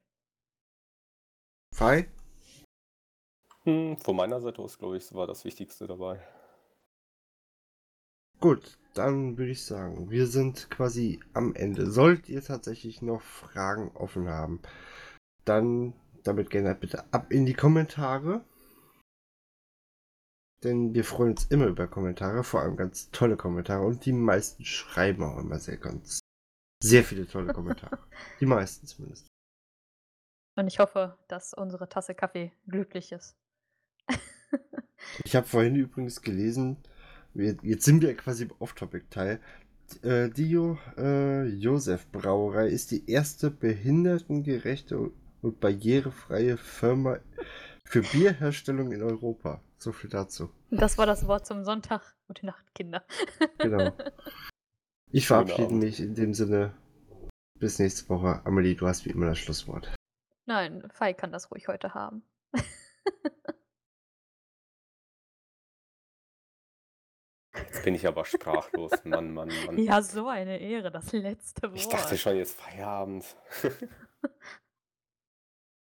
Fi? 1.73 2.07
Hm, 3.65 3.97
von 3.99 4.17
meiner 4.17 4.41
Seite 4.41 4.61
aus, 4.61 4.79
glaube 4.79 4.97
ich, 4.97 5.15
war 5.15 5.27
das 5.27 5.45
Wichtigste 5.45 5.87
dabei. 5.87 6.21
Gut, 8.41 8.79
dann 8.95 9.37
würde 9.37 9.53
ich 9.53 9.65
sagen, 9.65 10.11
wir 10.11 10.27
sind 10.27 10.71
quasi 10.71 11.21
am 11.33 11.55
Ende. 11.55 11.91
Solltet 11.91 12.29
ihr 12.29 12.43
tatsächlich 12.43 13.03
noch 13.03 13.21
Fragen 13.23 13.91
offen 13.95 14.29
haben, 14.29 14.61
dann 15.45 15.93
damit 16.23 16.51
gerne 16.51 16.75
bitte 16.75 17.05
ab 17.13 17.31
in 17.31 17.45
die 17.45 17.55
Kommentare. 17.55 18.45
Denn 20.63 20.95
wir 20.95 21.05
freuen 21.05 21.33
uns 21.33 21.45
immer 21.47 21.67
über 21.67 21.87
Kommentare, 21.87 22.43
vor 22.43 22.61
allem 22.61 22.77
ganz 22.77 23.11
tolle 23.11 23.37
Kommentare. 23.37 23.85
Und 23.85 24.07
die 24.07 24.13
meisten 24.13 24.65
schreiben 24.65 25.23
auch 25.23 25.39
immer 25.39 25.59
sehr 25.59 25.77
ganz, 25.77 26.21
sehr 26.83 27.05
viele 27.05 27.27
tolle 27.27 27.53
Kommentare. 27.53 27.99
die 28.41 28.47
meisten 28.47 28.87
zumindest. 28.87 29.27
Und 30.57 30.69
ich 30.69 30.79
hoffe, 30.79 31.19
dass 31.29 31.53
unsere 31.53 31.89
Tasse 31.89 32.15
Kaffee 32.15 32.53
glücklich 32.67 33.13
ist. 33.13 33.37
Ich 35.25 35.37
habe 35.37 35.47
vorhin 35.47 35.75
übrigens 35.77 36.23
gelesen, 36.23 36.83
wir, 37.35 37.57
jetzt 37.63 37.85
sind 37.85 38.03
wir 38.03 38.17
quasi 38.17 38.45
im 38.45 38.53
Off-Topic-Teil. 38.59 39.41
Äh, 40.03 40.31
Dio 40.31 40.79
äh, 40.97 41.45
Josef 41.47 42.11
Brauerei 42.11 42.69
ist 42.69 42.91
die 42.91 43.09
erste 43.11 43.51
behindertengerechte 43.51 45.11
und 45.43 45.61
barrierefreie 45.61 46.57
Firma 46.57 47.19
für 47.85 48.03
Bierherstellung 48.03 48.93
in 48.93 49.03
Europa. 49.03 49.61
So 49.77 49.93
viel 49.93 50.09
dazu. 50.09 50.51
Das 50.71 50.97
war 50.97 51.07
das 51.07 51.27
Wort 51.29 51.47
zum 51.47 51.65
Sonntag. 51.65 52.15
Gute 52.27 52.47
Nacht, 52.47 52.65
Kinder. 52.75 53.05
Genau. 53.59 53.93
Ich 55.11 55.27
verabschiede 55.27 55.67
Abend. 55.67 55.83
mich 55.83 56.01
in 56.01 56.15
dem 56.15 56.35
Sinne. 56.35 56.75
Bis 57.59 57.79
nächste 57.79 58.09
Woche. 58.09 58.41
Amelie, 58.45 58.75
du 58.75 58.87
hast 58.87 59.05
wie 59.05 59.11
immer 59.11 59.27
das 59.27 59.39
Schlusswort. 59.39 59.95
Nein, 60.47 60.89
Fei 60.93 61.13
kann 61.13 61.33
das 61.33 61.51
ruhig 61.51 61.69
heute 61.69 61.95
haben. 61.95 62.23
Jetzt 67.57 67.85
bin 67.85 67.95
ich 67.95 68.07
aber 68.07 68.25
sprachlos. 68.25 68.91
Mann, 69.05 69.33
Mann, 69.33 69.51
Mann. 69.67 69.79
Ja, 69.79 70.03
so 70.03 70.29
eine 70.29 70.59
Ehre, 70.59 70.91
das 70.91 71.13
letzte 71.13 71.63
Wort. 71.63 71.77
Ich 71.77 71.89
dachte 71.89 72.19
schon, 72.19 72.37
jetzt 72.37 72.61
Feierabend. 72.61 73.25